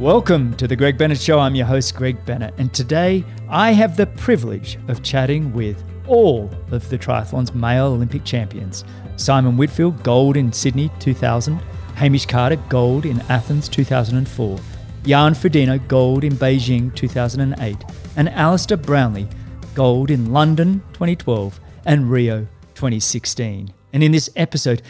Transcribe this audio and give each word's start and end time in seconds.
Welcome 0.00 0.56
to 0.56 0.66
the 0.66 0.76
Greg 0.76 0.96
Bennett 0.96 1.20
Show. 1.20 1.38
I'm 1.38 1.54
your 1.54 1.66
host, 1.66 1.94
Greg 1.94 2.24
Bennett, 2.24 2.54
and 2.56 2.72
today 2.72 3.22
I 3.50 3.72
have 3.72 3.98
the 3.98 4.06
privilege 4.06 4.78
of 4.88 5.02
chatting 5.02 5.52
with 5.52 5.84
all 6.08 6.50
of 6.70 6.88
the 6.88 6.96
triathlon's 6.96 7.54
male 7.54 7.88
Olympic 7.88 8.24
champions. 8.24 8.82
Simon 9.16 9.58
Whitfield, 9.58 10.02
gold 10.02 10.38
in 10.38 10.54
Sydney 10.54 10.90
2000, 11.00 11.60
Hamish 11.96 12.24
Carter, 12.24 12.56
gold 12.70 13.04
in 13.04 13.20
Athens 13.28 13.68
2004, 13.68 14.58
Jan 15.04 15.34
Frodeno, 15.34 15.86
gold 15.86 16.24
in 16.24 16.32
Beijing 16.32 16.96
2008, 16.96 17.76
and 18.16 18.30
Alistair 18.30 18.78
Brownlee, 18.78 19.28
gold 19.74 20.10
in 20.10 20.32
London 20.32 20.82
2012 20.94 21.60
and 21.84 22.10
Rio 22.10 22.48
2016. 22.74 23.70
And 23.92 24.02
in 24.02 24.12
this 24.12 24.30
episode, 24.34 24.80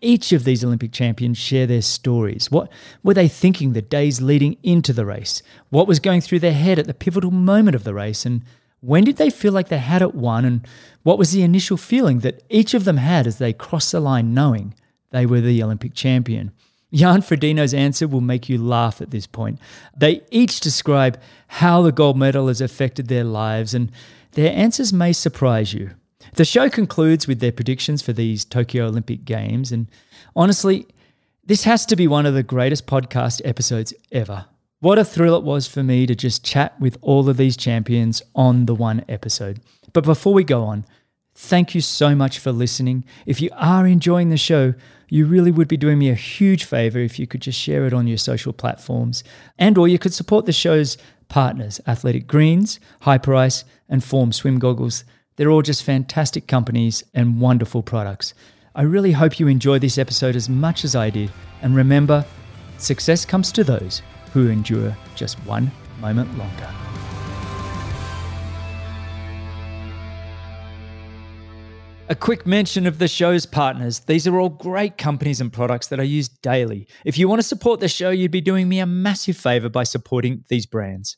each 0.00 0.32
of 0.32 0.44
these 0.44 0.64
Olympic 0.64 0.92
champions 0.92 1.38
share 1.38 1.66
their 1.66 1.82
stories. 1.82 2.50
What 2.50 2.70
were 3.02 3.14
they 3.14 3.28
thinking 3.28 3.72
the 3.72 3.82
days 3.82 4.20
leading 4.20 4.56
into 4.62 4.92
the 4.92 5.06
race? 5.06 5.42
What 5.68 5.86
was 5.86 6.00
going 6.00 6.20
through 6.20 6.40
their 6.40 6.52
head 6.52 6.78
at 6.78 6.86
the 6.86 6.94
pivotal 6.94 7.30
moment 7.30 7.74
of 7.74 7.84
the 7.84 7.94
race? 7.94 8.24
And 8.24 8.42
when 8.80 9.04
did 9.04 9.16
they 9.16 9.30
feel 9.30 9.52
like 9.52 9.68
they 9.68 9.78
had 9.78 10.02
it 10.02 10.14
won? 10.14 10.44
And 10.44 10.66
what 11.02 11.18
was 11.18 11.32
the 11.32 11.42
initial 11.42 11.76
feeling 11.76 12.20
that 12.20 12.42
each 12.48 12.74
of 12.74 12.84
them 12.84 12.96
had 12.96 13.26
as 13.26 13.38
they 13.38 13.52
crossed 13.52 13.92
the 13.92 14.00
line 14.00 14.32
knowing 14.34 14.74
they 15.10 15.26
were 15.26 15.40
the 15.40 15.62
Olympic 15.62 15.94
champion? 15.94 16.52
Jan 16.92 17.22
Frodeno's 17.22 17.74
answer 17.74 18.08
will 18.08 18.20
make 18.20 18.48
you 18.48 18.58
laugh 18.58 19.00
at 19.00 19.10
this 19.10 19.26
point. 19.26 19.60
They 19.96 20.22
each 20.30 20.60
describe 20.60 21.20
how 21.46 21.82
the 21.82 21.92
gold 21.92 22.18
medal 22.18 22.48
has 22.48 22.60
affected 22.60 23.06
their 23.06 23.22
lives, 23.22 23.74
and 23.74 23.92
their 24.32 24.52
answers 24.52 24.92
may 24.92 25.12
surprise 25.12 25.72
you. 25.72 25.90
The 26.34 26.44
show 26.44 26.68
concludes 26.70 27.26
with 27.26 27.40
their 27.40 27.52
predictions 27.52 28.02
for 28.02 28.12
these 28.12 28.44
Tokyo 28.44 28.86
Olympic 28.86 29.24
Games, 29.24 29.72
and 29.72 29.86
honestly, 30.36 30.86
this 31.44 31.64
has 31.64 31.84
to 31.86 31.96
be 31.96 32.06
one 32.06 32.26
of 32.26 32.34
the 32.34 32.42
greatest 32.42 32.86
podcast 32.86 33.40
episodes 33.44 33.92
ever. 34.12 34.46
What 34.80 34.98
a 34.98 35.04
thrill 35.04 35.36
it 35.36 35.42
was 35.42 35.66
for 35.66 35.82
me 35.82 36.06
to 36.06 36.14
just 36.14 36.44
chat 36.44 36.80
with 36.80 36.96
all 37.02 37.28
of 37.28 37.36
these 37.36 37.56
champions 37.56 38.22
on 38.34 38.66
the 38.66 38.74
one 38.74 39.04
episode. 39.08 39.60
But 39.92 40.04
before 40.04 40.32
we 40.32 40.44
go 40.44 40.62
on, 40.62 40.86
thank 41.34 41.74
you 41.74 41.80
so 41.80 42.14
much 42.14 42.38
for 42.38 42.52
listening. 42.52 43.04
If 43.26 43.40
you 43.40 43.50
are 43.54 43.86
enjoying 43.86 44.30
the 44.30 44.36
show, 44.36 44.74
you 45.08 45.26
really 45.26 45.50
would 45.50 45.68
be 45.68 45.76
doing 45.76 45.98
me 45.98 46.08
a 46.08 46.14
huge 46.14 46.64
favor 46.64 46.98
if 46.98 47.18
you 47.18 47.26
could 47.26 47.42
just 47.42 47.58
share 47.58 47.84
it 47.86 47.92
on 47.92 48.06
your 48.06 48.16
social 48.16 48.52
platforms 48.52 49.24
and 49.58 49.76
or 49.76 49.88
you 49.88 49.98
could 49.98 50.14
support 50.14 50.46
the 50.46 50.52
show's 50.52 50.96
partners, 51.28 51.80
Athletic 51.86 52.26
Greens, 52.26 52.78
Hyperice, 53.02 53.64
and 53.88 54.02
Form 54.04 54.32
Swim 54.32 54.58
Goggles. 54.58 55.04
They're 55.36 55.50
all 55.50 55.62
just 55.62 55.82
fantastic 55.82 56.46
companies 56.46 57.02
and 57.14 57.40
wonderful 57.40 57.82
products. 57.82 58.34
I 58.74 58.82
really 58.82 59.12
hope 59.12 59.40
you 59.40 59.48
enjoy 59.48 59.78
this 59.78 59.98
episode 59.98 60.36
as 60.36 60.48
much 60.48 60.84
as 60.84 60.94
I 60.94 61.10
did. 61.10 61.30
And 61.62 61.74
remember, 61.74 62.24
success 62.78 63.24
comes 63.24 63.50
to 63.52 63.64
those 63.64 64.02
who 64.32 64.48
endure 64.48 64.96
just 65.14 65.38
one 65.46 65.70
moment 66.00 66.36
longer. 66.38 66.68
A 72.10 72.14
quick 72.16 72.44
mention 72.44 72.88
of 72.88 72.98
the 72.98 73.06
show's 73.06 73.46
partners. 73.46 74.00
These 74.00 74.26
are 74.26 74.40
all 74.40 74.48
great 74.48 74.98
companies 74.98 75.40
and 75.40 75.52
products 75.52 75.86
that 75.88 76.00
I 76.00 76.02
use 76.02 76.28
daily. 76.28 76.88
If 77.04 77.16
you 77.16 77.28
want 77.28 77.40
to 77.40 77.46
support 77.46 77.78
the 77.78 77.86
show, 77.86 78.10
you'd 78.10 78.32
be 78.32 78.40
doing 78.40 78.68
me 78.68 78.80
a 78.80 78.86
massive 78.86 79.36
favor 79.36 79.68
by 79.68 79.84
supporting 79.84 80.44
these 80.48 80.66
brands. 80.66 81.16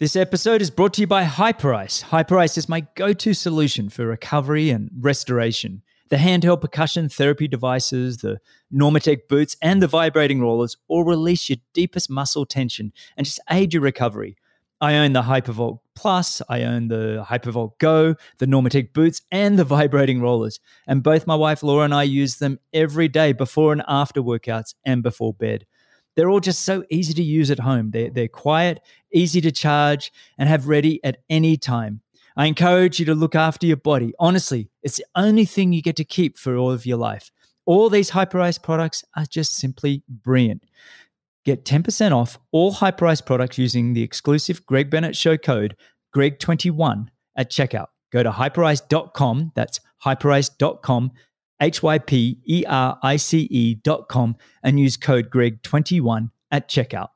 This 0.00 0.16
episode 0.16 0.62
is 0.62 0.70
brought 0.70 0.94
to 0.94 1.02
you 1.02 1.06
by 1.06 1.24
Hyperice. 1.24 2.02
Hyperice 2.04 2.56
is 2.56 2.70
my 2.70 2.86
go 2.94 3.12
to 3.12 3.34
solution 3.34 3.90
for 3.90 4.06
recovery 4.06 4.70
and 4.70 4.90
restoration. 4.98 5.82
The 6.08 6.16
handheld 6.16 6.62
percussion 6.62 7.10
therapy 7.10 7.46
devices, 7.46 8.16
the 8.16 8.40
Normatec 8.72 9.28
boots, 9.28 9.58
and 9.60 9.82
the 9.82 9.86
vibrating 9.86 10.40
rollers 10.40 10.78
all 10.88 11.04
release 11.04 11.50
your 11.50 11.58
deepest 11.74 12.08
muscle 12.08 12.46
tension 12.46 12.94
and 13.18 13.26
just 13.26 13.40
aid 13.50 13.74
your 13.74 13.82
recovery. 13.82 14.38
I 14.80 14.94
own 14.94 15.12
the 15.12 15.20
Hypervolt 15.20 15.80
Plus, 15.94 16.40
I 16.48 16.62
own 16.62 16.88
the 16.88 17.22
Hypervolt 17.28 17.78
Go, 17.78 18.14
the 18.38 18.46
Normatec 18.46 18.94
boots, 18.94 19.20
and 19.30 19.58
the 19.58 19.64
vibrating 19.64 20.22
rollers. 20.22 20.60
And 20.86 21.02
both 21.02 21.26
my 21.26 21.34
wife 21.34 21.62
Laura 21.62 21.84
and 21.84 21.92
I 21.92 22.04
use 22.04 22.36
them 22.36 22.58
every 22.72 23.08
day 23.08 23.34
before 23.34 23.70
and 23.70 23.82
after 23.86 24.22
workouts 24.22 24.72
and 24.82 25.02
before 25.02 25.34
bed. 25.34 25.66
They're 26.20 26.28
all 26.28 26.40
just 26.40 26.64
so 26.64 26.84
easy 26.90 27.14
to 27.14 27.22
use 27.22 27.50
at 27.50 27.60
home. 27.60 27.92
They're, 27.92 28.10
they're 28.10 28.28
quiet, 28.28 28.82
easy 29.10 29.40
to 29.40 29.50
charge, 29.50 30.12
and 30.36 30.50
have 30.50 30.68
ready 30.68 31.02
at 31.02 31.22
any 31.30 31.56
time. 31.56 32.02
I 32.36 32.44
encourage 32.44 33.00
you 33.00 33.06
to 33.06 33.14
look 33.14 33.34
after 33.34 33.66
your 33.66 33.78
body. 33.78 34.12
Honestly, 34.18 34.68
it's 34.82 34.98
the 34.98 35.06
only 35.16 35.46
thing 35.46 35.72
you 35.72 35.80
get 35.80 35.96
to 35.96 36.04
keep 36.04 36.36
for 36.36 36.56
all 36.56 36.72
of 36.72 36.84
your 36.84 36.98
life. 36.98 37.30
All 37.64 37.88
these 37.88 38.10
Hyperice 38.10 38.62
products 38.62 39.02
are 39.16 39.24
just 39.24 39.56
simply 39.56 40.02
brilliant. 40.10 40.64
Get 41.46 41.64
10% 41.64 42.12
off 42.12 42.38
all 42.52 42.74
Hyperice 42.74 43.24
products 43.24 43.56
using 43.56 43.94
the 43.94 44.02
exclusive 44.02 44.66
Greg 44.66 44.90
Bennett 44.90 45.16
Show 45.16 45.38
code 45.38 45.74
GREG21 46.14 47.06
at 47.34 47.50
checkout. 47.50 47.86
Go 48.12 48.22
to 48.22 48.30
hyperice.com, 48.30 49.52
that's 49.54 49.80
hyperice.com, 50.04 51.12
H 51.60 51.82
Y 51.82 51.98
P 51.98 52.38
E 52.46 52.64
R 52.66 52.98
I 53.02 53.16
C 53.16 53.46
E.com, 53.50 54.36
and 54.62 54.80
use 54.80 54.96
code 54.96 55.30
GREG21 55.30 56.30
at 56.50 56.68
checkout. 56.68 57.08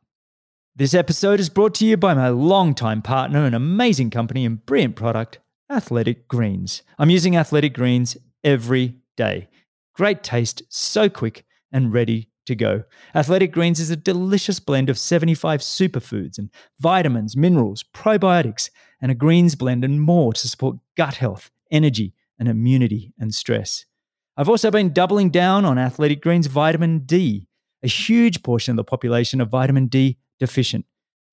This 0.77 0.95
episode 0.95 1.41
is 1.41 1.49
brought 1.49 1.75
to 1.77 1.87
you 1.87 1.97
by 1.97 2.15
my 2.15 2.29
longtime 2.29 3.01
partner 3.01 3.45
and 3.45 3.55
amazing 3.55 4.11
company 4.11 4.45
and 4.45 4.65
brilliant 4.67 4.97
product, 4.97 5.39
Athletic 5.71 6.27
Greens. 6.27 6.83
I'm 6.99 7.11
using 7.11 7.37
Athletic 7.37 7.75
Greens 7.75 8.17
every 8.43 8.97
day. 9.17 9.49
Great 9.95 10.23
taste, 10.23 10.63
so 10.69 11.09
quick 11.09 11.45
and 11.73 11.93
ready 11.93 12.31
to 12.47 12.55
go. 12.55 12.83
Athletic 13.15 13.53
Greens 13.53 13.81
is 13.81 13.91
a 13.91 13.97
delicious 13.97 14.61
blend 14.61 14.91
of 14.91 14.99
75 14.99 15.61
superfoods 15.61 16.39
and 16.39 16.51
vitamins, 16.81 17.37
minerals, 17.37 17.85
probiotics, 17.95 18.71
and 19.01 19.11
a 19.11 19.15
greens 19.15 19.55
blend 19.55 19.85
and 19.85 20.01
more 20.01 20.33
to 20.33 20.49
support 20.49 20.77
gut 20.97 21.15
health, 21.15 21.51
energy, 21.71 22.15
and 22.39 22.49
immunity 22.49 23.13
and 23.19 23.35
stress. 23.35 23.87
I've 24.37 24.49
also 24.49 24.71
been 24.71 24.93
doubling 24.93 25.31
down 25.31 25.65
on 25.65 25.79
Athletic 25.79 26.21
Greens 26.21 26.49
vitamin 26.49 27.01
D. 27.01 27.47
A 27.85 27.89
huge 27.89 28.43
portion 28.43 28.73
of 28.73 28.77
the 28.77 28.85
population 28.85 29.41
are 29.41 29.47
vitamin 29.47 29.87
D 29.87 30.19
deficient, 30.41 30.87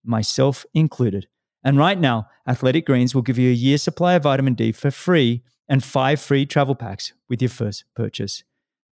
myself 0.03 0.66
included. 0.73 1.28
And 1.63 1.78
right 1.78 2.00
now, 2.00 2.28
Athletic 2.47 2.85
Greens 2.85 3.16
will 3.16 3.23
give 3.23 3.39
you 3.39 3.50
a 3.50 3.53
year's 3.53 3.81
supply 3.81 4.13
of 4.13 4.23
vitamin 4.23 4.53
D 4.53 4.72
for 4.72 4.91
free 4.91 5.41
and 5.67 5.84
five 5.84 6.22
free 6.22 6.45
travel 6.45 6.75
packs 6.75 7.13
with 7.28 7.41
your 7.41 7.50
first 7.50 7.85
purchase. 7.95 8.44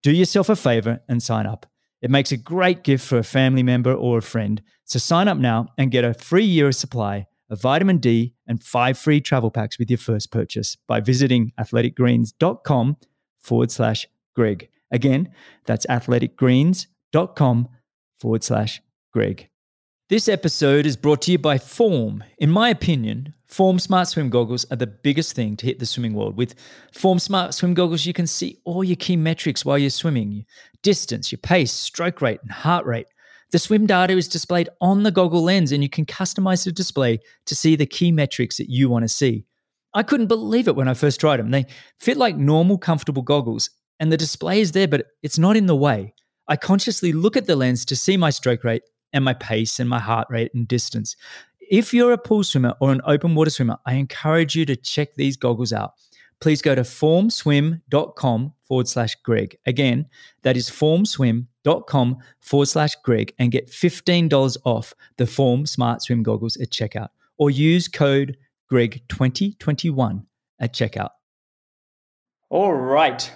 Do 0.02 0.12
yourself 0.12 0.48
a 0.48 0.56
favor 0.56 1.00
and 1.08 1.22
sign 1.22 1.46
up. 1.46 1.66
It 2.00 2.10
makes 2.10 2.32
a 2.32 2.36
great 2.36 2.84
gift 2.84 3.06
for 3.06 3.18
a 3.18 3.24
family 3.24 3.62
member 3.62 3.92
or 3.92 4.18
a 4.18 4.22
friend. 4.22 4.62
So 4.84 4.98
sign 4.98 5.28
up 5.28 5.36
now 5.36 5.68
and 5.76 5.90
get 5.90 6.04
a 6.04 6.14
free 6.14 6.44
year 6.44 6.68
of 6.68 6.76
supply 6.76 7.26
of 7.50 7.60
vitamin 7.60 7.98
D 7.98 8.34
and 8.46 8.62
five 8.62 8.96
free 8.96 9.20
travel 9.20 9.50
packs 9.50 9.78
with 9.78 9.90
your 9.90 9.98
first 9.98 10.30
purchase 10.30 10.76
by 10.86 11.00
visiting 11.00 11.52
athleticgreens.com 11.58 12.96
forward 13.48 13.70
slash 13.70 14.06
Greg. 14.36 14.68
Again, 14.90 15.32
that's 15.64 15.86
athleticgreens.com 15.86 17.68
forward 18.20 18.44
slash 18.44 18.82
Greg. 19.12 19.48
This 20.10 20.28
episode 20.28 20.86
is 20.86 20.96
brought 20.96 21.22
to 21.22 21.32
you 21.32 21.38
by 21.38 21.58
Form. 21.58 22.24
In 22.38 22.50
my 22.50 22.68
opinion, 22.70 23.34
Form 23.46 23.78
Smart 23.78 24.08
Swim 24.08 24.30
Goggles 24.30 24.64
are 24.70 24.76
the 24.76 24.86
biggest 24.86 25.34
thing 25.34 25.56
to 25.56 25.66
hit 25.66 25.78
the 25.78 25.86
swimming 25.86 26.14
world. 26.14 26.36
With 26.36 26.54
Form 26.92 27.18
Smart 27.18 27.54
Swim 27.54 27.74
Goggles, 27.74 28.06
you 28.06 28.12
can 28.12 28.26
see 28.26 28.58
all 28.64 28.84
your 28.84 28.96
key 28.96 29.16
metrics 29.16 29.64
while 29.64 29.78
you're 29.78 29.90
swimming 29.90 30.44
distance, 30.82 31.32
your 31.32 31.38
pace, 31.38 31.72
stroke 31.72 32.22
rate, 32.22 32.40
and 32.42 32.50
heart 32.50 32.86
rate. 32.86 33.06
The 33.50 33.58
swim 33.58 33.86
data 33.86 34.12
is 34.12 34.28
displayed 34.28 34.68
on 34.80 35.02
the 35.02 35.10
goggle 35.10 35.42
lens, 35.42 35.72
and 35.72 35.82
you 35.82 35.88
can 35.88 36.04
customize 36.04 36.64
the 36.64 36.72
display 36.72 37.18
to 37.46 37.54
see 37.54 37.76
the 37.76 37.86
key 37.86 38.12
metrics 38.12 38.58
that 38.58 38.68
you 38.68 38.90
want 38.90 39.04
to 39.04 39.08
see. 39.08 39.46
I 39.98 40.04
couldn't 40.04 40.28
believe 40.28 40.68
it 40.68 40.76
when 40.76 40.86
I 40.86 40.94
first 40.94 41.18
tried 41.18 41.38
them. 41.38 41.50
They 41.50 41.66
fit 41.98 42.16
like 42.16 42.36
normal, 42.36 42.78
comfortable 42.78 43.22
goggles, 43.22 43.68
and 43.98 44.12
the 44.12 44.16
display 44.16 44.60
is 44.60 44.70
there, 44.70 44.86
but 44.86 45.06
it's 45.24 45.40
not 45.40 45.56
in 45.56 45.66
the 45.66 45.74
way. 45.74 46.14
I 46.46 46.54
consciously 46.54 47.12
look 47.12 47.36
at 47.36 47.46
the 47.46 47.56
lens 47.56 47.84
to 47.86 47.96
see 47.96 48.16
my 48.16 48.30
stroke 48.30 48.62
rate 48.62 48.82
and 49.12 49.24
my 49.24 49.34
pace 49.34 49.80
and 49.80 49.90
my 49.90 49.98
heart 49.98 50.28
rate 50.30 50.52
and 50.54 50.68
distance. 50.68 51.16
If 51.58 51.92
you're 51.92 52.12
a 52.12 52.18
pool 52.18 52.44
swimmer 52.44 52.74
or 52.80 52.92
an 52.92 53.00
open 53.06 53.34
water 53.34 53.50
swimmer, 53.50 53.76
I 53.86 53.94
encourage 53.94 54.54
you 54.54 54.64
to 54.66 54.76
check 54.76 55.16
these 55.16 55.36
goggles 55.36 55.72
out. 55.72 55.94
Please 56.40 56.62
go 56.62 56.76
to 56.76 56.82
formswim.com 56.82 58.52
forward 58.62 58.86
slash 58.86 59.16
Greg. 59.24 59.58
Again, 59.66 60.06
that 60.44 60.56
is 60.56 60.70
formswim.com 60.70 62.18
forward 62.38 62.66
slash 62.66 62.94
Greg 63.02 63.34
and 63.40 63.50
get 63.50 63.68
$15 63.68 64.58
off 64.64 64.94
the 65.16 65.26
Form 65.26 65.66
Smart 65.66 66.02
Swim 66.02 66.22
goggles 66.22 66.56
at 66.58 66.70
checkout 66.70 67.08
or 67.36 67.50
use 67.50 67.88
code 67.88 68.36
Greg2021 68.72 70.24
at 70.60 70.74
checkout. 70.74 71.10
All 72.50 72.74
right. 72.74 73.30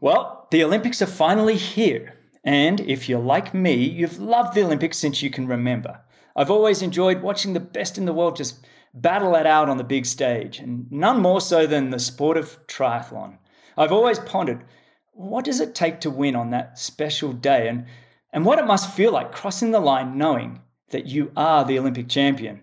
Well, 0.00 0.48
the 0.50 0.64
Olympics 0.64 1.02
are 1.02 1.06
finally 1.06 1.56
here. 1.56 2.14
And 2.44 2.80
if 2.80 3.08
you're 3.08 3.18
like 3.18 3.54
me, 3.54 3.74
you've 3.74 4.18
loved 4.20 4.54
the 4.54 4.62
Olympics 4.62 4.98
since 4.98 5.22
you 5.22 5.30
can 5.30 5.48
remember. 5.48 6.00
I've 6.36 6.50
always 6.50 6.82
enjoyed 6.82 7.22
watching 7.22 7.54
the 7.54 7.60
best 7.60 7.98
in 7.98 8.04
the 8.04 8.12
world 8.12 8.36
just 8.36 8.66
battle 8.94 9.34
it 9.34 9.46
out 9.46 9.68
on 9.68 9.76
the 9.76 9.84
big 9.84 10.06
stage, 10.06 10.58
and 10.58 10.90
none 10.90 11.20
more 11.20 11.40
so 11.40 11.66
than 11.66 11.90
the 11.90 11.98
sport 11.98 12.36
of 12.36 12.58
triathlon. 12.66 13.38
I've 13.76 13.92
always 13.92 14.18
pondered 14.20 14.64
what 15.12 15.46
does 15.46 15.60
it 15.60 15.74
take 15.74 16.00
to 16.00 16.10
win 16.10 16.36
on 16.36 16.50
that 16.50 16.78
special 16.78 17.32
day 17.32 17.68
and, 17.68 17.86
and 18.32 18.44
what 18.44 18.58
it 18.58 18.66
must 18.66 18.94
feel 18.94 19.12
like 19.12 19.32
crossing 19.32 19.70
the 19.70 19.80
line 19.80 20.18
knowing 20.18 20.60
that 20.90 21.06
you 21.06 21.32
are 21.36 21.64
the 21.64 21.78
Olympic 21.78 22.08
champion? 22.08 22.62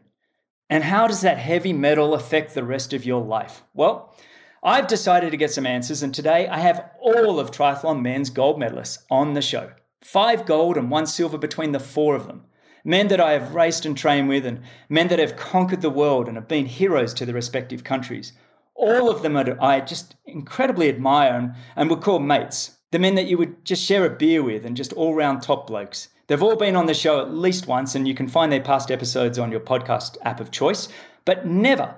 And 0.69 0.83
how 0.83 1.07
does 1.07 1.21
that 1.21 1.38
heavy 1.38 1.74
medal 1.74 2.13
affect 2.13 2.54
the 2.54 2.63
rest 2.63 2.94
of 2.94 3.06
your 3.06 3.21
life? 3.21 3.63
Well, 3.74 4.15
I've 4.63 4.88
decided 4.88 5.31
to 5.31 5.38
get 5.38 5.51
some 5.51 5.65
answers, 5.65 6.04
and 6.04 6.13
today 6.13 6.48
I 6.48 6.60
have 6.60 6.89
all 7.01 7.39
of 7.39 7.51
triathlon 7.51 8.01
men's 8.01 8.30
gold 8.30 8.60
medalists 8.60 9.00
on 9.12 9.33
the 9.33 9.42
show. 9.42 9.71
Five 10.01 10.45
gold 10.45 10.77
and 10.77 10.89
one 10.89 11.06
silver 11.06 11.38
between 11.38 11.74
the 11.74 11.80
four 11.80 12.15
of 12.15 12.27
them. 12.27 12.45
Men 12.86 13.10
that 13.10 13.19
I 13.19 13.33
have 13.33 13.56
raced 13.56 13.86
and 13.86 13.98
trained 13.98 14.30
with, 14.30 14.45
and 14.45 14.62
men 14.88 15.10
that 15.10 15.19
have 15.19 15.36
conquered 15.36 15.81
the 15.81 15.89
world 15.89 16.27
and 16.27 16.38
have 16.38 16.48
been 16.48 16.66
heroes 16.66 17.13
to 17.16 17.25
their 17.25 17.36
respective 17.36 17.83
countries. 17.83 18.33
All 18.75 19.09
of 19.09 19.21
them 19.21 19.38
are, 19.38 19.57
I 19.62 19.81
just 19.81 20.16
incredibly 20.25 20.88
admire 20.88 21.36
and, 21.36 21.54
and 21.75 21.89
would 21.89 22.01
call 22.01 22.19
mates. 22.19 22.77
The 22.92 23.00
men 23.00 23.16
that 23.16 23.27
you 23.27 23.38
would 23.38 23.66
just 23.66 23.83
share 23.83 24.06
a 24.06 24.09
beer 24.09 24.44
with 24.44 24.66
and 24.66 24.77
just 24.77 24.94
all 24.94 25.13
round 25.13 25.42
top 25.42 25.68
blokes. 25.68 26.09
They've 26.33 26.41
all 26.41 26.56
been 26.56 26.75
on 26.75 26.88
the 26.88 26.95
show 26.95 27.21
at 27.21 27.31
least 27.31 27.68
once, 27.68 27.94
and 27.94 28.07
you 28.07 28.15
can 28.15 28.27
find 28.27 28.51
their 28.51 28.59
past 28.59 28.89
episodes 28.89 29.38
on 29.38 29.51
your 29.51 29.59
podcast 29.59 30.18
app 30.24 30.39
of 30.39 30.50
choice, 30.50 30.89
but 31.25 31.45
never 31.45 31.94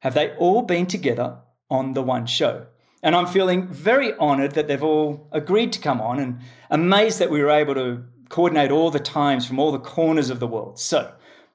have 0.00 0.12
they 0.12 0.36
all 0.36 0.60
been 0.60 0.84
together 0.84 1.38
on 1.70 1.94
the 1.94 2.02
one 2.02 2.26
show. 2.26 2.66
And 3.02 3.16
I'm 3.16 3.26
feeling 3.26 3.66
very 3.66 4.12
honored 4.16 4.52
that 4.52 4.68
they've 4.68 4.84
all 4.84 5.26
agreed 5.32 5.72
to 5.72 5.80
come 5.80 6.02
on 6.02 6.18
and 6.20 6.38
amazed 6.68 7.18
that 7.20 7.30
we 7.30 7.42
were 7.42 7.48
able 7.48 7.74
to 7.76 8.04
coordinate 8.28 8.70
all 8.70 8.90
the 8.90 9.00
times 9.00 9.46
from 9.46 9.58
all 9.58 9.72
the 9.72 9.78
corners 9.78 10.28
of 10.28 10.38
the 10.38 10.46
world. 10.46 10.78
So, 10.78 11.10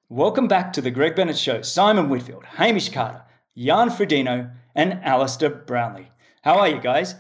welcome 0.09 0.47
back 0.47 0.74
to 0.74 0.81
the 0.81 0.89
Greg 0.89 1.15
Bennett 1.15 1.38
Show. 1.38 1.62
Simon 1.62 2.09
Whitfield, 2.09 2.45
Hamish 2.45 2.89
Carter, 2.89 3.21
Jan 3.56 3.91
Frodeno, 3.91 4.50
and 4.74 4.94
Alistair 5.03 5.51
Brownlee. 5.51 6.09
How 6.41 6.57
are 6.57 6.68
you 6.68 6.81
guys? 6.81 7.13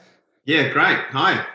Yeah, 0.45 0.69
great. 0.69 0.97
Hi. 1.11 1.45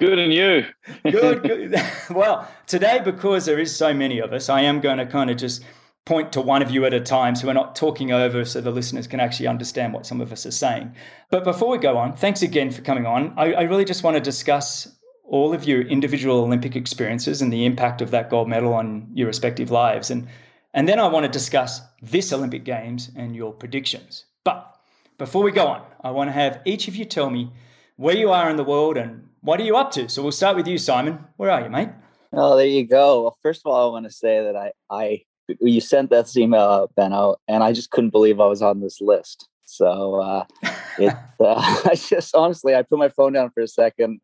Good, 0.00 0.18
and 0.20 0.32
you? 0.32 0.64
good, 1.02 1.42
good. 1.42 1.82
well, 2.10 2.48
today, 2.66 3.00
because 3.04 3.46
there 3.46 3.58
is 3.58 3.74
so 3.74 3.92
many 3.92 4.20
of 4.20 4.32
us, 4.32 4.48
I 4.48 4.60
am 4.60 4.80
going 4.80 4.98
to 4.98 5.06
kind 5.06 5.28
of 5.28 5.36
just 5.36 5.64
point 6.06 6.32
to 6.32 6.40
one 6.40 6.62
of 6.62 6.70
you 6.70 6.86
at 6.86 6.94
a 6.94 7.00
time 7.00 7.34
so 7.34 7.46
we're 7.46 7.52
not 7.52 7.76
talking 7.76 8.12
over 8.12 8.42
so 8.44 8.62
the 8.62 8.70
listeners 8.70 9.06
can 9.06 9.20
actually 9.20 9.46
understand 9.46 9.92
what 9.92 10.06
some 10.06 10.20
of 10.20 10.32
us 10.32 10.46
are 10.46 10.52
saying. 10.52 10.94
But 11.30 11.44
before 11.44 11.68
we 11.68 11.78
go 11.78 11.98
on, 11.98 12.14
thanks 12.14 12.42
again 12.42 12.70
for 12.70 12.80
coming 12.80 13.06
on. 13.06 13.34
I, 13.36 13.52
I 13.52 13.62
really 13.62 13.84
just 13.84 14.02
want 14.02 14.16
to 14.16 14.20
discuss 14.20 14.88
all 15.24 15.52
of 15.52 15.64
your 15.64 15.82
individual 15.82 16.38
Olympic 16.38 16.76
experiences 16.76 17.42
and 17.42 17.52
the 17.52 17.66
impact 17.66 18.00
of 18.00 18.10
that 18.12 18.30
gold 18.30 18.48
medal 18.48 18.72
on 18.72 19.06
your 19.12 19.26
respective 19.26 19.70
lives. 19.70 20.10
And, 20.10 20.28
and 20.72 20.88
then 20.88 20.98
I 20.98 21.08
want 21.08 21.24
to 21.24 21.30
discuss 21.30 21.82
this 22.00 22.32
Olympic 22.32 22.64
Games 22.64 23.10
and 23.14 23.36
your 23.36 23.52
predictions. 23.52 24.24
But 24.44 24.76
before 25.18 25.42
we 25.42 25.52
go 25.52 25.66
on, 25.66 25.82
I 26.02 26.10
want 26.12 26.28
to 26.28 26.32
have 26.32 26.62
each 26.64 26.88
of 26.88 26.96
you 26.96 27.04
tell 27.04 27.28
me 27.28 27.50
where 27.96 28.16
you 28.16 28.30
are 28.30 28.48
in 28.48 28.56
the 28.56 28.64
world 28.64 28.96
and 28.96 29.27
what 29.40 29.60
are 29.60 29.64
you 29.64 29.76
up 29.76 29.90
to. 29.92 30.08
So 30.08 30.22
we'll 30.22 30.32
start 30.32 30.56
with 30.56 30.66
you, 30.66 30.78
Simon. 30.78 31.24
Where 31.36 31.50
are 31.50 31.62
you, 31.62 31.70
mate? 31.70 31.90
Oh, 32.32 32.56
there 32.56 32.66
you 32.66 32.86
go. 32.86 33.22
Well, 33.22 33.38
first 33.42 33.62
of 33.64 33.72
all, 33.72 33.88
I 33.88 33.92
want 33.92 34.06
to 34.06 34.12
say 34.12 34.42
that 34.42 34.56
I, 34.56 34.72
I 34.90 35.22
you 35.60 35.80
sent 35.80 36.10
that 36.10 36.34
email 36.36 36.60
out, 36.60 36.94
Benno, 36.94 37.36
and 37.48 37.62
I 37.62 37.72
just 37.72 37.90
couldn't 37.90 38.10
believe 38.10 38.40
I 38.40 38.46
was 38.46 38.62
on 38.62 38.80
this 38.80 39.00
list. 39.00 39.48
So 39.64 40.16
uh, 40.16 40.44
it, 40.98 41.14
uh, 41.40 41.82
I 41.84 41.94
just 41.94 42.34
honestly, 42.34 42.74
I 42.74 42.82
put 42.82 42.98
my 42.98 43.08
phone 43.08 43.32
down 43.32 43.50
for 43.50 43.60
a 43.60 43.68
second, 43.68 44.20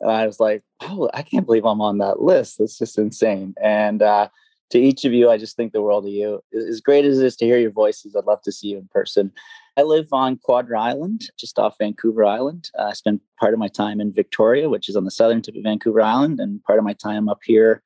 and 0.00 0.10
I 0.10 0.26
was 0.26 0.38
like, 0.38 0.62
"Oh, 0.80 1.10
I 1.12 1.22
can't 1.22 1.46
believe 1.46 1.64
I'm 1.64 1.80
on 1.80 1.98
that 1.98 2.20
list. 2.20 2.58
That's 2.58 2.78
just 2.78 2.98
insane." 2.98 3.54
And 3.60 4.02
uh, 4.02 4.28
to 4.70 4.78
each 4.78 5.04
of 5.04 5.12
you, 5.12 5.30
I 5.30 5.38
just 5.38 5.56
think 5.56 5.72
the 5.72 5.82
world 5.82 6.04
of 6.04 6.12
you. 6.12 6.40
As 6.52 6.80
great 6.80 7.04
as 7.04 7.18
it 7.18 7.26
is 7.26 7.36
to 7.36 7.46
hear 7.46 7.58
your 7.58 7.70
voices, 7.70 8.14
I'd 8.14 8.24
love 8.24 8.42
to 8.42 8.52
see 8.52 8.68
you 8.68 8.78
in 8.78 8.88
person. 8.92 9.32
I 9.78 9.82
live 9.82 10.08
on 10.10 10.38
Quadra 10.38 10.80
Island, 10.80 11.30
just 11.38 11.56
off 11.56 11.76
Vancouver 11.78 12.24
Island. 12.24 12.68
Uh, 12.76 12.86
I 12.86 12.94
spend 12.94 13.20
part 13.38 13.52
of 13.52 13.60
my 13.60 13.68
time 13.68 14.00
in 14.00 14.12
Victoria, 14.12 14.68
which 14.68 14.88
is 14.88 14.96
on 14.96 15.04
the 15.04 15.10
southern 15.12 15.40
tip 15.40 15.54
of 15.54 15.62
Vancouver 15.62 16.00
Island, 16.00 16.40
and 16.40 16.60
part 16.64 16.80
of 16.80 16.84
my 16.84 16.94
time 16.94 17.28
up 17.28 17.38
here 17.44 17.84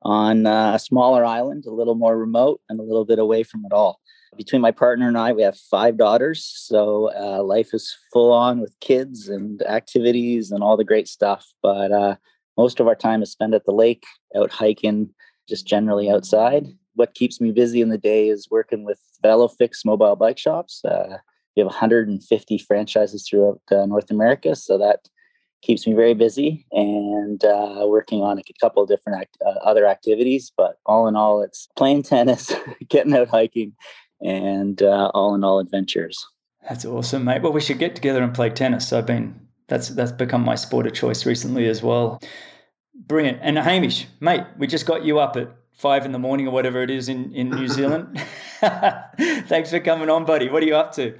on 0.00 0.46
uh, 0.46 0.72
a 0.74 0.78
smaller 0.78 1.22
island, 1.22 1.66
a 1.66 1.70
little 1.70 1.96
more 1.96 2.16
remote 2.16 2.62
and 2.70 2.80
a 2.80 2.82
little 2.82 3.04
bit 3.04 3.18
away 3.18 3.42
from 3.42 3.66
it 3.66 3.74
all. 3.74 4.00
Between 4.38 4.62
my 4.62 4.70
partner 4.70 5.06
and 5.06 5.18
I, 5.18 5.32
we 5.32 5.42
have 5.42 5.58
five 5.58 5.98
daughters. 5.98 6.50
So 6.56 7.10
uh, 7.14 7.42
life 7.42 7.74
is 7.74 7.94
full 8.10 8.32
on 8.32 8.58
with 8.60 8.74
kids 8.80 9.28
and 9.28 9.60
activities 9.64 10.50
and 10.50 10.62
all 10.62 10.78
the 10.78 10.82
great 10.82 11.08
stuff. 11.08 11.46
But 11.62 11.92
uh, 11.92 12.16
most 12.56 12.80
of 12.80 12.88
our 12.88 12.96
time 12.96 13.22
is 13.22 13.30
spent 13.30 13.52
at 13.52 13.66
the 13.66 13.72
lake, 13.72 14.04
out 14.34 14.50
hiking, 14.50 15.10
just 15.46 15.66
generally 15.66 16.08
outside. 16.08 16.68
What 16.94 17.12
keeps 17.12 17.38
me 17.38 17.52
busy 17.52 17.82
in 17.82 17.90
the 17.90 17.98
day 17.98 18.28
is 18.28 18.48
working 18.50 18.84
with 18.84 18.98
VeloFix 19.22 19.84
mobile 19.84 20.16
bike 20.16 20.38
shops. 20.38 20.80
We 21.56 21.60
have 21.60 21.66
150 21.66 22.58
franchises 22.58 23.26
throughout 23.28 23.60
uh, 23.70 23.86
North 23.86 24.10
America. 24.10 24.56
So 24.56 24.76
that 24.78 25.08
keeps 25.62 25.86
me 25.86 25.94
very 25.94 26.14
busy 26.14 26.66
and 26.72 27.44
uh, 27.44 27.84
working 27.86 28.22
on 28.22 28.38
a 28.38 28.42
couple 28.60 28.82
of 28.82 28.88
different 28.88 29.20
act- 29.20 29.38
uh, 29.44 29.58
other 29.64 29.86
activities. 29.86 30.52
But 30.56 30.78
all 30.86 31.08
in 31.08 31.16
all, 31.16 31.42
it's 31.42 31.68
playing 31.76 32.02
tennis, 32.02 32.52
getting 32.88 33.14
out 33.14 33.28
hiking, 33.28 33.72
and 34.20 34.82
uh, 34.82 35.10
all 35.14 35.34
in 35.34 35.42
all, 35.42 35.58
adventures. 35.58 36.24
That's 36.68 36.84
awesome, 36.84 37.24
mate. 37.24 37.42
Well, 37.42 37.52
we 37.52 37.60
should 37.60 37.78
get 37.78 37.94
together 37.94 38.22
and 38.22 38.34
play 38.34 38.50
tennis. 38.50 38.92
I've 38.92 39.06
been 39.06 39.38
that's 39.68 39.88
that's 39.90 40.12
become 40.12 40.44
my 40.44 40.54
sport 40.54 40.86
of 40.86 40.92
choice 40.92 41.26
recently 41.26 41.66
as 41.66 41.82
well. 41.82 42.20
Brilliant. 43.06 43.38
And 43.42 43.58
Hamish, 43.58 44.06
mate, 44.20 44.44
we 44.58 44.66
just 44.66 44.86
got 44.86 45.04
you 45.04 45.18
up 45.18 45.36
at 45.36 45.50
five 45.72 46.04
in 46.04 46.12
the 46.12 46.18
morning 46.18 46.46
or 46.46 46.52
whatever 46.52 46.82
it 46.82 46.90
is 46.90 47.08
in 47.08 47.34
in 47.34 47.50
New 47.50 47.68
Zealand. 47.68 48.18
Thanks 48.60 49.70
for 49.70 49.80
coming 49.80 50.08
on, 50.08 50.24
buddy. 50.24 50.48
What 50.48 50.62
are 50.62 50.66
you 50.66 50.76
up 50.76 50.92
to? 50.94 51.18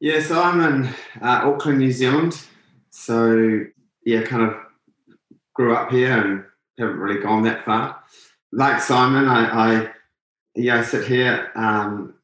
Yeah, 0.00 0.20
so 0.20 0.42
I'm 0.42 0.60
in 0.60 0.86
uh, 1.22 1.42
Auckland, 1.44 1.78
New 1.78 1.92
Zealand. 1.92 2.40
So 2.90 3.64
yeah, 4.04 4.22
kind 4.22 4.42
of 4.42 4.56
grew 5.54 5.74
up 5.74 5.90
here 5.90 6.12
and 6.12 6.44
haven't 6.78 6.98
really 6.98 7.20
gone 7.20 7.42
that 7.44 7.64
far. 7.64 8.02
Like 8.52 8.80
Simon, 8.80 9.28
I, 9.28 9.44
I 9.84 9.90
yeah, 10.54 10.78
I 10.78 10.82
sit 10.82 11.06
here. 11.06 11.50
Um, 11.54 12.14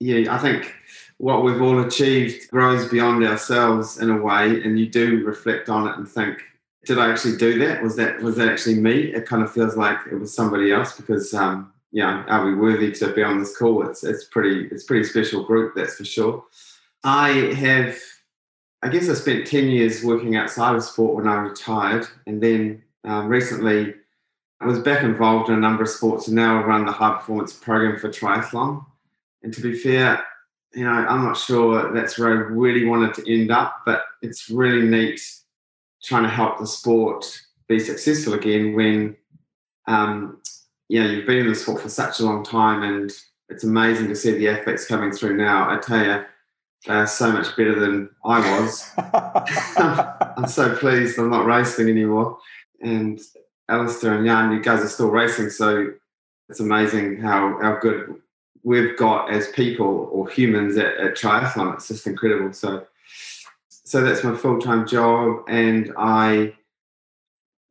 yeah, 0.00 0.34
I 0.34 0.38
think 0.38 0.74
what 1.18 1.44
we've 1.44 1.60
all 1.60 1.80
achieved 1.80 2.50
grows 2.50 2.88
beyond 2.88 3.24
ourselves 3.24 3.98
in 3.98 4.10
a 4.10 4.20
way, 4.20 4.62
and 4.62 4.78
you 4.78 4.88
do 4.88 5.24
reflect 5.24 5.68
on 5.68 5.88
it 5.88 5.96
and 5.96 6.08
think, 6.08 6.42
did 6.84 6.98
I 6.98 7.10
actually 7.10 7.36
do 7.36 7.58
that? 7.60 7.82
Was 7.82 7.96
that 7.96 8.20
was 8.20 8.36
that 8.36 8.48
actually 8.48 8.76
me? 8.76 9.14
It 9.14 9.26
kind 9.26 9.42
of 9.42 9.52
feels 9.52 9.76
like 9.76 9.98
it 10.10 10.16
was 10.16 10.34
somebody 10.34 10.72
else 10.72 10.96
because 10.96 11.32
um, 11.34 11.72
yeah, 11.92 12.24
are 12.28 12.44
we 12.44 12.54
worthy 12.54 12.92
to 12.92 13.12
be 13.12 13.22
on 13.22 13.38
this 13.38 13.56
call? 13.56 13.88
It's 13.88 14.04
it's 14.04 14.24
pretty 14.24 14.68
it's 14.70 14.84
pretty 14.84 15.04
special 15.04 15.44
group, 15.44 15.74
that's 15.74 15.96
for 15.96 16.04
sure. 16.04 16.44
I 17.04 17.30
have 17.54 17.98
I 18.82 18.88
guess 18.88 19.08
I 19.08 19.14
spent 19.14 19.46
10 19.46 19.68
years 19.68 20.04
working 20.04 20.36
outside 20.36 20.76
of 20.76 20.84
sport 20.84 21.14
when 21.14 21.26
I 21.26 21.36
retired. 21.36 22.06
And 22.26 22.42
then 22.42 22.82
um, 23.04 23.28
recently 23.28 23.94
I 24.60 24.66
was 24.66 24.78
back 24.78 25.02
involved 25.02 25.48
in 25.48 25.54
a 25.54 25.60
number 25.60 25.82
of 25.82 25.88
sports 25.88 26.26
and 26.26 26.36
now 26.36 26.60
I 26.60 26.66
run 26.66 26.84
the 26.84 26.92
high 26.92 27.14
performance 27.14 27.54
program 27.54 27.98
for 27.98 28.10
triathlon. 28.10 28.84
And 29.42 29.54
to 29.54 29.62
be 29.62 29.78
fair, 29.78 30.22
you 30.74 30.84
know, 30.84 30.90
I'm 30.90 31.24
not 31.24 31.38
sure 31.38 31.94
that's 31.94 32.18
where 32.18 32.28
I 32.28 32.48
really 32.50 32.84
wanted 32.84 33.14
to 33.14 33.32
end 33.32 33.50
up, 33.50 33.82
but 33.86 34.04
it's 34.20 34.50
really 34.50 34.86
neat 34.86 35.20
trying 36.02 36.24
to 36.24 36.28
help 36.28 36.58
the 36.58 36.66
sport 36.66 37.40
be 37.68 37.78
successful 37.78 38.34
again 38.34 38.74
when, 38.74 39.16
um, 39.86 40.42
you 40.90 41.02
know, 41.02 41.08
you've 41.08 41.26
been 41.26 41.38
in 41.38 41.48
the 41.48 41.54
sport 41.54 41.80
for 41.80 41.88
such 41.88 42.20
a 42.20 42.24
long 42.24 42.44
time 42.44 42.82
and 42.82 43.10
it's 43.48 43.64
amazing 43.64 44.08
to 44.08 44.16
see 44.16 44.32
the 44.32 44.48
athletes 44.48 44.86
coming 44.86 45.10
through 45.10 45.38
now. 45.38 45.70
I 45.70 45.78
tell 45.78 46.04
you, 46.04 46.24
uh, 46.88 47.06
so 47.06 47.32
much 47.32 47.56
better 47.56 47.78
than 47.78 48.10
I 48.24 48.60
was. 48.60 48.90
I'm 50.36 50.48
so 50.48 50.74
pleased 50.76 51.18
I'm 51.18 51.30
not 51.30 51.46
racing 51.46 51.88
anymore. 51.88 52.38
And 52.80 53.20
Alistair 53.68 54.14
and 54.14 54.26
Jan, 54.26 54.52
you 54.52 54.60
guys 54.60 54.82
are 54.82 54.88
still 54.88 55.10
racing, 55.10 55.50
so 55.50 55.92
it's 56.48 56.60
amazing 56.60 57.20
how, 57.20 57.58
how 57.62 57.78
good 57.80 58.16
we've 58.62 58.96
got 58.96 59.30
as 59.30 59.48
people 59.48 60.08
or 60.12 60.28
humans 60.28 60.76
at, 60.76 60.96
at 60.96 61.14
triathlon. 61.14 61.74
It's 61.74 61.88
just 61.88 62.06
incredible. 62.06 62.52
So, 62.52 62.86
so 63.68 64.02
that's 64.02 64.24
my 64.24 64.36
full 64.36 64.60
time 64.60 64.86
job, 64.86 65.44
and 65.48 65.92
I 65.96 66.54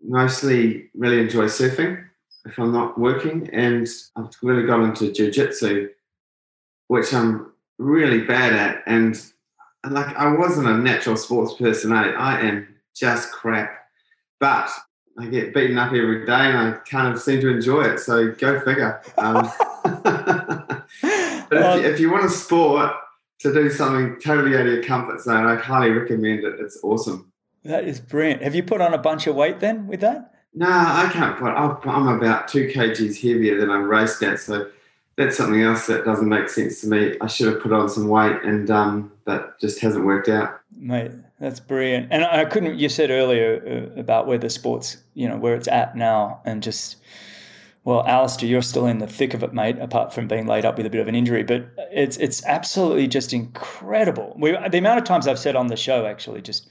mostly 0.01 0.89
really 0.95 1.19
enjoy 1.19 1.45
surfing 1.45 2.05
if 2.45 2.57
I'm 2.59 2.73
not 2.73 2.99
working, 2.99 3.49
and 3.53 3.87
I've 4.15 4.29
really 4.41 4.65
got 4.65 4.83
into 4.83 5.11
jiu-jitsu, 5.11 5.89
which 6.87 7.13
I'm 7.13 7.52
really 7.77 8.21
bad 8.21 8.53
at. 8.53 8.83
And 8.85 9.19
like, 9.89 10.15
I 10.15 10.33
wasn't 10.35 10.67
a 10.67 10.77
natural 10.77 11.17
sports 11.17 11.53
person. 11.53 11.91
I, 11.91 12.11
I 12.11 12.39
am 12.41 12.67
just 12.95 13.31
crap. 13.31 13.79
But 14.39 14.69
I 15.17 15.27
get 15.27 15.53
beaten 15.53 15.77
up 15.77 15.93
every 15.93 16.25
day 16.25 16.31
and 16.31 16.57
I 16.57 16.71
kind 16.89 17.13
of 17.13 17.21
seem 17.21 17.41
to 17.41 17.49
enjoy 17.49 17.83
it. 17.83 17.99
So 17.99 18.31
go 18.31 18.59
figure. 18.61 19.01
Um, 19.17 19.51
but 19.83 20.87
if, 21.51 21.81
you, 21.81 21.89
if 21.89 21.99
you 21.99 22.11
want 22.11 22.25
a 22.25 22.29
sport 22.29 22.93
to 23.39 23.53
do 23.53 23.69
something 23.69 24.19
totally 24.19 24.55
out 24.55 24.65
of 24.65 24.73
your 24.73 24.83
comfort 24.83 25.21
zone, 25.21 25.45
I 25.45 25.55
highly 25.55 25.91
recommend 25.91 26.43
it. 26.43 26.59
It's 26.59 26.79
awesome. 26.83 27.31
That 27.63 27.85
is 27.85 27.99
brilliant. 27.99 28.41
Have 28.41 28.55
you 28.55 28.63
put 28.63 28.81
on 28.81 28.93
a 28.93 28.97
bunch 28.97 29.27
of 29.27 29.35
weight 29.35 29.59
then 29.59 29.87
with 29.87 30.01
that? 30.01 30.33
No, 30.53 30.69
I 30.69 31.09
can't 31.11 31.37
put. 31.37 31.49
I'm 31.49 32.07
about 32.07 32.47
two 32.47 32.67
kgs 32.67 33.15
heavier 33.21 33.59
than 33.59 33.71
I'm 33.71 33.83
raced 33.83 34.21
at. 34.23 34.39
So 34.39 34.69
that's 35.15 35.37
something 35.37 35.61
else 35.61 35.87
that 35.87 36.05
doesn't 36.05 36.27
make 36.27 36.49
sense 36.49 36.81
to 36.81 36.87
me. 36.87 37.15
I 37.21 37.27
should 37.27 37.47
have 37.47 37.61
put 37.61 37.71
on 37.71 37.89
some 37.89 38.07
weight, 38.07 38.41
and 38.43 38.69
um, 38.71 39.11
that 39.25 39.59
just 39.59 39.79
hasn't 39.79 40.05
worked 40.05 40.29
out. 40.29 40.59
Mate, 40.75 41.11
that's 41.39 41.59
brilliant. 41.59 42.07
And 42.11 42.25
I 42.25 42.45
couldn't. 42.45 42.79
You 42.79 42.89
said 42.89 43.11
earlier 43.11 43.91
uh, 43.95 43.99
about 43.99 44.27
where 44.27 44.37
the 44.37 44.49
sports, 44.49 44.97
you 45.13 45.27
know, 45.27 45.37
where 45.37 45.55
it's 45.55 45.67
at 45.67 45.95
now, 45.95 46.41
and 46.45 46.63
just 46.63 46.97
Well, 47.83 48.05
Alistair, 48.07 48.47
you're 48.47 48.61
still 48.61 48.87
in 48.87 48.99
the 48.99 49.07
thick 49.07 49.33
of 49.33 49.43
it, 49.43 49.53
mate. 49.53 49.77
Apart 49.79 50.13
from 50.13 50.27
being 50.27 50.47
laid 50.47 50.65
up 50.65 50.77
with 50.77 50.85
a 50.85 50.89
bit 50.89 51.01
of 51.01 51.07
an 51.07 51.15
injury, 51.15 51.43
but 51.43 51.65
it's 51.91 52.17
it's 52.17 52.43
absolutely 52.45 53.07
just 53.07 53.33
incredible. 53.33 54.35
We, 54.39 54.57
the 54.69 54.77
amount 54.77 54.99
of 54.99 55.05
times 55.05 55.27
I've 55.27 55.39
said 55.39 55.55
on 55.55 55.67
the 55.67 55.75
show, 55.75 56.05
actually, 56.05 56.41
just 56.41 56.69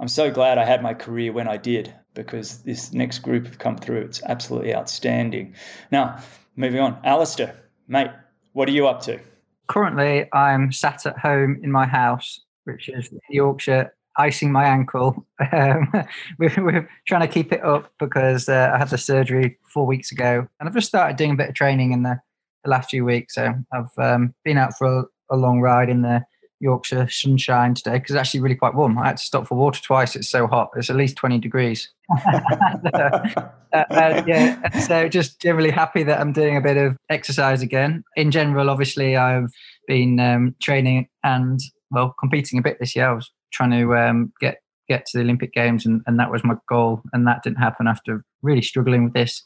I'm 0.00 0.08
so 0.08 0.30
glad 0.30 0.58
I 0.58 0.64
had 0.64 0.82
my 0.82 0.94
career 0.94 1.32
when 1.32 1.48
I 1.48 1.56
did 1.56 1.92
because 2.14 2.58
this 2.62 2.92
next 2.92 3.18
group 3.18 3.46
have 3.46 3.58
come 3.58 3.76
through. 3.76 4.02
It's 4.02 4.22
absolutely 4.22 4.74
outstanding. 4.74 5.54
Now, 5.90 6.20
moving 6.56 6.80
on, 6.80 6.98
Alistair, 7.04 7.56
mate, 7.88 8.10
what 8.52 8.68
are 8.68 8.72
you 8.72 8.86
up 8.86 9.02
to? 9.02 9.18
Currently, 9.66 10.28
I'm 10.32 10.72
sat 10.72 11.06
at 11.06 11.18
home 11.18 11.60
in 11.62 11.70
my 11.70 11.86
house, 11.86 12.40
which 12.64 12.88
is 12.88 13.10
Yorkshire, 13.30 13.94
icing 14.16 14.52
my 14.52 14.64
ankle. 14.64 15.26
Um, 15.52 15.92
we're, 16.38 16.54
we're, 16.58 16.88
trying 17.06 17.20
to 17.20 17.28
keep 17.28 17.52
it 17.52 17.62
up 17.62 17.92
because 17.98 18.48
uh, 18.48 18.70
I 18.72 18.78
had 18.78 18.88
the 18.88 18.98
surgery 18.98 19.58
four 19.72 19.86
weeks 19.86 20.10
ago, 20.10 20.46
and 20.58 20.68
I've 20.68 20.74
just 20.74 20.88
started 20.88 21.16
doing 21.16 21.32
a 21.32 21.36
bit 21.36 21.48
of 21.48 21.54
training 21.54 21.92
in 21.92 22.02
the, 22.02 22.18
the 22.64 22.70
last 22.70 22.90
few 22.90 23.04
weeks. 23.04 23.34
So 23.34 23.52
I've 23.72 23.98
um, 23.98 24.34
been 24.44 24.58
out 24.58 24.76
for 24.76 24.86
a, 24.86 25.04
a, 25.30 25.36
long 25.36 25.60
ride 25.60 25.90
in 25.90 26.02
the 26.02 26.24
Yorkshire 26.60 27.08
sunshine 27.10 27.74
today 27.74 27.98
because 27.98 28.14
it's 28.14 28.20
actually 28.20 28.40
really 28.40 28.56
quite 28.56 28.74
warm. 28.74 28.98
I 28.98 29.08
had 29.08 29.18
to 29.18 29.22
stop 29.22 29.46
for 29.46 29.56
water 29.56 29.82
twice. 29.82 30.16
It's 30.16 30.30
so 30.30 30.46
hot. 30.46 30.70
It's 30.76 30.90
at 30.90 30.96
least 30.96 31.16
20 31.16 31.38
degrees. 31.38 31.90
uh, 32.92 34.22
yeah, 34.26 34.68
so 34.80 35.08
just 35.08 35.40
generally 35.40 35.70
happy 35.70 36.02
that 36.02 36.20
I'm 36.20 36.32
doing 36.32 36.56
a 36.56 36.60
bit 36.60 36.76
of 36.76 36.96
exercise 37.08 37.62
again. 37.62 38.04
In 38.16 38.30
general, 38.30 38.68
obviously, 38.68 39.16
I've 39.16 39.50
been 39.86 40.20
um, 40.20 40.54
training 40.62 41.08
and 41.22 41.58
well 41.90 42.14
competing 42.20 42.58
a 42.58 42.62
bit 42.62 42.78
this 42.78 42.94
year. 42.94 43.08
I 43.08 43.12
was 43.14 43.30
trying 43.52 43.70
to 43.70 43.96
um, 43.96 44.32
get 44.40 44.58
get 44.88 45.06
to 45.06 45.18
the 45.18 45.24
Olympic 45.24 45.52
Games, 45.54 45.86
and, 45.86 46.02
and 46.06 46.18
that 46.18 46.30
was 46.30 46.44
my 46.44 46.56
goal. 46.68 47.00
And 47.12 47.26
that 47.26 47.42
didn't 47.42 47.58
happen 47.58 47.86
after 47.86 48.24
really 48.42 48.62
struggling 48.62 49.04
with 49.04 49.14
this 49.14 49.42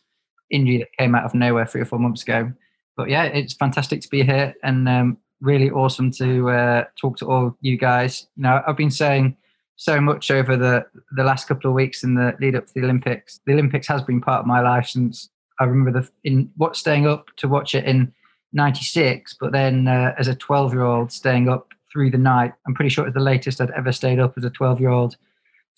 injury 0.51 0.79
that 0.79 0.89
came 0.99 1.15
out 1.15 1.25
of 1.25 1.35
nowhere 1.35 1.67
three 1.67 1.83
or 1.83 1.87
four 1.87 1.99
months 1.99 2.23
ago. 2.23 2.53
But 2.97 3.09
yeah, 3.09 3.25
it's 3.25 3.55
fantastic 3.55 4.01
to 4.01 4.09
be 4.09 4.25
here, 4.25 4.55
and 4.65 4.89
um, 4.89 5.19
really 5.41 5.71
awesome 5.71 6.11
to 6.13 6.51
uh, 6.51 6.85
talk 7.01 7.17
to 7.19 7.31
all 7.31 7.57
you 7.61 7.79
guys. 7.79 8.27
You 8.37 8.43
know, 8.43 8.63
I've 8.67 8.77
been 8.77 8.91
saying 8.91 9.37
so 9.79 10.01
much 10.01 10.31
over 10.31 10.57
the 10.57 10.85
the 11.13 11.25
last 11.25 11.49
couple 11.49 11.71
of 11.71 11.75
weeks 11.75 12.05
in 12.05 12.15
the 12.15 12.35
lead 12.41 12.57
up 12.57 12.67
to 12.67 12.75
the 12.75 12.83
Olympics. 12.85 13.41
The 13.47 13.55
Olympics 13.55 13.87
has 13.89 14.03
been 14.03 14.21
part 14.21 14.41
of 14.41 14.47
my 14.47 14.61
life 14.61 14.89
since 14.89 15.31
I 15.59 15.65
remember 15.65 16.03
the 16.03 16.09
in 16.25 16.51
what 16.57 16.77
staying 16.77 17.07
up 17.07 17.29
to 17.37 17.49
watch 17.49 17.75
it 17.75 17.85
in 17.85 18.13
'96, 18.53 19.37
but 19.41 19.53
then 19.53 19.89
uh, 19.89 20.15
as 20.19 20.29
a 20.29 20.35
12 20.35 20.75
year 20.75 20.83
old 20.83 21.13
staying 21.13 21.49
up 21.49 21.69
through 21.91 22.11
the 22.11 22.19
night. 22.19 22.53
I'm 22.67 22.75
pretty 22.75 22.91
sure 22.91 23.05
it 23.05 23.09
was 23.09 23.15
the 23.15 23.21
latest 23.21 23.61
I'd 23.61 23.71
ever 23.71 23.93
stayed 23.93 24.19
up 24.19 24.35
as 24.37 24.45
a 24.45 24.51
12 24.51 24.81
year 24.81 24.91
old 24.91 25.17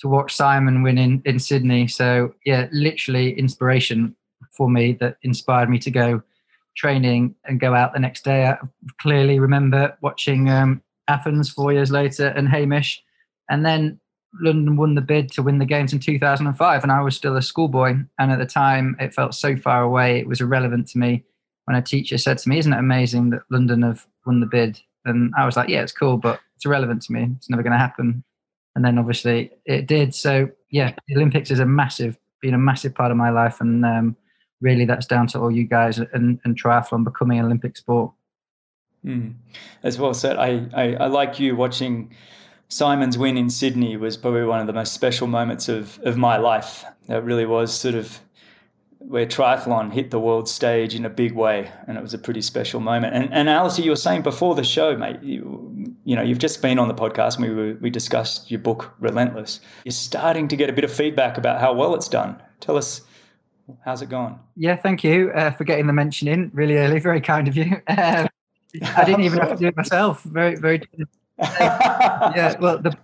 to 0.00 0.08
watch 0.08 0.34
Simon 0.34 0.82
win 0.82 0.98
in, 0.98 1.22
in 1.24 1.38
Sydney. 1.38 1.86
So 1.86 2.34
yeah, 2.44 2.68
literally 2.72 3.38
inspiration 3.38 4.16
for 4.50 4.68
me 4.68 4.94
that 4.94 5.18
inspired 5.22 5.70
me 5.70 5.78
to 5.78 5.90
go 5.90 6.22
training 6.76 7.34
and 7.44 7.60
go 7.60 7.74
out 7.74 7.92
the 7.92 8.00
next 8.00 8.24
day. 8.24 8.46
I 8.46 8.56
clearly 9.00 9.38
remember 9.38 9.96
watching 10.00 10.48
um, 10.48 10.82
Athens 11.08 11.50
four 11.50 11.72
years 11.72 11.90
later 11.90 12.28
and 12.28 12.48
Hamish, 12.48 13.02
and 13.50 13.66
then 13.66 14.00
London 14.40 14.76
won 14.76 14.94
the 14.94 15.00
bid 15.00 15.30
to 15.32 15.42
win 15.42 15.58
the 15.58 15.64
games 15.64 15.92
in 15.92 15.98
2005, 15.98 16.82
and 16.82 16.92
I 16.92 17.02
was 17.02 17.16
still 17.16 17.36
a 17.36 17.42
schoolboy. 17.42 17.96
And 18.18 18.30
at 18.30 18.38
the 18.38 18.46
time, 18.46 18.96
it 19.00 19.12
felt 19.12 19.34
so 19.34 19.56
far 19.56 19.82
away; 19.82 20.18
it 20.18 20.28
was 20.28 20.40
irrelevant 20.40 20.88
to 20.88 20.98
me. 20.98 21.24
When 21.64 21.76
a 21.76 21.82
teacher 21.82 22.16
said 22.16 22.38
to 22.38 22.48
me, 22.48 22.58
"Isn't 22.58 22.72
it 22.72 22.78
amazing 22.78 23.30
that 23.30 23.42
London 23.50 23.82
have 23.82 24.06
won 24.24 24.40
the 24.40 24.46
bid?" 24.46 24.80
and 25.04 25.32
I 25.36 25.44
was 25.44 25.56
like, 25.56 25.68
"Yeah, 25.68 25.82
it's 25.82 25.92
cool, 25.92 26.16
but 26.16 26.40
it's 26.56 26.64
irrelevant 26.64 27.02
to 27.02 27.12
me. 27.12 27.28
It's 27.36 27.50
never 27.50 27.62
going 27.62 27.72
to 27.72 27.78
happen." 27.78 28.24
And 28.76 28.84
then 28.84 28.98
obviously 28.98 29.50
it 29.66 29.86
did. 29.86 30.14
So 30.14 30.48
yeah, 30.70 30.94
the 31.08 31.16
Olympics 31.16 31.50
is 31.50 31.58
a 31.58 31.66
massive, 31.66 32.16
been 32.40 32.54
a 32.54 32.58
massive 32.58 32.94
part 32.94 33.10
of 33.10 33.16
my 33.16 33.30
life, 33.30 33.60
and 33.60 33.84
um, 33.84 34.16
really 34.60 34.84
that's 34.84 35.06
down 35.06 35.26
to 35.28 35.40
all 35.40 35.50
you 35.50 35.64
guys 35.64 35.98
and, 35.98 36.38
and 36.44 36.60
triathlon 36.60 37.04
becoming 37.04 37.38
an 37.38 37.46
Olympic 37.46 37.76
sport. 37.76 38.12
Mm. 39.04 39.34
As 39.82 39.98
well 39.98 40.12
said, 40.12 40.36
I, 40.36 40.66
I, 40.74 40.94
I 40.94 41.06
like 41.06 41.40
you 41.40 41.56
watching 41.56 42.14
Simon's 42.70 43.18
win 43.18 43.36
in 43.36 43.50
Sydney 43.50 43.96
was 43.96 44.16
probably 44.16 44.44
one 44.44 44.60
of 44.60 44.66
the 44.66 44.72
most 44.72 44.94
special 44.94 45.26
moments 45.26 45.68
of, 45.68 45.98
of 46.04 46.16
my 46.16 46.36
life. 46.36 46.84
That 47.06 47.24
really 47.24 47.44
was 47.44 47.78
sort 47.78 47.94
of 47.94 48.20
where 48.98 49.26
triathlon 49.26 49.92
hit 49.92 50.10
the 50.10 50.20
world 50.20 50.48
stage 50.48 50.94
in 50.94 51.04
a 51.04 51.10
big 51.10 51.32
way, 51.32 51.70
and 51.86 51.98
it 51.98 52.00
was 52.00 52.14
a 52.14 52.18
pretty 52.18 52.42
special 52.42 52.80
moment. 52.80 53.14
And, 53.14 53.32
and 53.32 53.48
Alice, 53.48 53.78
you 53.78 53.90
were 53.90 53.96
saying 53.96 54.22
before 54.22 54.54
the 54.54 54.62
show, 54.62 54.96
mate, 54.96 55.22
you, 55.22 55.94
you 56.04 56.14
know, 56.14 56.22
you've 56.22 56.38
just 56.38 56.62
been 56.62 56.78
on 56.78 56.88
the 56.88 56.94
podcast, 56.94 57.36
and 57.36 57.48
we 57.48 57.54
were, 57.54 57.78
we 57.80 57.90
discussed 57.90 58.50
your 58.50 58.60
book, 58.60 58.94
Relentless. 59.00 59.60
You're 59.84 59.92
starting 59.92 60.48
to 60.48 60.56
get 60.56 60.70
a 60.70 60.72
bit 60.72 60.84
of 60.84 60.92
feedback 60.92 61.38
about 61.38 61.60
how 61.60 61.72
well 61.72 61.94
it's 61.94 62.08
done. 62.08 62.40
Tell 62.60 62.76
us 62.76 63.02
How's 63.84 64.02
it 64.02 64.08
going? 64.08 64.38
Yeah, 64.56 64.76
thank 64.76 65.04
you 65.04 65.30
uh, 65.30 65.50
for 65.52 65.64
getting 65.64 65.86
the 65.86 65.92
mention 65.92 66.28
in 66.28 66.50
really 66.52 66.76
early. 66.76 66.98
Very 67.00 67.20
kind 67.20 67.48
of 67.48 67.56
you. 67.56 67.80
Uh, 67.86 68.26
I 68.96 69.04
didn't 69.04 69.22
even 69.22 69.38
have 69.40 69.50
to 69.50 69.56
do 69.56 69.66
it 69.66 69.76
myself. 69.76 70.22
Very, 70.22 70.54
very. 70.54 70.82
Yeah, 71.40 72.56
well, 72.60 72.78
the, 72.78 72.96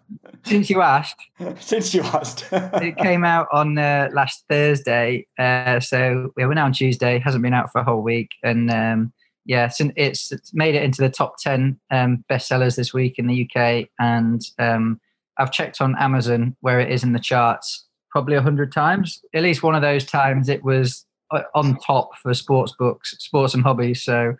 since 0.44 0.70
you 0.70 0.82
asked, 0.82 1.20
since 1.60 1.94
you 1.94 2.02
asked, 2.02 2.46
it 2.52 2.96
came 2.96 3.24
out 3.24 3.48
on 3.52 3.78
uh, 3.78 4.08
last 4.12 4.44
Thursday. 4.48 5.26
Uh, 5.38 5.80
so 5.80 6.32
yeah, 6.36 6.46
we're 6.46 6.54
now 6.54 6.66
on 6.66 6.72
Tuesday. 6.72 7.18
Hasn't 7.18 7.42
been 7.42 7.54
out 7.54 7.72
for 7.72 7.80
a 7.80 7.84
whole 7.84 8.02
week, 8.02 8.30
and 8.42 8.70
um, 8.70 9.12
yeah, 9.44 9.70
it's, 9.96 10.30
it's 10.30 10.54
made 10.54 10.74
it 10.74 10.82
into 10.82 11.02
the 11.02 11.10
top 11.10 11.36
ten 11.38 11.78
um, 11.90 12.24
bestsellers 12.30 12.76
this 12.76 12.92
week 12.92 13.18
in 13.18 13.26
the 13.26 13.48
UK. 13.48 13.88
And 13.98 14.42
um, 14.58 15.00
I've 15.38 15.52
checked 15.52 15.80
on 15.80 15.96
Amazon 15.98 16.56
where 16.60 16.80
it 16.80 16.90
is 16.90 17.02
in 17.02 17.12
the 17.12 17.20
charts 17.20 17.86
probably 18.10 18.36
a 18.36 18.42
hundred 18.42 18.72
times. 18.72 19.20
At 19.34 19.42
least 19.42 19.62
one 19.62 19.74
of 19.74 19.82
those 19.82 20.04
times 20.04 20.48
it 20.48 20.64
was 20.64 21.04
uh, 21.30 21.42
on 21.54 21.76
top 21.78 22.16
for 22.16 22.32
sports 22.34 22.74
books, 22.78 23.14
sports 23.18 23.54
and 23.54 23.62
hobbies. 23.62 24.02
So 24.02 24.36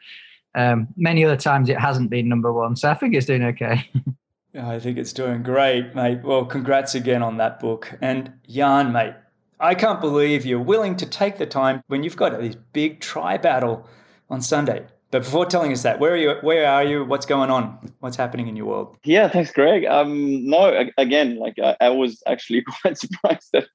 um, 0.57 0.89
many 0.97 1.25
other 1.25 1.37
times 1.37 1.69
it 1.69 1.79
hasn't 1.79 2.11
been 2.11 2.29
number 2.29 2.53
one. 2.53 2.77
So 2.77 2.91
I 2.91 2.95
think 2.95 3.15
it's 3.15 3.27
doing 3.27 3.45
okay. 3.45 3.89
I 4.59 4.79
think 4.79 4.97
it's 4.97 5.13
doing 5.13 5.43
great, 5.43 5.95
mate. 5.95 6.23
Well, 6.25 6.47
congrats 6.47 6.95
again 6.95 7.23
on 7.23 7.37
that 7.37 7.61
book. 7.61 7.93
And 8.01 8.33
Jan, 8.49 8.91
mate, 8.91 9.15
I 9.61 9.75
can't 9.75 10.01
believe 10.01 10.47
you're 10.47 10.59
willing 10.59 10.97
to 10.97 11.07
take 11.07 11.37
the 11.37 11.47
time 11.47 11.83
when 11.89 12.03
you've 12.03 12.17
got 12.17 12.41
this 12.41 12.57
big 12.73 13.01
tri 13.01 13.37
battle 13.37 13.87
on 14.31 14.41
Sunday 14.41 14.87
but 15.13 15.23
before 15.23 15.47
telling 15.47 15.73
us 15.73 15.83
that, 15.83 16.01
where 16.01 16.13
are 16.13 16.17
you? 16.17 16.35
Where 16.43 16.67
are 16.67 16.83
you? 16.83 17.05
What's 17.05 17.27
going 17.27 17.49
on? 17.49 17.79
What's 18.01 18.17
happening 18.17 18.49
in 18.49 18.57
your 18.57 18.67
world? 18.67 18.97
Yeah, 19.05 19.29
thanks, 19.29 19.53
Greg. 19.53 19.85
Um, 19.85 20.45
no, 20.45 20.89
again, 20.99 21.39
like 21.39 21.55
I, 21.63 21.77
I 21.81 21.89
was 21.91 22.23
actually 22.27 22.63
quite 22.83 22.99
surprised 22.99 23.49
that 23.53 23.69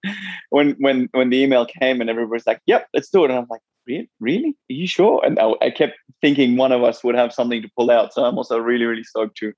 when 0.50 0.72
when 0.74 1.08
when 1.14 1.30
the 1.30 1.38
email 1.38 1.66
came 1.66 2.02
and 2.02 2.10
everybody's 2.10 2.46
like, 2.46 2.62
"Yep, 2.66 2.90
let's 2.94 3.10
do 3.10 3.24
it," 3.24 3.32
and 3.32 3.40
I'm 3.40 3.48
like, 3.50 3.62
"Really? 3.88 4.50
Are 4.70 4.74
you 4.74 4.88
sure?" 4.88 5.22
And 5.26 5.40
I, 5.40 5.54
I 5.62 5.70
kept 5.72 5.98
thinking 6.22 6.58
one 6.58 6.72
of 6.72 6.84
us 6.84 7.04
would 7.04 7.16
have 7.16 7.34
something 7.34 7.62
to 7.62 7.70
pull 7.78 7.92
out. 7.92 8.14
So 8.14 8.24
I'm 8.24 8.38
also 8.38 8.58
really, 8.58 8.86
really 8.86 9.04
stoked 9.04 9.38
to 9.38 9.54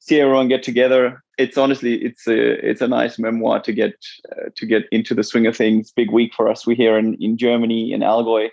see 0.00 0.20
everyone 0.20 0.48
get 0.48 0.62
together. 0.62 1.22
It's 1.38 1.58
honestly, 1.58 1.94
it's 1.96 2.26
a 2.26 2.68
it's 2.68 2.80
a 2.80 2.88
nice 2.88 3.18
memoir 3.18 3.60
to 3.60 3.72
get 3.72 3.94
uh, 4.32 4.50
to 4.54 4.66
get 4.66 4.84
into 4.92 5.14
the 5.14 5.24
swing 5.24 5.46
of 5.46 5.56
things. 5.56 5.92
Big 5.92 6.10
week 6.10 6.34
for 6.34 6.48
us. 6.48 6.66
We're 6.66 6.76
here 6.76 6.98
in 6.98 7.16
in 7.20 7.36
Germany 7.36 7.92
in 7.92 8.00
Allgäu 8.00 8.50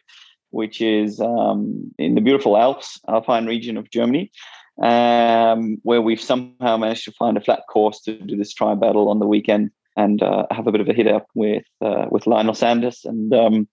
which 0.52 0.82
is 0.82 1.20
um, 1.20 1.92
in 1.98 2.16
the 2.16 2.22
beautiful 2.22 2.58
Alps, 2.58 3.00
Alpine 3.08 3.46
region 3.46 3.78
of 3.78 3.90
Germany, 3.90 4.32
um, 4.84 5.78
where 5.84 6.02
we've 6.02 6.22
somehow 6.22 6.78
managed 6.78 7.06
to 7.06 7.12
find 7.14 7.38
a 7.38 7.42
flat 7.42 7.64
course 7.70 8.02
to 8.02 8.14
do 8.14 8.38
this 8.38 8.54
tri 8.54 8.76
battle 8.76 9.10
on 9.10 9.20
the 9.20 9.28
weekend 9.28 9.72
and 9.98 10.22
uh, 10.22 10.46
have 10.52 10.68
a 10.68 10.72
bit 10.72 10.82
of 10.82 10.88
a 10.88 10.94
hit 10.94 11.08
up 11.08 11.28
with 11.36 11.64
uh, 11.82 12.06
with 12.10 12.28
Lionel 12.28 12.54
Sanders 12.54 13.02
and 13.04 13.34
um, 13.34 13.68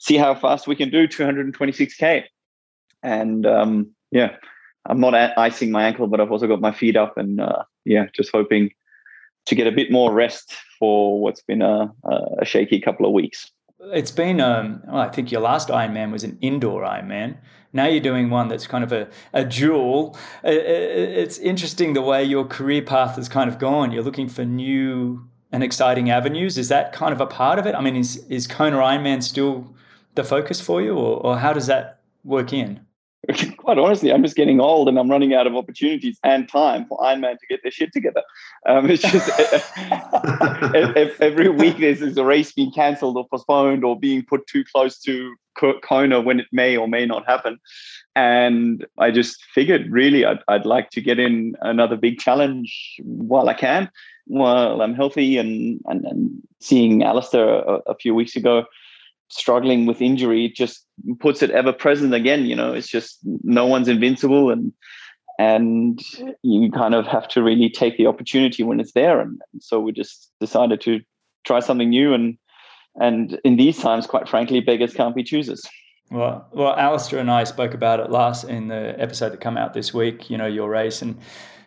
see 0.00 0.16
how 0.16 0.34
fast 0.34 0.66
we 0.66 0.74
can 0.74 0.90
do 0.90 1.06
226k. 1.06 2.24
And 3.02 3.46
um, 3.46 3.94
yeah, 4.10 4.36
I'm 4.86 4.98
not 4.98 5.14
icing 5.14 5.70
my 5.70 5.84
ankle, 5.84 6.08
but 6.08 6.20
I've 6.20 6.32
also 6.32 6.48
got 6.48 6.60
my 6.60 6.72
feet 6.72 6.96
up, 6.96 7.16
and 7.16 7.40
uh, 7.40 7.62
yeah, 7.84 8.06
just 8.12 8.30
hoping 8.32 8.70
to 9.46 9.54
get 9.54 9.66
a 9.66 9.72
bit 9.72 9.90
more 9.92 10.12
rest 10.12 10.54
for 10.78 11.20
what's 11.20 11.42
been 11.42 11.62
a, 11.62 11.92
a 12.38 12.44
shaky 12.44 12.80
couple 12.80 13.06
of 13.06 13.12
weeks. 13.12 13.50
It's 13.80 14.10
been, 14.10 14.40
um, 14.40 14.82
well, 14.86 14.98
I 14.98 15.08
think 15.08 15.32
your 15.32 15.40
last 15.40 15.68
Ironman 15.68 16.12
was 16.12 16.24
an 16.24 16.36
indoor 16.42 16.82
Ironman. 16.82 17.38
Now 17.72 17.86
you're 17.86 18.00
doing 18.00 18.28
one 18.28 18.48
that's 18.48 18.66
kind 18.66 18.84
of 18.84 18.92
a, 18.92 19.08
a 19.32 19.44
dual. 19.44 20.18
It's 20.44 21.38
interesting 21.38 21.94
the 21.94 22.02
way 22.02 22.22
your 22.22 22.44
career 22.44 22.82
path 22.82 23.16
has 23.16 23.28
kind 23.28 23.48
of 23.48 23.58
gone. 23.58 23.92
You're 23.92 24.02
looking 24.02 24.28
for 24.28 24.44
new 24.44 25.26
and 25.52 25.62
exciting 25.62 26.10
avenues. 26.10 26.58
Is 26.58 26.68
that 26.68 26.92
kind 26.92 27.12
of 27.12 27.20
a 27.20 27.26
part 27.26 27.58
of 27.58 27.66
it? 27.66 27.74
I 27.74 27.80
mean, 27.80 27.96
is, 27.96 28.18
is 28.28 28.46
Kona 28.46 28.76
Ironman 28.76 29.22
still 29.22 29.74
the 30.14 30.24
focus 30.24 30.60
for 30.60 30.82
you, 30.82 30.96
or, 30.96 31.24
or 31.24 31.38
how 31.38 31.52
does 31.52 31.66
that 31.66 32.00
work 32.24 32.52
in? 32.52 32.80
quite 33.58 33.78
honestly, 33.78 34.12
I'm 34.12 34.22
just 34.22 34.36
getting 34.36 34.60
old 34.60 34.88
and 34.88 34.98
I'm 34.98 35.10
running 35.10 35.34
out 35.34 35.46
of 35.46 35.54
opportunities 35.54 36.18
and 36.24 36.48
time 36.48 36.86
for 36.86 36.98
Ironman 36.98 37.38
to 37.38 37.46
get 37.48 37.60
their 37.62 37.70
shit 37.70 37.92
together. 37.92 38.22
Um, 38.66 38.88
it's 38.90 39.02
just 39.02 39.28
every 41.20 41.48
week 41.48 41.78
there's, 41.78 42.00
there's 42.00 42.16
a 42.16 42.24
race 42.24 42.52
being 42.52 42.72
cancelled 42.72 43.16
or 43.16 43.28
postponed 43.28 43.84
or 43.84 43.98
being 43.98 44.24
put 44.24 44.46
too 44.46 44.64
close 44.72 44.98
to 45.00 45.34
Kona 45.82 46.20
when 46.20 46.40
it 46.40 46.46
may 46.52 46.76
or 46.76 46.88
may 46.88 47.04
not 47.04 47.26
happen. 47.26 47.58
And 48.16 48.86
I 48.98 49.10
just 49.10 49.44
figured 49.54 49.90
really 49.90 50.24
I'd, 50.24 50.40
I'd 50.48 50.66
like 50.66 50.90
to 50.90 51.00
get 51.00 51.18
in 51.18 51.54
another 51.60 51.96
big 51.96 52.18
challenge 52.18 52.96
while 53.02 53.48
I 53.48 53.54
can, 53.54 53.90
while 54.26 54.80
I'm 54.80 54.94
healthy. 54.94 55.36
And, 55.36 55.80
and, 55.86 56.04
and 56.06 56.42
seeing 56.60 57.02
Alistair 57.02 57.46
a, 57.46 57.80
a 57.86 57.94
few 57.94 58.14
weeks 58.14 58.34
ago, 58.34 58.64
struggling 59.30 59.86
with 59.86 60.02
injury 60.02 60.52
just 60.54 60.86
puts 61.18 61.42
it 61.42 61.50
ever 61.50 61.72
present 61.72 62.12
again 62.12 62.46
you 62.46 62.56
know 62.56 62.72
it's 62.72 62.88
just 62.88 63.18
no 63.44 63.66
one's 63.66 63.88
invincible 63.88 64.50
and 64.50 64.72
and 65.38 66.00
you 66.42 66.70
kind 66.70 66.94
of 66.94 67.06
have 67.06 67.26
to 67.28 67.42
really 67.42 67.70
take 67.70 67.96
the 67.96 68.06
opportunity 68.06 68.62
when 68.62 68.80
it's 68.80 68.92
there 68.92 69.20
and, 69.20 69.40
and 69.52 69.62
so 69.62 69.80
we 69.80 69.92
just 69.92 70.30
decided 70.40 70.80
to 70.80 71.00
try 71.44 71.60
something 71.60 71.88
new 71.88 72.12
and 72.12 72.36
and 73.00 73.40
in 73.44 73.56
these 73.56 73.78
times 73.78 74.06
quite 74.06 74.28
frankly 74.28 74.60
beggars 74.60 74.92
can't 74.92 75.14
be 75.14 75.22
choosers 75.22 75.62
well, 76.10 76.48
well, 76.52 76.76
Alistair 76.76 77.20
and 77.20 77.30
I 77.30 77.44
spoke 77.44 77.72
about 77.72 78.00
it 78.00 78.10
last 78.10 78.42
in 78.42 78.66
the 78.66 78.96
episode 78.98 79.30
that 79.30 79.40
come 79.40 79.56
out 79.56 79.74
this 79.74 79.94
week. 79.94 80.28
You 80.28 80.38
know, 80.38 80.46
your 80.46 80.68
race 80.68 81.02
and 81.02 81.16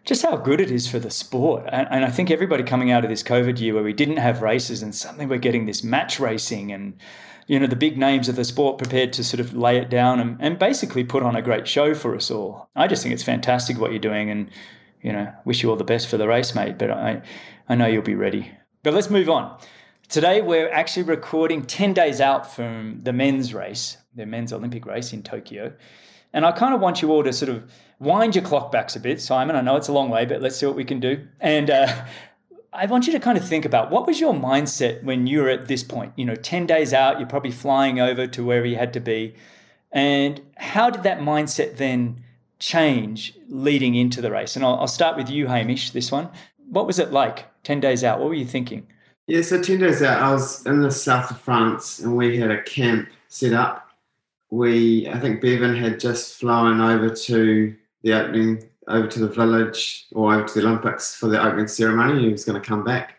just 0.05 0.21
how 0.21 0.35
good 0.35 0.59
it 0.59 0.69
is 0.69 0.85
for 0.85 0.99
the 0.99 1.09
sport. 1.09 1.63
And, 1.71 1.87
and, 1.89 2.05
I 2.05 2.09
think 2.09 2.29
everybody 2.29 2.63
coming 2.63 2.91
out 2.91 3.05
of 3.05 3.09
this 3.09 3.23
COVID 3.23 3.59
year 3.59 3.73
where 3.73 3.83
we 3.83 3.93
didn't 3.93 4.17
have 4.17 4.41
races 4.41 4.83
and 4.83 4.93
suddenly 4.93 5.25
we're 5.25 5.37
getting 5.37 5.65
this 5.65 5.81
match 5.81 6.19
racing 6.19 6.73
and 6.73 6.93
you 7.47 7.59
know 7.59 7.67
the 7.67 7.75
big 7.75 7.97
names 7.97 8.29
of 8.29 8.35
the 8.35 8.43
sport 8.43 8.77
prepared 8.77 9.13
to 9.13 9.23
sort 9.23 9.39
of 9.39 9.53
lay 9.53 9.77
it 9.77 9.89
down 9.89 10.19
and, 10.19 10.37
and 10.39 10.59
basically 10.59 11.03
put 11.03 11.23
on 11.23 11.35
a 11.35 11.41
great 11.41 11.67
show 11.67 11.93
for 11.93 12.15
us 12.15 12.31
all. 12.31 12.69
I 12.75 12.87
just 12.87 13.03
think 13.03 13.13
it's 13.13 13.23
fantastic 13.23 13.77
what 13.77 13.91
you're 13.91 13.99
doing 13.99 14.29
and 14.29 14.49
you 15.01 15.11
know 15.11 15.31
wish 15.45 15.63
you 15.63 15.69
all 15.69 15.75
the 15.75 15.83
best 15.83 16.07
for 16.07 16.17
the 16.17 16.27
race, 16.27 16.55
mate. 16.55 16.77
But 16.77 16.91
I 16.91 17.21
I 17.69 17.75
know 17.75 17.87
you'll 17.87 18.01
be 18.01 18.15
ready. 18.15 18.51
But 18.83 18.93
let's 18.93 19.09
move 19.09 19.29
on. 19.29 19.57
Today 20.09 20.41
we're 20.41 20.69
actually 20.69 21.03
recording 21.03 21.65
10 21.65 21.93
days 21.93 22.21
out 22.21 22.53
from 22.53 22.99
the 23.01 23.13
men's 23.13 23.53
race 23.53 23.97
the 24.15 24.25
men's 24.25 24.53
Olympic 24.53 24.85
race 24.85 25.13
in 25.13 25.23
Tokyo. 25.23 25.73
And 26.33 26.45
I 26.45 26.51
kind 26.51 26.73
of 26.73 26.81
want 26.81 27.01
you 27.01 27.11
all 27.11 27.23
to 27.23 27.33
sort 27.33 27.49
of 27.49 27.71
wind 27.99 28.35
your 28.35 28.43
clock 28.43 28.71
backs 28.71 28.95
a 28.95 28.99
bit, 28.99 29.21
Simon. 29.21 29.55
I 29.55 29.61
know 29.61 29.75
it's 29.75 29.87
a 29.87 29.93
long 29.93 30.09
way, 30.09 30.25
but 30.25 30.41
let's 30.41 30.55
see 30.55 30.65
what 30.65 30.75
we 30.75 30.85
can 30.85 30.99
do. 30.99 31.25
And 31.39 31.69
uh, 31.69 32.05
I 32.73 32.85
want 32.87 33.05
you 33.05 33.13
to 33.13 33.19
kind 33.19 33.37
of 33.37 33.47
think 33.47 33.65
about 33.65 33.91
what 33.91 34.07
was 34.07 34.19
your 34.19 34.33
mindset 34.33 35.03
when 35.03 35.27
you 35.27 35.41
were 35.41 35.49
at 35.49 35.67
this 35.67 35.83
point? 35.83 36.13
You 36.15 36.25
know, 36.25 36.35
10 36.35 36.65
days 36.65 36.93
out, 36.93 37.19
you're 37.19 37.27
probably 37.27 37.51
flying 37.51 37.99
over 37.99 38.27
to 38.27 38.43
where 38.43 38.65
you 38.65 38.75
had 38.75 38.93
to 38.93 38.99
be. 38.99 39.35
And 39.91 40.41
how 40.57 40.89
did 40.89 41.03
that 41.03 41.19
mindset 41.19 41.77
then 41.77 42.23
change 42.59 43.33
leading 43.47 43.95
into 43.95 44.21
the 44.21 44.31
race? 44.31 44.55
And 44.55 44.65
I'll, 44.65 44.75
I'll 44.75 44.87
start 44.87 45.17
with 45.17 45.29
you, 45.29 45.47
Hamish, 45.47 45.91
this 45.91 46.11
one. 46.11 46.29
What 46.69 46.87
was 46.87 46.99
it 46.99 47.11
like 47.11 47.45
10 47.63 47.79
days 47.79 48.03
out? 48.03 48.19
What 48.19 48.29
were 48.29 48.33
you 48.33 48.45
thinking? 48.45 48.87
Yeah, 49.27 49.41
so 49.41 49.61
10 49.61 49.79
days 49.79 50.01
out, 50.01 50.21
I 50.21 50.31
was 50.31 50.65
in 50.65 50.81
the 50.81 50.91
south 50.91 51.31
of 51.31 51.39
France 51.39 51.99
and 51.99 52.17
we 52.17 52.37
had 52.37 52.51
a 52.51 52.63
camp 52.63 53.09
set 53.27 53.53
up 53.53 53.83
we 54.53 55.09
I 55.09 55.19
think 55.19 55.41
Bevan 55.41 55.75
had 55.75 55.99
just 55.99 56.39
flown 56.39 56.79
over 56.79 57.09
to 57.09 57.75
the 58.03 58.13
opening 58.13 58.63
over 58.87 59.07
to 59.07 59.19
the 59.19 59.27
village 59.27 60.05
or 60.11 60.33
over 60.33 60.47
to 60.47 60.53
the 60.53 60.65
Olympics 60.65 61.15
for 61.15 61.27
the 61.27 61.41
opening 61.41 61.67
ceremony. 61.67 62.23
He 62.23 62.31
was 62.31 62.45
going 62.45 62.61
to 62.61 62.67
come 62.67 62.83
back, 62.83 63.15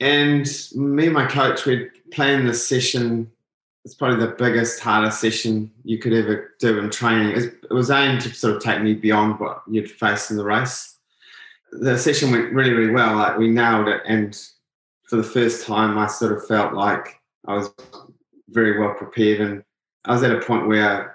and 0.00 0.46
me 0.74 1.06
and 1.06 1.14
my 1.14 1.26
coach 1.26 1.66
we'd 1.66 1.90
planned 2.10 2.48
this 2.48 2.66
session. 2.66 3.30
It's 3.84 3.94
probably 3.94 4.24
the 4.24 4.32
biggest, 4.32 4.80
hardest 4.80 5.20
session 5.20 5.70
you 5.84 5.98
could 5.98 6.14
ever 6.14 6.54
do 6.58 6.78
in 6.78 6.88
training. 6.88 7.36
It 7.36 7.70
was 7.70 7.90
aimed 7.90 8.22
to 8.22 8.34
sort 8.34 8.56
of 8.56 8.62
take 8.62 8.80
me 8.80 8.94
beyond 8.94 9.38
what 9.38 9.62
you'd 9.70 9.90
face 9.90 10.30
in 10.30 10.38
the 10.38 10.44
race. 10.44 10.96
The 11.70 11.98
session 11.98 12.30
went 12.30 12.54
really, 12.54 12.72
really 12.72 12.92
well. 12.92 13.16
Like 13.16 13.36
we 13.36 13.48
nailed 13.48 13.88
it, 13.88 14.00
and 14.06 14.34
for 15.08 15.16
the 15.16 15.22
first 15.22 15.66
time, 15.66 15.98
I 15.98 16.06
sort 16.06 16.32
of 16.32 16.46
felt 16.46 16.72
like 16.72 17.20
I 17.46 17.54
was 17.54 17.70
very 18.48 18.78
well 18.78 18.94
prepared 18.94 19.40
and 19.40 19.64
I 20.04 20.12
was 20.12 20.22
at 20.22 20.30
a 20.30 20.40
point 20.40 20.66
where 20.66 21.13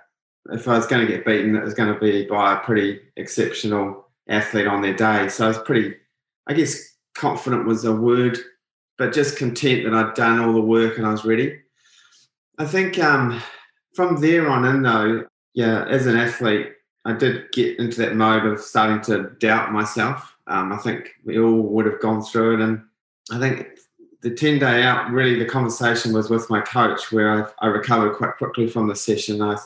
if 0.52 0.68
I 0.68 0.78
was 0.78 0.88
going 0.88 1.06
to 1.06 1.12
get 1.12 1.26
beaten, 1.26 1.56
it 1.56 1.64
was 1.64 1.74
going 1.74 1.94
to 1.94 2.00
be 2.00 2.26
by 2.26 2.54
a 2.54 2.60
pretty 2.60 3.00
exceptional 3.18 4.08
athlete 4.28 4.68
on 4.68 4.82
their 4.82 4.94
day. 4.94 5.30
So 5.30 5.46
I 5.46 5.48
was 5.50 5.60
pretty, 5.60 5.96
I 6.48 6.54
guess, 6.54 6.96
confident 7.16 7.66
was 7.66 7.86
a 7.86 7.94
word, 7.94 8.38
but 8.98 9.14
just 9.14 9.38
content 9.38 9.84
that 9.84 9.94
I'd 9.94 10.14
done 10.14 10.40
all 10.40 10.54
the 10.54 10.62
work 10.62 10.98
and 10.98 11.06
I 11.06 11.12
was 11.12 11.26
ready. 11.26 11.60
I 12.58 12.66
think 12.66 13.00
um, 13.00 13.42
from 13.96 14.20
there 14.22 14.50
on 14.50 14.66
in, 14.66 14.82
though, 14.82 15.26
yeah, 15.54 15.86
as 15.86 16.06
an 16.06 16.18
athlete, 16.18 16.74
I 17.06 17.14
did 17.14 17.52
get 17.54 17.80
into 17.80 17.98
that 18.02 18.16
mode 18.16 18.46
of 18.46 18.60
starting 18.60 19.02
to 19.04 19.32
doubt 19.40 19.72
myself. 19.72 20.36
Um, 20.48 20.72
I 20.72 20.78
think 20.78 21.12
we 21.24 21.40
all 21.40 21.62
would 21.62 21.86
have 21.86 22.02
gone 22.02 22.22
through 22.22 22.56
it, 22.56 22.62
and 22.62 22.84
I 23.32 23.40
think 23.40 23.68
the 24.22 24.32
10 24.32 24.60
day 24.60 24.84
out, 24.84 25.12
really 25.12 25.40
the 25.40 25.46
conversation 25.46 26.14
was 26.14 26.30
with 26.30 26.50
my 26.50 26.60
coach 26.62 27.12
where 27.12 27.32
I, 27.32 27.66
I, 27.66 27.68
recovered 27.68 28.16
quite 28.16 28.36
quickly 28.38 28.68
from 28.68 28.88
the 28.88 28.96
session. 28.96 29.42
I 29.42 29.58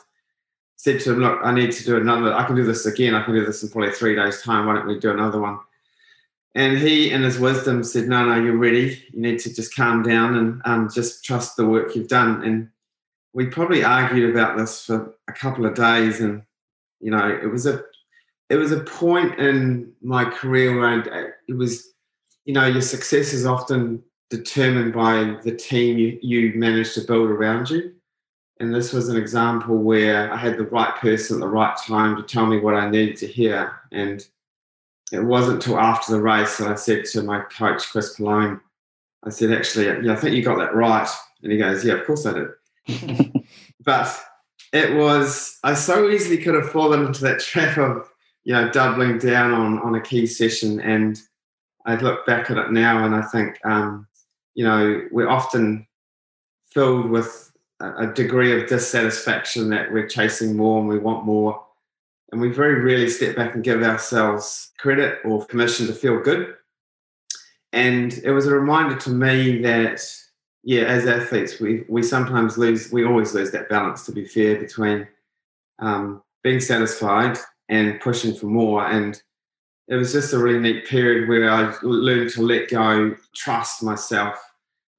said 0.83 0.99
to 0.99 1.13
him, 1.13 1.19
Look, 1.19 1.39
I 1.41 1.53
need 1.53 1.71
to 1.71 1.85
do 1.85 1.95
another, 1.95 2.33
I 2.33 2.43
can 2.43 2.57
do 2.57 2.65
this 2.65 2.85
again. 2.85 3.15
I 3.15 3.23
can 3.23 3.33
do 3.33 3.45
this 3.45 3.63
in 3.63 3.69
probably 3.69 3.91
three 3.91 4.17
days' 4.17 4.41
time. 4.41 4.65
Why 4.65 4.75
don't 4.75 4.85
we 4.85 4.99
do 4.99 5.11
another 5.11 5.39
one? 5.39 5.59
And 6.55 6.77
he, 6.77 7.09
in 7.09 7.23
his 7.23 7.39
wisdom, 7.39 7.85
said, 7.85 8.09
No, 8.09 8.25
no, 8.25 8.35
you're 8.35 8.57
ready. 8.57 9.01
You 9.13 9.21
need 9.21 9.39
to 9.39 9.53
just 9.53 9.73
calm 9.73 10.03
down 10.03 10.35
and 10.35 10.61
um, 10.65 10.89
just 10.93 11.23
trust 11.23 11.55
the 11.55 11.65
work 11.65 11.95
you've 11.95 12.09
done. 12.09 12.43
And 12.43 12.69
we 13.31 13.45
probably 13.45 13.85
argued 13.85 14.29
about 14.29 14.57
this 14.57 14.85
for 14.85 15.15
a 15.29 15.31
couple 15.31 15.65
of 15.65 15.73
days. 15.73 16.19
And, 16.19 16.43
you 16.99 17.11
know, 17.11 17.29
it 17.29 17.47
was 17.47 17.65
a, 17.65 17.81
it 18.49 18.57
was 18.57 18.73
a 18.73 18.81
point 18.81 19.39
in 19.39 19.93
my 20.01 20.25
career 20.25 20.77
where 20.77 21.33
it 21.47 21.53
was, 21.53 21.93
you 22.43 22.53
know, 22.53 22.65
your 22.65 22.81
success 22.81 23.31
is 23.31 23.45
often 23.45 24.03
determined 24.29 24.93
by 24.93 25.37
the 25.43 25.55
team 25.55 25.97
you, 25.97 26.19
you 26.21 26.51
managed 26.55 26.93
to 26.95 27.01
build 27.01 27.29
around 27.29 27.69
you. 27.69 27.93
And 28.59 28.73
this 28.73 28.93
was 28.93 29.09
an 29.09 29.17
example 29.17 29.77
where 29.77 30.31
I 30.31 30.37
had 30.37 30.57
the 30.57 30.67
right 30.67 30.95
person 30.97 31.37
at 31.37 31.39
the 31.39 31.47
right 31.47 31.75
time 31.77 32.15
to 32.15 32.23
tell 32.23 32.45
me 32.45 32.59
what 32.59 32.75
I 32.75 32.89
needed 32.89 33.17
to 33.17 33.27
hear. 33.27 33.79
And 33.91 34.25
it 35.11 35.23
wasn't 35.23 35.55
until 35.55 35.79
after 35.79 36.11
the 36.11 36.21
race 36.21 36.57
that 36.57 36.67
I 36.67 36.75
said 36.75 37.05
to 37.05 37.23
my 37.23 37.41
coach, 37.41 37.89
Chris 37.89 38.15
Pilone, 38.15 38.59
I 39.23 39.29
said, 39.29 39.51
actually, 39.51 39.85
yeah, 40.05 40.13
I 40.13 40.15
think 40.15 40.35
you 40.35 40.43
got 40.43 40.57
that 40.57 40.75
right. 40.75 41.09
And 41.41 41.51
he 41.51 41.57
goes, 41.57 41.83
yeah, 41.83 41.93
of 41.93 42.05
course 42.05 42.25
I 42.25 42.33
did. 42.33 43.43
but 43.85 44.19
it 44.71 44.95
was, 44.95 45.57
I 45.63 45.73
so 45.73 46.09
easily 46.09 46.37
could 46.37 46.55
have 46.55 46.71
fallen 46.71 47.05
into 47.05 47.21
that 47.21 47.39
trap 47.39 47.77
of, 47.77 48.09
you 48.43 48.53
know, 48.53 48.69
doubling 48.69 49.17
down 49.17 49.51
on, 49.51 49.79
on 49.79 49.95
a 49.95 50.01
key 50.01 50.25
session. 50.25 50.79
And 50.81 51.19
I 51.85 51.95
look 51.95 52.25
back 52.25 52.51
at 52.51 52.57
it 52.57 52.71
now 52.71 53.05
and 53.05 53.15
I 53.15 53.21
think, 53.21 53.59
um, 53.65 54.07
you 54.55 54.65
know, 54.65 55.07
we're 55.11 55.29
often 55.29 55.87
filled 56.71 57.09
with 57.09 57.52
a 57.97 58.07
degree 58.13 58.59
of 58.59 58.67
dissatisfaction 58.67 59.69
that 59.69 59.91
we're 59.91 60.07
chasing 60.07 60.55
more 60.55 60.79
and 60.79 60.87
we 60.87 60.99
want 60.99 61.25
more. 61.25 61.63
And 62.31 62.41
we 62.41 62.49
very 62.49 62.81
rarely 62.81 63.09
step 63.09 63.35
back 63.35 63.53
and 63.53 63.63
give 63.63 63.83
ourselves 63.83 64.71
credit 64.79 65.19
or 65.23 65.45
permission 65.45 65.87
to 65.87 65.93
feel 65.93 66.19
good. 66.19 66.55
And 67.71 68.13
it 68.23 68.31
was 68.31 68.47
a 68.47 68.55
reminder 68.55 68.95
to 68.97 69.09
me 69.09 69.61
that, 69.61 70.01
yeah, 70.63 70.83
as 70.83 71.05
athletes, 71.05 71.59
we, 71.59 71.83
we 71.89 72.01
sometimes 72.03 72.57
lose, 72.57 72.91
we 72.91 73.05
always 73.05 73.33
lose 73.33 73.51
that 73.51 73.69
balance, 73.69 74.05
to 74.05 74.11
be 74.11 74.25
fair, 74.25 74.57
between 74.57 75.07
um, 75.79 76.23
being 76.43 76.59
satisfied 76.59 77.37
and 77.69 77.99
pushing 77.99 78.33
for 78.33 78.47
more. 78.47 78.87
And 78.87 79.21
it 79.87 79.95
was 79.95 80.13
just 80.13 80.33
a 80.33 80.39
really 80.39 80.59
neat 80.59 80.87
period 80.87 81.27
where 81.27 81.49
I 81.49 81.75
learned 81.81 82.29
to 82.31 82.41
let 82.41 82.69
go, 82.69 83.15
trust 83.35 83.83
myself, 83.83 84.39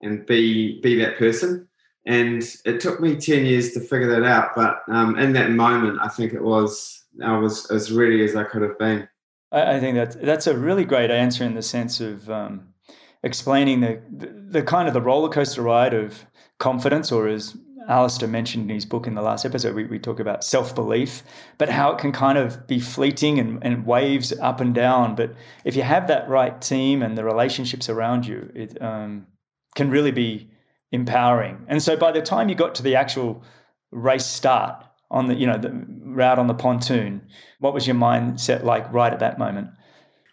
and 0.02 0.26
be 0.26 0.80
be 0.82 0.98
that 1.00 1.16
person. 1.18 1.68
And 2.06 2.42
it 2.64 2.80
took 2.80 3.00
me 3.00 3.16
ten 3.16 3.46
years 3.46 3.72
to 3.72 3.80
figure 3.80 4.08
that 4.08 4.24
out. 4.24 4.50
But 4.54 4.82
um, 4.88 5.18
in 5.18 5.32
that 5.32 5.50
moment, 5.50 5.98
I 6.02 6.08
think 6.08 6.32
it 6.32 6.42
was 6.42 7.04
I 7.22 7.36
was 7.38 7.70
as 7.70 7.92
ready 7.92 8.24
as 8.24 8.36
I 8.36 8.44
could 8.44 8.62
have 8.62 8.78
been. 8.78 9.08
I 9.52 9.78
think 9.78 9.94
that 9.96 10.20
that's 10.20 10.46
a 10.48 10.58
really 10.58 10.84
great 10.84 11.10
answer 11.10 11.44
in 11.44 11.54
the 11.54 11.62
sense 11.62 12.00
of 12.00 12.28
um, 12.28 12.74
explaining 13.22 13.80
the, 13.80 14.02
the, 14.10 14.26
the 14.26 14.62
kind 14.62 14.88
of 14.88 14.94
the 14.94 15.00
roller 15.00 15.28
coaster 15.28 15.62
ride 15.62 15.94
of 15.94 16.26
confidence, 16.58 17.12
or 17.12 17.28
as 17.28 17.56
Alistair 17.88 18.28
mentioned 18.28 18.70
in 18.70 18.74
his 18.74 18.86
book 18.86 19.06
in 19.06 19.14
the 19.14 19.22
last 19.22 19.44
episode, 19.44 19.74
we, 19.74 19.84
we 19.84 19.98
talk 19.98 20.18
about 20.18 20.42
self 20.42 20.74
belief, 20.74 21.22
but 21.58 21.68
how 21.68 21.92
it 21.92 21.98
can 21.98 22.12
kind 22.12 22.38
of 22.38 22.66
be 22.66 22.80
fleeting 22.80 23.38
and, 23.38 23.64
and 23.64 23.86
waves 23.86 24.32
up 24.40 24.60
and 24.60 24.74
down. 24.74 25.14
But 25.14 25.34
if 25.64 25.76
you 25.76 25.82
have 25.82 26.08
that 26.08 26.28
right 26.28 26.60
team 26.60 27.02
and 27.02 27.16
the 27.16 27.24
relationships 27.24 27.88
around 27.88 28.26
you, 28.26 28.50
it 28.54 28.80
um, 28.82 29.26
can 29.74 29.90
really 29.90 30.12
be 30.12 30.50
empowering. 30.94 31.64
And 31.68 31.82
so 31.82 31.96
by 31.96 32.12
the 32.12 32.22
time 32.22 32.48
you 32.48 32.54
got 32.54 32.74
to 32.76 32.82
the 32.82 32.96
actual 32.96 33.42
race 33.90 34.26
start 34.26 34.84
on 35.10 35.26
the, 35.26 35.34
you 35.34 35.46
know, 35.46 35.58
the 35.58 35.70
route 36.02 36.38
on 36.38 36.46
the 36.46 36.54
pontoon, 36.54 37.20
what 37.58 37.74
was 37.74 37.86
your 37.86 37.96
mindset 37.96 38.64
like 38.64 38.90
right 38.92 39.12
at 39.12 39.18
that 39.18 39.38
moment? 39.38 39.68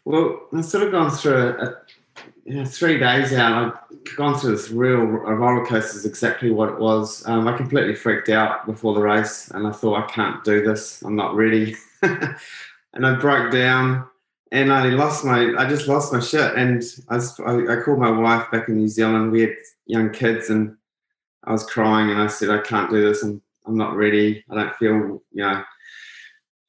Well, 0.05 0.39
I've 0.53 0.65
sort 0.65 0.83
of 0.83 0.91
gone 0.91 1.11
through 1.11 1.57
a, 1.59 1.75
you 2.45 2.55
know, 2.55 2.65
three 2.65 2.97
days 2.97 3.33
out. 3.33 3.75
I've 3.91 4.15
gone 4.15 4.37
through 4.37 4.51
this 4.55 4.69
real 4.69 4.97
roller 4.97 5.65
coaster. 5.65 5.97
Is 5.97 6.05
exactly 6.05 6.51
what 6.51 6.69
it 6.69 6.79
was. 6.79 7.27
Um, 7.27 7.47
I 7.47 7.55
completely 7.55 7.95
freaked 7.95 8.29
out 8.29 8.65
before 8.65 8.93
the 8.93 9.01
race, 9.01 9.49
and 9.51 9.67
I 9.67 9.71
thought 9.71 10.03
I 10.03 10.07
can't 10.07 10.43
do 10.43 10.63
this. 10.65 11.01
I'm 11.03 11.15
not 11.15 11.35
ready, 11.35 11.75
and 12.01 13.05
I 13.05 13.15
broke 13.15 13.51
down 13.51 14.07
and 14.51 14.71
I 14.71 14.89
lost 14.89 15.23
my, 15.23 15.53
I 15.57 15.67
just 15.67 15.87
lost 15.87 16.11
my 16.11 16.19
shit. 16.19 16.55
And 16.55 16.83
I, 17.09 17.15
was, 17.15 17.39
I, 17.39 17.73
I, 17.73 17.81
called 17.81 17.99
my 17.99 18.11
wife 18.11 18.51
back 18.51 18.67
in 18.67 18.75
New 18.75 18.87
Zealand. 18.87 19.31
We 19.31 19.41
had 19.41 19.55
young 19.85 20.11
kids, 20.11 20.49
and 20.49 20.75
I 21.45 21.51
was 21.53 21.65
crying, 21.65 22.11
and 22.11 22.21
I 22.21 22.27
said, 22.27 22.49
I 22.49 22.59
can't 22.59 22.91
do 22.91 23.01
this. 23.01 23.23
I'm, 23.23 23.41
I'm 23.65 23.77
not 23.77 23.95
ready. 23.95 24.43
I 24.49 24.55
don't 24.55 24.75
feel, 24.75 25.23
you 25.31 25.43
know. 25.43 25.63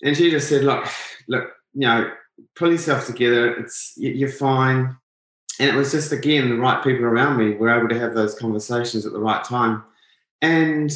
And 0.05 0.17
she 0.17 0.31
just 0.31 0.49
said, 0.49 0.63
look, 0.65 0.87
look, 1.29 1.51
you 1.75 1.87
know, 1.87 2.13
pull 2.57 2.71
yourself 2.71 3.07
together. 3.07 3.55
It's 3.57 3.95
you're 3.97 4.29
fine. 4.29 4.97
And 5.61 5.71
it 5.71 5.75
was 5.75 5.93
just 5.93 6.13
again 6.13 6.49
the 6.49 6.57
right 6.57 6.83
people 6.83 7.05
around 7.05 7.37
me 7.37 7.55
were 7.55 7.71
able 7.71 7.89
to 7.89 7.99
have 7.99 8.15
those 8.15 8.35
conversations 8.35 9.07
at 9.07 9.13
the 9.13 9.21
right 9.21 9.45
time. 9.45 9.85
And 10.41 10.93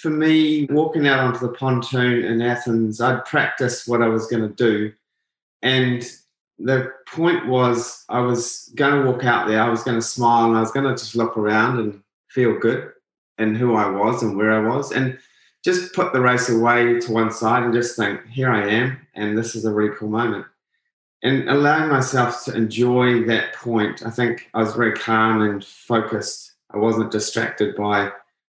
for 0.00 0.10
me, 0.10 0.66
walking 0.70 1.08
out 1.08 1.20
onto 1.20 1.40
the 1.40 1.54
pontoon 1.54 2.24
in 2.24 2.42
Athens, 2.42 3.00
I'd 3.00 3.24
practice 3.24 3.86
what 3.86 4.02
I 4.02 4.08
was 4.08 4.26
going 4.26 4.42
to 4.42 4.54
do. 4.54 4.92
And 5.62 6.04
the 6.58 6.92
point 7.06 7.46
was, 7.46 8.04
I 8.08 8.20
was 8.20 8.72
going 8.74 9.02
to 9.02 9.10
walk 9.10 9.24
out 9.24 9.48
there, 9.48 9.60
I 9.60 9.68
was 9.68 9.82
going 9.82 9.98
to 9.98 10.06
smile, 10.06 10.46
and 10.46 10.56
I 10.56 10.60
was 10.60 10.72
going 10.72 10.86
to 10.86 10.92
just 10.92 11.16
look 11.16 11.36
around 11.36 11.78
and 11.78 12.02
feel 12.28 12.58
good 12.58 12.92
and 13.38 13.56
who 13.56 13.74
I 13.74 13.88
was 13.88 14.22
and 14.22 14.36
where 14.36 14.52
I 14.52 14.68
was. 14.68 14.92
And 14.92 15.18
just 15.64 15.94
put 15.94 16.12
the 16.12 16.20
race 16.20 16.48
away 16.48 16.98
to 17.00 17.12
one 17.12 17.30
side 17.30 17.62
and 17.62 17.72
just 17.72 17.96
think, 17.96 18.26
here 18.26 18.50
I 18.50 18.68
am, 18.68 19.06
and 19.14 19.36
this 19.36 19.54
is 19.54 19.64
a 19.64 19.72
really 19.72 19.94
cool 19.96 20.08
moment. 20.08 20.46
And 21.22 21.48
allowing 21.48 21.88
myself 21.88 22.44
to 22.44 22.54
enjoy 22.54 23.24
that 23.26 23.54
point, 23.54 24.04
I 24.04 24.10
think 24.10 24.50
I 24.54 24.60
was 24.60 24.74
very 24.74 24.92
calm 24.92 25.42
and 25.42 25.64
focused. 25.64 26.54
I 26.70 26.78
wasn't 26.78 27.12
distracted 27.12 27.76
by 27.76 28.10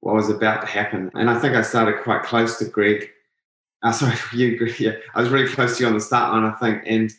what 0.00 0.14
was 0.14 0.30
about 0.30 0.60
to 0.60 0.66
happen. 0.66 1.10
And 1.14 1.28
I 1.28 1.38
think 1.40 1.56
I 1.56 1.62
started 1.62 2.02
quite 2.02 2.22
close 2.22 2.58
to 2.58 2.66
Greg. 2.66 3.10
Uh, 3.82 3.92
sorry, 3.92 4.14
you, 4.32 4.56
Greg. 4.56 4.74
Yeah, 4.78 4.92
I 5.14 5.20
was 5.20 5.30
really 5.30 5.52
close 5.52 5.76
to 5.78 5.82
you 5.82 5.88
on 5.88 5.94
the 5.94 6.00
start 6.00 6.32
line, 6.32 6.44
I 6.44 6.54
think. 6.56 6.84
And 6.86 7.12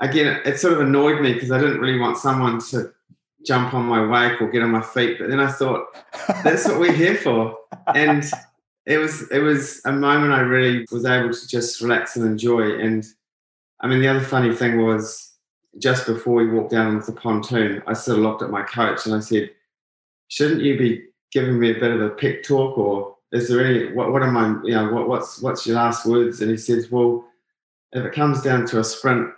again, 0.00 0.40
it, 0.44 0.58
sort 0.58 0.74
of 0.74 0.80
annoyed 0.80 1.20
me 1.20 1.34
because 1.34 1.50
I 1.50 1.58
didn't 1.58 1.80
really 1.80 1.98
want 1.98 2.18
someone 2.18 2.60
to 2.70 2.92
jump 3.44 3.74
on 3.74 3.86
my 3.86 4.04
wake 4.06 4.40
or 4.40 4.50
get 4.50 4.62
on 4.62 4.70
my 4.70 4.82
feet. 4.82 5.18
But 5.18 5.30
then 5.30 5.40
I 5.40 5.50
thought, 5.50 5.86
that's 6.44 6.66
what 6.66 6.80
we're 6.80 6.92
here 6.92 7.16
for. 7.16 7.56
And 7.94 8.22
it 8.84 8.98
was 8.98 9.30
it 9.30 9.40
was 9.40 9.82
a 9.84 9.92
moment 9.92 10.32
I 10.32 10.40
really 10.40 10.86
was 10.90 11.04
able 11.04 11.32
to 11.32 11.48
just 11.48 11.80
relax 11.80 12.16
and 12.16 12.26
enjoy. 12.26 12.78
And 12.78 13.04
I 13.80 13.86
mean, 13.86 14.00
the 14.00 14.08
other 14.08 14.20
funny 14.20 14.54
thing 14.54 14.82
was 14.84 15.36
just 15.78 16.06
before 16.06 16.34
we 16.34 16.50
walked 16.50 16.72
down 16.72 16.94
onto 16.94 17.06
the 17.06 17.20
pontoon, 17.20 17.82
I 17.86 17.92
sort 17.92 18.18
of 18.18 18.24
looked 18.24 18.42
at 18.42 18.50
my 18.50 18.62
coach 18.62 19.06
and 19.06 19.14
I 19.14 19.20
said, 19.20 19.50
"Shouldn't 20.28 20.62
you 20.62 20.78
be 20.78 21.04
giving 21.30 21.58
me 21.58 21.70
a 21.70 21.80
bit 21.80 21.92
of 21.92 22.00
a 22.00 22.10
pep 22.10 22.42
talk, 22.42 22.76
or 22.76 23.16
is 23.32 23.48
there 23.48 23.64
any 23.64 23.92
what 23.92 24.12
what 24.12 24.22
am 24.22 24.36
I 24.36 24.48
you 24.64 24.74
know 24.74 24.92
what, 24.92 25.08
what's 25.08 25.40
what's 25.40 25.66
your 25.66 25.76
last 25.76 26.06
words?" 26.06 26.40
And 26.40 26.50
he 26.50 26.56
says, 26.56 26.90
"Well, 26.90 27.26
if 27.92 28.04
it 28.04 28.14
comes 28.14 28.42
down 28.42 28.66
to 28.66 28.80
a 28.80 28.84
sprint, 28.84 29.30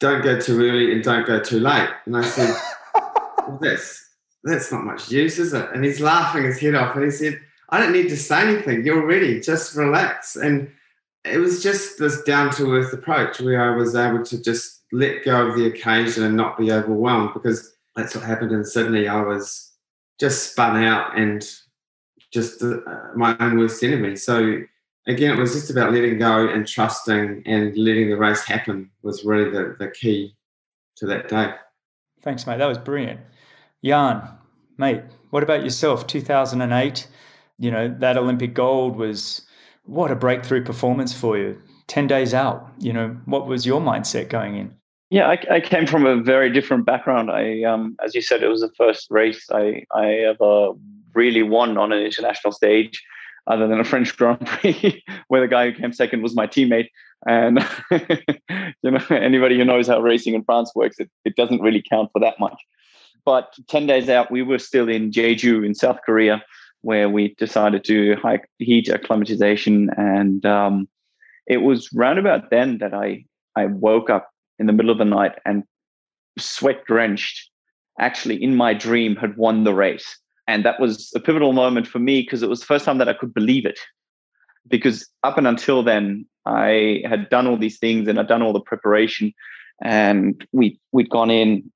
don't 0.00 0.22
go 0.22 0.38
too 0.38 0.60
early 0.60 0.92
and 0.92 1.02
don't 1.02 1.26
go 1.26 1.40
too 1.40 1.60
late." 1.60 1.90
And 2.04 2.16
I 2.16 2.24
said, 2.24 2.54
well, 2.94 3.58
"That's 3.60 4.02
that's 4.44 4.72
not 4.72 4.84
much 4.84 5.10
use, 5.10 5.38
is 5.38 5.52
it?" 5.52 5.68
And 5.72 5.84
he's 5.84 6.00
laughing 6.00 6.44
his 6.44 6.60
head 6.60 6.74
off, 6.74 6.94
and 6.96 7.04
he 7.04 7.10
said 7.10 7.40
I 7.70 7.80
don't 7.80 7.92
need 7.92 8.08
to 8.10 8.16
say 8.16 8.42
anything. 8.42 8.84
You're 8.84 9.06
ready. 9.06 9.40
Just 9.40 9.76
relax. 9.76 10.36
And 10.36 10.70
it 11.24 11.38
was 11.38 11.62
just 11.62 11.98
this 11.98 12.22
down 12.22 12.52
to 12.52 12.72
earth 12.74 12.92
approach 12.92 13.40
where 13.40 13.72
I 13.72 13.76
was 13.76 13.96
able 13.96 14.24
to 14.24 14.42
just 14.42 14.84
let 14.92 15.24
go 15.24 15.48
of 15.48 15.56
the 15.56 15.66
occasion 15.66 16.22
and 16.22 16.36
not 16.36 16.56
be 16.56 16.70
overwhelmed 16.70 17.34
because 17.34 17.74
that's 17.96 18.14
what 18.14 18.24
happened 18.24 18.52
in 18.52 18.64
Sydney. 18.64 19.08
I 19.08 19.20
was 19.22 19.72
just 20.20 20.52
spun 20.52 20.82
out 20.82 21.18
and 21.18 21.44
just 22.32 22.62
uh, 22.62 22.76
my 23.16 23.36
own 23.40 23.58
worst 23.58 23.82
enemy. 23.82 24.14
So 24.14 24.60
again, 25.06 25.36
it 25.36 25.40
was 25.40 25.52
just 25.52 25.70
about 25.70 25.92
letting 25.92 26.18
go 26.18 26.48
and 26.48 26.66
trusting 26.66 27.42
and 27.46 27.76
letting 27.76 28.10
the 28.10 28.16
race 28.16 28.44
happen 28.44 28.90
was 29.02 29.24
really 29.24 29.50
the, 29.50 29.76
the 29.78 29.88
key 29.88 30.34
to 30.96 31.06
that 31.06 31.28
day. 31.28 31.52
Thanks, 32.22 32.46
mate. 32.46 32.58
That 32.58 32.66
was 32.66 32.78
brilliant. 32.78 33.20
Jan, 33.84 34.28
mate, 34.78 35.02
what 35.30 35.42
about 35.42 35.62
yourself? 35.62 36.06
2008 36.06 37.08
you 37.58 37.70
know, 37.70 37.94
that 37.98 38.16
Olympic 38.16 38.54
gold 38.54 38.96
was 38.96 39.42
what 39.84 40.10
a 40.10 40.16
breakthrough 40.16 40.64
performance 40.64 41.12
for 41.12 41.38
you. 41.38 41.60
10 41.88 42.06
days 42.06 42.34
out, 42.34 42.68
you 42.78 42.92
know, 42.92 43.16
what 43.26 43.46
was 43.46 43.64
your 43.64 43.80
mindset 43.80 44.28
going 44.28 44.56
in? 44.56 44.74
Yeah, 45.10 45.28
I, 45.28 45.38
I 45.54 45.60
came 45.60 45.86
from 45.86 46.04
a 46.04 46.20
very 46.20 46.52
different 46.52 46.84
background. 46.84 47.30
I, 47.30 47.62
um, 47.62 47.96
as 48.04 48.14
you 48.14 48.20
said, 48.20 48.42
it 48.42 48.48
was 48.48 48.60
the 48.60 48.72
first 48.76 49.06
race 49.08 49.46
I, 49.52 49.84
I 49.94 50.10
ever 50.14 50.72
really 51.14 51.44
won 51.44 51.78
on 51.78 51.92
an 51.92 52.02
international 52.02 52.52
stage, 52.52 53.02
other 53.46 53.68
than 53.68 53.80
a 53.80 53.84
French 53.84 54.16
Grand 54.16 54.44
Prix, 54.46 55.04
where 55.28 55.40
the 55.40 55.48
guy 55.48 55.70
who 55.70 55.80
came 55.80 55.92
second 55.92 56.22
was 56.22 56.34
my 56.34 56.46
teammate. 56.46 56.88
And 57.26 57.64
you 57.90 58.90
know, 58.90 59.00
anybody 59.10 59.56
who 59.56 59.64
knows 59.64 59.88
how 59.88 60.00
racing 60.00 60.34
in 60.34 60.44
France 60.44 60.72
works, 60.74 60.98
it, 60.98 61.10
it 61.24 61.36
doesn't 61.36 61.62
really 61.62 61.82
count 61.88 62.10
for 62.12 62.20
that 62.20 62.38
much. 62.38 62.60
But 63.24 63.54
ten 63.68 63.86
days 63.86 64.08
out, 64.08 64.30
we 64.30 64.42
were 64.42 64.58
still 64.58 64.88
in 64.88 65.10
Jeju 65.10 65.64
in 65.64 65.74
South 65.74 65.98
Korea, 66.04 66.44
where 66.82 67.08
we 67.08 67.34
decided 67.34 67.84
to 67.84 68.16
hike 68.16 68.48
heat 68.58 68.88
acclimatization. 68.88 69.90
And 69.96 70.44
um, 70.46 70.88
it 71.46 71.58
was 71.58 71.92
round 71.92 72.18
about 72.18 72.50
then 72.50 72.78
that 72.78 72.94
I, 72.94 73.24
I 73.56 73.66
woke 73.66 74.10
up 74.10 74.30
in 74.58 74.66
the 74.66 74.72
middle 74.72 74.90
of 74.90 74.98
the 74.98 75.04
night 75.04 75.32
and 75.44 75.64
sweat 76.38 76.84
drenched, 76.86 77.50
actually 77.98 78.42
in 78.42 78.54
my 78.54 78.74
dream 78.74 79.16
had 79.16 79.36
won 79.36 79.64
the 79.64 79.74
race. 79.74 80.18
And 80.46 80.64
that 80.64 80.80
was 80.80 81.12
a 81.14 81.20
pivotal 81.20 81.52
moment 81.52 81.86
for 81.86 81.98
me 81.98 82.22
because 82.22 82.42
it 82.42 82.48
was 82.48 82.60
the 82.60 82.66
first 82.66 82.84
time 82.84 82.98
that 82.98 83.08
I 83.08 83.14
could 83.14 83.34
believe 83.34 83.66
it. 83.66 83.80
Because 84.68 85.08
up 85.22 85.38
and 85.38 85.46
until 85.46 85.82
then, 85.82 86.26
I 86.44 87.02
had 87.08 87.28
done 87.28 87.46
all 87.46 87.56
these 87.56 87.78
things 87.78 88.08
and 88.08 88.18
I'd 88.18 88.28
done 88.28 88.42
all 88.42 88.52
the 88.52 88.60
preparation, 88.60 89.32
and 89.82 90.46
we 90.52 90.78
we'd 90.92 91.10
gone 91.10 91.30
in, 91.30 91.70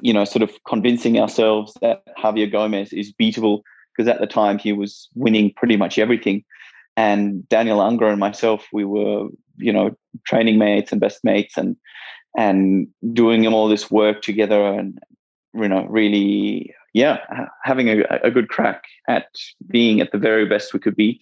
you 0.00 0.12
know, 0.12 0.24
sort 0.24 0.42
of 0.42 0.52
convincing 0.66 1.18
ourselves 1.18 1.76
that 1.80 2.02
Javier 2.16 2.50
Gomez 2.50 2.92
is 2.92 3.12
beatable 3.20 3.62
because 3.96 4.08
at 4.08 4.20
the 4.20 4.26
time 4.26 4.58
he 4.58 4.72
was 4.72 5.08
winning 5.14 5.52
pretty 5.56 5.76
much 5.76 5.98
everything. 5.98 6.44
And 6.96 7.48
Daniel 7.48 7.80
Unger 7.80 8.06
and 8.06 8.20
myself, 8.20 8.66
we 8.72 8.84
were, 8.84 9.28
you 9.56 9.72
know, 9.72 9.96
training 10.24 10.58
mates 10.58 10.92
and 10.92 11.00
best 11.00 11.24
mates 11.24 11.56
and 11.56 11.76
and 12.36 12.88
doing 13.12 13.46
all 13.46 13.68
this 13.68 13.90
work 13.90 14.22
together 14.22 14.64
and 14.64 14.98
you 15.54 15.68
know 15.68 15.86
really 15.86 16.74
yeah 16.94 17.18
having 17.62 17.88
a, 17.88 18.02
a 18.22 18.30
good 18.30 18.48
crack 18.48 18.84
at 19.08 19.26
being 19.68 20.00
at 20.00 20.10
the 20.12 20.18
very 20.18 20.46
best 20.46 20.72
we 20.72 20.80
could 20.80 20.96
be 20.96 21.20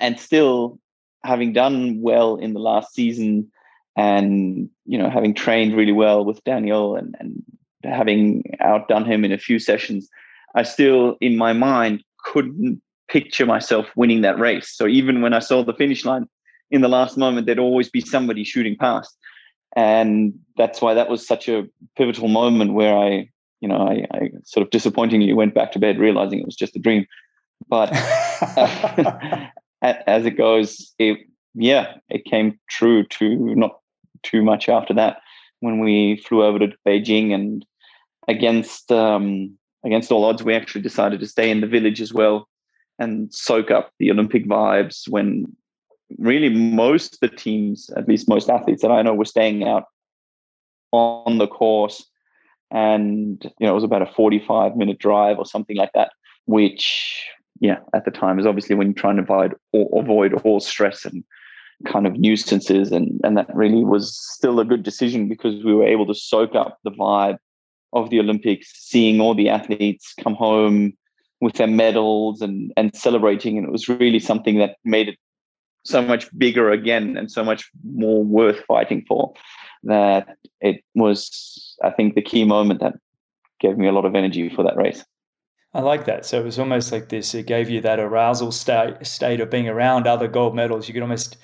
and 0.00 0.18
still 0.18 0.80
having 1.24 1.52
done 1.52 2.00
well 2.00 2.34
in 2.34 2.52
the 2.52 2.60
last 2.60 2.92
season 2.92 3.48
and 3.94 4.68
you 4.84 4.98
know 4.98 5.08
having 5.08 5.32
trained 5.32 5.76
really 5.76 5.92
well 5.92 6.24
with 6.24 6.42
daniel 6.42 6.96
and, 6.96 7.14
and 7.20 7.40
having 7.84 8.42
outdone 8.58 9.04
him 9.04 9.24
in 9.24 9.30
a 9.30 9.38
few 9.38 9.60
sessions 9.60 10.08
I 10.54 10.62
still, 10.62 11.16
in 11.20 11.36
my 11.36 11.52
mind, 11.52 12.02
couldn't 12.18 12.82
picture 13.08 13.46
myself 13.46 13.86
winning 13.96 14.22
that 14.22 14.38
race. 14.38 14.74
So 14.74 14.86
even 14.86 15.22
when 15.22 15.34
I 15.34 15.38
saw 15.38 15.64
the 15.64 15.74
finish 15.74 16.04
line 16.04 16.28
in 16.70 16.80
the 16.80 16.88
last 16.88 17.16
moment, 17.16 17.46
there'd 17.46 17.58
always 17.58 17.88
be 17.88 18.00
somebody 18.00 18.44
shooting 18.44 18.76
past. 18.76 19.16
And 19.74 20.34
that's 20.56 20.82
why 20.82 20.94
that 20.94 21.08
was 21.08 21.26
such 21.26 21.48
a 21.48 21.66
pivotal 21.96 22.28
moment 22.28 22.74
where 22.74 22.94
I, 22.94 23.28
you 23.62 23.68
know, 23.68 23.88
I, 23.88 24.06
I 24.12 24.30
sort 24.44 24.66
of 24.66 24.70
disappointingly 24.70 25.32
went 25.32 25.54
back 25.54 25.72
to 25.72 25.78
bed 25.78 25.98
realizing 25.98 26.40
it 26.40 26.46
was 26.46 26.56
just 26.56 26.76
a 26.76 26.80
dream. 26.80 27.06
But 27.68 27.90
uh, 28.56 29.46
as 29.82 30.26
it 30.26 30.36
goes, 30.36 30.92
it, 30.98 31.18
yeah, 31.54 31.94
it 32.10 32.24
came 32.26 32.58
true 32.68 33.04
to 33.04 33.54
not 33.54 33.78
too 34.22 34.42
much 34.42 34.68
after 34.68 34.92
that 34.94 35.18
when 35.62 35.78
we 35.78 36.16
flew 36.16 36.42
over 36.42 36.58
to 36.58 36.72
Beijing 36.86 37.32
and 37.32 37.64
against 38.28 38.90
um, 38.92 39.56
against 39.84 40.10
all 40.10 40.24
odds, 40.24 40.42
we 40.42 40.54
actually 40.54 40.82
decided 40.82 41.20
to 41.20 41.26
stay 41.26 41.50
in 41.50 41.60
the 41.60 41.66
village 41.66 42.00
as 42.00 42.12
well 42.12 42.48
and 42.98 43.32
soak 43.32 43.70
up 43.70 43.92
the 43.98 44.10
Olympic 44.10 44.46
vibes 44.46 45.08
when 45.08 45.56
really 46.18 46.48
most 46.50 47.14
of 47.14 47.20
the 47.20 47.36
teams, 47.36 47.90
at 47.96 48.08
least 48.08 48.28
most 48.28 48.50
athletes 48.50 48.82
that 48.82 48.90
I 48.90 49.02
know, 49.02 49.14
were 49.14 49.24
staying 49.24 49.66
out 49.66 49.84
on 50.92 51.38
the 51.38 51.46
course. 51.46 52.04
And, 52.72 53.42
you 53.58 53.66
know, 53.66 53.72
it 53.72 53.74
was 53.74 53.84
about 53.84 54.02
a 54.02 54.12
45 54.14 54.76
minute 54.76 54.98
drive 54.98 55.38
or 55.38 55.44
something 55.44 55.76
like 55.76 55.92
that, 55.94 56.12
which, 56.46 57.26
yeah, 57.60 57.78
at 57.94 58.04
the 58.04 58.10
time 58.10 58.38
is 58.38 58.46
obviously 58.46 58.74
when 58.74 58.88
you're 58.88 58.94
trying 58.94 59.16
to 59.16 59.22
avoid, 59.22 59.54
avoid 59.72 60.34
all 60.42 60.60
stress 60.60 61.04
and 61.04 61.22
kind 61.86 62.06
of 62.06 62.18
nuisances. 62.18 62.90
And, 62.90 63.20
and 63.24 63.36
that 63.36 63.54
really 63.54 63.84
was 63.84 64.16
still 64.16 64.58
a 64.58 64.64
good 64.64 64.82
decision 64.82 65.28
because 65.28 65.62
we 65.62 65.74
were 65.74 65.86
able 65.86 66.06
to 66.06 66.14
soak 66.14 66.54
up 66.54 66.78
the 66.84 66.90
vibe 66.90 67.36
of 67.92 68.10
the 68.10 68.20
Olympics, 68.20 68.72
seeing 68.74 69.20
all 69.20 69.34
the 69.34 69.48
athletes 69.48 70.14
come 70.18 70.34
home 70.34 70.94
with 71.42 71.54
their 71.54 71.66
medals 71.66 72.40
and 72.40 72.72
and 72.76 72.94
celebrating, 72.96 73.58
and 73.58 73.66
it 73.66 73.72
was 73.72 73.88
really 73.88 74.20
something 74.20 74.58
that 74.58 74.76
made 74.84 75.08
it 75.08 75.18
so 75.84 76.02
much 76.02 76.26
bigger 76.38 76.70
again 76.70 77.16
and 77.16 77.30
so 77.30 77.44
much 77.44 77.70
more 77.84 78.22
worth 78.22 78.64
fighting 78.66 79.04
for. 79.06 79.34
That 79.84 80.36
it 80.60 80.84
was, 80.94 81.76
I 81.82 81.90
think, 81.90 82.14
the 82.14 82.22
key 82.22 82.44
moment 82.44 82.80
that 82.80 82.94
gave 83.60 83.76
me 83.76 83.88
a 83.88 83.92
lot 83.92 84.04
of 84.04 84.14
energy 84.14 84.48
for 84.48 84.62
that 84.62 84.76
race. 84.76 85.04
I 85.74 85.80
like 85.80 86.04
that. 86.04 86.26
So 86.26 86.38
it 86.38 86.44
was 86.44 86.58
almost 86.58 86.92
like 86.92 87.08
this. 87.08 87.34
It 87.34 87.46
gave 87.46 87.70
you 87.70 87.80
that 87.80 87.98
arousal 87.98 88.52
state 88.52 89.06
state 89.06 89.40
of 89.40 89.50
being 89.50 89.68
around 89.68 90.06
other 90.06 90.28
gold 90.28 90.54
medals. 90.54 90.86
You 90.86 90.94
could 90.94 91.02
almost 91.02 91.36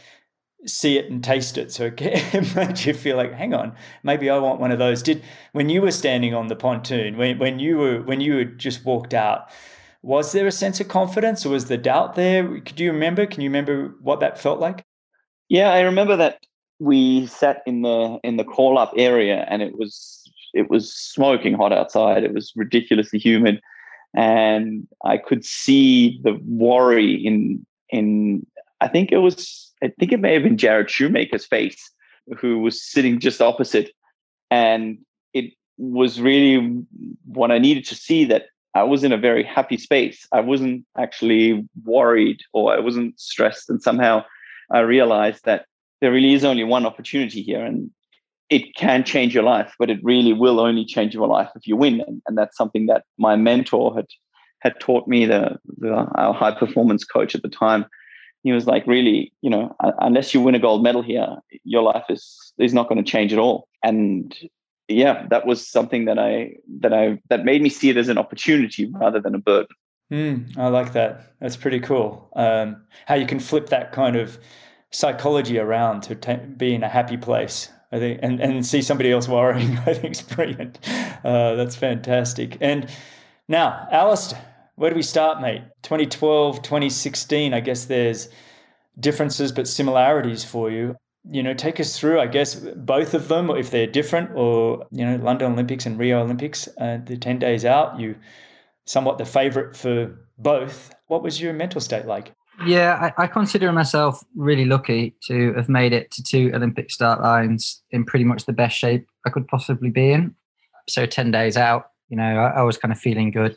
see 0.67 0.99
it 0.99 1.11
and 1.11 1.23
taste 1.23 1.57
it. 1.57 1.73
So 1.73 1.91
it 1.99 2.57
made 2.57 2.85
you 2.85 2.93
feel 2.93 3.17
like, 3.17 3.33
hang 3.33 3.55
on, 3.55 3.75
maybe 4.03 4.29
I 4.29 4.39
want 4.39 4.61
one 4.61 4.71
of 4.71 4.79
those. 4.79 5.03
Did 5.03 5.23
when 5.53 5.69
you 5.69 5.81
were 5.81 5.91
standing 5.91 6.35
on 6.35 6.49
the 6.49 6.57
pontoon, 6.57 7.17
when 7.17 7.39
when 7.39 7.59
you 7.59 7.79
were 7.79 8.03
when 8.03 8.21
you 8.21 8.37
had 8.37 8.59
just 8.59 8.85
walked 8.85 9.15
out, 9.15 9.51
was 10.03 10.33
there 10.33 10.47
a 10.47 10.53
sense 10.53 10.81
of 10.81 10.89
confidence 10.89 11.45
or 11.45 11.51
was 11.51 11.67
the 11.67 11.77
doubt 11.77 12.15
there? 12.15 12.61
Could 12.61 12.79
you 12.79 12.93
remember? 12.93 13.27
Can 13.27 13.41
you 13.41 13.51
remember 13.51 13.95
what 14.01 14.21
that 14.21 14.39
felt 14.39 14.61
like? 14.61 14.85
Yeah, 15.49 15.73
I 15.73 15.81
remember 15.81 16.17
that 16.17 16.45
we 16.79 17.27
sat 17.27 17.63
in 17.67 17.83
the 17.83 18.19
in 18.23 18.37
the 18.37 18.45
call 18.45 18.79
up 18.79 18.93
area 18.97 19.45
and 19.49 19.63
it 19.63 19.77
was 19.77 20.31
it 20.55 20.71
was 20.71 20.95
smoking 20.95 21.55
hot 21.55 21.73
outside. 21.73 22.23
It 22.25 22.35
was 22.35 22.53
ridiculously 22.57 23.19
humid. 23.19 23.61
and 24.15 24.87
I 25.05 25.19
could 25.19 25.45
see 25.45 26.21
the 26.23 26.39
worry 26.47 27.15
in 27.15 27.67
in 27.91 28.47
I 28.81 28.89
think 28.89 29.13
it 29.13 29.19
was 29.19 29.73
I 29.83 29.93
think 29.99 30.13
it 30.13 30.21
may 30.21 30.35
have 30.35 30.43
been 30.43 30.57
Jarrod 30.57 30.89
Shoemaker's 30.89 31.47
face, 31.47 31.91
who 32.39 32.59
was 32.59 32.83
sitting 32.83 33.21
just 33.21 33.41
opposite, 33.41 33.91
and 34.51 34.99
it 35.35 35.53
was 35.77 36.21
really 36.21 36.83
what 37.25 37.51
I 37.51 37.59
needed 37.59 37.85
to 37.87 37.95
see 37.95 38.25
that 38.27 38.47
I 38.75 38.83
was 38.83 39.05
in 39.05 39.13
a 39.13 39.19
very 39.19 39.43
happy 39.43 39.77
space. 39.77 40.27
I 40.33 40.41
wasn't 40.41 40.85
actually 40.97 41.67
worried 41.85 42.41
or 42.53 42.75
I 42.75 42.81
wasn't 42.81 43.19
stressed, 43.19 43.71
and 43.71 43.83
somehow 43.83 44.25
I 44.71 44.81
realized 44.81 45.45
that 45.45 45.67
there 46.01 46.13
really 46.13 46.35
is 46.35 46.45
only 46.45 46.65
one 46.65 46.87
opportunity 46.87 47.43
here, 47.43 47.65
and 47.65 47.91
it 48.51 48.75
can 48.77 49.05
change 49.05 49.35
your 49.35 49.43
life, 49.43 49.75
but 49.79 49.91
it 49.91 49.99
really 50.03 50.33
will 50.33 50.61
only 50.61 50.85
change 50.85 51.15
your 51.15 51.27
life 51.27 51.51
if 51.55 51.67
you 51.67 51.77
win. 51.77 52.01
And, 52.07 52.23
and 52.27 52.39
that's 52.39 52.57
something 52.57 52.87
that 52.87 53.05
my 53.19 53.37
mentor 53.37 53.95
had 53.95 54.07
had 54.61 54.81
taught 54.81 55.07
me, 55.07 55.25
the, 55.25 55.57
the 55.79 55.93
our 56.17 56.35
high 56.35 56.53
performance 56.53 57.05
coach 57.05 57.35
at 57.35 57.43
the 57.43 57.49
time. 57.49 57.87
He 58.45 58.53
was 58.53 58.67
like, 58.67 58.87
really, 58.87 59.33
you 59.43 59.51
know, 59.51 59.75
unless 60.01 60.33
you 60.33 60.41
win 60.41 60.55
a 60.55 60.61
gold 60.61 60.83
medal 60.83 61.03
here, 61.03 61.37
your 61.65 61.83
life 61.83 62.05
is 62.09 62.53
is 62.59 62.73
not 62.73 62.89
going 62.89 63.03
to 63.03 63.11
change 63.11 63.33
at 63.33 63.39
all. 63.39 63.69
And 63.83 64.35
yeah, 64.89 65.27
that 65.31 65.47
was 65.47 65.67
something 65.67 66.07
that 66.07 66.19
I 66.19 66.55
that 66.81 66.93
I 66.93 67.21
that 67.29 67.45
made 67.45 67.63
me 67.63 67.69
see 67.69 67.91
it 67.91 67.97
as 67.97 68.09
an 68.09 68.19
opportunity 68.19 68.87
rather 68.87 69.21
than 69.21 69.35
a 69.35 69.39
burden. 69.39 69.77
Mm, 70.11 70.57
I 70.57 70.69
like 70.69 70.95
that. 70.95 71.35
That's 71.41 71.57
pretty 71.57 71.81
cool. 71.81 72.31
Um, 72.35 72.83
how 73.07 73.15
you 73.15 73.27
can 73.27 73.39
flip 73.39 73.69
that 73.69 73.93
kind 73.93 74.17
of 74.17 74.39
psychology 74.91 75.59
around 75.59 76.01
to 76.05 76.15
t- 76.15 76.37
be 76.57 76.75
in 76.75 76.83
a 76.83 76.89
happy 76.89 77.19
place 77.19 77.71
I 77.91 77.99
think, 77.99 78.21
and, 78.23 78.41
and 78.41 78.67
see 78.67 78.83
somebody 78.83 79.13
else 79.13 79.29
worrying, 79.29 79.79
I 79.87 79.95
think 79.95 80.15
is 80.15 80.23
brilliant. 80.23 80.79
Uh, 81.25 81.55
that's 81.55 81.77
fantastic. 81.77 82.59
And 82.61 82.89
now, 83.49 83.89
Alistair, 83.91 84.45
where 84.77 84.91
do 84.91 84.97
we 84.97 85.03
start, 85.03 85.41
mate? 85.41 85.63
2012, 85.83 86.63
2016, 86.63 87.55
I 87.55 87.61
guess 87.61 87.87
there's 87.87 88.29
differences 89.01 89.53
but 89.53 89.67
similarities 89.67 90.45
for 90.45 90.71
you. 90.71 90.97
You 91.31 91.43
know, 91.43 91.55
take 91.55 91.79
us 91.79 91.99
through, 91.99 92.21
I 92.21 92.27
guess, 92.27 92.55
both 92.55 93.15
of 93.15 93.29
them, 93.29 93.51
if 93.51 93.71
they're 93.71 93.87
different, 93.87 94.31
or, 94.35 94.87
you 94.91 95.05
know, 95.05 95.17
London 95.17 95.53
Olympics 95.53 95.85
and 95.85 95.99
Rio 95.99 96.23
Olympics, 96.23 96.69
uh, 96.81 96.99
the 97.05 97.17
10 97.17 97.39
days 97.39 97.65
out, 97.65 98.01
you 98.01 98.17
somewhat 98.87 99.19
the 99.19 99.25
favorite 99.25 99.77
for 99.77 100.19
both. 100.39 100.95
What 101.09 101.23
was 101.23 101.41
your 101.41 101.53
mental 101.53 101.81
state 101.81 102.07
like? 102.07 102.33
Yeah, 102.67 103.13
I, 103.17 103.25
I, 103.25 103.27
consider 103.29 103.71
myself 103.71 104.25
really 104.35 104.65
lucky 104.65 105.15
to 105.29 105.53
have 105.55 105.69
made 105.69 105.93
it 105.93 106.11
to 106.13 106.23
two 106.25 106.51
Olympic 106.53 106.91
start 106.91 107.23
lines 107.23 107.83
in 107.93 108.05
pretty 108.05 108.25
much 108.25 108.47
the 108.47 108.53
best 108.53 108.77
shape 108.77 109.07
I 109.25 109.31
could 109.31 109.47
possibly 109.47 109.91
be 109.91 110.11
in. 110.11 110.35
So 110.89 111.07
10 111.07 111.31
days 111.31 111.57
out, 111.57 111.91
you 112.09 112.17
know, 112.17 112.25
I, 112.25 112.61
I 112.61 112.63
was 112.63 112.77
kind 112.77 112.91
of 112.91 112.99
feeling 112.99 113.31
good, 113.31 113.57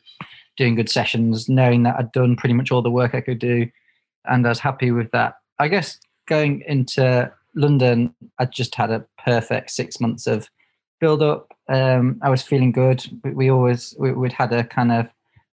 doing 0.56 0.76
good 0.76 0.90
sessions, 0.90 1.50
knowing 1.50 1.82
that 1.84 1.96
I'd 1.98 2.12
done 2.12 2.36
pretty 2.36 2.54
much 2.54 2.72
all 2.72 2.84
the 2.84 2.92
work 2.92 3.16
I 3.16 3.22
could 3.22 3.40
do. 3.40 3.68
And 4.26 4.46
I 4.46 4.50
was 4.50 4.60
happy 4.60 4.92
with 4.92 5.10
that. 5.12 5.34
I 5.58 5.68
guess 5.68 5.98
going 6.28 6.64
into 6.68 7.32
London, 7.56 8.14
I 8.40 8.46
just 8.46 8.76
had 8.76 8.92
a 8.92 9.06
perfect 9.24 9.72
six 9.72 10.00
months 10.00 10.28
of 10.28 10.50
build 11.00 11.22
up. 11.22 11.52
Um, 11.68 12.20
I 12.22 12.30
was 12.30 12.44
feeling 12.44 12.72
good. 12.72 13.04
We, 13.24 13.32
we 13.32 13.52
always, 13.52 13.96
we, 14.00 14.12
would 14.12 14.34
had 14.34 14.54
a 14.54 14.64
kind 14.64 14.92
of 14.92 15.08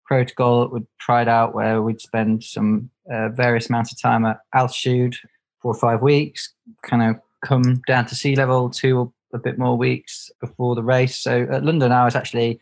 protocol 0.04 0.60
that 0.60 0.72
we'd 0.72 0.86
tried 0.98 1.28
out 1.28 1.54
where 1.54 1.82
we'd 1.82 2.00
spend 2.00 2.44
some 2.44 2.90
uh, 3.12 3.28
various 3.30 3.68
amounts 3.68 3.92
of 3.92 4.00
time 4.00 4.24
at 4.24 4.40
altitude, 4.54 5.16
four 5.60 5.72
or 5.72 5.78
five 5.78 6.02
weeks, 6.02 6.52
kind 6.82 7.02
of 7.02 7.20
come 7.44 7.82
down 7.86 8.06
to 8.06 8.14
sea 8.14 8.34
level 8.34 8.68
two 8.70 8.98
or 8.98 9.12
a 9.32 9.38
bit 9.38 9.58
more 9.58 9.76
weeks 9.76 10.30
before 10.40 10.74
the 10.74 10.82
race. 10.82 11.16
So 11.16 11.46
at 11.50 11.64
London, 11.64 11.92
I 11.92 12.04
was 12.04 12.16
actually 12.16 12.60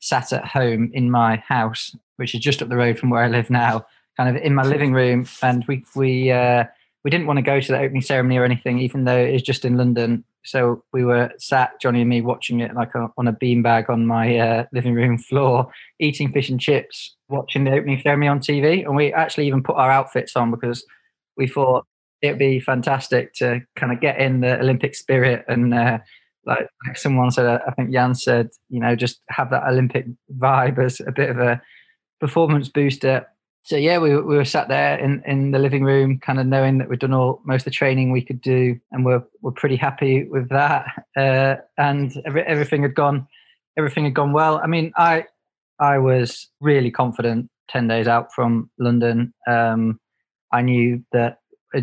sat 0.00 0.32
at 0.32 0.44
home 0.44 0.90
in 0.92 1.10
my 1.10 1.36
house, 1.46 1.94
which 2.16 2.34
is 2.34 2.40
just 2.40 2.62
up 2.62 2.68
the 2.68 2.76
road 2.76 2.98
from 2.98 3.10
where 3.10 3.22
I 3.22 3.28
live 3.28 3.50
now, 3.50 3.86
kind 4.16 4.34
of 4.34 4.42
in 4.42 4.54
my 4.54 4.62
living 4.62 4.92
room, 4.92 5.26
and 5.42 5.64
we 5.66 5.84
we 5.94 6.30
uh, 6.30 6.64
we 7.04 7.10
didn't 7.10 7.26
want 7.26 7.38
to 7.38 7.42
go 7.42 7.60
to 7.60 7.72
the 7.72 7.78
opening 7.78 8.02
ceremony 8.02 8.38
or 8.38 8.44
anything, 8.44 8.78
even 8.78 9.04
though 9.04 9.16
it's 9.16 9.42
just 9.42 9.64
in 9.64 9.76
London. 9.76 10.24
So 10.44 10.82
we 10.92 11.04
were 11.04 11.30
sat, 11.38 11.80
Johnny 11.80 12.00
and 12.00 12.10
me, 12.10 12.20
watching 12.20 12.60
it 12.60 12.74
like 12.74 12.90
on 12.94 13.28
a 13.28 13.32
beanbag 13.32 13.88
on 13.88 14.06
my 14.06 14.38
uh, 14.38 14.64
living 14.72 14.94
room 14.94 15.18
floor, 15.28 15.70
eating 16.00 16.32
fish 16.32 16.48
and 16.48 16.60
chips, 16.60 17.16
watching 17.28 17.64
the 17.64 17.72
opening 17.72 18.00
ceremony 18.00 18.28
on 18.28 18.40
TV. 18.40 18.84
And 18.84 18.96
we 18.96 19.12
actually 19.12 19.46
even 19.46 19.62
put 19.62 19.76
our 19.76 19.90
outfits 19.90 20.36
on 20.36 20.50
because 20.50 20.84
we 21.36 21.46
thought 21.46 21.86
it'd 22.20 22.38
be 22.38 22.58
fantastic 22.58 23.32
to 23.34 23.60
kind 23.76 23.92
of 23.92 24.00
get 24.00 24.18
in 24.18 24.40
the 24.40 24.58
Olympic 24.58 24.94
spirit 24.94 25.44
and 25.46 25.72
uh, 25.72 25.98
like, 26.46 26.66
like 26.86 26.96
someone 26.96 27.30
said, 27.30 27.60
I 27.66 27.70
think 27.72 27.92
Jan 27.92 28.14
said, 28.14 28.48
you 28.70 28.80
know, 28.80 28.96
just 28.96 29.20
have 29.28 29.50
that 29.50 29.68
Olympic 29.68 30.06
vibe 30.36 30.82
as 30.82 31.00
a 31.00 31.12
bit 31.12 31.30
of 31.30 31.38
a 31.38 31.60
performance 32.20 32.68
booster 32.68 33.26
so 33.68 33.76
yeah, 33.76 33.98
we, 33.98 34.16
we 34.16 34.34
were 34.34 34.46
sat 34.46 34.68
there 34.68 34.98
in, 34.98 35.22
in 35.26 35.50
the 35.50 35.58
living 35.58 35.84
room, 35.84 36.18
kind 36.20 36.40
of 36.40 36.46
knowing 36.46 36.78
that 36.78 36.88
we'd 36.88 37.00
done 37.00 37.12
all 37.12 37.42
most 37.44 37.60
of 37.60 37.64
the 37.66 37.70
training 37.70 38.10
we 38.10 38.24
could 38.24 38.40
do, 38.40 38.80
and 38.92 39.04
we're 39.04 39.22
we're 39.42 39.50
pretty 39.50 39.76
happy 39.76 40.24
with 40.24 40.48
that. 40.48 40.86
Uh, 41.14 41.56
and 41.76 42.14
every, 42.24 42.42
everything 42.44 42.80
had 42.80 42.94
gone, 42.94 43.26
everything 43.76 44.04
had 44.04 44.14
gone 44.14 44.32
well. 44.32 44.58
I 44.64 44.68
mean, 44.68 44.90
I 44.96 45.26
I 45.78 45.98
was 45.98 46.48
really 46.62 46.90
confident 46.90 47.50
ten 47.68 47.88
days 47.88 48.08
out 48.08 48.32
from 48.32 48.70
London. 48.78 49.34
Um, 49.46 50.00
I 50.50 50.62
knew 50.62 51.04
that 51.12 51.40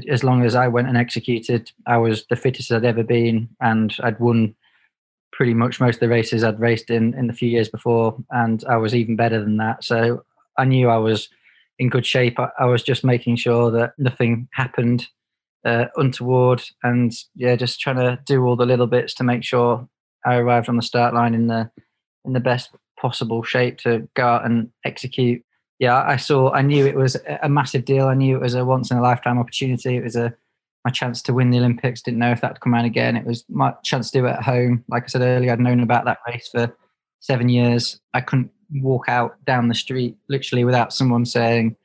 as 0.09 0.23
long 0.23 0.43
as 0.43 0.55
I 0.55 0.67
went 0.67 0.87
and 0.87 0.97
executed, 0.97 1.71
I 1.85 1.97
was 1.97 2.25
the 2.31 2.35
fittest 2.35 2.71
I'd 2.71 2.83
ever 2.83 3.03
been, 3.03 3.47
and 3.61 3.95
I'd 4.01 4.19
won 4.19 4.55
pretty 5.31 5.53
much 5.53 5.79
most 5.79 5.97
of 5.97 5.99
the 5.99 6.09
races 6.09 6.43
I'd 6.43 6.59
raced 6.59 6.89
in 6.89 7.13
in 7.13 7.27
the 7.27 7.33
few 7.33 7.49
years 7.49 7.69
before, 7.69 8.17
and 8.31 8.63
I 8.67 8.77
was 8.77 8.95
even 8.95 9.15
better 9.15 9.39
than 9.39 9.57
that. 9.57 9.83
So 9.83 10.23
I 10.57 10.65
knew 10.65 10.89
I 10.89 10.97
was 10.97 11.29
in 11.79 11.89
good 11.89 12.05
shape. 12.05 12.39
I, 12.39 12.49
I 12.59 12.65
was 12.65 12.83
just 12.83 13.03
making 13.03 13.35
sure 13.37 13.71
that 13.71 13.93
nothing 13.97 14.47
happened 14.53 15.07
uh, 15.65 15.85
untoward, 15.95 16.63
and 16.83 17.11
yeah, 17.35 17.55
just 17.55 17.79
trying 17.79 17.97
to 17.97 18.19
do 18.25 18.43
all 18.43 18.55
the 18.55 18.65
little 18.65 18.87
bits 18.87 19.13
to 19.15 19.23
make 19.23 19.43
sure 19.43 19.87
I 20.25 20.35
arrived 20.35 20.69
on 20.69 20.75
the 20.75 20.81
start 20.81 21.13
line 21.13 21.33
in 21.33 21.47
the 21.47 21.69
in 22.23 22.33
the 22.33 22.39
best 22.39 22.71
possible 22.99 23.43
shape 23.43 23.77
to 23.79 24.07
go 24.15 24.25
out 24.25 24.45
and 24.45 24.69
execute. 24.83 25.43
Yeah, 25.79 26.03
I 26.07 26.15
saw. 26.17 26.51
I 26.51 26.61
knew 26.61 26.85
it 26.85 26.95
was 26.95 27.17
a 27.41 27.49
massive 27.49 27.85
deal. 27.85 28.07
I 28.07 28.13
knew 28.13 28.35
it 28.35 28.41
was 28.41 28.55
a 28.55 28.63
once 28.63 28.91
in 28.91 28.97
a 28.97 29.01
lifetime 29.01 29.39
opportunity. 29.39 29.97
It 29.97 30.03
was 30.03 30.15
a 30.15 30.33
my 30.85 30.91
chance 30.91 31.21
to 31.23 31.33
win 31.33 31.49
the 31.49 31.57
Olympics. 31.57 32.01
Didn't 32.01 32.19
know 32.19 32.31
if 32.31 32.41
that 32.41 32.53
would 32.53 32.61
come 32.61 32.75
around 32.75 32.85
again. 32.85 33.17
It 33.17 33.25
was 33.25 33.43
my 33.49 33.73
chance 33.83 34.11
to 34.11 34.19
do 34.19 34.25
it 34.27 34.33
at 34.33 34.43
home. 34.43 34.85
Like 34.87 35.03
I 35.03 35.07
said 35.07 35.21
earlier, 35.21 35.51
I'd 35.51 35.59
known 35.59 35.79
about 35.79 36.05
that 36.05 36.19
race 36.27 36.47
for 36.47 36.73
seven 37.19 37.49
years. 37.49 37.99
I 38.13 38.21
couldn't 38.21 38.51
walk 38.81 39.09
out 39.09 39.43
down 39.45 39.67
the 39.67 39.75
street 39.75 40.17
literally 40.27 40.63
without 40.63 40.93
someone 40.93 41.25
saying, 41.25 41.75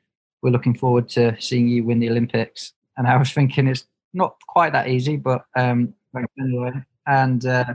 "We're 0.43 0.51
looking 0.51 0.75
forward 0.75 1.09
to 1.11 1.41
seeing 1.41 1.69
you 1.69 1.85
win 1.85 2.01
the 2.01 2.11
Olympics." 2.11 2.73
And 2.97 3.07
I 3.07 3.17
was 3.17 3.33
thinking 3.33 3.67
it's 3.67 3.85
not 4.13 4.37
quite 4.49 4.73
that 4.73 4.89
easy, 4.89 5.17
but 5.17 5.45
um, 5.57 5.95
anyway. 6.39 6.73
And 7.07 7.45
uh, 7.47 7.75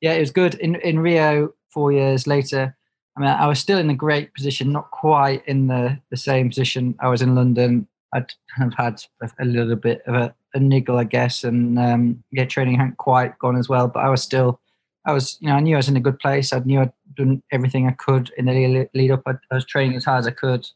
yeah, 0.00 0.12
it 0.12 0.20
was 0.20 0.30
good 0.30 0.54
in 0.56 0.76
in 0.76 0.98
Rio. 0.98 1.54
Four 1.70 1.90
years 1.90 2.26
later, 2.26 2.76
I 3.16 3.20
mean, 3.20 3.28
I 3.28 3.46
was 3.48 3.58
still 3.58 3.78
in 3.78 3.90
a 3.90 3.94
great 3.94 4.32
position, 4.32 4.72
not 4.72 4.90
quite 4.90 5.46
in 5.46 5.66
the 5.66 5.98
the 6.10 6.16
same 6.16 6.48
position 6.48 6.94
I 7.00 7.08
was 7.08 7.22
in 7.22 7.34
London. 7.34 7.88
I'd 8.12 8.32
of 8.60 8.74
had 8.74 9.02
a, 9.22 9.30
a 9.40 9.44
little 9.44 9.74
bit 9.74 10.02
of 10.06 10.14
a, 10.14 10.34
a, 10.54 10.60
niggle, 10.60 10.98
I 10.98 11.04
guess, 11.04 11.42
and 11.42 11.76
um, 11.80 12.22
yeah, 12.30 12.44
training 12.44 12.76
hadn't 12.76 12.98
quite 12.98 13.36
gone 13.40 13.56
as 13.56 13.68
well, 13.68 13.88
but 13.88 14.04
I 14.04 14.08
was 14.08 14.22
still 14.22 14.60
I 15.06 15.12
was, 15.12 15.36
you 15.40 15.48
know, 15.48 15.56
I 15.56 15.60
knew 15.60 15.76
I 15.76 15.78
was 15.78 15.88
in 15.88 15.96
a 15.96 16.00
good 16.00 16.18
place. 16.18 16.52
I 16.52 16.60
knew 16.60 16.80
I'd 16.80 16.92
done 17.14 17.42
everything 17.52 17.86
I 17.86 17.92
could 17.92 18.30
in 18.36 18.46
the 18.46 18.88
lead 18.94 19.10
up. 19.10 19.22
I, 19.26 19.32
I 19.50 19.54
was 19.54 19.64
training 19.64 19.96
as 19.96 20.04
hard 20.04 20.20
as 20.20 20.26
I 20.26 20.32
could. 20.32 20.66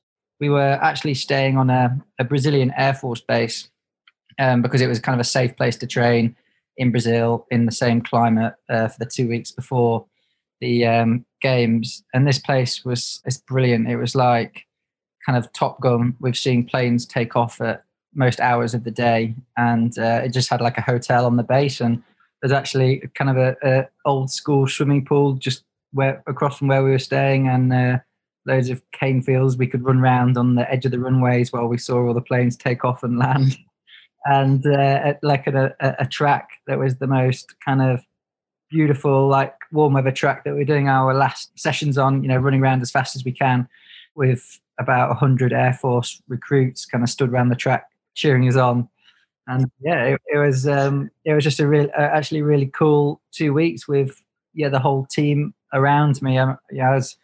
We 0.40 0.48
were 0.48 0.79
actually 0.81 1.14
staying 1.14 1.57
on 1.57 1.70
a, 1.70 1.98
a 2.18 2.24
Brazilian 2.24 2.72
Air 2.77 2.94
Force 2.94 3.20
base 3.20 3.68
um, 4.38 4.62
because 4.62 4.81
it 4.81 4.87
was 4.87 5.01
kind 5.01 5.14
of 5.14 5.20
a 5.20 5.29
safe 5.29 5.57
place 5.57 5.77
to 5.79 5.87
train 5.87 6.37
in 6.77 6.92
Brazil 6.92 7.46
in 7.51 7.66
the 7.66 7.72
same 7.72 8.01
climate 8.01 8.55
uh, 8.70 8.88
for 8.88 8.98
the 9.01 9.11
two 9.11 9.29
weeks 9.29 9.51
before 9.51 10.07
the 10.61 10.87
um, 10.87 11.24
games. 11.42 12.05
And 12.14 12.27
this 12.27 12.38
place 12.38 12.85
was 12.85 13.20
it's 13.24 13.38
brilliant. 13.38 13.88
It 13.88 13.96
was 13.96 14.14
like 14.14 14.66
kind 15.27 15.37
of 15.37 15.53
Top 15.53 15.81
Gun 15.81 16.16
with 16.20 16.37
seeing 16.37 16.64
planes 16.64 17.05
take 17.05 17.35
off 17.35 17.61
at 17.61 17.85
most 18.14 18.40
hours 18.40 18.74
of 18.74 18.85
the 18.85 18.90
day, 18.90 19.35
and 19.57 19.96
uh, 19.98 20.22
it 20.24 20.33
just 20.33 20.48
had 20.48 20.61
like 20.61 20.79
a 20.79 20.83
hotel 20.83 21.27
on 21.27 21.37
the 21.37 21.42
base 21.42 21.81
and 21.81 22.03
there's 22.40 22.53
actually 22.53 23.03
kind 23.14 23.31
of 23.31 23.37
a, 23.37 23.57
a, 23.62 23.88
old 24.05 24.31
school 24.31 24.66
swimming 24.66 25.05
pool 25.05 25.35
just 25.35 25.64
where 25.92 26.22
across 26.27 26.59
from 26.59 26.68
where 26.68 26.85
we 26.85 26.90
were 26.90 26.98
staying, 26.98 27.48
and 27.48 27.72
uh, 27.72 27.98
loads 28.46 28.70
of 28.70 28.83
cane 28.92 29.22
fields. 29.22 29.57
We 29.57 29.66
could 29.66 29.85
run 29.85 29.98
around 29.98 30.37
on 30.37 30.55
the 30.55 30.70
edge 30.70 30.85
of 30.85 30.92
the 30.92 30.98
runways 30.98 31.53
while 31.53 31.66
we 31.66 31.79
saw 31.79 32.07
all 32.07 32.14
the 32.14 32.20
planes 32.20 32.57
take 32.57 32.85
off 32.85 33.03
and 33.03 33.18
land. 33.18 33.57
and 34.27 34.66
uh, 34.66 35.14
like 35.22 35.46
a, 35.46 35.74
a, 35.81 35.94
a 36.01 36.07
track 36.07 36.48
that 36.66 36.79
was 36.79 36.96
the 36.96 37.07
most 37.07 37.55
kind 37.64 37.83
of 37.83 38.01
beautiful, 38.70 39.29
like 39.29 39.55
warm 39.72 39.94
weather 39.94 40.12
track 40.12 40.44
that 40.44 40.55
we're 40.55 40.64
doing 40.64 40.88
our 40.88 41.14
last 41.14 41.59
sessions 41.59 41.98
on. 41.98 42.22
You 42.22 42.29
know, 42.29 42.38
running 42.38 42.62
around 42.62 42.83
as 42.83 42.90
fast 42.90 43.16
as 43.16 43.24
we 43.24 43.33
can 43.33 43.68
with 44.14 44.61
about 44.81 45.09
100 45.09 45.53
Air 45.53 45.72
Force 45.72 46.20
recruits 46.29 46.85
kind 46.85 47.03
of 47.03 47.11
stood 47.11 47.31
around 47.31 47.48
the 47.48 47.57
track 47.57 47.88
cheering 48.14 48.48
us 48.48 48.57
on 48.57 48.88
and 49.48 49.70
yeah, 49.81 50.05
it, 50.05 50.20
it 50.27 50.38
was 50.38 50.68
um, 50.68 51.11
it 51.24 51.33
was 51.33 51.42
just 51.42 51.59
a 51.59 51.66
real, 51.66 51.88
uh, 51.98 52.03
actually 52.03 52.42
really 52.42 52.66
cool 52.66 53.20
two 53.33 53.53
weeks 53.53 53.88
with 53.88 54.22
yeah 54.55 54.68
the 54.68 54.79
whole 54.79 55.07
team 55.07 55.55
around 55.72 56.20
me. 56.22 56.38
Um, 56.38 56.59
yeah, 56.70 56.90
I 56.90 56.94
was 56.94 57.16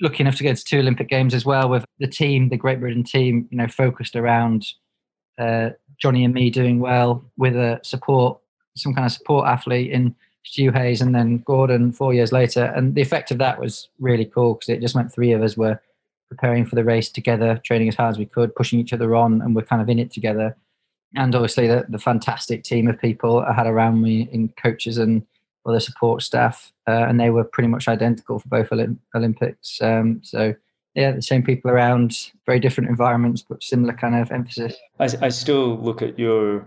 lucky 0.00 0.22
enough 0.22 0.36
to 0.36 0.44
go 0.44 0.54
to 0.54 0.64
two 0.64 0.78
Olympic 0.78 1.08
Games 1.08 1.34
as 1.34 1.44
well 1.44 1.68
with 1.68 1.84
the 1.98 2.06
team, 2.06 2.48
the 2.48 2.56
Great 2.56 2.80
Britain 2.80 3.04
team, 3.04 3.48
you 3.50 3.58
know, 3.58 3.68
focused 3.68 4.16
around 4.16 4.66
uh, 5.38 5.70
Johnny 5.98 6.24
and 6.24 6.34
me 6.34 6.50
doing 6.50 6.80
well 6.80 7.24
with 7.36 7.56
a 7.56 7.80
support, 7.82 8.38
some 8.76 8.94
kind 8.94 9.06
of 9.06 9.12
support 9.12 9.46
athlete 9.46 9.90
in 9.90 10.14
Stu 10.44 10.70
Hayes 10.70 11.00
and 11.00 11.14
then 11.14 11.38
Gordon 11.38 11.92
four 11.92 12.14
years 12.14 12.32
later. 12.32 12.64
And 12.76 12.94
the 12.94 13.02
effect 13.02 13.30
of 13.30 13.38
that 13.38 13.60
was 13.60 13.88
really 13.98 14.24
cool 14.24 14.54
because 14.54 14.68
it 14.68 14.80
just 14.80 14.94
meant 14.94 15.12
three 15.12 15.32
of 15.32 15.42
us 15.42 15.56
were 15.56 15.80
preparing 16.28 16.66
for 16.66 16.74
the 16.74 16.84
race 16.84 17.08
together, 17.08 17.60
training 17.64 17.88
as 17.88 17.94
hard 17.94 18.10
as 18.10 18.18
we 18.18 18.26
could, 18.26 18.54
pushing 18.54 18.78
each 18.78 18.92
other 18.92 19.14
on, 19.14 19.40
and 19.42 19.54
we're 19.54 19.62
kind 19.62 19.82
of 19.82 19.88
in 19.88 19.98
it 19.98 20.10
together. 20.10 20.56
And 21.14 21.34
obviously, 21.34 21.66
the, 21.66 21.86
the 21.88 21.98
fantastic 21.98 22.64
team 22.64 22.88
of 22.88 23.00
people 23.00 23.40
I 23.40 23.52
had 23.52 23.66
around 23.66 24.02
me 24.02 24.28
in 24.32 24.48
coaches 24.60 24.98
and 24.98 25.24
other 25.66 25.80
support 25.80 26.22
staff, 26.22 26.72
uh, 26.86 27.06
and 27.08 27.18
they 27.20 27.30
were 27.30 27.44
pretty 27.44 27.68
much 27.68 27.88
identical 27.88 28.38
for 28.38 28.48
both 28.48 28.70
Olymp- 28.70 28.98
Olympics. 29.14 29.80
Um, 29.82 30.20
so, 30.22 30.54
yeah, 30.94 31.12
the 31.12 31.22
same 31.22 31.42
people 31.42 31.70
around, 31.70 32.30
very 32.46 32.60
different 32.60 32.88
environments, 32.90 33.42
but 33.42 33.62
similar 33.62 33.92
kind 33.92 34.14
of 34.14 34.30
emphasis. 34.30 34.76
I, 34.98 35.08
I 35.22 35.28
still 35.28 35.78
look 35.78 36.02
at 36.02 36.18
your 36.18 36.66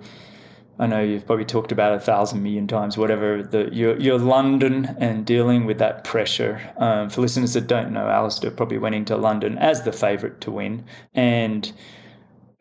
I 0.80 0.88
know 0.88 1.02
you've 1.02 1.26
probably 1.26 1.44
talked 1.44 1.74
about 1.74 1.94
a 1.94 2.00
thousand 2.00 2.42
million 2.42 2.66
times, 2.66 2.98
whatever. 2.98 3.44
The 3.44 3.70
your 3.74 4.00
your 4.00 4.18
London 4.18 4.96
and 4.98 5.26
dealing 5.26 5.66
with 5.66 5.78
that 5.80 6.06
pressure. 6.06 6.62
Um, 6.78 7.10
for 7.10 7.20
listeners 7.20 7.54
that 7.54 7.68
don't 7.68 7.92
know, 7.92 8.08
Alistair 8.08 8.50
probably 8.50 8.78
went 8.78 8.96
into 8.96 9.18
London 9.18 9.58
as 9.58 9.84
the 9.84 9.92
favourite 9.92 10.40
to 10.42 10.52
win, 10.52 10.86
and 11.14 11.72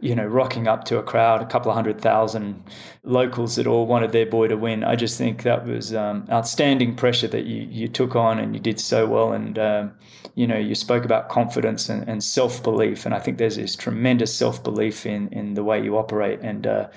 you 0.00 0.14
know, 0.14 0.26
rocking 0.26 0.68
up 0.68 0.84
to 0.84 0.98
a 0.98 1.02
crowd, 1.02 1.42
a 1.42 1.46
couple 1.46 1.70
of 1.70 1.74
hundred 1.74 2.00
thousand 2.00 2.62
locals 3.02 3.56
that 3.56 3.66
all 3.66 3.86
wanted 3.86 4.12
their 4.12 4.26
boy 4.26 4.46
to 4.48 4.56
win. 4.56 4.84
I 4.84 4.94
just 4.94 5.18
think 5.18 5.42
that 5.42 5.66
was 5.66 5.92
um, 5.92 6.26
outstanding 6.30 6.94
pressure 6.94 7.28
that 7.28 7.46
you 7.46 7.66
you 7.70 7.88
took 7.88 8.14
on, 8.14 8.38
and 8.38 8.54
you 8.54 8.60
did 8.60 8.78
so 8.78 9.06
well. 9.06 9.32
And 9.32 9.58
um, 9.58 9.92
you 10.34 10.46
know, 10.46 10.58
you 10.58 10.74
spoke 10.74 11.04
about 11.04 11.28
confidence 11.28 11.88
and, 11.88 12.08
and 12.08 12.22
self 12.22 12.62
belief, 12.62 13.06
and 13.06 13.14
I 13.14 13.18
think 13.18 13.38
there's 13.38 13.56
this 13.56 13.74
tremendous 13.74 14.34
self 14.34 14.62
belief 14.62 15.04
in 15.04 15.28
in 15.32 15.54
the 15.54 15.64
way 15.64 15.82
you 15.82 15.96
operate 15.96 16.40
and. 16.40 16.66
Uh, 16.66 16.88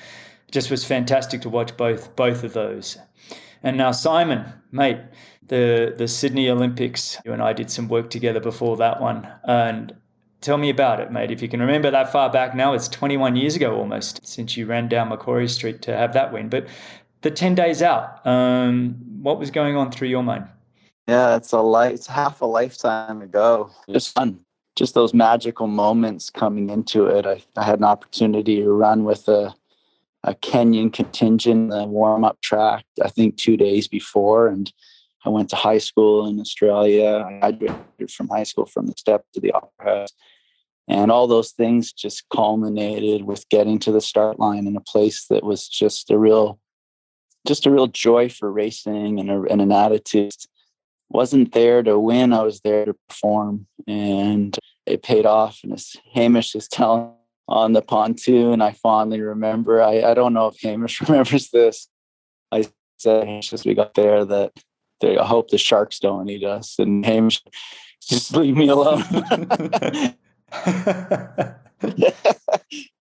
just 0.51 0.69
was 0.69 0.83
fantastic 0.83 1.41
to 1.41 1.49
watch 1.49 1.75
both 1.77 2.15
both 2.15 2.43
of 2.43 2.53
those. 2.53 2.97
And 3.63 3.77
now 3.77 3.91
Simon, 3.91 4.45
mate, 4.71 4.99
the 5.47 5.93
the 5.97 6.07
Sydney 6.07 6.49
Olympics. 6.49 7.17
You 7.25 7.33
and 7.33 7.41
I 7.41 7.53
did 7.53 7.71
some 7.71 7.87
work 7.87 8.09
together 8.09 8.39
before 8.39 8.77
that 8.77 9.01
one, 9.01 9.27
and 9.45 9.95
tell 10.41 10.57
me 10.57 10.69
about 10.69 10.99
it, 10.99 11.11
mate. 11.11 11.31
If 11.31 11.41
you 11.41 11.47
can 11.47 11.59
remember 11.59 11.91
that 11.91 12.11
far 12.11 12.29
back 12.29 12.55
now, 12.55 12.73
it's 12.73 12.87
21 12.89 13.35
years 13.35 13.55
ago 13.55 13.75
almost 13.75 14.25
since 14.25 14.57
you 14.57 14.65
ran 14.65 14.87
down 14.87 15.09
Macquarie 15.09 15.47
Street 15.47 15.81
to 15.83 15.95
have 15.95 16.13
that 16.13 16.33
win. 16.33 16.49
But 16.49 16.67
the 17.21 17.31
10 17.31 17.55
days 17.55 17.81
out, 17.81 18.25
um, 18.25 18.95
what 19.21 19.39
was 19.39 19.51
going 19.51 19.75
on 19.77 19.91
through 19.91 20.09
your 20.09 20.23
mind? 20.23 20.47
Yeah, 21.07 21.35
it's 21.35 21.51
a 21.51 21.61
life. 21.61 21.93
It's 21.93 22.07
half 22.07 22.41
a 22.41 22.45
lifetime 22.45 23.21
ago. 23.21 23.71
Just 23.89 24.13
fun. 24.13 24.39
Just 24.75 24.93
those 24.93 25.13
magical 25.13 25.67
moments 25.67 26.29
coming 26.29 26.69
into 26.69 27.05
it. 27.05 27.25
I, 27.25 27.41
I 27.57 27.63
had 27.63 27.79
an 27.79 27.85
opportunity 27.85 28.61
to 28.61 28.71
run 28.71 29.03
with 29.03 29.27
a 29.27 29.53
a 30.23 30.35
Kenyan 30.35 30.93
contingent, 30.93 31.71
the 31.71 31.85
warm 31.85 32.23
up 32.23 32.39
track, 32.41 32.85
I 33.03 33.09
think 33.09 33.37
two 33.37 33.57
days 33.57 33.87
before. 33.87 34.47
And 34.47 34.71
I 35.25 35.29
went 35.29 35.49
to 35.49 35.55
high 35.55 35.77
school 35.77 36.27
in 36.27 36.39
Australia. 36.39 37.25
I 37.27 37.51
graduated 37.51 38.11
from 38.11 38.27
high 38.27 38.43
school 38.43 38.65
from 38.65 38.87
the 38.87 38.93
step 38.97 39.25
to 39.33 39.39
the 39.39 39.51
opera 39.51 40.01
house. 40.01 40.13
And 40.87 41.11
all 41.11 41.27
those 41.27 41.51
things 41.51 41.93
just 41.93 42.27
culminated 42.29 43.23
with 43.23 43.47
getting 43.49 43.79
to 43.79 43.91
the 43.91 44.01
start 44.01 44.39
line 44.39 44.67
in 44.67 44.75
a 44.75 44.81
place 44.81 45.27
that 45.29 45.43
was 45.43 45.67
just 45.67 46.11
a 46.11 46.17
real, 46.17 46.59
just 47.47 47.65
a 47.65 47.71
real 47.71 47.87
joy 47.87 48.29
for 48.29 48.51
racing 48.51 49.19
and, 49.19 49.29
a, 49.29 49.41
and 49.43 49.61
an 49.61 49.71
attitude. 49.71 50.33
Wasn't 51.09 51.53
there 51.53 51.83
to 51.83 51.99
win, 51.99 52.33
I 52.33 52.43
was 52.43 52.61
there 52.61 52.85
to 52.85 52.95
perform. 53.07 53.67
And 53.87 54.57
it 54.85 55.03
paid 55.03 55.25
off. 55.25 55.59
And 55.63 55.73
as 55.73 55.95
Hamish 56.13 56.55
is 56.55 56.67
telling 56.67 57.13
on 57.51 57.73
the 57.73 57.81
pontoon. 57.81 58.61
I 58.61 58.71
fondly 58.71 59.21
remember. 59.21 59.81
I, 59.83 60.01
I 60.01 60.13
don't 60.13 60.33
know 60.33 60.47
if 60.47 60.59
Hamish 60.61 61.01
remembers 61.07 61.49
this. 61.49 61.87
I 62.51 62.65
said 62.97 63.43
as 63.51 63.65
we 63.65 63.73
got 63.73 63.93
there 63.93 64.25
that 64.25 64.53
they, 65.01 65.17
I 65.17 65.25
hope 65.25 65.49
the 65.49 65.57
sharks 65.57 65.99
don't 65.99 66.29
eat 66.29 66.43
us. 66.43 66.79
And 66.79 67.05
Hamish, 67.05 67.43
just 68.01 68.35
leave 68.35 68.55
me 68.55 68.69
alone. 68.69 69.03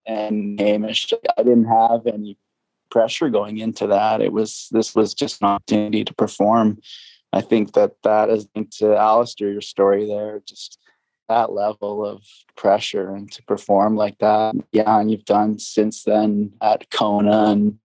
and 0.05 0.59
Hamish, 0.59 1.13
I 1.37 1.43
didn't 1.43 1.65
have 1.65 2.05
any 2.07 2.37
pressure 2.91 3.29
going 3.29 3.57
into 3.57 3.87
that. 3.87 4.21
It 4.21 4.33
was 4.33 4.67
this 4.71 4.95
was 4.95 5.13
just 5.13 5.41
an 5.41 5.47
opportunity 5.47 6.03
to 6.03 6.13
perform. 6.13 6.79
I 7.31 7.41
think 7.41 7.73
that 7.73 7.93
that 8.03 8.29
is 8.29 8.47
to 8.77 8.95
Alistair, 8.95 9.51
your 9.51 9.61
story 9.61 10.07
there. 10.07 10.41
Just 10.45 10.79
that 11.27 11.51
level 11.51 12.05
of 12.05 12.23
pressure 12.55 13.13
and 13.13 13.31
to 13.31 13.43
perform 13.43 13.95
like 13.95 14.17
that. 14.17 14.55
Yeah, 14.71 14.99
and 14.99 15.11
you've 15.11 15.25
done 15.25 15.59
since 15.59 16.03
then 16.03 16.53
at 16.61 16.89
Kona 16.89 17.45
and 17.51 17.79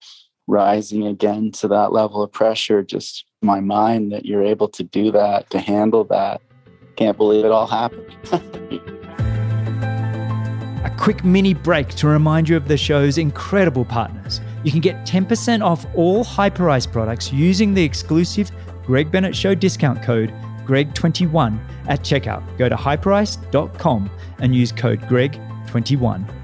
rising 0.46 1.06
again 1.06 1.52
to 1.52 1.68
that 1.68 1.92
level 1.92 2.22
of 2.22 2.32
pressure. 2.32 2.82
Just 2.82 3.24
my 3.42 3.60
mind 3.60 4.12
that 4.12 4.24
you're 4.24 4.42
able 4.42 4.68
to 4.68 4.82
do 4.82 5.12
that, 5.12 5.50
to 5.50 5.60
handle 5.60 6.04
that. 6.04 6.40
Can't 6.96 7.16
believe 7.16 7.44
it 7.44 7.50
all 7.50 7.66
happened. 7.66 8.16
Quick 11.04 11.22
mini 11.22 11.52
break 11.52 11.88
to 11.96 12.06
remind 12.06 12.48
you 12.48 12.56
of 12.56 12.66
the 12.66 12.78
show's 12.78 13.18
incredible 13.18 13.84
partners. 13.84 14.40
You 14.62 14.70
can 14.70 14.80
get 14.80 15.04
10% 15.04 15.62
off 15.62 15.84
all 15.94 16.24
Hyperice 16.24 16.90
products 16.90 17.30
using 17.30 17.74
the 17.74 17.84
exclusive 17.84 18.50
Greg 18.86 19.12
Bennett 19.12 19.36
Show 19.36 19.54
discount 19.54 20.02
code 20.02 20.32
GREG21 20.64 21.58
at 21.88 22.00
checkout. 22.00 22.42
Go 22.56 22.70
to 22.70 22.74
hyperice.com 22.74 24.10
and 24.38 24.56
use 24.56 24.72
code 24.72 25.02
GREG21. 25.02 26.43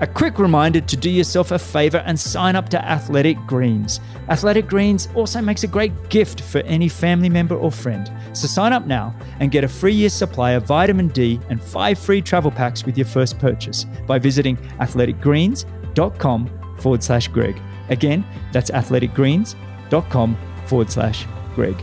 A 0.00 0.08
quick 0.08 0.40
reminder 0.40 0.80
to 0.80 0.96
do 0.96 1.08
yourself 1.08 1.52
a 1.52 1.58
favor 1.58 1.98
and 1.98 2.18
sign 2.18 2.56
up 2.56 2.68
to 2.70 2.84
Athletic 2.84 3.38
Greens. 3.46 4.00
Athletic 4.28 4.66
Greens 4.66 5.08
also 5.14 5.40
makes 5.40 5.62
a 5.62 5.68
great 5.68 5.92
gift 6.08 6.40
for 6.40 6.58
any 6.62 6.88
family 6.88 7.28
member 7.28 7.54
or 7.54 7.70
friend. 7.70 8.10
So 8.32 8.48
sign 8.48 8.72
up 8.72 8.86
now 8.86 9.14
and 9.38 9.52
get 9.52 9.62
a 9.62 9.68
free 9.68 9.94
year 9.94 10.08
supply 10.08 10.52
of 10.52 10.64
vitamin 10.64 11.08
D 11.08 11.38
and 11.48 11.62
five 11.62 11.96
free 11.96 12.20
travel 12.20 12.50
packs 12.50 12.84
with 12.84 12.98
your 12.98 13.06
first 13.06 13.38
purchase 13.38 13.86
by 14.06 14.18
visiting 14.18 14.56
athleticgreens.com 14.56 16.60
forward 16.78 17.02
slash 17.02 17.28
Greg. 17.28 17.60
Again, 17.88 18.24
that's 18.52 18.70
athleticgreens.com 18.70 20.36
forward 20.66 20.90
slash 20.90 21.26
Greg. 21.54 21.76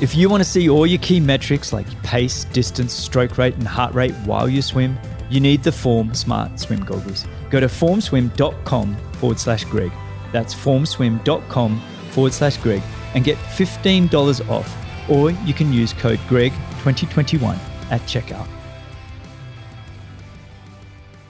If 0.00 0.16
you 0.16 0.28
want 0.28 0.42
to 0.42 0.48
see 0.48 0.68
all 0.68 0.86
your 0.86 0.98
key 0.98 1.20
metrics 1.20 1.72
like 1.72 1.86
pace, 2.02 2.44
distance, 2.46 2.92
stroke 2.92 3.38
rate, 3.38 3.54
and 3.54 3.68
heart 3.68 3.94
rate 3.94 4.14
while 4.24 4.48
you 4.48 4.60
swim, 4.60 4.98
you 5.34 5.40
need 5.40 5.64
the 5.64 5.72
Form 5.72 6.14
Smart 6.14 6.60
Swim 6.60 6.84
Goggles. 6.84 7.26
Go 7.50 7.58
to 7.58 7.66
formswim.com 7.66 8.96
forward 9.14 9.40
slash 9.40 9.64
Greg. 9.64 9.90
That's 10.32 10.54
formswim.com 10.54 11.80
forward 12.10 12.32
slash 12.32 12.56
Greg 12.58 12.82
and 13.14 13.24
get 13.24 13.36
$15 13.36 14.48
off. 14.48 15.10
Or 15.10 15.32
you 15.32 15.52
can 15.52 15.72
use 15.72 15.92
code 15.92 16.18
GREG2021 16.20 17.58
at 17.90 18.00
checkout. 18.02 18.46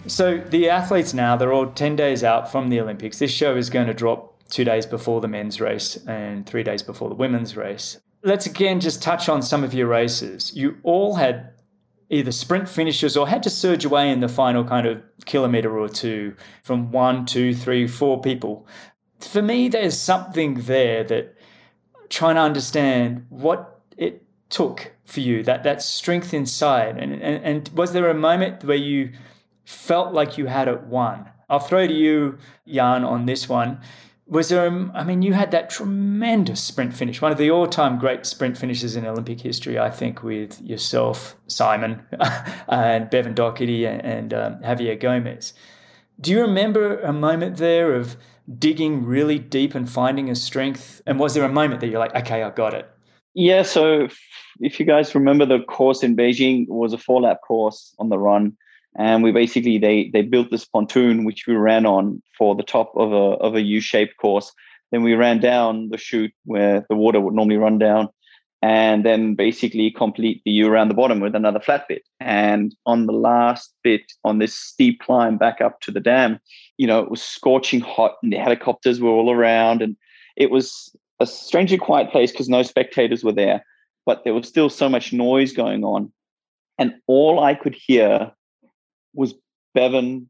So 0.06 0.36
the 0.38 0.68
athletes 0.68 1.14
now, 1.14 1.36
they're 1.36 1.54
all 1.54 1.68
10 1.68 1.96
days 1.96 2.22
out 2.22 2.52
from 2.52 2.68
the 2.68 2.80
Olympics. 2.80 3.18
This 3.18 3.30
show 3.30 3.56
is 3.56 3.70
going 3.70 3.86
to 3.86 3.94
drop 3.94 4.38
two 4.50 4.64
days 4.64 4.84
before 4.84 5.22
the 5.22 5.28
men's 5.28 5.62
race 5.62 5.96
and 6.06 6.44
three 6.44 6.62
days 6.62 6.82
before 6.82 7.08
the 7.08 7.14
women's 7.14 7.56
race 7.56 7.98
let's 8.24 8.46
again 8.46 8.80
just 8.80 9.02
touch 9.02 9.28
on 9.28 9.42
some 9.42 9.62
of 9.62 9.74
your 9.74 9.86
races. 9.86 10.54
You 10.56 10.76
all 10.82 11.14
had 11.14 11.50
either 12.14 12.32
sprint 12.32 12.68
finishes 12.68 13.16
or 13.16 13.28
had 13.28 13.42
to 13.42 13.50
surge 13.50 13.84
away 13.84 14.10
in 14.10 14.20
the 14.20 14.28
final 14.28 14.64
kind 14.64 14.86
of 14.86 15.02
kilometer 15.26 15.78
or 15.78 15.88
two 15.88 16.34
from 16.62 16.90
one, 16.92 17.26
two, 17.26 17.54
three, 17.54 17.86
four 17.86 18.20
people. 18.20 18.66
For 19.18 19.42
me, 19.42 19.68
there's 19.68 19.98
something 19.98 20.54
there 20.62 21.02
that 21.04 21.36
trying 22.08 22.36
to 22.36 22.42
understand 22.42 23.26
what 23.30 23.80
it 23.96 24.24
took 24.48 24.92
for 25.04 25.20
you, 25.20 25.42
that 25.42 25.64
that 25.64 25.82
strength 25.82 26.32
inside. 26.32 26.98
And, 26.98 27.12
and, 27.14 27.44
and 27.44 27.70
was 27.74 27.92
there 27.92 28.08
a 28.10 28.14
moment 28.14 28.64
where 28.64 28.76
you 28.76 29.12
felt 29.64 30.14
like 30.14 30.38
you 30.38 30.46
had 30.46 30.68
it 30.68 30.82
won? 30.84 31.28
I'll 31.50 31.58
throw 31.58 31.86
to 31.86 31.92
you, 31.92 32.38
Jan, 32.66 33.04
on 33.04 33.26
this 33.26 33.48
one 33.48 33.80
was 34.26 34.48
there, 34.48 34.66
um, 34.66 34.90
I 34.94 35.04
mean, 35.04 35.22
you 35.22 35.34
had 35.34 35.50
that 35.50 35.68
tremendous 35.68 36.62
sprint 36.62 36.94
finish, 36.94 37.20
one 37.20 37.32
of 37.32 37.38
the 37.38 37.50
all 37.50 37.66
time 37.66 37.98
great 37.98 38.24
sprint 38.24 38.56
finishes 38.56 38.96
in 38.96 39.06
Olympic 39.06 39.40
history, 39.40 39.78
I 39.78 39.90
think, 39.90 40.22
with 40.22 40.60
yourself, 40.62 41.36
Simon, 41.46 42.04
and 42.68 43.10
Bevan 43.10 43.34
Docherty 43.34 43.86
and, 43.86 44.02
and 44.02 44.34
um, 44.34 44.62
Javier 44.62 44.98
Gomez. 44.98 45.52
Do 46.20 46.30
you 46.30 46.40
remember 46.40 47.00
a 47.00 47.12
moment 47.12 47.58
there 47.58 47.94
of 47.94 48.16
digging 48.58 49.04
really 49.04 49.38
deep 49.38 49.74
and 49.74 49.88
finding 49.88 50.30
a 50.30 50.34
strength? 50.34 51.02
And 51.06 51.18
was 51.18 51.34
there 51.34 51.44
a 51.44 51.52
moment 51.52 51.80
that 51.80 51.88
you're 51.88 51.98
like, 51.98 52.14
okay, 52.14 52.42
I 52.42 52.50
got 52.50 52.72
it? 52.72 52.88
Yeah. 53.34 53.62
So 53.62 54.08
if 54.60 54.78
you 54.78 54.86
guys 54.86 55.14
remember 55.14 55.44
the 55.44 55.60
course 55.60 56.02
in 56.02 56.16
Beijing, 56.16 56.68
was 56.68 56.92
a 56.92 56.98
four 56.98 57.20
lap 57.20 57.40
course 57.46 57.94
on 57.98 58.08
the 58.08 58.18
run 58.18 58.56
and 58.96 59.22
we 59.22 59.32
basically 59.32 59.78
they 59.78 60.10
they 60.12 60.22
built 60.22 60.50
this 60.50 60.64
pontoon 60.64 61.24
which 61.24 61.46
we 61.46 61.54
ran 61.54 61.86
on 61.86 62.22
for 62.36 62.54
the 62.54 62.62
top 62.62 62.92
of 62.96 63.12
a 63.12 63.36
of 63.42 63.54
a 63.54 63.62
U-shaped 63.62 64.16
course. 64.18 64.52
Then 64.92 65.02
we 65.02 65.14
ran 65.14 65.40
down 65.40 65.88
the 65.90 65.98
chute 65.98 66.32
where 66.44 66.86
the 66.88 66.94
water 66.94 67.20
would 67.20 67.34
normally 67.34 67.56
run 67.56 67.78
down, 67.78 68.08
and 68.64 69.04
then 69.04 69.34
basically 69.34 69.90
complete 69.90 70.40
the 70.44 70.50
U 70.52 70.68
around 70.68 70.88
the 70.88 70.94
bottom 70.94 71.20
with 71.20 71.34
another 71.34 71.60
flat 71.60 71.86
bit. 71.86 72.02
And 72.18 72.74
on 72.86 73.04
the 73.04 73.12
last 73.12 73.74
bit, 73.82 74.10
on 74.24 74.38
this 74.38 74.54
steep 74.54 75.00
climb 75.00 75.36
back 75.36 75.60
up 75.60 75.82
to 75.82 75.90
the 75.90 76.00
dam, 76.00 76.40
you 76.78 76.86
know, 76.86 77.00
it 77.00 77.10
was 77.10 77.22
scorching 77.22 77.80
hot 77.80 78.16
and 78.22 78.32
the 78.32 78.38
helicopters 78.38 79.00
were 79.00 79.10
all 79.10 79.30
around. 79.30 79.82
And 79.82 79.96
it 80.36 80.50
was 80.50 80.96
a 81.20 81.26
strangely 81.26 81.76
quiet 81.76 82.10
place 82.10 82.32
because 82.32 82.48
no 82.48 82.62
spectators 82.62 83.22
were 83.22 83.32
there, 83.32 83.62
but 84.06 84.24
there 84.24 84.32
was 84.32 84.48
still 84.48 84.70
so 84.70 84.88
much 84.88 85.12
noise 85.12 85.52
going 85.52 85.84
on. 85.84 86.10
And 86.78 86.94
all 87.06 87.40
I 87.40 87.54
could 87.54 87.74
hear 87.74 88.32
was 89.14 89.34
Bevan 89.74 90.28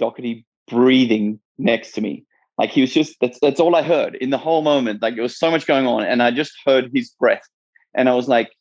Docherty 0.00 0.44
breathing 0.68 1.40
next 1.56 1.92
to 1.92 2.00
me. 2.00 2.24
Like 2.58 2.70
he 2.70 2.80
was 2.80 2.92
just 2.92 3.16
that's 3.20 3.38
that's 3.40 3.60
all 3.60 3.76
I 3.76 3.82
heard 3.82 4.16
in 4.16 4.30
the 4.30 4.38
whole 4.38 4.62
moment. 4.62 5.00
Like 5.00 5.14
there 5.14 5.22
was 5.22 5.38
so 5.38 5.50
much 5.50 5.66
going 5.66 5.86
on, 5.86 6.04
and 6.04 6.22
I 6.22 6.30
just 6.30 6.52
heard 6.64 6.90
his 6.92 7.10
breath 7.10 7.42
and 7.94 8.08
I 8.08 8.14
was 8.14 8.28
like, 8.28 8.52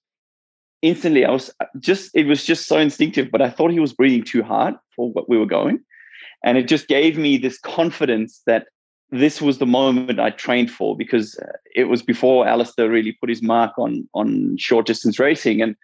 instantly, 0.82 1.26
I 1.26 1.32
was 1.32 1.52
just, 1.80 2.12
it 2.14 2.26
was 2.26 2.44
just 2.44 2.68
so 2.68 2.78
instinctive, 2.78 3.30
but 3.32 3.42
I 3.42 3.50
thought 3.50 3.72
he 3.72 3.80
was 3.80 3.94
breathing 3.94 4.24
too 4.24 4.44
hard 4.44 4.76
for 4.96 5.12
what 5.12 5.30
we 5.30 5.38
were 5.38 5.46
going. 5.46 5.80
And 6.44 6.58
it 6.58 6.68
just 6.68 6.88
gave 6.88 7.18
me 7.18 7.38
this 7.38 7.60
confidence 7.60 8.42
that 8.46 8.68
this 9.12 9.42
was 9.42 9.58
the 9.58 9.66
moment 9.66 10.20
I 10.20 10.32
trained 10.32 10.70
for 10.70 10.98
because 10.98 11.38
uh, 11.40 11.52
it 11.76 11.86
was 11.86 12.02
before 12.02 12.48
Alistair 12.48 12.90
really 12.90 13.14
put 13.14 13.30
his 13.30 13.42
mark 13.42 13.72
on 13.78 14.08
on 14.14 14.58
short 14.58 14.86
distance 14.86 15.18
racing 15.18 15.62
and 15.62 15.78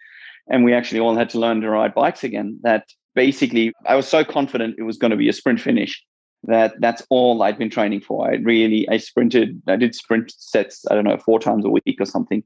and 0.50 0.62
we 0.62 0.74
actually 0.74 1.00
all 1.00 1.16
had 1.16 1.30
to 1.30 1.38
learn 1.38 1.62
to 1.62 1.70
ride 1.70 1.94
bikes 1.94 2.22
again 2.22 2.60
that 2.64 2.84
basically 3.14 3.72
I 3.86 3.96
was 3.96 4.08
so 4.08 4.24
confident 4.24 4.76
it 4.78 4.82
was 4.82 4.98
going 4.98 5.10
to 5.10 5.16
be 5.16 5.28
a 5.28 5.32
sprint 5.32 5.60
finish 5.60 6.02
that 6.44 6.74
that's 6.80 7.02
all 7.10 7.42
I'd 7.42 7.58
been 7.58 7.70
training 7.70 8.02
for. 8.02 8.28
I 8.28 8.34
really 8.36 8.88
I 8.88 8.98
sprinted 8.98 9.62
I 9.66 9.76
did 9.76 9.94
sprint 9.94 10.32
sets 10.36 10.84
I 10.90 10.94
don't 10.94 11.04
know 11.04 11.16
four 11.18 11.38
times 11.38 11.64
a 11.64 11.70
week 11.70 11.96
or 11.98 12.06
something. 12.06 12.42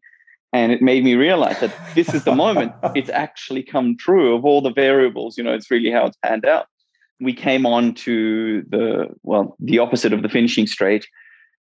And 0.53 0.73
it 0.73 0.81
made 0.81 1.05
me 1.05 1.15
realize 1.15 1.61
that 1.61 1.75
this 1.95 2.15
is 2.15 2.25
the 2.25 2.35
moment. 2.35 2.73
It's 2.95 3.11
actually 3.11 3.63
come 3.63 3.97
true 3.99 4.35
of 4.35 4.45
all 4.45 4.63
the 4.63 4.73
variables 4.73 5.37
you 5.37 5.45
know 5.45 5.53
it's 5.53 5.71
really 5.71 5.91
how 5.91 6.07
it's 6.07 6.19
panned 6.25 6.47
out. 6.47 6.67
We 7.21 7.35
came 7.35 7.67
on 7.67 7.95
to 8.07 8.63
the 8.69 9.09
well 9.23 9.57
the 9.59 9.79
opposite 9.79 10.13
of 10.13 10.23
the 10.23 10.29
finishing 10.29 10.67
straight. 10.67 11.07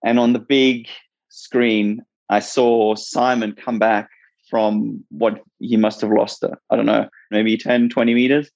And 0.05 0.19
on 0.19 0.33
the 0.33 0.39
big 0.39 0.89
screen 1.29 2.03
i 2.29 2.41
saw 2.41 2.95
simon 2.95 3.53
come 3.53 3.79
back 3.79 4.09
from 4.51 5.05
what 5.11 5.41
he 5.61 5.77
must 5.77 6.01
have 6.01 6.11
lost 6.11 6.43
uh, 6.45 6.55
i 6.71 6.77
don't 6.77 6.87
know 6.87 7.09
maybe 7.31 7.57
10 7.57 7.89
20 7.89 8.15
meters 8.15 8.51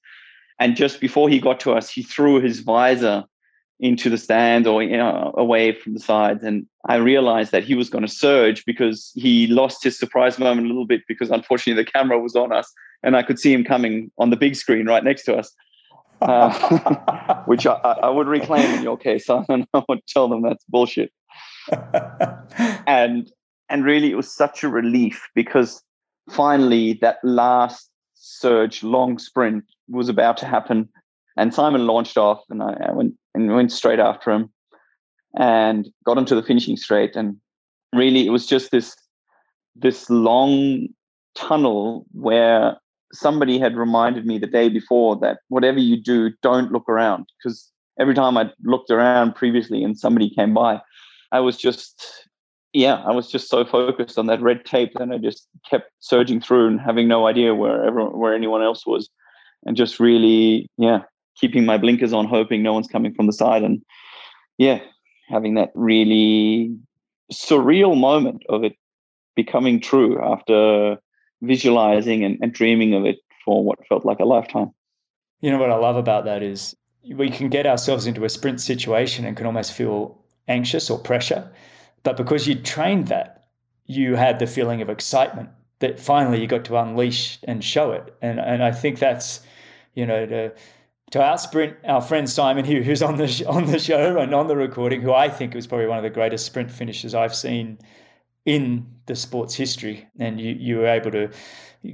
and 0.62 0.76
just 0.76 1.00
before 1.00 1.28
he 1.28 1.40
got 1.40 1.58
to 1.60 1.72
us 1.72 1.90
he 1.90 2.02
threw 2.02 2.40
his 2.40 2.60
visor 2.60 3.24
into 3.80 4.08
the 4.08 4.16
stand 4.16 4.66
or 4.66 4.82
you 4.82 4.96
know 4.96 5.34
away 5.36 5.72
from 5.72 5.94
the 5.94 6.00
sides. 6.00 6.44
And 6.44 6.66
i 6.86 6.96
realized 6.96 7.52
that 7.52 7.64
he 7.64 7.74
was 7.74 7.90
going 7.90 8.06
to 8.06 8.14
surge 8.26 8.64
because 8.64 9.10
he 9.14 9.48
lost 9.48 9.82
his 9.82 9.98
surprise 9.98 10.38
moment 10.38 10.66
a 10.66 10.68
little 10.68 10.86
bit 10.86 11.02
because 11.08 11.30
unfortunately 11.30 11.82
the 11.82 11.90
camera 11.90 12.18
was 12.18 12.36
on 12.36 12.52
us 12.52 12.72
and 13.02 13.16
i 13.16 13.22
could 13.22 13.38
see 13.38 13.52
him 13.52 13.64
coming 13.64 14.10
on 14.18 14.30
the 14.30 14.36
big 14.36 14.54
screen 14.56 14.86
right 14.86 15.04
next 15.04 15.24
to 15.24 15.36
us 15.36 15.52
uh, 16.22 17.42
which 17.46 17.66
I, 17.66 17.72
I, 17.72 18.08
would 18.08 18.28
reclaim 18.28 18.64
in 18.76 18.82
your 18.84 18.96
case. 18.96 19.28
I 19.30 19.44
would 19.88 20.06
tell 20.06 20.28
them. 20.28 20.42
That's 20.42 20.64
bullshit. 20.68 21.12
And 22.86 23.30
and 23.68 23.84
really 23.84 24.10
it 24.10 24.16
was 24.16 24.32
such 24.32 24.62
a 24.62 24.68
relief 24.68 25.28
because 25.34 25.82
finally 26.30 26.92
that 27.00 27.18
last 27.24 27.90
surge 28.24 28.82
long 28.82 29.18
sprint 29.18 29.64
was 29.88 30.08
about 30.08 30.36
to 30.38 30.46
happen 30.46 30.88
and 31.36 31.54
Simon 31.54 31.86
launched 31.86 32.18
off, 32.18 32.42
and 32.50 32.62
I, 32.62 32.92
went 32.92 33.14
and 33.34 33.54
went 33.54 33.72
straight 33.72 33.98
after 33.98 34.30
him, 34.30 34.50
and 35.36 35.88
got 36.04 36.18
him 36.18 36.24
to 36.26 36.34
the 36.34 36.42
finishing 36.42 36.76
straight. 36.76 37.16
And 37.16 37.36
really, 37.92 38.26
it 38.26 38.30
was 38.30 38.46
just 38.46 38.70
this 38.70 38.94
this 39.74 40.10
long 40.10 40.88
tunnel 41.34 42.04
where 42.12 42.76
somebody 43.14 43.58
had 43.58 43.76
reminded 43.76 44.26
me 44.26 44.38
the 44.38 44.46
day 44.46 44.68
before 44.68 45.16
that 45.20 45.38
whatever 45.48 45.78
you 45.78 45.96
do, 45.96 46.30
don't 46.42 46.72
look 46.72 46.88
around 46.88 47.26
because 47.38 47.70
every 47.98 48.14
time 48.14 48.36
I 48.36 48.50
looked 48.64 48.90
around 48.90 49.34
previously 49.34 49.82
and 49.82 49.98
somebody 49.98 50.28
came 50.28 50.52
by, 50.52 50.80
I 51.30 51.40
was 51.40 51.56
just 51.56 52.28
yeah, 52.72 53.02
I 53.06 53.12
was 53.12 53.30
just 53.30 53.48
so 53.48 53.64
focused 53.64 54.18
on 54.18 54.26
that 54.26 54.40
red 54.40 54.64
tape 54.64 54.92
that 54.94 55.10
I 55.10 55.18
just 55.18 55.46
kept 55.68 55.90
surging 56.00 56.40
through 56.40 56.68
and 56.68 56.80
having 56.80 57.08
no 57.08 57.26
idea 57.26 57.54
where 57.54 57.84
everyone, 57.84 58.18
where 58.18 58.34
anyone 58.34 58.62
else 58.62 58.86
was, 58.86 59.10
and 59.64 59.76
just 59.76 60.00
really 60.00 60.68
yeah 60.78 61.00
keeping 61.36 61.64
my 61.64 61.78
blinkers 61.78 62.12
on, 62.12 62.26
hoping 62.26 62.62
no 62.62 62.72
one's 62.72 62.88
coming 62.88 63.14
from 63.14 63.26
the 63.26 63.32
side, 63.32 63.62
and 63.62 63.82
yeah, 64.58 64.80
having 65.28 65.54
that 65.54 65.70
really 65.74 66.74
surreal 67.32 67.98
moment 67.98 68.42
of 68.48 68.64
it 68.64 68.74
becoming 69.34 69.80
true 69.80 70.22
after 70.22 70.98
visualizing 71.40 72.24
and, 72.24 72.38
and 72.42 72.52
dreaming 72.52 72.94
of 72.94 73.04
it 73.04 73.18
for 73.44 73.64
what 73.64 73.86
felt 73.86 74.04
like 74.04 74.18
a 74.20 74.24
lifetime. 74.24 74.70
You 75.40 75.50
know 75.50 75.58
what 75.58 75.70
I 75.70 75.76
love 75.76 75.96
about 75.96 76.24
that 76.26 76.42
is 76.42 76.76
we 77.10 77.30
can 77.30 77.48
get 77.48 77.66
ourselves 77.66 78.06
into 78.06 78.24
a 78.24 78.28
sprint 78.28 78.60
situation 78.60 79.24
and 79.24 79.36
can 79.36 79.46
almost 79.46 79.72
feel 79.72 80.16
anxious 80.48 80.88
or 80.88 80.98
pressure. 80.98 81.50
But 82.02 82.16
because 82.16 82.46
you 82.48 82.54
trained 82.54 83.08
that, 83.08 83.44
you 83.86 84.16
had 84.16 84.38
the 84.38 84.46
feeling 84.46 84.82
of 84.82 84.88
excitement 84.88 85.50
that 85.80 85.98
finally 85.98 86.40
you 86.40 86.46
got 86.46 86.64
to 86.64 86.76
unleash 86.76 87.38
and 87.44 87.62
show 87.62 87.92
it. 87.92 88.14
And 88.22 88.40
and 88.40 88.62
I 88.62 88.72
think 88.72 88.98
that's, 88.98 89.40
you 89.94 90.06
know, 90.06 90.26
to 90.26 90.52
to 91.10 91.18
outsprint 91.18 91.76
our 91.84 92.00
friend 92.00 92.28
Simon 92.28 92.64
here, 92.64 92.82
who's 92.82 93.02
on 93.02 93.16
the 93.16 93.44
on 93.48 93.66
the 93.66 93.78
show 93.78 94.18
and 94.18 94.34
on 94.34 94.46
the 94.46 94.56
recording, 94.56 95.02
who 95.02 95.12
I 95.12 95.28
think 95.28 95.54
was 95.54 95.66
probably 95.66 95.86
one 95.86 95.98
of 95.98 96.04
the 96.04 96.10
greatest 96.10 96.46
sprint 96.46 96.70
finishes 96.70 97.14
I've 97.14 97.34
seen 97.34 97.78
in 98.44 98.86
the 99.06 99.14
sport's 99.14 99.54
history. 99.54 100.08
And 100.18 100.40
you 100.40 100.54
you 100.58 100.78
were 100.78 100.86
able 100.86 101.10
to 101.10 101.30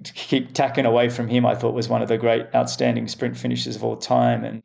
keep 0.05 0.53
tacking 0.53 0.87
away 0.87 1.09
from 1.09 1.29
him. 1.29 1.47
I 1.47 1.55
thought 1.55 1.75
was 1.75 1.89
one 1.89 2.03
of 2.03 2.09
the 2.09 2.19
great 2.19 2.47
outstanding 2.55 3.09
sprint 3.09 3.37
finishes 3.37 3.77
of 3.77 3.85
all 3.85 3.97
time. 3.97 4.45
And 4.45 4.63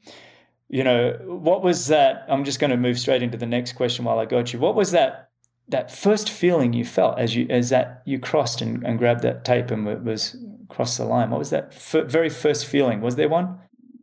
you 0.69 0.83
know 0.83 1.17
what 1.25 1.63
was 1.63 1.87
that? 1.87 2.25
I'm 2.27 2.43
just 2.43 2.59
going 2.59 2.71
to 2.71 2.77
move 2.77 2.99
straight 2.99 3.23
into 3.23 3.37
the 3.37 3.45
next 3.45 3.73
question 3.73 4.05
while 4.05 4.19
I 4.19 4.25
got 4.25 4.53
you. 4.53 4.59
What 4.59 4.75
was 4.75 4.91
that? 4.91 5.29
That 5.70 5.91
first 5.91 6.30
feeling 6.30 6.74
you 6.74 6.86
felt 6.86 7.18
as 7.18 7.36
you 7.36 7.47
as 7.49 7.70
that 7.70 8.01
you 8.05 8.20
crossed 8.20 8.61
and, 8.61 8.86
and 8.86 8.99
grabbed 8.99 9.22
that 9.22 9.45
tape 9.45 9.72
and 9.72 9.86
was 10.05 10.36
crossed 10.70 10.97
the 10.97 11.05
line. 11.05 11.30
What 11.30 11.39
was 11.39 11.51
that 11.51 11.72
f- 11.72 12.05
very 12.07 12.30
first 12.30 12.66
feeling? 12.66 13.01
Was 13.01 13.16
there 13.16 13.30
one? 13.30 13.57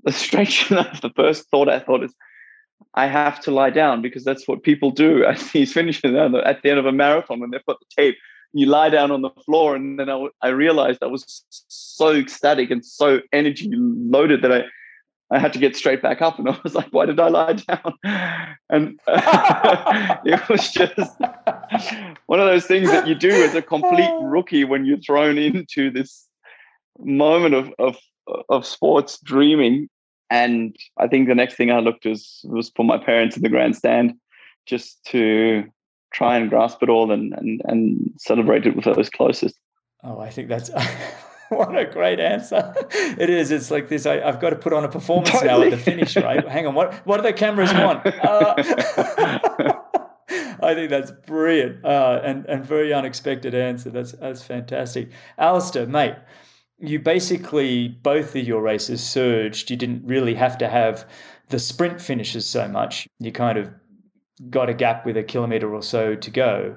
The 0.05 0.13
strange 0.13 0.71
enough, 0.71 1.01
the 1.03 1.11
first 1.11 1.49
thought 1.51 1.69
I 1.69 1.79
thought 1.79 2.03
is, 2.03 2.15
I 2.95 3.07
have 3.07 3.41
to 3.41 3.51
lie 3.51 3.71
down 3.71 4.03
because 4.03 4.25
that's 4.25 4.49
what 4.49 4.63
people 4.63 4.91
do 4.91 5.25
at 5.33 5.39
these 5.53 5.73
finishes 5.73 6.15
at 6.15 6.63
the 6.63 6.71
end 6.71 6.79
of 6.79 6.87
a 6.87 6.93
marathon 6.93 7.41
when 7.41 7.51
they've 7.51 7.67
got 7.67 7.79
the 7.81 7.87
tape. 7.95 8.17
You 8.53 8.67
lie 8.67 8.89
down 8.89 9.13
on 9.13 9.23
the 9.23 9.31
floor, 9.47 9.77
and 9.77 9.97
then 9.97 10.11
I, 10.11 10.27
I 10.43 10.49
realized 10.49 11.05
I 11.05 11.07
was 11.07 11.45
so 11.49 12.13
ecstatic 12.13 12.73
and 12.73 12.85
so 12.85 13.21
energy 13.33 13.71
loaded 13.73 14.43
that 14.43 14.51
I 14.51 14.65
I 15.33 15.39
had 15.39 15.53
to 15.53 15.59
get 15.59 15.76
straight 15.76 16.03
back 16.03 16.20
up, 16.20 16.39
and 16.39 16.49
I 16.49 16.59
was 16.62 16.74
like, 16.74 16.89
"Why 16.91 17.07
did 17.07 17.20
I 17.20 17.28
lie 17.28 17.53
down?" 17.55 17.95
And 18.70 19.01
uh, 19.07 20.16
it 20.24 20.49
was 20.49 20.70
just 20.70 21.20
one 22.26 22.41
of 22.41 22.47
those 22.47 22.66
things 22.66 22.91
that 22.91 23.09
you 23.09 23.14
do 23.14 23.31
as 23.31 23.55
a 23.55 23.62
complete 23.62 24.11
rookie 24.22 24.64
when 24.64 24.85
you're 24.85 24.99
thrown 24.99 25.39
into 25.39 25.91
this 25.91 26.26
moment 26.99 27.55
of 27.55 27.72
of 27.78 27.97
of 28.49 28.66
sports 28.66 29.18
dreaming. 29.24 29.89
And 30.31 30.76
I 30.99 31.09
think 31.09 31.26
the 31.26 31.35
next 31.35 31.55
thing 31.55 31.70
I 31.70 31.81
looked 31.81 32.05
was 32.05 32.41
was 32.45 32.70
for 32.76 32.85
my 32.85 32.99
parents 32.99 33.37
in 33.37 33.43
the 33.43 33.49
grandstand, 33.49 34.14
just 34.66 35.05
to 35.07 35.64
try 36.12 36.37
and 36.37 36.51
grasp 36.51 36.83
it 36.83 36.89
all 36.89 37.11
and 37.11 37.33
and 37.35 37.62
and 37.64 38.12
celebrate 38.18 38.66
it 38.66 38.76
with 38.76 38.85
those 38.85 39.11
closest. 39.11 39.57
Oh, 40.03 40.18
I 40.18 40.31
think 40.31 40.49
that's 40.49 40.70
what 41.57 41.77
a 41.77 41.85
great 41.85 42.21
answer. 42.21 42.75
It 42.93 43.31
is. 43.31 43.51
It's 43.51 43.71
like 43.71 43.89
this. 43.89 44.07
I, 44.07 44.21
have 44.21 44.41
got 44.41 44.51
to 44.51 44.57
put 44.57 44.73
on 44.73 44.85
a 44.85 44.89
performance 44.89 45.31
totally. 45.31 45.49
now 45.49 45.63
at 45.63 45.71
the 45.71 45.77
finish, 45.77 46.17
right? 46.17 46.47
Hang 46.49 46.67
on. 46.67 46.75
What 46.75 46.95
what 47.07 47.17
do 47.19 47.23
the 47.23 47.33
cameras 47.33 47.73
want? 47.73 48.07
Uh, 48.07 48.55
I 50.63 50.75
think 50.75 50.91
that's 50.91 51.11
brilliant 51.27 51.85
uh, 51.85 52.21
and 52.25 52.47
and 52.47 52.65
very 52.65 52.93
unexpected 52.93 53.55
answer. 53.55 53.91
That's 53.91 54.13
that's 54.13 54.43
fantastic, 54.43 55.11
Alistair, 55.39 55.87
mate 55.87 56.15
you 56.81 56.99
basically 56.99 57.89
both 57.89 58.35
of 58.35 58.47
your 58.47 58.63
races 58.63 59.03
surged. 59.03 59.71
You 59.71 59.77
didn't 59.77 60.07
really 60.07 60.35
have 60.35 60.57
to 60.59 60.69
have 60.69 61.07
the 61.49 61.59
sprint 61.59 62.01
finishes 62.01 62.47
so 62.47 62.67
much. 62.69 63.07
You 63.19 63.33
kind 63.33 63.59
of 63.59 63.71
got 64.49 64.71
a 64.71 64.75
gap 64.75 65.05
with 65.05 65.17
a 65.17 65.23
kilometer 65.23 65.73
or 65.75 65.83
so 65.83 66.15
to 66.15 66.31
go. 66.31 66.77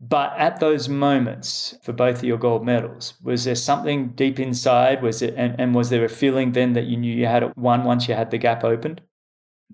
But 0.00 0.32
at 0.38 0.60
those 0.60 0.88
moments 0.88 1.76
for 1.82 1.92
both 1.92 2.18
of 2.18 2.24
your 2.24 2.38
gold 2.38 2.64
medals, 2.64 3.14
was 3.22 3.44
there 3.44 3.54
something 3.54 4.08
deep 4.10 4.40
inside? 4.40 5.02
Was 5.02 5.20
it 5.20 5.34
and, 5.36 5.60
and 5.60 5.74
was 5.74 5.90
there 5.90 6.04
a 6.04 6.08
feeling 6.08 6.52
then 6.52 6.72
that 6.72 6.84
you 6.84 6.96
knew 6.96 7.14
you 7.14 7.26
had 7.26 7.52
won 7.56 7.84
once 7.84 8.08
you 8.08 8.14
had 8.14 8.30
the 8.30 8.38
gap 8.38 8.64
opened? 8.64 9.02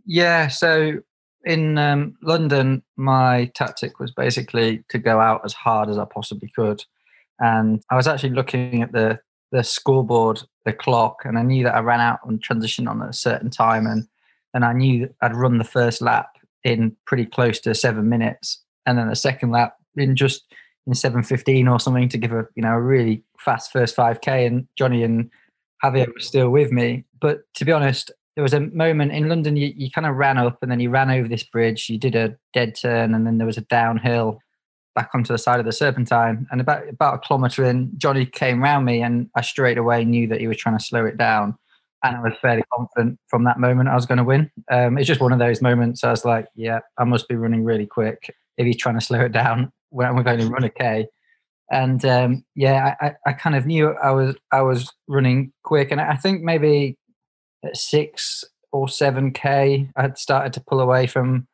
Yeah. 0.05 0.49
So 0.49 1.01
in 1.45 1.79
um, 1.79 2.17
London, 2.23 2.83
my 2.97 3.53
tactic 3.55 4.01
was 4.01 4.11
basically 4.11 4.85
to 4.89 4.99
go 4.99 5.21
out 5.21 5.43
as 5.45 5.53
hard 5.53 5.89
as 5.89 5.97
I 5.97 6.05
possibly 6.05 6.51
could. 6.57 6.85
And 7.39 7.83
I 7.91 7.95
was 7.95 8.09
actually 8.09 8.31
looking 8.31 8.83
at 8.83 8.93
the 8.93 9.21
the 9.53 9.63
scoreboard, 9.63 10.43
the 10.65 10.73
clock, 10.73 11.23
and 11.25 11.39
I 11.39 11.43
knew 11.43 11.63
that 11.63 11.77
I 11.77 11.79
ran 11.79 12.01
out 12.01 12.19
on 12.25 12.41
transition 12.41 12.89
on 12.89 13.01
a 13.01 13.13
certain 13.13 13.49
time, 13.49 13.87
and 13.87 14.09
and 14.55 14.65
I 14.65 14.73
knew 14.73 15.09
I'd 15.23 15.37
run 15.37 15.59
the 15.59 15.65
first 15.65 16.03
lap 16.03 16.31
in 16.65 16.97
pretty 17.07 17.27
close 17.27 17.61
to 17.61 17.75
seven 17.77 18.09
minutes, 18.09 18.65
and 18.87 18.99
then 18.99 19.09
the 19.09 19.15
second 19.15 19.53
lap 19.53 19.77
in 19.97 20.17
just 20.17 20.45
in 20.87 20.93
7:15 20.93 21.71
or 21.71 21.81
something 21.81 22.09
to 22.09 22.19
give 22.19 22.33
a 22.33 22.47
you 22.55 22.63
know 22.63 22.73
a 22.73 22.81
really 22.81 23.23
fast 23.39 23.73
first 23.73 23.97
5k 23.97 24.47
and 24.47 24.67
Jonny 24.77 25.03
and 25.03 25.31
Javier 25.83 26.07
were 26.07 26.21
still 26.21 26.51
with 26.51 26.73
me 26.73 27.05
but 27.21 27.41
to 27.55 27.65
be 27.65 27.73
honest 27.73 28.11
there 28.35 28.43
was 28.43 28.53
a 28.53 28.61
moment 28.61 29.13
in 29.13 29.29
London 29.29 29.57
you, 29.57 29.73
you 29.77 29.91
kind 29.91 30.07
of 30.07 30.17
ran 30.17 30.39
up 30.39 30.59
and 30.63 30.71
then 30.71 30.81
you 30.81 30.91
ran 30.91 31.11
over 31.11 31.29
this 31.29 31.43
bridge 31.43 31.89
you 31.89 31.99
did 31.99 32.15
a 32.15 32.37
dead 32.53 32.75
turn 32.75 33.15
and 33.15 33.27
then 33.27 33.39
there 33.39 33.47
was 33.47 33.59
a 33.59 33.63
downhill 33.63 34.39
back 34.95 35.11
onto 35.13 35.33
the 35.33 35.39
side 35.39 35.61
of 35.61 35.67
the 35.67 35.73
serpentine 35.73 36.47
and 36.51 36.61
about 36.61 36.89
about 36.89 37.15
a 37.15 37.19
kilometer 37.19 37.65
in 37.65 37.91
Jonny 37.99 38.25
came 38.25 38.63
round 38.63 38.87
me 38.87 39.03
and 39.03 39.29
I 39.35 39.43
straight 39.43 39.79
away 39.79 40.05
knew 40.05 40.27
that 40.29 40.41
he 40.41 40.47
was 40.47 40.57
trying 40.57 40.79
to 40.79 40.85
slow 40.85 41.05
it 41.05 41.19
down 41.19 41.57
and 42.03 42.17
I 42.17 42.21
was 42.21 42.35
fairly 42.41 42.63
confident 42.73 43.19
from 43.29 43.45
that 43.45 43.59
moment 43.59 43.89
I 43.89 43.95
was 43.95 44.07
going 44.07 44.19
to 44.19 44.25
win. 44.25 44.51
Um, 44.71 44.97
it's 44.97 45.09
just 45.09 45.21
one 45.21 45.33
of 45.33 45.39
those 45.39 45.63
moments. 45.63 46.05
I 46.05 46.11
was 46.11 46.25
like, 46.25 46.47
yeah, 46.55 46.81
I 46.99 47.05
must 47.05 47.27
be 47.27 47.35
running 47.35 47.65
really 47.65 47.87
quick 47.87 48.33
if 48.59 48.67
he's 48.67 48.77
trying 48.77 48.99
to 48.99 49.05
slow 49.05 49.21
it 49.21 49.33
down 49.33 49.73
when 49.91 50.15
we're 50.15 50.23
going 50.23 50.41
to 50.41 50.49
run 50.49 50.65
a 50.65 50.71
K. 50.71 51.07
And 51.71 52.05
um, 52.05 52.45
yeah, 52.55 52.95
I, 53.01 53.13
I 53.27 53.33
kind 53.33 53.57
of 53.57 53.67
knew 53.67 53.91
I 54.03 54.11
was 54.13 54.37
I 54.53 54.63
was 54.63 54.93
running 55.09 55.53
quick, 55.65 55.91
and 55.91 56.01
I 56.01 56.15
think 56.15 56.43
maybe 56.43 56.97
at 57.65 57.77
six 57.77 58.45
or 58.73 58.89
seven 58.89 59.33
K, 59.33 59.91
I 59.97 60.03
had 60.03 60.19
started 60.19 60.53
to 60.53 60.61
pull 60.61 60.81
away 60.81 61.07
from 61.07 61.49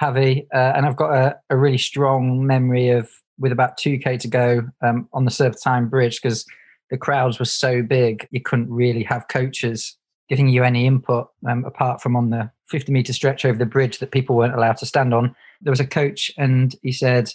Javi, 0.00 0.46
uh, 0.54 0.72
and 0.76 0.86
I've 0.86 0.96
got 0.96 1.12
a, 1.12 1.36
a, 1.50 1.56
really 1.56 1.78
strong 1.78 2.46
memory 2.46 2.90
of 2.90 3.10
with 3.38 3.52
about 3.52 3.76
two 3.76 3.98
K 3.98 4.16
to 4.18 4.28
go 4.28 4.62
um, 4.82 5.08
on 5.12 5.24
the 5.24 5.30
Serpentine 5.30 5.88
Bridge 5.88 6.20
because 6.22 6.46
the 6.90 6.98
crowds 6.98 7.38
were 7.38 7.44
so 7.44 7.82
big, 7.82 8.26
you 8.30 8.40
couldn't 8.40 8.70
really 8.70 9.02
have 9.04 9.28
coaches 9.28 9.96
giving 10.28 10.48
you 10.48 10.62
any 10.62 10.86
input 10.86 11.28
um, 11.48 11.64
apart 11.64 12.00
from 12.00 12.16
on 12.16 12.30
the 12.30 12.50
50 12.68 12.92
meter 12.92 13.12
stretch 13.12 13.44
over 13.44 13.58
the 13.58 13.66
bridge 13.66 13.98
that 13.98 14.12
people 14.12 14.36
weren't 14.36 14.54
allowed 14.54 14.76
to 14.76 14.86
stand 14.86 15.12
on. 15.12 15.34
There 15.60 15.72
was 15.72 15.80
a 15.80 15.86
coach, 15.86 16.30
and 16.38 16.74
he 16.82 16.92
said, 16.92 17.30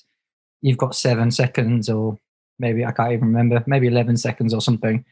You've 0.61 0.77
got 0.77 0.95
seven 0.95 1.31
seconds, 1.31 1.89
or 1.89 2.17
maybe 2.59 2.85
I 2.85 2.91
can't 2.91 3.13
even 3.13 3.27
remember, 3.27 3.63
maybe 3.67 3.87
11 3.87 4.17
seconds 4.17 4.53
or 4.53 4.61
something. 4.61 5.05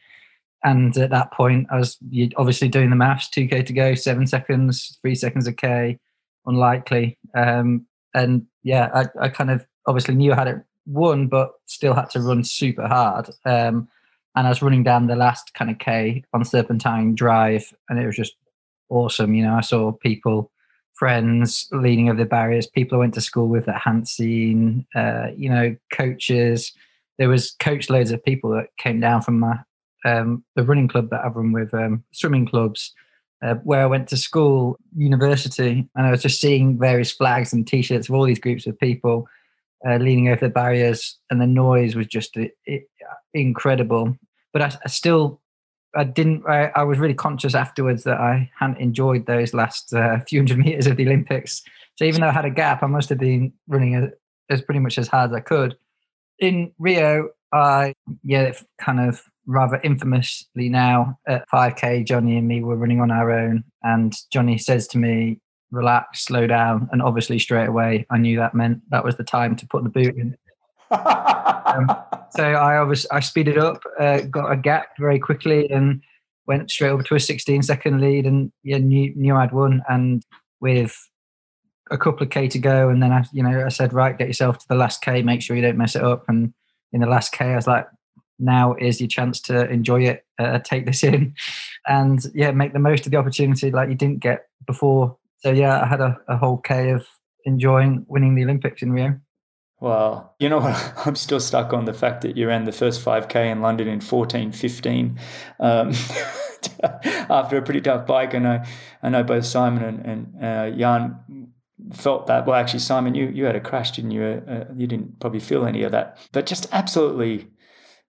And 0.64 0.96
at 0.96 1.10
that 1.10 1.32
point, 1.32 1.66
I 1.70 1.76
was 1.76 1.98
obviously 2.36 2.68
doing 2.68 2.90
the 2.90 2.96
maths 2.96 3.28
2K 3.28 3.66
to 3.66 3.72
go, 3.72 3.94
seven 3.94 4.26
seconds, 4.26 4.98
three 5.02 5.14
seconds 5.14 5.46
a 5.46 5.52
K, 5.52 5.98
unlikely. 6.46 7.18
Um, 7.34 7.86
and 8.14 8.46
yeah, 8.62 8.88
I, 8.94 9.26
I 9.26 9.28
kind 9.28 9.50
of 9.50 9.66
obviously 9.86 10.14
knew 10.14 10.32
I 10.32 10.36
had 10.36 10.48
it 10.48 10.64
won, 10.86 11.26
but 11.26 11.52
still 11.66 11.94
had 11.94 12.10
to 12.10 12.20
run 12.20 12.44
super 12.44 12.86
hard. 12.86 13.28
Um, 13.44 13.88
and 14.36 14.46
I 14.46 14.48
was 14.48 14.62
running 14.62 14.82
down 14.82 15.06
the 15.06 15.16
last 15.16 15.54
kind 15.54 15.70
of 15.70 15.78
K 15.78 16.24
on 16.32 16.44
Serpentine 16.44 17.14
Drive, 17.14 17.72
and 17.88 17.98
it 17.98 18.06
was 18.06 18.16
just 18.16 18.34
awesome. 18.88 19.34
You 19.34 19.44
know, 19.44 19.54
I 19.54 19.60
saw 19.60 19.92
people, 19.92 20.50
friends 21.04 21.68
leaning 21.70 22.08
over 22.08 22.16
the 22.16 22.24
barriers, 22.24 22.66
people 22.66 22.96
I 22.96 23.00
went 23.00 23.12
to 23.12 23.20
school 23.20 23.48
with 23.48 23.68
at 23.68 23.78
Hansine, 23.78 24.86
uh, 24.94 25.26
you 25.36 25.50
know, 25.50 25.76
coaches. 25.92 26.72
There 27.18 27.28
was 27.28 27.54
coach 27.60 27.90
loads 27.90 28.10
of 28.10 28.24
people 28.24 28.48
that 28.52 28.68
came 28.78 29.00
down 29.00 29.20
from 29.20 29.38
my 29.38 29.58
um, 30.06 30.42
the 30.56 30.64
running 30.64 30.88
club 30.88 31.10
that 31.10 31.22
I've 31.22 31.36
run 31.36 31.52
with, 31.52 31.74
um, 31.74 32.04
swimming 32.12 32.46
clubs, 32.46 32.94
uh, 33.42 33.56
where 33.64 33.82
I 33.82 33.86
went 33.86 34.08
to 34.08 34.16
school, 34.16 34.78
university, 34.96 35.86
and 35.94 36.06
I 36.06 36.10
was 36.10 36.22
just 36.22 36.40
seeing 36.40 36.78
various 36.78 37.12
flags 37.12 37.52
and 37.52 37.66
T-shirts 37.66 38.08
of 38.08 38.14
all 38.14 38.24
these 38.24 38.38
groups 38.38 38.66
of 38.66 38.80
people 38.80 39.28
uh, 39.86 39.96
leaning 39.96 40.30
over 40.30 40.40
the 40.40 40.48
barriers, 40.48 41.18
and 41.28 41.38
the 41.38 41.46
noise 41.46 41.94
was 41.94 42.06
just 42.06 42.34
it, 42.38 42.56
it, 42.64 42.88
incredible. 43.34 44.16
But 44.54 44.62
I, 44.62 44.72
I, 44.86 44.88
still, 44.88 45.42
I 45.96 46.04
didn't. 46.04 46.44
I, 46.48 46.70
I, 46.74 46.82
was 46.82 46.98
really 46.98 47.14
conscious 47.14 47.54
afterwards 47.54 48.04
that 48.04 48.18
I 48.20 48.50
hadn't 48.58 48.78
enjoyed 48.78 49.26
those 49.26 49.54
last 49.54 49.92
uh, 49.94 50.18
few 50.20 50.40
hundred 50.40 50.58
meters 50.64 50.86
of 50.86 50.96
the 50.96 51.06
Olympics. 51.06 51.62
So 51.96 52.04
even 52.04 52.20
though 52.20 52.28
I 52.28 52.32
had 52.32 52.44
a 52.44 52.50
gap, 52.50 52.82
I 52.82 52.86
must 52.86 53.08
have 53.08 53.18
been 53.18 53.52
running 53.68 53.94
as, 53.94 54.10
as 54.50 54.62
pretty 54.62 54.80
much 54.80 54.98
as 54.98 55.08
hard 55.08 55.30
as 55.30 55.36
I 55.36 55.40
could. 55.40 55.76
In 56.38 56.72
Rio, 56.78 57.30
I 57.52 57.94
yeah, 58.22 58.52
kind 58.80 59.00
of 59.00 59.22
rather 59.46 59.80
infamously 59.84 60.68
now 60.68 61.18
at 61.28 61.44
5k 61.52 62.06
jonny 62.06 62.38
and 62.38 62.48
me 62.48 62.62
were 62.62 62.76
running 62.76 63.02
on 63.02 63.10
our 63.10 63.30
own 63.30 63.62
and 63.82 64.16
jonny 64.32 64.56
says 64.56 64.88
to 64.88 64.96
me 64.96 65.38
relax, 65.70 66.24
slow 66.24 66.46
down, 66.46 66.88
and 66.92 67.02
obviously 67.02 67.38
straight 67.38 67.66
away 67.68 68.06
I 68.10 68.18
knew 68.18 68.38
that 68.38 68.54
meant 68.54 68.80
that 68.90 69.04
was 69.04 69.16
the 69.16 69.24
time 69.24 69.56
to 69.56 69.66
put 69.66 69.82
the 69.82 69.90
boot 69.90 70.16
in. 70.16 70.36
Um, 70.90 71.90
so 72.30 72.44
I 72.44 72.76
obviously 72.76 73.10
I 73.10 73.20
speeded 73.20 73.58
up, 73.58 73.82
uh, 73.98 74.20
got 74.22 74.50
a 74.50 74.56
gap 74.56 74.88
very 74.98 75.18
quickly, 75.18 75.70
and 75.70 76.02
went 76.46 76.70
straight 76.70 76.90
over 76.90 77.02
to 77.02 77.14
a 77.14 77.20
16 77.20 77.62
second 77.62 78.00
lead, 78.00 78.26
and 78.26 78.52
yeah, 78.62 78.78
knew, 78.78 79.12
knew 79.16 79.34
I'd 79.34 79.52
won. 79.52 79.82
And 79.88 80.22
with 80.60 80.96
a 81.90 81.98
couple 81.98 82.24
of 82.24 82.30
k 82.30 82.48
to 82.48 82.58
go, 82.58 82.88
and 82.88 83.02
then 83.02 83.12
I, 83.12 83.24
you 83.32 83.42
know, 83.42 83.64
I 83.64 83.68
said, 83.68 83.92
right, 83.92 84.16
get 84.16 84.28
yourself 84.28 84.58
to 84.58 84.66
the 84.68 84.74
last 84.74 85.02
k, 85.02 85.22
make 85.22 85.42
sure 85.42 85.56
you 85.56 85.62
don't 85.62 85.78
mess 85.78 85.96
it 85.96 86.02
up. 86.02 86.24
And 86.28 86.52
in 86.92 87.00
the 87.00 87.06
last 87.06 87.32
k, 87.32 87.46
I 87.46 87.56
was 87.56 87.66
like, 87.66 87.86
now 88.38 88.74
is 88.74 89.00
your 89.00 89.08
chance 89.08 89.40
to 89.42 89.68
enjoy 89.70 90.02
it, 90.02 90.24
uh, 90.38 90.58
take 90.58 90.86
this 90.86 91.04
in, 91.04 91.34
and 91.86 92.24
yeah, 92.34 92.50
make 92.50 92.72
the 92.72 92.78
most 92.78 93.06
of 93.06 93.12
the 93.12 93.18
opportunity 93.18 93.70
like 93.70 93.88
you 93.88 93.94
didn't 93.94 94.20
get 94.20 94.46
before 94.66 95.16
so 95.44 95.50
yeah, 95.50 95.82
I 95.82 95.86
had 95.86 96.00
a, 96.00 96.18
a 96.26 96.38
whole 96.38 96.56
K 96.56 96.90
of 96.90 97.06
enjoying 97.44 98.06
winning 98.08 98.34
the 98.34 98.44
Olympics 98.44 98.80
in 98.80 98.90
Rio. 98.90 99.20
Wow. 99.84 100.30
You 100.38 100.48
know 100.48 100.60
what? 100.60 100.94
I'm 101.06 101.14
still 101.14 101.40
stuck 101.40 101.74
on 101.74 101.84
the 101.84 101.92
fact 101.92 102.22
that 102.22 102.38
you 102.38 102.48
ran 102.48 102.64
the 102.64 102.72
first 102.72 103.04
5K 103.04 103.52
in 103.52 103.60
London 103.60 103.86
in 103.86 103.98
14.15 103.98 105.18
um, 105.60 105.92
after 107.30 107.58
a 107.58 107.62
pretty 107.62 107.82
tough 107.82 108.06
bike. 108.06 108.32
And 108.32 108.48
I, 108.48 108.66
I 109.02 109.10
know 109.10 109.22
both 109.22 109.44
Simon 109.44 109.84
and, 109.84 110.06
and 110.06 110.42
uh, 110.42 110.70
Jan 110.74 111.52
felt 111.92 112.28
that. 112.28 112.46
Well, 112.46 112.58
actually, 112.58 112.78
Simon, 112.78 113.14
you, 113.14 113.26
you 113.26 113.44
had 113.44 113.56
a 113.56 113.60
crash, 113.60 113.90
didn't 113.90 114.12
you? 114.12 114.24
Uh, 114.48 114.64
you 114.74 114.86
didn't 114.86 115.20
probably 115.20 115.40
feel 115.40 115.66
any 115.66 115.82
of 115.82 115.92
that. 115.92 116.16
But 116.32 116.46
just 116.46 116.66
absolutely 116.72 117.50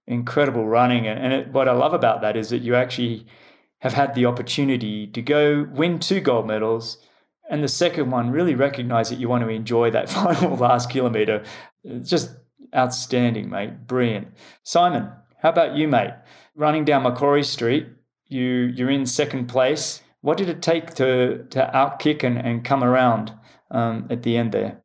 incredible 0.08 0.66
running. 0.66 1.08
And, 1.08 1.20
and 1.20 1.34
it, 1.34 1.52
what 1.52 1.68
I 1.68 1.74
love 1.74 1.94
about 1.94 2.22
that 2.22 2.38
is 2.38 2.52
that 2.52 2.60
you 2.60 2.76
actually 2.76 3.28
have 3.80 3.92
had 3.92 4.16
the 4.16 4.28
opportunity 4.28 5.08
to 5.08 5.22
go 5.22 5.68
win 5.74 6.00
two 6.00 6.22
gold 6.22 6.48
medals– 6.48 7.00
and 7.50 7.64
the 7.64 7.68
second 7.68 8.12
one, 8.12 8.32
really 8.32 8.56
recognize 8.56 9.10
that 9.10 9.20
you 9.20 9.30
want 9.30 9.44
to 9.44 9.50
enjoy 9.50 9.92
that 9.92 10.10
final 10.18 10.56
last 10.56 10.90
kilometer. 10.90 11.44
Just 12.02 12.32
outstanding, 12.76 13.50
mate. 13.50 13.88
Brilliant. 13.88 14.28
Simon, 14.64 15.12
how 15.42 15.50
about 15.50 15.76
you, 15.76 15.88
mate? 15.88 16.12
Running 16.56 16.86
down 16.86 17.04
Macquarie 17.04 17.44
Street, 17.44 17.88
you 18.28 18.72
you're 18.76 18.90
in 18.90 19.06
second 19.06 19.48
place. 19.48 20.02
What 20.22 20.38
did 20.38 20.50
it 20.50 20.62
take 20.62 20.96
to 20.96 21.46
to 21.50 21.72
outkick 21.74 22.24
and, 22.24 22.38
and 22.38 22.64
come 22.64 22.84
around 22.84 23.34
um, 23.72 24.08
at 24.10 24.24
the 24.24 24.38
end 24.38 24.52
there? 24.52 24.82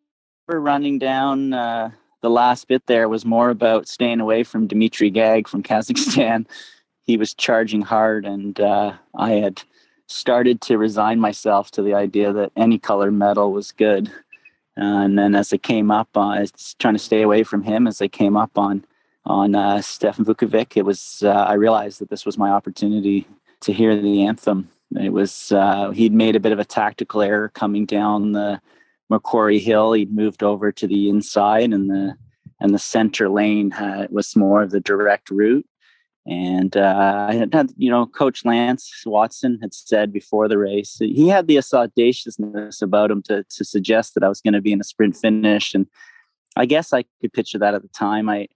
We're 0.49 0.59
running 0.59 0.99
down. 0.99 1.53
Uh, 1.53 1.91
the 2.23 2.31
last 2.31 2.69
bit 2.69 2.87
there 2.87 3.09
was 3.09 3.25
more 3.25 3.49
about 3.49 3.89
staying 3.89 4.21
away 4.21 4.43
from 4.43 4.67
Dimitri 4.67 5.11
Gaag 5.11 5.49
from 5.49 5.63
Kazakhstan. 5.71 6.47
He 7.05 7.17
was 7.17 7.35
charging 7.35 7.83
hard, 7.83 8.27
and 8.27 8.61
uh, 8.61 8.95
I 9.15 9.31
had 9.33 9.63
started 10.11 10.61
to 10.63 10.79
resign 10.79 11.21
myself 11.21 11.71
to 11.73 11.83
the 11.83 11.95
idea 11.95 12.33
that 12.33 12.53
any 12.57 12.79
color 12.79 13.11
medal 13.11 13.53
was 13.53 13.73
good. 13.73 14.09
Uh, 14.79 15.05
and 15.05 15.19
then 15.19 15.35
as 15.35 15.53
I 15.53 15.59
came 15.59 15.91
up, 15.91 16.09
uh, 16.17 16.21
I 16.21 16.41
was 16.41 16.75
trying 16.79 16.95
to 16.95 16.99
stay 16.99 17.23
away 17.23 17.43
from 17.43 17.63
him 17.63 17.87
as 17.87 18.01
I 18.01 18.09
came 18.09 18.37
up 18.37 18.57
on 18.59 18.85
on 19.27 19.55
uh, 19.55 19.83
Stefan 19.83 20.25
Vuckovic. 20.25 20.77
It 20.77 20.85
was 20.85 21.23
uh, 21.25 21.31
I 21.31 21.55
realized 21.55 22.01
that 22.01 22.09
this 22.09 22.25
was 22.25 22.39
my 22.39 22.51
opportunity 22.51 23.27
to 23.61 23.73
hear 23.73 23.95
the 24.01 24.25
anthem. 24.25 24.71
It 24.99 25.13
was 25.13 25.53
uh, 25.53 25.91
he'd 25.91 26.13
made 26.13 26.37
a 26.37 26.41
bit 26.41 26.53
of 26.53 26.59
a 26.59 26.65
tactical 26.65 27.23
error 27.23 27.51
coming 27.51 27.87
down 27.87 28.33
the 28.33 28.61
Macquarie 29.09 29.59
Hill. 29.59 29.93
He'd 29.93 30.13
moved 30.13 30.43
over 30.43 30.73
to 30.73 30.87
the 30.87 31.09
inside, 31.09 31.73
and 31.73 31.91
the 31.91 32.17
and 32.61 32.75
the 32.75 32.79
center 32.79 33.29
lane 33.29 33.71
had, 33.71 34.11
was 34.11 34.37
more 34.37 34.63
of 34.63 34.71
the 34.71 34.81
direct 34.81 35.31
route. 35.31 35.67
And 36.27 36.77
uh, 36.77 37.27
I 37.29 37.35
had, 37.35 37.73
you 37.77 37.91
know, 37.91 38.07
Coach 38.07 38.45
Lance 38.45 39.03
Watson 39.07 39.59
had 39.61 39.73
said 39.73 40.13
before 40.13 40.49
the 40.49 40.59
race, 40.59 40.97
he 41.01 41.29
had 41.29 41.47
the 41.47 41.61
audaciousness 41.73 42.83
about 42.83 43.11
him 43.11 43.23
to, 43.23 43.45
to 43.45 43.65
suggest 43.65 44.15
that 44.15 44.23
I 44.23 44.29
was 44.29 44.41
going 44.41 44.55
to 44.55 44.61
be 44.61 44.73
in 44.73 44.81
a 44.81 44.85
sprint 44.85 45.17
finish. 45.17 45.75
And 45.75 45.87
I 46.57 46.67
guess 46.67 46.93
I 46.93 47.05
could 47.21 47.33
picture 47.33 47.59
that 47.59 47.75
at 47.75 47.83
the 47.83 47.89
time. 47.89 48.29
I, 48.29 48.49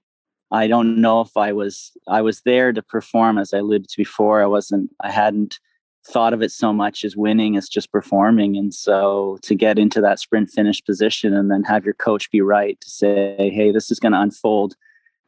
I 0.52 0.68
don't 0.68 1.00
know 1.00 1.22
if 1.22 1.36
I 1.36 1.52
was, 1.52 1.92
I 2.06 2.20
was 2.20 2.42
there 2.42 2.72
to 2.72 2.82
perform 2.82 3.38
as 3.38 3.54
I 3.54 3.58
alluded 3.58 3.88
to 3.88 3.96
before. 3.96 4.42
I 4.42 4.46
wasn't, 4.46 4.90
I 5.00 5.10
hadn't 5.10 5.58
thought 6.06 6.34
of 6.34 6.42
it 6.42 6.52
so 6.52 6.72
much 6.72 7.02
as 7.02 7.16
winning 7.16 7.56
as 7.56 7.68
just 7.68 7.90
performing. 7.90 8.56
And 8.56 8.74
so 8.74 9.38
to 9.42 9.54
get 9.54 9.78
into 9.78 10.02
that 10.02 10.20
sprint 10.20 10.50
finish 10.50 10.84
position 10.84 11.34
and 11.34 11.50
then 11.50 11.64
have 11.64 11.84
your 11.84 11.94
coach 11.94 12.30
be 12.30 12.42
right 12.42 12.78
to 12.80 12.90
say, 12.90 13.50
Hey, 13.54 13.72
this 13.72 13.90
is 13.90 13.98
going 13.98 14.12
to 14.12 14.20
unfold 14.20 14.76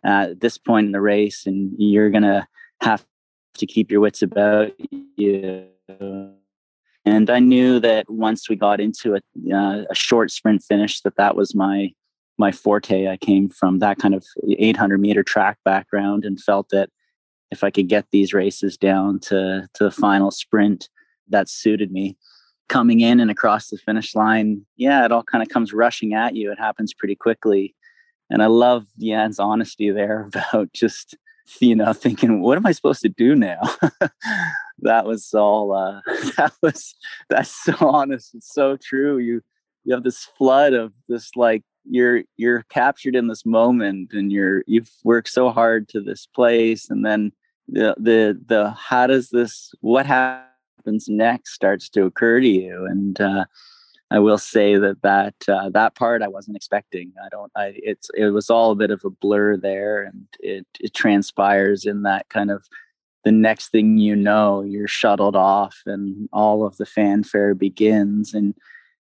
at 0.04 0.40
this 0.40 0.58
point 0.58 0.86
in 0.86 0.92
the 0.92 1.00
race, 1.00 1.46
and 1.46 1.72
you're 1.78 2.10
gonna 2.10 2.46
have 2.80 3.04
to 3.58 3.66
keep 3.66 3.90
your 3.90 4.00
wits 4.00 4.22
about 4.22 4.72
you. 5.16 5.66
And 7.04 7.30
I 7.30 7.38
knew 7.38 7.78
that 7.80 8.10
once 8.10 8.48
we 8.48 8.56
got 8.56 8.80
into 8.80 9.14
a, 9.14 9.20
uh, 9.54 9.84
a 9.88 9.94
short 9.94 10.30
sprint 10.30 10.62
finish, 10.62 11.00
that 11.02 11.16
that 11.16 11.36
was 11.36 11.54
my 11.54 11.92
my 12.38 12.52
forte. 12.52 13.08
I 13.08 13.16
came 13.16 13.48
from 13.48 13.78
that 13.78 13.96
kind 13.98 14.14
of 14.14 14.22
800 14.46 15.00
meter 15.00 15.22
track 15.22 15.58
background, 15.64 16.24
and 16.24 16.40
felt 16.40 16.68
that 16.70 16.90
if 17.50 17.64
I 17.64 17.70
could 17.70 17.88
get 17.88 18.06
these 18.10 18.34
races 18.34 18.76
down 18.76 19.20
to 19.20 19.68
to 19.74 19.84
the 19.84 19.90
final 19.90 20.30
sprint, 20.30 20.88
that 21.28 21.48
suited 21.48 21.92
me. 21.92 22.16
Coming 22.68 22.98
in 23.00 23.20
and 23.20 23.30
across 23.30 23.68
the 23.68 23.78
finish 23.78 24.16
line, 24.16 24.66
yeah, 24.76 25.04
it 25.04 25.12
all 25.12 25.22
kind 25.22 25.40
of 25.40 25.48
comes 25.48 25.72
rushing 25.72 26.14
at 26.14 26.34
you. 26.34 26.50
It 26.50 26.58
happens 26.58 26.92
pretty 26.92 27.14
quickly 27.14 27.76
and 28.30 28.42
I 28.42 28.46
love 28.46 28.86
Jan's 28.98 29.38
honesty 29.38 29.90
there 29.90 30.22
about 30.34 30.72
just 30.72 31.16
you 31.60 31.76
know 31.76 31.92
thinking 31.92 32.40
what 32.40 32.58
am 32.58 32.66
I 32.66 32.72
supposed 32.72 33.02
to 33.02 33.08
do 33.08 33.34
now. 33.34 33.60
that 34.80 35.06
was 35.06 35.32
all. 35.34 35.72
Uh, 35.72 36.00
that 36.36 36.52
was 36.62 36.94
that's 37.28 37.50
so 37.50 37.74
honest. 37.80 38.34
It's 38.34 38.52
so 38.52 38.76
true. 38.76 39.18
You 39.18 39.42
you 39.84 39.94
have 39.94 40.02
this 40.02 40.24
flood 40.36 40.72
of 40.72 40.92
this 41.08 41.30
like 41.36 41.62
you're 41.88 42.22
you're 42.36 42.64
captured 42.64 43.14
in 43.14 43.28
this 43.28 43.46
moment 43.46 44.12
and 44.12 44.32
you're 44.32 44.64
you've 44.66 44.90
worked 45.04 45.28
so 45.28 45.50
hard 45.50 45.88
to 45.88 46.00
this 46.00 46.26
place 46.26 46.90
and 46.90 47.04
then 47.06 47.32
the 47.68 47.94
the 47.98 48.38
the 48.46 48.70
how 48.70 49.06
does 49.06 49.30
this 49.30 49.72
what 49.80 50.06
happens 50.06 51.08
next 51.08 51.52
starts 51.52 51.88
to 51.88 52.04
occur 52.04 52.40
to 52.40 52.48
you 52.48 52.86
and 52.86 53.20
uh, 53.20 53.44
I 54.10 54.20
will 54.20 54.38
say 54.38 54.76
that 54.76 55.02
that 55.02 55.34
uh, 55.48 55.68
that 55.70 55.96
part 55.96 56.22
I 56.22 56.28
wasn't 56.28 56.56
expecting. 56.56 57.12
I 57.24 57.28
don't. 57.28 57.50
I 57.56 57.72
it's 57.76 58.10
it 58.14 58.26
was 58.26 58.50
all 58.50 58.70
a 58.70 58.76
bit 58.76 58.90
of 58.90 59.04
a 59.04 59.10
blur 59.10 59.56
there, 59.56 60.02
and 60.02 60.26
it 60.40 60.66
it 60.80 60.94
transpires 60.94 61.84
in 61.84 62.02
that 62.02 62.28
kind 62.28 62.50
of 62.50 62.64
the 63.24 63.32
next 63.32 63.70
thing 63.70 63.98
you 63.98 64.14
know, 64.14 64.62
you're 64.62 64.86
shuttled 64.86 65.34
off, 65.34 65.76
and 65.86 66.28
all 66.32 66.64
of 66.64 66.76
the 66.76 66.86
fanfare 66.86 67.54
begins, 67.54 68.32
and 68.32 68.54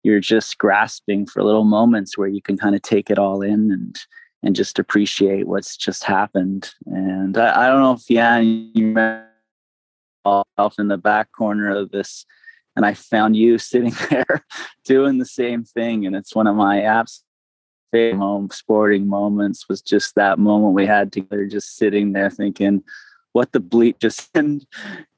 you're 0.01 0.19
just 0.19 0.57
grasping 0.57 1.27
for 1.27 1.43
little 1.43 1.65
moments 1.65 2.17
where 2.17 2.27
you 2.27 2.41
can 2.41 2.57
kind 2.57 2.75
of 2.75 2.81
take 2.81 3.11
it 3.11 3.19
all 3.19 3.41
in 3.41 3.71
and 3.71 3.99
and 4.41 4.55
just 4.55 4.79
appreciate 4.79 5.47
what's 5.47 5.77
just 5.77 6.03
happened. 6.03 6.71
And 6.87 7.37
I, 7.37 7.65
I 7.65 7.67
don't 7.67 7.81
know 7.81 7.93
if 7.93 8.09
yeah, 8.09 8.39
you 8.39 8.95
off 10.25 10.79
in 10.79 10.87
the 10.87 10.97
back 10.97 11.31
corner 11.31 11.69
of 11.69 11.91
this 11.91 12.25
and 12.77 12.85
I 12.85 12.93
found 12.93 13.35
you 13.35 13.57
sitting 13.57 13.93
there 14.09 14.45
doing 14.85 15.17
the 15.17 15.25
same 15.25 15.65
thing. 15.65 16.05
And 16.05 16.15
it's 16.15 16.33
one 16.33 16.47
of 16.47 16.55
my 16.55 16.77
apps 16.77 17.23
favorite 17.91 18.53
sporting 18.53 19.07
moments 19.07 19.67
was 19.69 19.81
just 19.81 20.15
that 20.15 20.39
moment 20.39 20.73
we 20.73 20.85
had 20.85 21.11
together, 21.11 21.45
just 21.45 21.75
sitting 21.75 22.13
there 22.13 22.29
thinking, 22.29 22.83
what 23.33 23.51
the 23.51 23.59
bleep 23.59 23.99
just 23.99 24.29
happened 24.35 24.65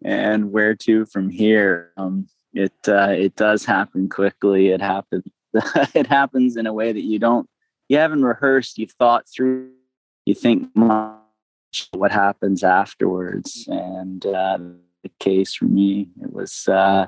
and 0.04 0.52
where 0.52 0.76
to 0.76 1.06
from 1.06 1.30
here. 1.30 1.92
Um, 1.98 2.28
it 2.54 2.74
uh, 2.88 3.10
it 3.12 3.36
does 3.36 3.66
happen 3.66 4.10
quickly. 4.10 4.70
It 4.70 4.82
happens. 4.82 5.24
it 5.94 6.08
happens 6.08 6.58
in 6.58 6.66
a 6.66 6.74
way 6.74 6.92
that 6.92 7.04
you 7.04 7.20
don't, 7.20 7.48
you 7.88 7.98
haven't 7.98 8.24
rehearsed. 8.24 8.78
You've 8.78 8.94
thought 8.94 9.26
through. 9.28 9.72
You 10.26 10.36
think 10.36 10.76
much 10.76 11.90
what 11.92 12.12
happens 12.12 12.64
afterwards, 12.64 13.68
and 13.68 14.26
uh, 14.26 14.58
the 15.04 15.12
case 15.20 15.54
for 15.54 15.66
me, 15.66 16.10
it 16.22 16.34
was 16.34 16.68
uh, 16.68 17.08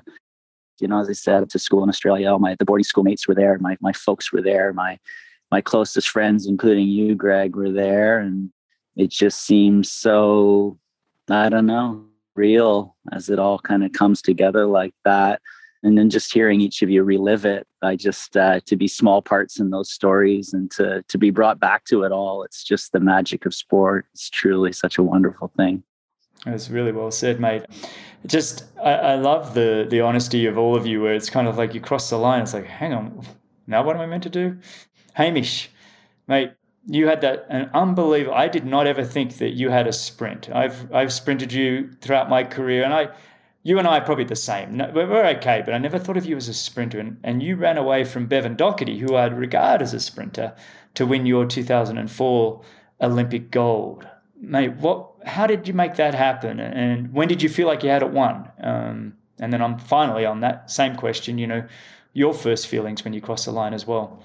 you 0.82 0.88
know, 0.88 1.00
as 1.00 1.10
I 1.10 1.14
said, 1.14 1.50
to 1.50 1.60
school 1.60 1.84
in 1.84 1.90
Australia, 1.90 2.32
all 2.32 2.40
my 2.40 2.56
the 2.56 2.66
boarding 2.66 2.84
school 2.84 3.04
mates 3.04 3.28
were 3.28 3.36
there. 3.36 3.58
My 3.60 3.78
my 3.82 3.94
folks 3.94 4.32
were 4.32 4.42
there. 4.42 4.74
My 4.74 5.00
my 5.52 5.62
closest 5.62 6.10
friends, 6.10 6.48
including 6.48 6.88
you, 6.88 7.16
Greg, 7.16 7.56
were 7.56 7.72
there, 7.72 8.20
and 8.20 8.52
it 8.96 9.10
just 9.10 9.46
seems 9.46 9.92
so 9.92 10.78
I 11.30 11.50
don't 11.50 11.66
know 11.66 12.06
real 12.36 12.96
as 13.12 13.30
it 13.30 13.40
all 13.40 13.60
kind 13.60 13.84
of 13.84 13.92
comes 13.92 14.22
together 14.22 14.66
like 14.66 14.94
that. 15.06 15.42
And 15.84 15.98
then 15.98 16.10
just 16.10 16.32
hearing 16.32 16.62
each 16.62 16.84
of 16.84 16.90
you 16.92 17.04
relive 17.04 17.44
it, 17.44 17.68
I 17.82 17.96
just 17.96 18.38
uh, 18.38 18.60
to 18.68 18.76
be 18.76 18.88
small 18.88 19.22
parts 19.22 19.60
in 19.60 19.72
those 19.72 19.92
stories 19.92 20.54
and 20.54 20.70
to 20.72 21.04
to 21.08 21.18
be 21.18 21.32
brought 21.32 21.60
back 21.60 21.86
to 21.86 22.04
it 22.04 22.12
all. 22.12 22.44
It's 22.44 22.64
just 22.64 22.92
the 22.92 23.00
magic 23.00 23.46
of 23.46 23.54
sport. 23.56 24.06
It's 24.14 24.30
truly 24.30 24.74
such 24.74 24.98
a 24.98 25.04
wonderful 25.04 25.52
thing. 25.58 25.84
That's 26.46 26.70
really 26.70 26.92
well 26.92 27.12
said, 27.12 27.39
mate. 27.39 27.64
Just 28.26 28.66
I, 28.84 28.92
I, 28.92 29.16
love 29.16 29.54
the 29.54 29.86
the 29.89 30.02
honesty 30.02 30.46
of 30.46 30.58
all 30.58 30.76
of 30.76 30.86
you, 30.86 31.02
where 31.02 31.14
it's 31.14 31.30
kind 31.30 31.48
of 31.48 31.58
like 31.58 31.74
you 31.74 31.82
cross 31.82 32.10
the 32.10 32.18
line. 32.18 32.42
It's 32.42 32.54
like, 32.54 32.66
hang 32.66 32.94
on, 32.94 33.26
now 33.68 33.84
what 33.84 33.96
am 33.96 34.02
I 34.02 34.06
meant 34.06 34.24
to 34.24 34.30
do? 34.30 34.58
Hamish, 35.14 35.70
mate, 36.28 36.54
you 36.88 37.08
had 37.08 37.22
that 37.22 37.46
an 37.50 37.70
unbelievable. 37.74 38.36
I 38.36 38.48
did 38.48 38.66
not 38.66 38.88
ever 38.88 39.04
think 39.04 39.38
that 39.38 39.52
you 39.52 39.70
had 39.70 39.88
a 39.88 39.94
sprint. 39.94 40.50
I've 40.50 40.92
I've 40.94 41.14
sprinted 41.14 41.54
you 41.54 41.92
throughout 42.02 42.30
my 42.30 42.44
career, 42.44 42.84
and 42.84 42.94
I, 42.94 43.10
you 43.64 43.78
and 43.78 43.88
I 43.88 44.00
are 44.00 44.06
probably 44.06 44.26
the 44.26 44.36
same. 44.36 44.78
No, 44.78 44.92
we're 44.94 45.26
okay, 45.38 45.62
but 45.64 45.74
I 45.74 45.78
never 45.78 46.00
thought 46.00 46.18
of 46.18 46.26
you 46.26 46.38
as 46.38 46.48
a 46.48 46.54
sprinter. 46.54 47.00
And, 47.00 47.20
and 47.24 47.44
you 47.44 47.56
ran 47.56 47.78
away 47.78 48.04
from 48.04 48.26
Bevan 48.26 48.56
Docherty, 48.56 49.00
who 49.00 49.16
I'd 49.16 49.38
regard 49.38 49.82
as 49.82 49.94
a 49.94 50.00
sprinter, 50.00 50.56
to 50.96 51.06
win 51.06 51.26
your 51.26 51.46
2004 51.46 52.62
Olympic 53.02 53.52
gold 53.52 54.08
mate, 54.42 54.74
what? 54.78 55.12
How 55.26 55.48
did 55.48 55.68
you 55.68 55.74
make 55.74 55.96
that 55.96 56.14
happen? 56.14 56.60
And 56.60 57.14
when 57.14 57.28
did 57.28 57.42
you 57.42 57.50
feel 57.50 57.68
like 57.68 57.84
you 57.84 57.89
had 57.89 58.02
it 58.02 58.10
won? 58.10 58.52
Um, 58.62 59.14
and 59.39 59.54
then 59.54 59.62
I'm 59.62 59.78
finally 59.78 60.26
on 60.26 60.42
that 60.42 60.70
same 60.70 60.96
question. 60.96 61.38
You 61.38 61.48
know, 61.48 61.68
your 62.14 62.34
first 62.34 62.68
feelings 62.68 63.04
when 63.04 63.14
you 63.14 63.22
cross 63.22 63.46
the 63.46 63.52
line 63.52 63.74
as 63.74 63.88
well. 63.88 64.22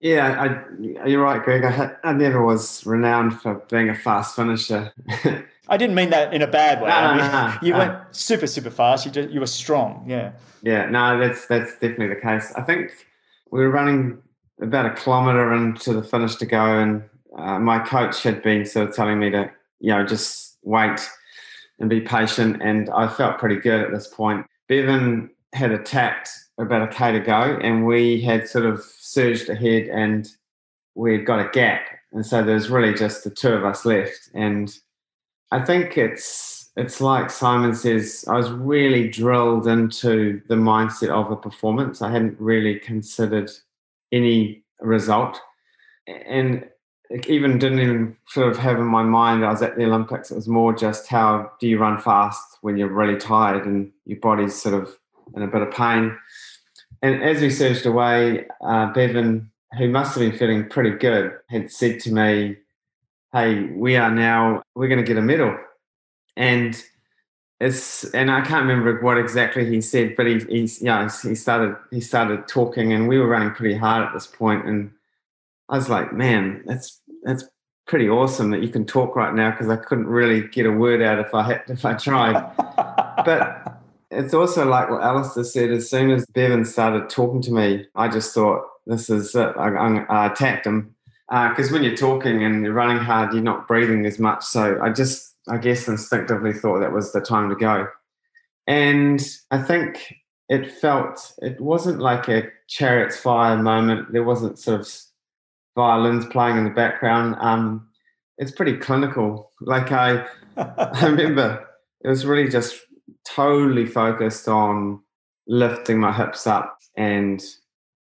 Yeah, 0.00 0.40
I, 0.40 1.06
you're 1.08 1.22
right, 1.22 1.42
Greg. 1.42 1.64
I, 1.64 1.70
had, 1.70 1.96
I 2.04 2.12
never 2.12 2.44
was 2.44 2.86
renowned 2.86 3.40
for 3.40 3.56
being 3.68 3.88
a 3.88 3.96
fast 3.96 4.36
finisher. 4.36 4.92
I 5.68 5.76
didn't 5.76 5.96
mean 5.96 6.10
that 6.10 6.32
in 6.32 6.40
a 6.40 6.46
bad 6.46 6.80
way. 6.80 6.88
No, 6.88 6.94
I 6.94 7.08
mean, 7.10 7.18
no, 7.18 7.48
no, 7.48 7.54
you 7.62 7.72
went 7.74 8.14
super, 8.14 8.46
super 8.46 8.70
fast. 8.70 9.04
You 9.04 9.12
just, 9.12 9.30
you 9.30 9.40
were 9.40 9.46
strong. 9.46 10.04
Yeah. 10.06 10.32
Yeah. 10.62 10.88
No, 10.88 11.18
that's 11.18 11.46
that's 11.46 11.72
definitely 11.72 12.08
the 12.08 12.20
case. 12.20 12.52
I 12.56 12.62
think 12.62 12.92
we 13.50 13.60
were 13.60 13.70
running 13.70 14.22
about 14.60 14.86
a 14.86 14.94
kilometre 14.94 15.52
into 15.52 15.92
the 15.92 16.02
finish 16.02 16.36
to 16.36 16.46
go, 16.46 16.78
and 16.78 17.02
uh, 17.36 17.58
my 17.58 17.80
coach 17.80 18.22
had 18.22 18.42
been 18.42 18.64
sort 18.64 18.88
of 18.88 18.94
telling 18.94 19.18
me 19.18 19.30
to 19.30 19.50
you 19.80 19.90
know, 19.90 20.04
just 20.04 20.58
wait 20.62 21.08
and 21.78 21.88
be 21.88 22.00
patient. 22.00 22.62
And 22.62 22.90
I 22.90 23.08
felt 23.08 23.38
pretty 23.38 23.56
good 23.56 23.80
at 23.80 23.92
this 23.92 24.08
point. 24.08 24.46
Bevan 24.68 25.30
had 25.52 25.72
attacked 25.72 26.30
about 26.58 26.82
a 26.82 26.88
K 26.88 27.12
to 27.12 27.20
go, 27.20 27.58
and 27.62 27.86
we 27.86 28.20
had 28.20 28.48
sort 28.48 28.66
of 28.66 28.82
surged 28.82 29.48
ahead 29.48 29.84
and 29.88 30.28
we'd 30.94 31.24
got 31.24 31.40
a 31.40 31.48
gap. 31.50 31.82
And 32.12 32.24
so 32.24 32.42
there's 32.42 32.70
really 32.70 32.94
just 32.94 33.24
the 33.24 33.30
two 33.30 33.52
of 33.52 33.64
us 33.64 33.84
left. 33.84 34.30
And 34.34 34.76
I 35.52 35.64
think 35.64 35.96
it's 35.96 36.70
it's 36.76 37.00
like 37.00 37.28
Simon 37.28 37.74
says, 37.74 38.24
I 38.28 38.36
was 38.36 38.50
really 38.50 39.08
drilled 39.08 39.66
into 39.66 40.40
the 40.48 40.54
mindset 40.54 41.08
of 41.08 41.30
a 41.32 41.36
performance. 41.36 42.02
I 42.02 42.10
hadn't 42.10 42.40
really 42.40 42.78
considered 42.78 43.50
any 44.12 44.62
result. 44.80 45.40
And 46.06 46.68
even 47.26 47.58
didn't 47.58 47.80
even 47.80 48.16
sort 48.28 48.48
of 48.48 48.58
have 48.58 48.78
in 48.78 48.86
my 48.86 49.02
mind 49.02 49.44
I 49.44 49.50
was 49.50 49.62
at 49.62 49.76
the 49.76 49.84
Olympics. 49.84 50.30
It 50.30 50.34
was 50.34 50.48
more 50.48 50.74
just 50.74 51.08
how 51.08 51.50
do 51.60 51.66
you 51.66 51.78
run 51.78 51.98
fast 51.98 52.58
when 52.60 52.76
you're 52.76 52.92
really 52.92 53.16
tired 53.16 53.66
and 53.66 53.90
your 54.04 54.20
body's 54.20 54.60
sort 54.60 54.74
of 54.74 54.96
in 55.34 55.42
a 55.42 55.46
bit 55.46 55.62
of 55.62 55.70
pain. 55.70 56.16
And 57.02 57.22
as 57.22 57.40
we 57.40 57.50
surged 57.50 57.86
away, 57.86 58.46
uh, 58.60 58.92
Bevan, 58.92 59.50
who 59.78 59.88
must 59.88 60.14
have 60.14 60.28
been 60.28 60.38
feeling 60.38 60.68
pretty 60.68 60.90
good, 60.90 61.32
had 61.48 61.70
said 61.70 62.00
to 62.00 62.12
me, 62.12 62.56
"Hey, 63.32 63.64
we 63.64 63.96
are 63.96 64.10
now 64.10 64.62
we're 64.74 64.88
going 64.88 65.00
to 65.00 65.06
get 65.06 65.18
a 65.18 65.22
medal," 65.22 65.56
and 66.36 66.82
it's 67.60 68.04
and 68.14 68.30
I 68.30 68.40
can't 68.40 68.66
remember 68.66 69.00
what 69.00 69.18
exactly 69.18 69.66
he 69.66 69.80
said, 69.80 70.16
but 70.16 70.26
he 70.26 70.38
he's 70.48 70.82
yeah 70.82 71.08
he 71.22 71.34
started 71.34 71.76
he 71.90 72.00
started 72.00 72.48
talking, 72.48 72.92
and 72.92 73.08
we 73.08 73.18
were 73.18 73.28
running 73.28 73.52
pretty 73.52 73.76
hard 73.76 74.06
at 74.06 74.12
this 74.12 74.26
point, 74.26 74.66
and 74.66 74.90
I 75.68 75.76
was 75.76 75.88
like, 75.88 76.12
man, 76.12 76.62
that's 76.66 77.00
that's 77.22 77.44
pretty 77.86 78.08
awesome 78.08 78.50
that 78.50 78.62
you 78.62 78.68
can 78.68 78.84
talk 78.84 79.16
right 79.16 79.34
now 79.34 79.50
because 79.50 79.68
I 79.68 79.76
couldn't 79.76 80.06
really 80.06 80.46
get 80.48 80.66
a 80.66 80.70
word 80.70 81.02
out 81.02 81.18
if 81.18 81.34
I 81.34 81.42
had 81.42 81.62
if 81.68 81.84
I 81.84 81.94
tried. 81.94 82.52
but 83.24 83.82
it's 84.10 84.34
also 84.34 84.66
like 84.66 84.90
what 84.90 85.02
Alistair 85.02 85.44
said. 85.44 85.70
As 85.70 85.90
soon 85.90 86.10
as 86.10 86.24
Bevan 86.26 86.64
started 86.64 87.10
talking 87.10 87.42
to 87.42 87.52
me, 87.52 87.86
I 87.94 88.08
just 88.08 88.34
thought, 88.34 88.62
this 88.86 89.10
is 89.10 89.34
it. 89.34 89.54
I, 89.58 89.68
I 90.08 90.26
attacked 90.26 90.66
him 90.66 90.94
because 91.28 91.70
uh, 91.70 91.72
when 91.72 91.82
you're 91.82 91.96
talking 91.96 92.42
and 92.42 92.64
you're 92.64 92.72
running 92.72 92.98
hard, 92.98 93.34
you're 93.34 93.42
not 93.42 93.68
breathing 93.68 94.06
as 94.06 94.18
much. 94.18 94.44
So 94.44 94.80
I 94.82 94.90
just, 94.90 95.34
I 95.46 95.58
guess, 95.58 95.86
instinctively 95.86 96.54
thought 96.54 96.80
that 96.80 96.92
was 96.92 97.12
the 97.12 97.20
time 97.20 97.50
to 97.50 97.56
go. 97.56 97.88
And 98.66 99.22
I 99.50 99.58
think 99.58 100.14
it 100.48 100.70
felt 100.70 101.34
it 101.42 101.60
wasn't 101.60 102.00
like 102.00 102.28
a 102.28 102.48
chariots 102.66 103.18
fire 103.18 103.56
moment. 103.62 104.12
There 104.12 104.24
wasn't 104.24 104.58
sort 104.58 104.80
of 104.80 104.88
violins 105.78 106.26
playing 106.26 106.58
in 106.58 106.64
the 106.64 106.70
background. 106.70 107.36
Um, 107.38 107.88
it's 108.36 108.50
pretty 108.50 108.76
clinical. 108.76 109.52
Like 109.60 109.92
I, 109.92 110.26
I 110.56 111.06
remember 111.06 111.64
it 112.00 112.08
was 112.08 112.26
really 112.26 112.50
just 112.50 112.76
totally 113.24 113.86
focused 113.86 114.48
on 114.48 115.00
lifting 115.46 116.00
my 116.00 116.12
hips 116.12 116.48
up 116.48 116.78
and 116.96 117.40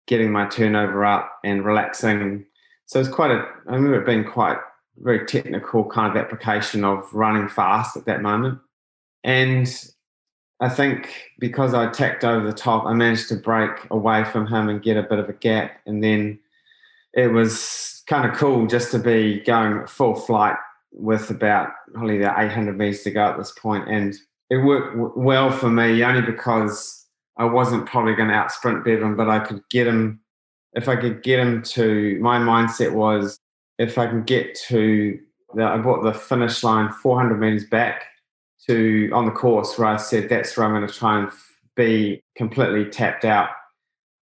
getting 0.08 0.32
my 0.32 0.46
turnover 0.46 1.04
up 1.04 1.30
and 1.44 1.66
relaxing. 1.66 2.46
So 2.86 2.98
it's 2.98 3.10
quite 3.10 3.32
a. 3.32 3.46
I 3.68 3.76
remember 3.76 4.02
it 4.02 4.06
being 4.06 4.24
quite 4.24 4.58
very 5.00 5.26
technical 5.26 5.84
kind 5.84 6.16
of 6.16 6.24
application 6.24 6.86
of 6.86 7.14
running 7.14 7.50
fast 7.50 7.98
at 7.98 8.06
that 8.06 8.22
moment. 8.22 8.58
And 9.26 9.68
I 10.62 10.70
think 10.70 11.10
because 11.40 11.74
I 11.74 11.92
tacked 11.92 12.24
over 12.24 12.46
the 12.46 12.54
top, 12.54 12.86
I 12.86 12.94
managed 12.94 13.28
to 13.30 13.36
break 13.36 13.72
away 13.92 14.24
from 14.24 14.48
him 14.48 14.70
and 14.70 14.82
get 14.82 14.96
a 14.96 15.04
bit 15.04 15.20
of 15.20 15.28
a 15.28 15.34
gap. 15.34 15.82
And 15.86 16.02
then 16.02 16.40
it 17.16 17.28
was 17.28 18.04
kind 18.08 18.30
of 18.30 18.38
cool 18.38 18.68
just 18.68 18.92
to 18.92 19.00
be 19.00 19.40
going 19.42 19.88
full 19.88 20.16
flight 20.16 20.58
with 20.92 21.30
about 21.30 21.70
only 21.98 22.18
the 22.18 22.34
800 22.38 22.78
meters 22.78 23.04
to 23.04 23.12
go 23.12 23.26
at 23.26 23.38
this 23.38 23.52
point, 23.52 23.90
and 23.90 24.16
it 24.50 24.58
worked 24.58 24.96
w- 24.96 25.14
well 25.16 25.52
for 25.52 25.70
me 25.70 26.04
only 26.04 26.22
because 26.22 27.06
I 27.38 27.46
wasn't 27.46 27.86
probably 27.86 28.16
going 28.16 28.30
to 28.30 28.36
out 28.36 28.52
sprint 28.52 28.86
Bevan, 28.86 29.16
but 29.16 29.30
I 29.30 29.40
could 29.40 29.62
get 29.70 29.88
him 29.88 30.22
if 30.74 30.88
I 30.88 30.96
could 30.96 31.24
get 31.24 31.40
him 31.40 31.64
to. 31.64 32.20
My 32.22 32.38
mindset 32.38 32.94
was 32.94 33.40
if 33.78 33.98
I 33.98 34.08
can 34.08 34.24
get 34.24 34.56
to 34.68 35.20
the, 35.54 35.64
I 35.64 35.78
bought 35.78 36.04
the 36.04 36.14
finish 36.14 36.64
line 36.64 36.92
400 36.92 37.36
meters 37.40 37.66
back 37.66 38.04
to 38.68 39.10
on 39.14 39.26
the 39.26 39.32
course 39.32 39.78
where 39.78 39.88
I 39.88 39.98
said 39.98 40.30
that's 40.30 40.56
where 40.56 40.66
I'm 40.66 40.74
going 40.74 40.88
to 40.88 40.94
try 40.94 41.20
and 41.20 41.32
be 41.76 42.24
completely 42.36 42.86
tapped 42.90 43.26
out. 43.26 43.50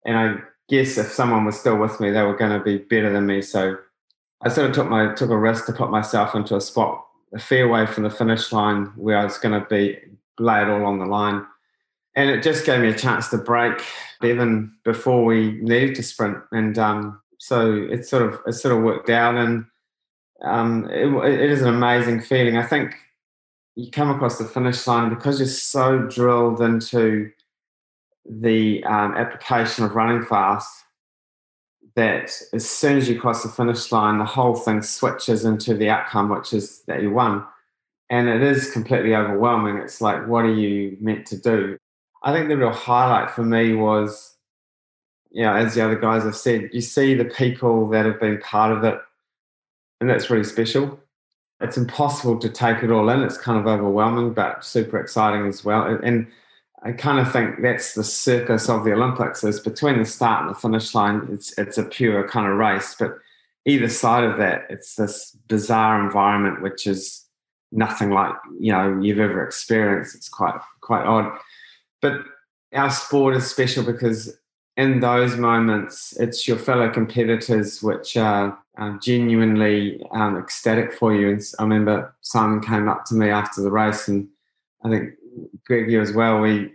And 0.05 0.17
I 0.17 0.37
guess 0.71 0.97
if 0.97 1.09
someone 1.09 1.45
was 1.45 1.59
still 1.59 1.77
with 1.77 2.01
me, 2.01 2.11
they 2.11 2.23
were 2.23 2.37
going 2.37 2.57
to 2.57 2.65
be 2.65 2.79
better 2.79 3.13
than 3.13 3.27
me. 3.27 3.43
So 3.43 3.77
I 4.43 4.49
sort 4.49 4.71
of 4.71 4.75
took 4.75 4.89
my 4.89 5.13
took 5.15 5.31
a 5.31 5.37
risk 5.37 5.67
to 5.67 5.73
put 5.73 5.91
myself 5.91 6.35
into 6.35 6.57
a 6.57 6.61
spot 6.61 7.05
a 7.33 7.39
fair 7.39 7.69
way 7.69 7.87
from 7.87 8.05
the 8.05 8.11
finish 8.11 8.53
line 8.53 8.87
where 8.97 9.19
I 9.19 9.25
was 9.25 9.39
going 9.39 9.61
to 9.61 9.67
be 9.69 9.99
lay 10.39 10.63
it 10.63 10.69
all 10.69 10.85
on 10.85 10.99
the 10.99 11.07
line. 11.07 11.47
And 12.17 12.29
it 12.29 12.43
just 12.43 12.67
gave 12.67 12.81
me 12.81 12.89
a 12.89 12.99
chance 12.99 13.29
to 13.29 13.39
break 13.39 13.85
even 14.23 14.73
before 14.85 15.25
we 15.25 15.53
needed 15.61 15.95
to 15.97 16.03
sprint. 16.03 16.39
And 16.51 16.77
um, 16.79 17.21
so 17.39 17.73
it 17.73 18.07
sort 18.07 18.23
of 18.23 18.41
it 18.47 18.55
sort 18.55 18.77
of 18.77 18.83
worked 18.83 19.11
out, 19.11 19.37
and 19.37 19.65
um, 20.43 20.89
it, 20.91 21.07
it 21.25 21.51
is 21.51 21.63
an 21.63 21.69
amazing 21.69 22.21
feeling. 22.21 22.57
I 22.57 22.65
think 22.65 22.95
you 23.77 23.91
come 23.91 24.11
across 24.11 24.39
the 24.39 24.45
finish 24.45 24.87
line 24.87 25.09
because 25.09 25.39
you're 25.39 25.49
so 25.49 26.01
drilled 26.01 26.61
into 26.61 27.31
the 28.29 28.85
um, 28.85 29.15
application 29.15 29.85
of 29.85 29.95
running 29.95 30.25
fast 30.25 30.85
that 31.97 32.31
as 32.53 32.69
soon 32.69 32.97
as 32.97 33.09
you 33.09 33.21
cross 33.21 33.43
the 33.43 33.49
finish 33.49 33.91
line, 33.91 34.19
the 34.19 34.25
whole 34.25 34.55
thing 34.55 34.83
switches 34.83 35.45
into 35.45 35.75
the 35.75 35.89
outcome, 35.89 36.29
which 36.29 36.53
is 36.53 36.83
that 36.87 37.03
you 37.03 37.11
won. 37.11 37.45
And 38.09 38.29
it 38.29 38.43
is 38.43 38.71
completely 38.71 39.15
overwhelming. 39.15 39.77
It's 39.77 40.01
like, 40.01 40.27
what 40.27 40.45
are 40.45 40.55
you 40.55 40.97
meant 41.01 41.27
to 41.27 41.37
do? 41.37 41.79
I 42.23 42.33
think 42.33 42.49
the 42.49 42.57
real 42.57 42.73
highlight 42.73 43.31
for 43.31 43.43
me 43.43 43.75
was, 43.75 44.37
you 45.31 45.43
know, 45.43 45.55
as 45.55 45.75
the 45.75 45.85
other 45.85 45.99
guys 45.99 46.25
have 46.25 46.37
said, 46.37 46.71
you 46.73 46.81
see 46.81 47.15
the 47.15 47.25
people 47.25 47.89
that 47.91 48.05
have 48.05 48.21
been 48.21 48.39
part 48.39 48.77
of 48.77 48.85
it, 48.85 48.99
and 50.01 50.11
that's 50.11 50.29
really 50.29 50.45
special. 50.45 50.99
It's 51.61 51.77
impossible 51.77 52.39
to 52.39 52.49
take 52.49 52.83
it 52.83 52.91
all 52.91 53.09
in. 53.11 53.23
It's 53.23 53.39
kind 53.39 53.59
of 53.59 53.67
overwhelming, 53.67 54.33
but 54.33 54.65
super 54.65 54.99
exciting 54.99 55.47
as 55.47 55.65
well. 55.65 55.85
And 56.03 56.27
I 56.83 56.93
kind 56.93 57.19
of 57.19 57.31
think 57.31 57.61
that's 57.61 57.95
the 57.95 58.05
circus 58.05 58.69
of 58.69 58.85
the 58.85 58.93
Olympics 58.93 59.45
is 59.45 59.61
between 59.61 59.99
the 59.99 60.05
start 60.05 60.47
and 60.47 60.55
the 60.55 60.59
finish 60.59 60.95
line, 60.95 61.29
it's 61.31 61.57
it's 61.59 61.79
a 61.79 61.85
pure 61.85 62.27
kind 62.29 62.51
of 62.51 62.57
race. 62.57 62.97
But 62.99 63.19
either 63.67 63.89
side 63.89 64.25
of 64.25 64.39
that, 64.39 64.67
it's 64.71 64.95
this 64.95 65.37
bizarre 65.49 66.03
environment 66.03 66.63
which 66.63 66.87
is 66.87 67.27
nothing 67.73 68.11
like 68.11 68.33
you 68.59 68.73
know 68.73 68.99
you've 69.01 69.21
ever 69.21 69.45
experienced. 69.45 70.15
It's 70.15 70.29
quite 70.29 70.55
quite 70.81 71.05
odd. 71.05 71.39
But 72.01 72.23
our 72.73 72.91
sport 72.91 73.37
is 73.37 73.51
special 73.51 73.85
because 73.85 74.39
in 74.77 75.01
those 75.01 75.37
moments, 75.37 76.17
it's 76.19 76.49
your 76.49 76.57
fellow 76.57 76.89
competitors 76.91 77.83
which 77.83 78.17
are 78.17 78.59
um, 78.79 78.99
genuinely 79.03 80.03
um, 80.13 80.39
ecstatic 80.39 80.95
for 80.95 81.15
you. 81.15 81.29
And 81.29 81.43
I 81.59 81.63
remember 81.65 82.15
Simon 82.23 82.63
came 82.63 82.89
up 82.89 83.05
to 83.07 83.15
me 83.15 83.29
after 83.29 83.61
the 83.61 83.71
race 83.71 84.09
and 84.09 84.29
I 84.83 84.89
think 84.89 85.13
Greg, 85.67 85.91
you 85.91 86.01
as 86.01 86.13
well. 86.13 86.41
We, 86.41 86.73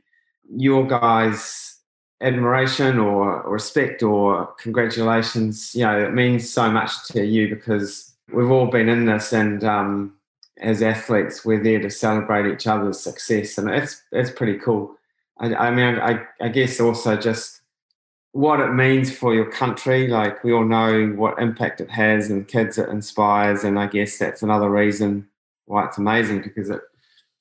your 0.49 0.85
guys' 0.87 1.77
admiration 2.21 2.99
or, 2.99 3.41
respect 3.43 4.03
or 4.03 4.47
congratulations, 4.59 5.73
you 5.75 5.83
know, 5.83 5.99
it 5.99 6.13
means 6.13 6.51
so 6.51 6.69
much 6.69 7.07
to 7.09 7.25
you 7.25 7.53
because 7.53 8.15
we've 8.31 8.51
all 8.51 8.67
been 8.67 8.89
in 8.89 9.05
this, 9.05 9.33
and 9.33 9.63
um, 9.63 10.13
as 10.57 10.81
athletes, 10.81 11.45
we're 11.45 11.63
there 11.63 11.81
to 11.81 11.89
celebrate 11.89 12.51
each 12.51 12.67
other's 12.67 12.99
success, 12.99 13.57
and 13.57 13.69
it's 13.69 14.01
it's 14.11 14.31
pretty 14.31 14.57
cool. 14.57 14.95
I, 15.37 15.53
I 15.55 15.71
mean, 15.71 15.99
I, 15.99 16.25
I 16.41 16.49
guess 16.49 16.79
also 16.79 17.17
just 17.17 17.61
what 18.31 18.59
it 18.59 18.73
means 18.73 19.15
for 19.15 19.33
your 19.33 19.49
country. 19.51 20.07
Like 20.07 20.43
we 20.43 20.51
all 20.53 20.65
know 20.65 21.07
what 21.15 21.39
impact 21.39 21.81
it 21.81 21.89
has, 21.91 22.29
and 22.29 22.47
kids 22.47 22.77
it 22.77 22.89
inspires, 22.89 23.63
and 23.63 23.79
I 23.79 23.87
guess 23.87 24.17
that's 24.17 24.41
another 24.41 24.69
reason 24.69 25.27
why 25.65 25.85
it's 25.85 25.97
amazing 25.97 26.41
because 26.41 26.69
it 26.69 26.81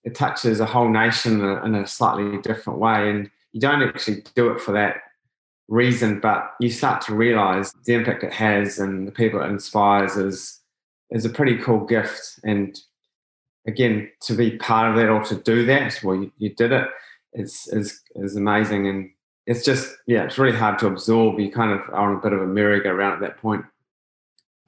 it 0.04 0.14
touches 0.14 0.60
a 0.60 0.66
whole 0.66 0.88
nation 0.88 1.40
in 1.40 1.74
a, 1.74 1.86
slightly 1.86 2.38
different 2.42 2.78
way. 2.78 3.10
And 3.10 3.30
you 3.52 3.60
don't 3.60 3.82
actually 3.82 4.22
do 4.34 4.50
it 4.50 4.60
for 4.60 4.72
that 4.72 4.96
reason, 5.68 6.20
but 6.20 6.52
you 6.60 6.70
start 6.70 7.00
to 7.02 7.14
realize 7.14 7.72
the 7.86 7.94
impact 7.94 8.22
it 8.22 8.32
has 8.32 8.78
and 8.78 9.08
the 9.08 9.12
people 9.12 9.40
it 9.40 9.48
inspires 9.48 10.16
is 10.16 10.60
is 11.10 11.24
a 11.24 11.30
pretty 11.30 11.56
cool 11.58 11.80
gift. 11.80 12.38
And 12.44 12.78
again, 13.66 14.10
to 14.22 14.34
be 14.34 14.58
part 14.58 14.90
of 14.90 14.96
that 14.96 15.08
or 15.08 15.22
to 15.24 15.36
do 15.36 15.64
that, 15.66 15.98
well, 16.02 16.16
you, 16.16 16.32
you 16.38 16.54
did 16.54 16.72
it. 16.72 16.88
It's 17.32 17.66
is 17.68 18.00
is 18.16 18.36
amazing, 18.36 18.86
and 18.86 19.10
it's 19.46 19.64
just 19.64 19.96
yeah, 20.06 20.24
it's 20.24 20.38
really 20.38 20.56
hard 20.56 20.78
to 20.80 20.86
absorb. 20.86 21.40
You 21.40 21.50
kind 21.50 21.72
of 21.72 21.80
are 21.92 22.10
on 22.10 22.16
a 22.16 22.20
bit 22.20 22.32
of 22.32 22.42
a 22.42 22.46
merry-go-round 22.46 23.14
at 23.14 23.20
that 23.20 23.38
point. 23.38 23.64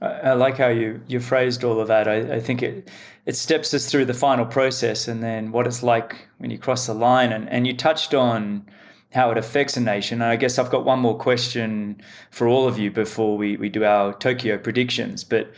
I 0.01 0.35
like 0.35 0.59
how 0.59 0.69
you 0.69 1.01
you 1.09 1.21
phrased 1.21 1.65
all 1.65 1.81
of 1.81 1.89
that. 1.89 2.07
I, 2.07 2.35
I, 2.35 2.41
think 2.41 2.63
it 2.63 2.91
it 3.25 3.35
steps 3.35 3.73
us 3.73 3.91
through 3.91 4.05
the 4.05 4.15
final 4.15 4.45
process 4.45 5.09
and 5.09 5.23
then 5.23 5.53
what 5.53 5.67
it's 5.67 5.83
like 5.83 6.29
when 6.37 6.51
you 6.51 6.59
cross 6.59 6.87
the 6.87 6.95
line. 6.95 7.33
And 7.33 7.49
and 7.49 7.67
you 7.67 7.75
touched 7.75 8.13
on 8.13 8.67
how 9.13 9.31
it 9.31 9.39
affects 9.39 9.77
a 9.77 9.81
nation. 9.81 10.21
And 10.21 10.31
I 10.31 10.37
guess 10.37 10.59
I've 10.59 10.71
got 10.71 10.85
one 10.85 10.99
more 10.99 11.17
question 11.17 12.03
for 12.31 12.47
all 12.47 12.69
of 12.69 12.79
you 12.79 12.91
before 12.91 13.39
we, 13.39 13.57
we 13.57 13.71
do 13.71 13.85
our 13.85 14.13
Tokyo 14.13 14.59
predictions. 14.59 15.25
But 15.25 15.51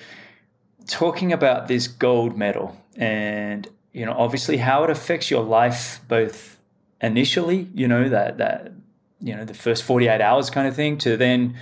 talking 0.87 1.33
about 1.33 1.67
this 1.67 1.89
gold 1.89 2.37
medal 2.37 2.77
and 2.97 3.69
you 3.93 4.07
know 4.07 4.13
obviously 4.13 4.57
how 4.57 4.85
it 4.85 4.91
affects 4.91 5.31
your 5.31 5.43
life 5.43 6.01
both 6.07 6.59
initially, 7.01 7.69
you 7.75 7.89
know, 7.89 8.09
that 8.09 8.39
that 8.39 8.73
you 9.21 9.35
know, 9.35 9.45
the 9.45 9.55
first 9.55 9.83
48 9.83 10.21
hours 10.21 10.49
kind 10.49 10.69
of 10.69 10.77
thing 10.77 10.97
to 10.99 11.17
then 11.17 11.57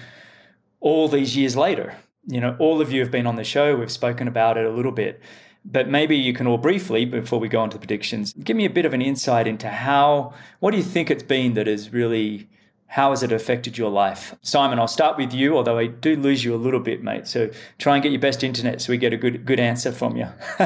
all 0.81 1.09
these 1.09 1.35
years 1.35 1.57
later 1.57 1.95
you 2.27 2.41
know, 2.41 2.57
all 2.59 2.81
of 2.81 2.93
you 2.93 3.01
have 3.01 3.11
been 3.11 3.27
on 3.27 3.37
the 3.37 3.45
show. 3.45 3.77
We've 3.77 3.91
spoken 3.91 4.29
about 4.29 4.59
it 4.59 4.64
a 4.64 4.70
little 4.70 4.93
bit, 4.93 5.20
but 5.64 5.89
maybe 5.89 6.16
you 6.16 6.33
can 6.33 6.47
all 6.47 6.59
briefly, 6.59 7.05
before 7.05 7.41
we 7.41 7.49
go 7.49 7.61
on 7.61 7.70
to 7.70 7.77
the 7.77 7.81
predictions, 7.81 8.33
give 8.33 8.57
me 8.57 8.64
a 8.64 8.70
bit 8.70 8.85
of 8.85 8.95
an 8.95 9.03
insight 9.03 9.47
into 9.47 9.68
how, 9.68 10.35
what 10.61 10.72
do 10.72 10.77
you 10.77 10.83
think 10.83 11.11
it's 11.11 11.22
been 11.22 11.55
that 11.55 11.66
has 11.66 11.93
really, 11.93 12.49
how 12.87 13.11
has 13.11 13.22
it 13.22 13.33
affected 13.33 13.79
your 13.79 13.91
life? 13.91 14.35
Simon, 14.43 14.79
I'll 14.79 14.89
start 14.89 15.16
with 15.16 15.33
you, 15.33 15.57
although 15.57 15.79
I 15.79 15.87
do 15.87 16.16
lose 16.16 16.45
you 16.45 16.55
a 16.55 16.57
little 16.57 16.81
bit, 16.81 17.03
mate. 17.03 17.27
So 17.27 17.51
try 17.79 17.95
and 17.95 18.03
get 18.03 18.12
your 18.12 18.20
best 18.20 18.43
internet 18.43 18.81
so 18.81 18.93
we 18.93 18.99
get 18.99 19.12
a 19.12 19.16
good, 19.16 19.45
good 19.45 19.61
answer 19.61 19.93
from 19.93 20.16
you. 20.16 20.29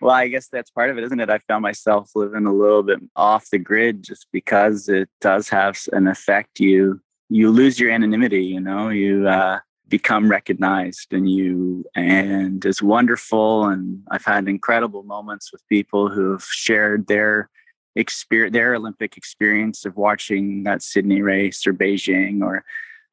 well, 0.00 0.10
I 0.10 0.28
guess 0.28 0.48
that's 0.48 0.70
part 0.70 0.90
of 0.90 0.98
it, 0.98 1.04
isn't 1.04 1.20
it? 1.20 1.30
I 1.30 1.38
found 1.38 1.62
myself 1.62 2.10
living 2.14 2.46
a 2.46 2.52
little 2.52 2.82
bit 2.82 3.00
off 3.16 3.48
the 3.50 3.58
grid 3.58 4.02
just 4.02 4.26
because 4.32 4.88
it 4.88 5.08
does 5.20 5.48
have 5.48 5.78
an 5.92 6.08
effect. 6.08 6.60
You 6.60 7.00
you 7.30 7.50
lose 7.50 7.78
your 7.80 7.90
anonymity 7.90 8.44
you 8.44 8.60
know 8.60 8.88
you 8.88 9.26
uh, 9.28 9.58
become 9.88 10.30
recognized 10.30 11.12
and 11.12 11.28
you 11.30 11.84
and 11.96 12.64
it's 12.64 12.82
wonderful. 12.82 13.64
And 13.66 14.02
i've 14.10 14.24
had 14.24 14.48
incredible 14.48 15.02
moments 15.04 15.52
with 15.52 15.66
people 15.68 16.08
who 16.08 16.32
have 16.32 16.44
shared 16.44 17.06
their 17.06 17.48
experience 17.96 18.52
their 18.52 18.74
olympic 18.74 19.16
experience 19.16 19.84
of 19.84 19.96
watching 19.96 20.62
that 20.64 20.82
sydney 20.82 21.22
race 21.22 21.66
or 21.66 21.72
beijing 21.72 22.42
or 22.42 22.64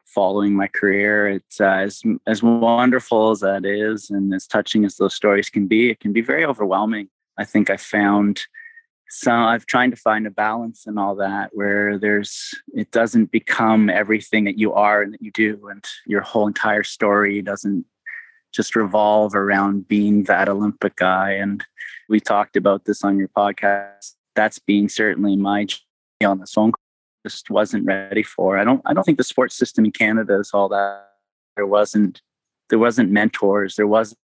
following 0.07 0.53
my 0.53 0.67
career. 0.67 1.27
It's 1.27 1.59
uh, 1.59 1.65
as, 1.65 2.01
as 2.25 2.41
wonderful 2.41 3.31
as 3.31 3.41
that 3.41 3.65
is 3.65 4.09
and 4.09 4.33
as 4.33 4.47
touching 4.47 4.85
as 4.85 4.95
those 4.95 5.13
stories 5.13 5.49
can 5.49 5.67
be 5.67 5.91
it 5.91 5.99
can 5.99 6.13
be 6.13 6.21
very 6.21 6.45
overwhelming. 6.45 7.09
I 7.37 7.45
think 7.45 7.69
i 7.69 7.77
found 7.77 8.41
so 9.09 9.31
i've 9.31 9.65
trying 9.65 9.89
to 9.89 9.97
find 9.97 10.27
a 10.27 10.31
balance 10.31 10.85
in 10.85 10.97
all 10.97 11.15
that 11.15 11.49
where 11.53 11.97
there's 11.97 12.53
it 12.73 12.91
doesn't 12.91 13.31
become 13.31 13.89
everything 13.89 14.43
that 14.43 14.57
you 14.57 14.73
are 14.73 15.01
and 15.01 15.13
that 15.13 15.21
you 15.21 15.31
do 15.31 15.67
and 15.69 15.85
your 16.05 16.21
whole 16.21 16.47
entire 16.47 16.83
story 16.83 17.41
doesn't 17.41 17.85
just 18.57 18.75
revolve 18.75 19.35
around 19.35 19.87
being 19.87 20.23
that 20.23 20.49
olympic 20.49 20.95
guy. 20.95 21.31
And 21.31 21.63
we 22.09 22.19
talked 22.19 22.55
about 22.57 22.85
this 22.85 23.03
on 23.03 23.17
your 23.17 23.27
podcast. 23.27 24.15
That's 24.35 24.59
being 24.59 24.89
certainly 24.89 25.35
my 25.35 25.67
on 26.25 26.39
this 26.39 26.53
phone 26.53 26.71
just 27.23 27.51
wasn't 27.51 27.85
ready 27.85 28.23
for. 28.23 28.57
I 28.57 28.63
don't 28.63 28.81
i 28.85 28.93
don't 28.93 29.03
think 29.03 29.19
the 29.19 29.23
sports 29.23 29.55
system 29.55 29.85
in 29.85 29.91
canada 29.91 30.39
is 30.39 30.51
all 30.53 30.69
that. 30.69 31.07
There 31.55 31.67
wasn't 31.67 32.21
there 32.69 32.79
wasn't 32.79 33.11
mentors. 33.11 33.75
There 33.75 33.87
wasn't 33.87 34.19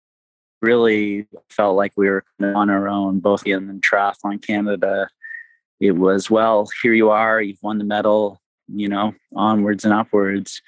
really 0.61 1.27
felt 1.49 1.77
like 1.77 1.93
we 1.97 2.09
were 2.09 2.25
on 2.41 2.71
our 2.71 2.89
own, 2.89 3.21
both 3.21 3.47
in 3.47 3.67
the 3.67 3.75
triathlon 3.75 4.45
Canada. 4.45 5.09
It 5.81 5.93
was, 5.93 6.31
well, 6.31 6.69
here 6.83 6.93
you 6.93 7.11
are, 7.11 7.41
you've 7.41 7.63
won 7.63 7.79
the 7.79 7.85
medal, 7.85 8.41
you 8.69 8.89
know, 8.89 9.15
onwards 9.35 9.85
and 9.85 9.95
upwards. 9.95 10.61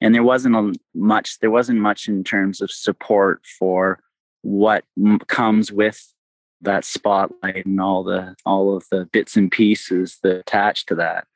And 0.00 0.14
there 0.14 0.22
wasn't 0.22 0.56
a 0.56 0.74
much, 0.94 1.38
there 1.40 1.50
wasn't 1.50 1.80
much 1.80 2.08
in 2.08 2.22
terms 2.22 2.60
of 2.60 2.70
support 2.70 3.42
for 3.58 4.00
what 4.42 4.84
comes 5.26 5.72
with 5.72 6.12
that 6.60 6.84
spotlight 6.84 7.66
and 7.66 7.80
all 7.80 8.02
the 8.02 8.34
all 8.44 8.76
of 8.76 8.84
the 8.90 9.06
bits 9.12 9.36
and 9.36 9.50
pieces 9.50 10.18
that 10.22 10.38
attach 10.38 10.86
to 10.86 10.94
that. 10.96 11.26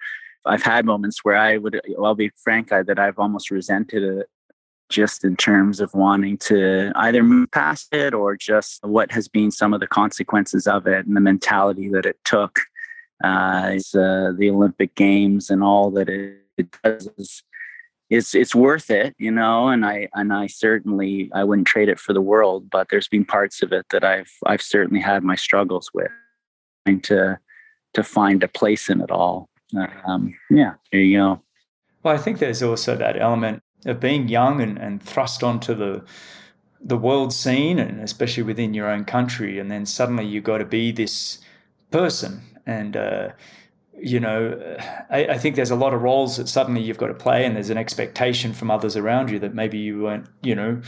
I've 0.44 0.62
had 0.62 0.84
moments 0.84 1.24
where 1.24 1.36
I 1.36 1.56
would, 1.56 1.80
I'll 2.02 2.16
be 2.16 2.32
frank, 2.42 2.72
I, 2.72 2.82
that 2.82 2.98
I've 2.98 3.18
almost 3.18 3.50
resented 3.50 4.02
it 4.02 4.26
just 4.92 5.24
in 5.24 5.34
terms 5.34 5.80
of 5.80 5.92
wanting 5.94 6.36
to 6.36 6.92
either 6.96 7.22
move 7.22 7.50
past 7.50 7.92
it 7.94 8.12
or 8.14 8.36
just 8.36 8.84
what 8.84 9.10
has 9.10 9.26
been 9.26 9.50
some 9.50 9.72
of 9.72 9.80
the 9.80 9.86
consequences 9.86 10.66
of 10.66 10.86
it 10.86 11.06
and 11.06 11.16
the 11.16 11.20
mentality 11.20 11.88
that 11.88 12.06
it 12.06 12.18
took. 12.24 12.60
Uh, 13.24 13.78
uh, 13.96 14.32
the 14.36 14.50
Olympic 14.50 14.94
Games 14.94 15.48
and 15.48 15.62
all 15.62 15.90
that 15.92 16.08
it, 16.08 16.36
it 16.58 16.66
does 16.82 17.08
is 17.16 17.42
it's 18.10 18.34
it's 18.34 18.54
worth 18.54 18.90
it, 18.90 19.14
you 19.16 19.30
know. 19.30 19.68
And 19.68 19.86
I 19.86 20.08
and 20.14 20.32
I 20.32 20.46
certainly 20.48 21.30
I 21.32 21.44
wouldn't 21.44 21.68
trade 21.68 21.88
it 21.88 22.00
for 22.00 22.12
the 22.12 22.20
world. 22.20 22.68
But 22.68 22.88
there's 22.90 23.08
been 23.08 23.24
parts 23.24 23.62
of 23.62 23.72
it 23.72 23.86
that 23.90 24.04
I've 24.04 24.30
I've 24.44 24.60
certainly 24.60 25.00
had 25.00 25.22
my 25.22 25.36
struggles 25.36 25.88
with, 25.94 26.10
trying 26.84 27.00
to 27.02 27.38
to 27.94 28.02
find 28.02 28.42
a 28.42 28.48
place 28.48 28.90
in 28.90 29.00
it 29.00 29.10
all. 29.10 29.48
Um, 30.04 30.34
yeah, 30.50 30.74
there 30.90 31.00
you 31.00 31.18
go. 31.18 31.42
Well, 32.02 32.14
I 32.14 32.18
think 32.18 32.38
there's 32.38 32.62
also 32.62 32.96
that 32.96 33.20
element 33.20 33.62
of 33.86 34.00
being 34.00 34.28
young 34.28 34.60
and, 34.60 34.78
and 34.78 35.02
thrust 35.02 35.42
onto 35.42 35.74
the 35.74 36.04
the 36.84 36.96
world 36.96 37.32
scene, 37.32 37.78
and 37.78 38.00
especially 38.00 38.42
within 38.42 38.74
your 38.74 38.90
own 38.90 39.04
country, 39.04 39.60
and 39.60 39.70
then 39.70 39.86
suddenly 39.86 40.26
you've 40.26 40.42
got 40.42 40.58
to 40.58 40.64
be 40.64 40.90
this 40.90 41.38
person, 41.92 42.42
and 42.66 42.96
uh, 42.96 43.28
you 43.96 44.18
know, 44.18 44.76
I, 45.08 45.26
I, 45.26 45.38
think 45.38 45.54
there's 45.54 45.70
a 45.70 45.76
lot 45.76 45.94
of 45.94 46.02
roles 46.02 46.36
that 46.38 46.48
suddenly 46.48 46.82
you've 46.82 46.98
got 46.98 47.06
to 47.06 47.14
play, 47.14 47.44
and 47.44 47.54
there's 47.54 47.70
an 47.70 47.78
expectation 47.78 48.52
from 48.52 48.70
others 48.70 48.96
around 48.96 49.30
you 49.30 49.38
that 49.38 49.54
maybe 49.54 49.78
you 49.78 50.02
weren't, 50.02 50.26
you 50.42 50.56
know, 50.56 50.80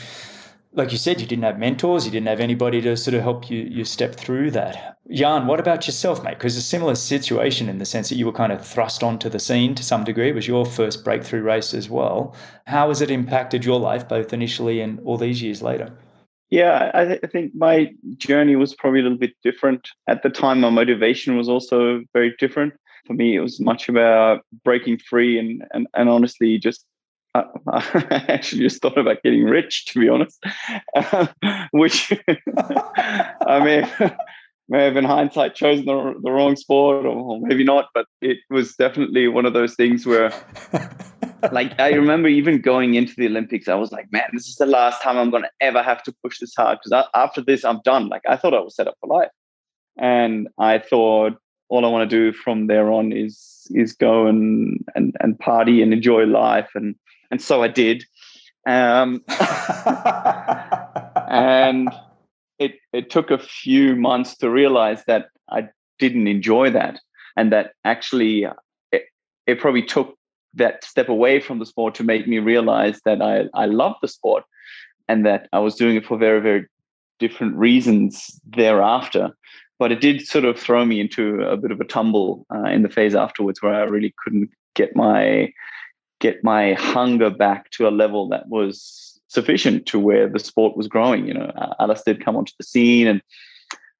like 0.75 0.91
you 0.91 0.99
said, 0.99 1.21
you 1.21 1.27
didn't 1.27 1.45
have 1.45 1.59
mentors, 1.59 2.05
you 2.05 2.11
didn't 2.11 2.27
have 2.27 2.41
anybody 2.41 2.81
to 2.83 2.97
sort 2.97 3.15
of 3.15 3.23
help 3.23 3.49
you 3.51 3.63
you 3.63 3.85
step 3.85 4.15
through 4.15 4.51
that. 4.53 4.99
Jan, 5.11 5.47
what 5.47 5.61
about 5.61 5.87
yourself, 5.87 6.23
mate? 6.25 6.39
Because 6.39 6.57
a 6.57 6.63
similar 6.63 6.95
situation 6.95 7.69
in 7.69 7.79
the 7.79 7.85
sense 7.85 8.09
that 8.09 8.17
you 8.17 8.27
were 8.27 8.33
kind 8.33 8.53
of 8.53 8.65
thrust 8.65 9.03
onto 9.03 9.29
the 9.29 9.39
scene 9.39 9.75
to 9.75 9.85
some 9.85 10.05
degree. 10.05 10.31
It 10.31 10.35
was 10.35 10.49
your 10.49 10.67
first 10.67 11.05
breakthrough 11.05 11.43
race 11.43 11.75
as 11.75 11.89
well. 11.89 12.35
How 12.67 12.89
has 12.89 13.01
it 13.01 13.11
impacted 13.11 13.65
your 13.65 13.79
life, 13.79 14.09
both 14.09 14.33
initially 14.33 14.81
and 14.81 14.99
all 15.05 15.17
these 15.17 15.43
years 15.43 15.63
later? 15.63 15.97
Yeah, 16.51 16.91
I, 16.95 17.05
th- 17.05 17.21
I 17.23 17.27
think 17.27 17.55
my 17.55 17.93
journey 18.17 18.57
was 18.57 18.75
probably 18.75 19.01
a 19.01 19.03
little 19.03 19.19
bit 19.19 19.35
different. 19.43 19.89
At 20.09 20.23
the 20.23 20.31
time, 20.31 20.61
my 20.61 20.71
motivation 20.71 21.37
was 21.37 21.49
also 21.49 22.03
very 22.13 22.35
different. 22.39 22.75
For 23.07 23.15
me, 23.15 23.37
it 23.37 23.41
was 23.41 23.61
much 23.61 23.89
about 23.89 24.45
breaking 24.65 24.99
free 24.99 25.39
and 25.39 25.65
and, 25.73 25.87
and 25.95 26.09
honestly 26.09 26.59
just 26.59 26.87
I, 27.35 28.25
actually 28.29 28.63
just 28.63 28.81
thought 28.81 28.99
about 28.99 29.23
getting 29.23 29.45
rich, 29.45 29.87
to 29.87 30.01
be 30.01 30.09
honest, 30.09 30.39
which 31.73 32.13
I 32.57 33.85
have, 34.01 34.17
may 34.69 34.85
have 34.85 34.97
in 34.97 35.05
hindsight 35.05 35.55
chosen 35.55 35.85
the, 35.85 36.15
the 36.23 36.31
wrong 36.31 36.57
sport 36.57 37.05
or 37.05 37.41
maybe 37.41 37.65
not, 37.65 37.89
but 37.93 38.07
it 38.23 38.39
was 38.51 38.75
definitely 38.77 39.29
one 39.29 39.47
of 39.47 39.53
those 39.53 39.75
things 39.75 40.07
where, 40.07 40.33
like, 41.51 41.79
I 41.81 41.93
remember 41.93 42.29
even 42.29 42.61
going 42.61 42.95
into 42.95 43.15
the 43.17 43.27
Olympics, 43.27 43.69
I 43.69 43.75
was 43.75 43.91
like, 43.91 44.11
man, 44.13 44.29
this 44.33 44.47
is 44.47 44.57
the 44.57 44.67
last 44.67 45.03
time 45.03 45.19
I'm 45.19 45.31
going 45.31 45.43
to 45.43 45.51
ever 45.61 45.83
have 45.83 46.03
to 46.05 46.15
push 46.23 46.39
this 46.39 46.55
hard 46.57 46.79
because 46.83 47.07
after 47.15 47.41
this, 47.41 47.65
I'm 47.65 47.81
done. 47.85 48.09
Like, 48.09 48.23
I 48.29 48.37
thought 48.37 48.55
I 48.55 48.61
was 48.61 48.77
set 48.77 48.87
up 48.87 48.95
for 49.01 49.09
life. 49.09 49.31
And 49.97 50.49
I 50.59 50.79
thought, 50.79 51.35
all 51.69 51.85
I 51.85 51.89
want 51.89 52.09
to 52.09 52.17
do 52.17 52.37
from 52.37 52.67
there 52.67 52.93
on 52.93 53.13
is 53.13 53.67
is 53.71 53.93
go 53.95 54.27
and 54.27 54.79
and 54.95 55.17
and 55.21 55.39
party 55.39 55.83
and 55.83 55.93
enjoy 55.93 56.25
life 56.25 56.69
and 56.75 56.95
and 57.31 57.41
so 57.41 57.63
I 57.63 57.69
did. 57.69 58.05
Um, 58.67 59.23
and 61.29 61.91
it 62.59 62.77
it 62.93 63.11
took 63.11 63.31
a 63.31 63.39
few 63.39 63.97
months 63.97 64.37
to 64.39 64.51
realize 64.51 65.05
that 65.07 65.27
I 65.51 65.69
didn't 65.99 66.29
enjoy 66.29 66.71
that, 66.71 67.01
and 67.37 67.53
that 67.53 67.73
actually 67.85 68.47
it, 68.93 69.05
it 69.47 69.61
probably 69.61 69.83
took 69.83 70.17
that 70.55 70.85
step 70.85 71.09
away 71.09 71.41
from 71.41 71.59
the 71.59 71.67
sport 71.67 71.95
to 71.97 72.05
make 72.05 72.27
me 72.27 72.39
realize 72.39 73.01
that 73.05 73.21
I 73.21 73.45
I 73.55 73.67
love 73.67 73.97
the 74.01 74.09
sport, 74.09 74.45
and 75.09 75.27
that 75.27 75.49
I 75.53 75.59
was 75.59 75.75
doing 75.75 75.97
it 75.97 76.07
for 76.07 76.17
very 76.17 76.41
very 76.41 76.67
different 77.19 77.57
reasons 77.57 78.41
thereafter. 78.47 79.31
But 79.79 79.91
it 79.93 80.01
did 80.01 80.27
sort 80.27 80.45
of 80.45 80.59
throw 80.59 80.85
me 80.85 81.01
into 81.01 81.43
a 81.43 81.57
bit 81.57 81.73
of 81.73 81.81
a 81.81 81.85
tumble 81.85 82.47
uh, 82.55 82.69
in 82.69 82.83
the 82.83 82.89
phase 82.89 83.15
afterwards, 83.15 83.61
where 83.61 83.75
I 83.75 83.83
really 83.83 84.15
couldn't 84.23 84.51
get 84.75 84.95
my 84.97 85.53
get 86.25 86.43
my 86.43 86.73
hunger 86.73 87.29
back 87.29 87.71
to 87.73 87.87
a 87.87 87.91
level 88.03 88.27
that 88.31 88.49
was 88.49 89.21
sufficient 89.29 89.85
to 89.85 89.99
where 89.99 90.27
the 90.27 90.39
sport 90.39 90.75
was 90.75 90.89
growing. 90.89 91.27
You 91.27 91.35
know, 91.35 91.53
Alistair 91.79 92.15
had 92.15 92.25
come 92.25 92.35
onto 92.35 92.55
the 92.59 92.65
scene 92.65 93.07
and 93.07 93.23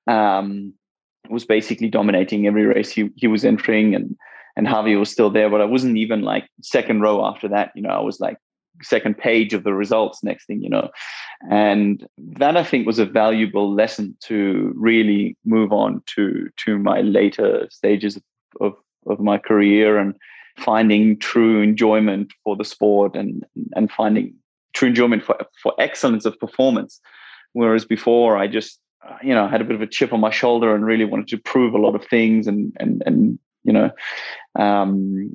um, 0.07 0.73
was 1.29 1.45
basically 1.45 1.91
dominating 1.91 2.47
every 2.47 2.65
race 2.65 2.89
he, 2.89 3.11
he 3.17 3.27
was 3.27 3.45
entering, 3.45 3.95
and 3.95 4.17
and 4.57 4.67
Javi 4.67 4.99
was 4.99 5.11
still 5.11 5.29
there, 5.29 5.51
but 5.51 5.61
I 5.61 5.67
wasn't 5.67 5.99
even 5.99 6.23
like 6.23 6.49
second 6.63 7.03
row 7.03 7.27
after 7.27 7.47
that. 7.49 7.73
You 7.75 7.83
know, 7.83 7.91
I 7.91 8.01
was 8.01 8.21
like 8.21 8.39
second 8.83 9.19
page 9.19 9.53
of 9.53 9.65
the 9.65 9.73
results 9.73 10.25
next 10.25 10.47
thing 10.47 10.61
you 10.61 10.69
know 10.69 10.91
and 11.49 12.09
that 12.19 12.57
i 12.57 12.65
think 12.65 12.85
was 12.85 12.99
a 12.99 13.07
valuable 13.07 13.73
lesson 13.73 14.17
to 14.21 14.73
really 14.75 15.37
move 15.45 15.73
on 15.73 16.03
to 16.07 16.51
to 16.57 16.77
my 16.77 17.01
later 17.01 17.69
stages 17.71 18.17
of, 18.17 18.23
of, 18.61 18.73
of 19.07 19.21
my 19.21 19.39
career 19.39 19.97
and 19.97 20.17
finding 20.57 21.19
true 21.19 21.63
enjoyment 21.63 22.33
for 22.43 22.57
the 22.57 22.65
sport 22.65 23.17
and 23.17 23.45
and 23.75 23.91
finding 23.91 24.35
true 24.75 24.89
enjoyment 24.89 25.23
for 25.23 25.37
for 25.63 25.75
excellence 25.79 26.25
of 26.25 26.39
performance. 26.39 27.01
Whereas 27.53 27.85
before, 27.85 28.37
I 28.37 28.47
just 28.47 28.81
you 29.23 29.35
know 29.35 29.49
had 29.49 29.61
a 29.61 29.65
bit 29.65 29.77
of 29.77 29.83
a 29.83 29.87
chip 29.87 30.13
on 30.13 30.21
my 30.21 30.31
shoulder 30.31 30.75
and 30.75 30.85
really 30.85 31.05
wanted 31.05 31.29
to 31.29 31.39
prove 31.39 31.75
a 31.75 31.79
lot 31.79 31.95
of 31.95 32.05
things 32.07 32.47
and 32.47 32.73
and 32.79 33.03
and 33.07 33.39
you 33.63 33.73
know 33.73 33.91
um, 34.59 35.31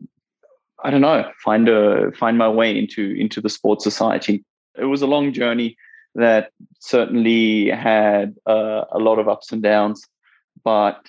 I 0.84 0.92
don't 0.92 1.02
know 1.02 1.30
find 1.44 1.68
a 1.70 2.12
find 2.14 2.38
my 2.38 2.50
way 2.50 2.78
into 2.78 3.14
into 3.18 3.42
the 3.42 3.50
sports 3.50 3.84
society. 3.84 4.44
It 4.78 4.86
was 4.86 5.02
a 5.02 5.08
long 5.08 5.34
journey 5.34 5.78
that 6.16 6.52
certainly 6.80 7.70
had 7.70 8.36
uh, 8.46 8.86
a 8.92 9.00
lot 9.00 9.20
of 9.20 9.28
ups 9.28 9.52
and 9.52 9.62
downs, 9.62 10.04
but 10.64 11.06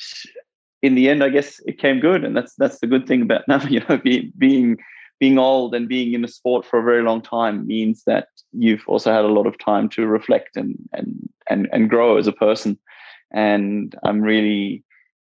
in 0.83 0.95
the 0.95 1.09
end, 1.09 1.23
I 1.23 1.29
guess 1.29 1.61
it 1.67 1.79
came 1.79 2.01
good, 2.01 2.25
and 2.25 2.37
that's 2.37 2.55
that's 2.57 2.79
the 2.81 2.87
good 2.87 3.07
thing 3.07 3.23
about 3.23 3.43
now. 3.49 3.63
You 3.65 3.81
know, 3.89 3.99
be, 3.99 4.33
being 4.39 4.79
being 5.19 5.39
old 5.39 5.75
and 5.75 5.89
being 5.89 6.15
in 6.15 6.23
the 6.23 6.29
sport 6.29 6.65
for 6.65 6.79
a 6.79 6.83
very 6.83 7.03
long 7.03 7.21
time 7.21 7.67
means 7.67 8.05
that 8.07 8.29
you've 8.53 8.85
also 8.87 9.13
had 9.13 9.25
a 9.25 9.29
lot 9.29 9.47
of 9.47 9.59
time 9.59 9.89
to 9.91 10.07
reflect 10.07 10.57
and 10.57 10.77
and 10.93 11.29
and 11.49 11.69
and 11.73 11.91
grow 11.91 12.17
as 12.17 12.27
a 12.27 12.33
person. 12.33 12.79
And 13.33 13.95
I'm 14.05 14.21
really 14.23 14.83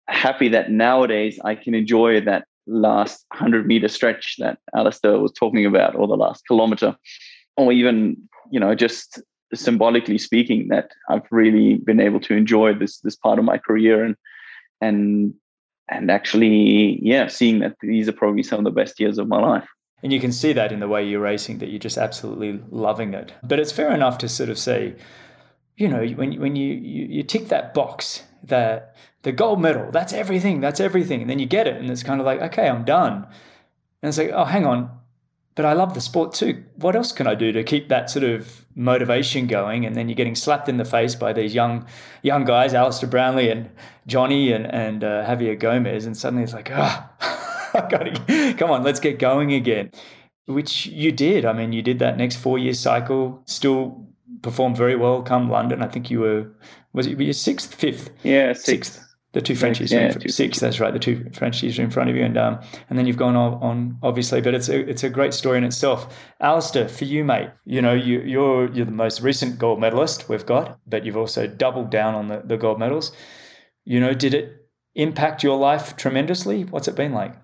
happy 0.08 0.50
that 0.50 0.72
nowadays 0.72 1.40
I 1.44 1.56
can 1.56 1.74
enjoy 1.74 2.22
that 2.22 2.46
last 2.68 3.26
hundred 3.32 3.68
meter 3.68 3.88
stretch 3.88 4.36
that 4.40 4.58
Alistair 4.76 5.20
was 5.20 5.32
talking 5.32 5.66
about, 5.66 5.96
or 5.96 6.08
the 6.08 6.18
last 6.18 6.46
kilometer, 6.48 6.96
or 7.58 7.72
even 7.72 8.18
you 8.52 8.60
know 8.60 8.74
just 8.74 9.22
symbolically 9.54 10.18
speaking, 10.18 10.68
that 10.70 10.90
I've 11.10 11.28
really 11.30 11.76
been 11.76 12.00
able 12.00 12.20
to 12.22 12.34
enjoy 12.34 12.74
this 12.74 13.00
this 13.02 13.16
part 13.16 13.38
of 13.38 13.46
my 13.46 13.60
career 13.60 14.04
and 14.04 14.16
and 14.88 15.34
and 15.88 16.10
actually 16.10 17.00
yeah 17.02 17.28
seeing 17.28 17.60
that 17.60 17.76
these 17.82 18.08
are 18.08 18.14
probably 18.14 18.44
some 18.44 18.60
of 18.60 18.66
the 18.66 18.72
best 18.72 19.00
years 19.00 19.18
of 19.18 19.28
my 19.28 19.40
life. 19.40 19.68
And 20.04 20.14
you 20.14 20.20
can 20.20 20.32
see 20.32 20.54
that 20.54 20.72
in 20.72 20.82
the 20.82 20.88
way 20.88 21.08
you're 21.08 21.22
racing 21.22 21.58
that 21.60 21.70
you're 21.70 21.80
just 21.80 21.98
absolutely 21.98 22.60
loving 22.70 23.14
it. 23.16 23.34
But 23.44 23.60
it's 23.60 23.72
fair 23.72 23.92
enough 23.92 24.20
to 24.20 24.30
sort 24.30 24.50
of 24.50 24.60
say 24.60 24.96
you 25.78 25.88
know 25.88 26.06
when, 26.06 26.40
when 26.40 26.56
you, 26.56 26.74
you, 26.74 27.06
you 27.06 27.24
tick 27.24 27.50
that 27.50 27.74
box 27.74 28.24
that 28.44 28.96
the 29.24 29.32
gold 29.32 29.60
medal 29.60 29.92
that's 29.92 30.14
everything 30.14 30.62
that's 30.62 30.80
everything. 30.80 31.22
And 31.22 31.30
then 31.30 31.40
you 31.40 31.46
get 31.46 31.68
it 31.68 31.78
and 31.78 31.90
it's 31.90 32.04
kind 32.04 32.20
of 32.20 32.26
like 32.26 32.42
okay 32.42 32.68
i'm 32.68 32.86
done. 32.86 33.28
And 34.02 34.10
it's 34.10 34.18
like 34.18 34.32
oh 34.32 34.46
hang 34.46 34.66
on 34.66 34.90
but 35.56 35.66
I 35.66 35.74
love 35.74 35.94
the 35.94 36.02
sport 36.02 36.34
too. 36.34 36.64
What 36.76 36.96
else 36.96 37.12
can 37.12 37.28
I 37.28 37.36
do 37.36 37.52
to 37.54 37.64
keep 37.64 37.88
that 37.88 38.10
sort 38.10 38.26
of 38.26 38.66
motivation 38.76 39.48
going? 39.48 39.86
And 39.86 39.96
then 39.96 40.10
you're 40.10 40.16
getting 40.16 40.36
slapped 40.36 40.68
in 40.68 40.78
the 40.78 40.86
face 40.86 41.16
by 41.16 41.32
these 41.32 41.56
young 41.56 41.86
young 42.22 42.44
guys, 42.44 42.74
Alistair 42.74 43.10
Brownlee 43.10 43.50
and 43.50 43.70
Jonny 44.06 44.52
and 44.52 44.72
and 44.74 45.04
uh, 45.04 45.26
Javier 45.26 45.58
Gomez, 45.58 46.06
and 46.06 46.16
suddenly 46.16 46.44
it's 46.44 46.54
like, 46.54 46.70
ah, 46.72 47.10
oh, 47.22 47.72
I 47.80 47.90
gotta 47.90 48.56
come 48.58 48.70
on, 48.70 48.84
let's 48.84 49.00
get 49.00 49.18
going 49.18 49.54
again. 49.54 49.92
Which 50.48 50.86
you 50.88 51.12
did. 51.12 51.46
I 51.46 51.54
mean, 51.54 51.72
you 51.72 51.82
did 51.82 52.00
that 52.00 52.18
next 52.18 52.36
four 52.36 52.60
year 52.60 52.74
cycle. 52.74 53.42
Still 53.46 54.06
performed 54.42 54.78
very 54.78 54.96
well. 54.96 55.24
Come 55.24 55.50
London, 55.50 55.82
I 55.82 55.88
think 55.88 56.12
you 56.12 56.20
were 56.20 56.52
was 56.94 57.08
it 57.08 57.20
your 57.20 57.34
sixth, 57.34 57.74
fifth? 57.74 58.10
Yeah, 58.24 58.54
sixth. 58.54 58.66
sixth 58.66 59.05
the 59.36 59.42
two 59.42 59.54
Frenchies 59.54 59.92
yeah, 59.92 60.14
two 60.14 60.30
six. 60.30 60.60
That's 60.60 60.80
right. 60.80 60.94
The 60.94 61.00
two 61.00 61.30
Frenchies 61.34 61.78
are 61.78 61.84
in 61.84 61.92
front 61.92 62.10
of 62.10 62.16
you, 62.16 62.24
and 62.24 62.38
um, 62.38 62.58
and 62.90 62.98
then 62.98 63.06
you've 63.06 63.18
gone 63.18 63.36
on, 63.36 63.56
on, 63.56 63.98
obviously, 64.02 64.40
but 64.40 64.54
it's 64.54 64.70
a 64.70 64.90
it's 64.90 65.04
a 65.04 65.10
great 65.10 65.34
story 65.34 65.58
in 65.58 65.66
itself. 65.66 66.18
Alistair, 66.40 66.88
for 66.88 67.04
you, 67.04 67.26
mate, 67.26 67.50
you 67.66 67.82
know 67.82 67.94
you 67.94 68.22
you're 68.22 68.72
you're 68.72 68.86
the 68.86 68.94
most 68.94 69.20
recent 69.20 69.60
gold 69.60 69.82
medalist 69.82 70.30
we've 70.30 70.46
got, 70.46 70.80
but 70.88 71.06
you've 71.06 71.18
also 71.18 71.48
doubled 71.48 71.90
down 71.90 72.16
on 72.16 72.30
the, 72.30 72.44
the 72.46 72.56
gold 72.56 72.80
medals. 72.80 73.12
You 73.84 74.00
know, 74.00 74.14
did 74.14 74.34
it 74.34 74.70
impact 74.96 75.44
your 75.44 75.58
life 75.58 75.98
tremendously? 75.98 76.64
What's 76.64 76.88
it 76.88 76.96
been 76.96 77.12
like? 77.12 77.36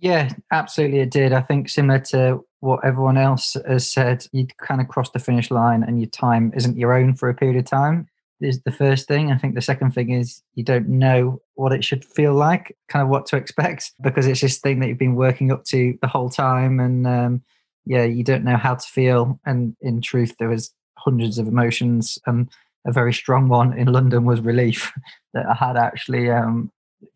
Yeah, 0.00 0.32
absolutely, 0.50 0.98
it 0.98 1.10
did. 1.12 1.32
I 1.32 1.40
think 1.40 1.68
similar 1.68 2.00
to 2.10 2.44
what 2.58 2.84
everyone 2.84 3.16
else 3.16 3.56
has 3.64 3.88
said, 3.88 4.26
you 4.32 4.48
kind 4.60 4.80
of 4.80 4.88
cross 4.88 5.10
the 5.10 5.20
finish 5.20 5.52
line, 5.52 5.84
and 5.84 6.00
your 6.00 6.10
time 6.10 6.52
isn't 6.56 6.76
your 6.76 6.94
own 6.94 7.14
for 7.14 7.28
a 7.28 7.34
period 7.34 7.58
of 7.58 7.64
time 7.64 8.08
is 8.40 8.62
the 8.62 8.70
first 8.70 9.08
thing. 9.08 9.32
I 9.32 9.38
think 9.38 9.54
the 9.54 9.60
second 9.60 9.92
thing 9.92 10.10
is 10.10 10.42
you 10.54 10.64
don't 10.64 10.88
know 10.88 11.40
what 11.54 11.72
it 11.72 11.84
should 11.84 12.04
feel 12.04 12.34
like, 12.34 12.76
kind 12.88 13.02
of 13.02 13.08
what 13.08 13.26
to 13.26 13.36
expect, 13.36 13.92
because 14.02 14.26
it's 14.26 14.40
this 14.40 14.58
thing 14.58 14.80
that 14.80 14.88
you've 14.88 14.98
been 14.98 15.14
working 15.14 15.50
up 15.50 15.64
to 15.66 15.98
the 16.00 16.08
whole 16.08 16.30
time, 16.30 16.80
and 16.80 17.06
um, 17.06 17.42
yeah, 17.84 18.04
you 18.04 18.24
don't 18.24 18.44
know 18.44 18.56
how 18.56 18.74
to 18.74 18.86
feel. 18.86 19.38
And 19.44 19.76
in 19.80 20.00
truth, 20.00 20.36
there 20.38 20.48
was 20.48 20.72
hundreds 20.96 21.38
of 21.38 21.48
emotions, 21.48 22.18
and 22.26 22.48
a 22.86 22.92
very 22.92 23.12
strong 23.12 23.48
one 23.48 23.76
in 23.76 23.88
London 23.88 24.24
was 24.24 24.40
relief 24.40 24.92
that 25.34 25.46
I 25.46 25.54
had 25.54 25.76
actually 25.76 26.30
um, 26.30 26.70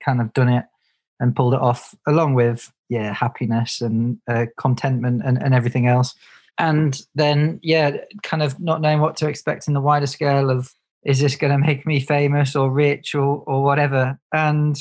kind 0.05 0.21
of 0.21 0.33
done 0.33 0.49
it 0.49 0.65
and 1.21 1.37
pulled 1.37 1.55
it 1.55 1.61
off, 1.61 1.95
along 2.07 2.35
with 2.35 2.73
yeah 2.89 3.13
happiness 3.13 3.81
and 3.81 4.19
uh, 4.29 4.47
contentment 4.59 5.23
and, 5.25 5.43
and 5.43 5.55
everything 5.55 5.87
else 5.87 6.15
and 6.59 7.01
then 7.15 7.59
yeah 7.63 7.97
kind 8.23 8.43
of 8.43 8.61
not 8.61 8.81
knowing 8.83 9.01
what 9.01 9.17
to 9.17 9.27
expect 9.27 9.67
in 9.67 9.73
the 9.73 9.81
wider 9.81 10.07
scale 10.07 10.51
of 10.51 10.75
is 11.05 11.21
this 11.21 11.37
going 11.37 11.53
to 11.53 11.67
make 11.67 11.87
me 11.87 12.01
famous 12.01 12.55
or 12.57 12.71
rich 12.71 13.15
or 13.15 13.43
or 13.47 13.63
whatever? 13.63 14.19
And 14.33 14.77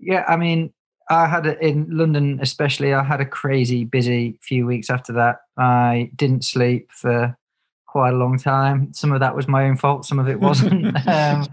yeah 0.00 0.24
i 0.28 0.36
mean 0.36 0.72
i 1.10 1.26
had 1.26 1.46
it 1.46 1.60
in 1.60 1.86
london 1.90 2.38
especially 2.40 2.94
i 2.94 3.02
had 3.02 3.20
a 3.20 3.26
crazy 3.26 3.84
busy 3.84 4.38
few 4.42 4.66
weeks 4.66 4.90
after 4.90 5.12
that. 5.12 5.40
I 5.56 6.10
didn't 6.14 6.44
sleep 6.44 6.90
for 6.92 7.36
quite 7.86 8.12
a 8.12 8.16
long 8.16 8.38
time. 8.38 8.92
Some 8.92 9.12
of 9.12 9.20
that 9.20 9.34
was 9.34 9.48
my 9.48 9.64
own 9.64 9.76
fault 9.76 10.04
some 10.04 10.18
of 10.18 10.28
it 10.28 10.40
wasn't. 10.40 10.96
Um, 11.08 11.46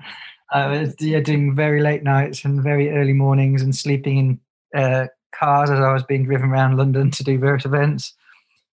i 0.51 0.67
was 0.67 0.93
yeah, 0.99 1.21
doing 1.21 1.55
very 1.55 1.81
late 1.81 2.03
nights 2.03 2.45
and 2.45 2.61
very 2.61 2.91
early 2.91 3.13
mornings 3.13 3.63
and 3.63 3.75
sleeping 3.75 4.17
in 4.17 4.79
uh, 4.79 5.07
cars 5.33 5.71
as 5.71 5.79
i 5.79 5.91
was 5.91 6.03
being 6.03 6.23
driven 6.23 6.51
around 6.51 6.77
london 6.77 7.09
to 7.09 7.23
do 7.23 7.39
various 7.39 7.65
events. 7.65 8.13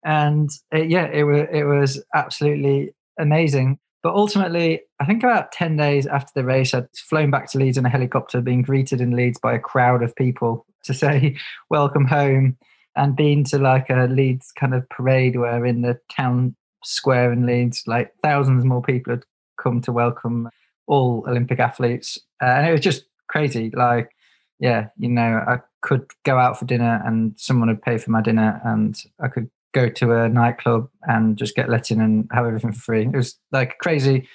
And 0.03 0.49
it, 0.71 0.89
yeah, 0.89 1.05
it 1.05 1.23
was 1.23 1.47
it 1.51 1.63
was 1.63 2.03
absolutely 2.13 2.93
amazing. 3.19 3.79
But 4.03 4.15
ultimately, 4.15 4.81
I 4.99 5.05
think 5.05 5.23
about 5.23 5.51
ten 5.51 5.77
days 5.77 6.07
after 6.07 6.31
the 6.33 6.43
race, 6.43 6.73
I'd 6.73 6.87
flown 6.95 7.29
back 7.29 7.49
to 7.51 7.57
Leeds 7.57 7.77
in 7.77 7.85
a 7.85 7.89
helicopter, 7.89 8.41
being 8.41 8.63
greeted 8.63 8.99
in 8.99 9.15
Leeds 9.15 9.39
by 9.39 9.53
a 9.53 9.59
crowd 9.59 10.01
of 10.01 10.15
people 10.15 10.65
to 10.83 10.93
say 10.93 11.37
"Welcome 11.69 12.05
home," 12.05 12.57
and 12.95 13.15
been 13.15 13.43
to 13.45 13.59
like 13.59 13.89
a 13.89 14.07
Leeds 14.07 14.51
kind 14.51 14.73
of 14.73 14.89
parade 14.89 15.35
where 15.37 15.65
in 15.65 15.81
the 15.81 15.99
town 16.09 16.55
square 16.83 17.31
in 17.31 17.45
Leeds, 17.45 17.83
like 17.85 18.11
thousands 18.23 18.65
more 18.65 18.81
people 18.81 19.13
had 19.13 19.23
come 19.61 19.81
to 19.81 19.91
welcome 19.91 20.49
all 20.87 21.23
Olympic 21.27 21.59
athletes, 21.59 22.17
uh, 22.41 22.45
and 22.45 22.67
it 22.67 22.71
was 22.71 22.81
just 22.81 23.05
crazy. 23.27 23.69
Like, 23.71 24.11
yeah, 24.59 24.87
you 24.97 25.09
know, 25.09 25.43
I 25.47 25.59
could 25.81 26.09
go 26.25 26.37
out 26.37 26.57
for 26.57 26.65
dinner 26.65 27.01
and 27.05 27.33
someone 27.37 27.69
would 27.69 27.81
pay 27.81 27.99
for 27.99 28.09
my 28.09 28.21
dinner, 28.21 28.59
and 28.65 28.95
I 29.19 29.27
could 29.27 29.49
go 29.73 29.89
to 29.89 30.13
a 30.13 30.29
nightclub 30.29 30.89
and 31.03 31.37
just 31.37 31.55
get 31.55 31.69
let 31.69 31.91
in 31.91 32.01
and 32.01 32.27
have 32.31 32.45
everything 32.45 32.73
for 32.73 32.81
free. 32.81 33.03
It 33.03 33.15
was 33.15 33.37
like 33.51 33.77
crazy 33.77 34.27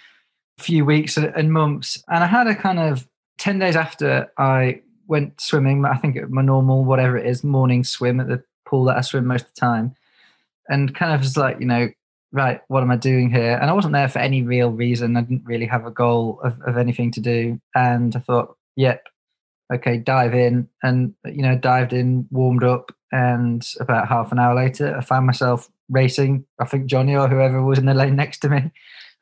few 0.58 0.84
weeks 0.84 1.16
and 1.16 1.52
months. 1.52 2.02
And 2.08 2.24
I 2.24 2.26
had 2.26 2.46
a 2.46 2.54
kind 2.54 2.78
of 2.78 3.06
10 3.38 3.58
days 3.58 3.76
after 3.76 4.30
I 4.38 4.80
went 5.06 5.40
swimming, 5.40 5.84
I 5.84 5.96
think 5.96 6.16
my 6.30 6.42
normal, 6.42 6.84
whatever 6.84 7.16
it 7.16 7.26
is, 7.26 7.44
morning 7.44 7.84
swim 7.84 8.20
at 8.20 8.28
the 8.28 8.42
pool 8.66 8.84
that 8.84 8.96
I 8.96 9.02
swim 9.02 9.26
most 9.26 9.42
of 9.42 9.54
the 9.54 9.60
time. 9.60 9.94
And 10.68 10.94
kind 10.94 11.12
of 11.12 11.20
was 11.20 11.36
like, 11.36 11.60
you 11.60 11.66
know, 11.66 11.88
right, 12.32 12.60
what 12.68 12.82
am 12.82 12.90
I 12.90 12.96
doing 12.96 13.30
here? 13.30 13.56
And 13.60 13.70
I 13.70 13.72
wasn't 13.72 13.92
there 13.92 14.08
for 14.08 14.18
any 14.18 14.42
real 14.42 14.70
reason. 14.70 15.16
I 15.16 15.20
didn't 15.20 15.44
really 15.44 15.66
have 15.66 15.86
a 15.86 15.90
goal 15.90 16.40
of, 16.42 16.60
of 16.62 16.76
anything 16.76 17.12
to 17.12 17.20
do. 17.20 17.60
And 17.74 18.16
I 18.16 18.18
thought, 18.20 18.56
yep, 18.74 19.06
okay, 19.72 19.98
dive 19.98 20.34
in. 20.34 20.68
And, 20.82 21.14
you 21.24 21.42
know, 21.42 21.56
dived 21.56 21.92
in, 21.92 22.26
warmed 22.30 22.64
up, 22.64 22.90
and 23.12 23.66
about 23.80 24.08
half 24.08 24.32
an 24.32 24.38
hour 24.38 24.54
later, 24.54 24.96
I 24.96 25.00
found 25.00 25.26
myself 25.26 25.68
racing. 25.88 26.44
I 26.58 26.64
think 26.64 26.86
Jonny 26.86 27.16
or 27.16 27.28
whoever 27.28 27.62
was 27.62 27.78
in 27.78 27.86
the 27.86 27.94
lane 27.94 28.16
next 28.16 28.38
to 28.40 28.48
me, 28.48 28.70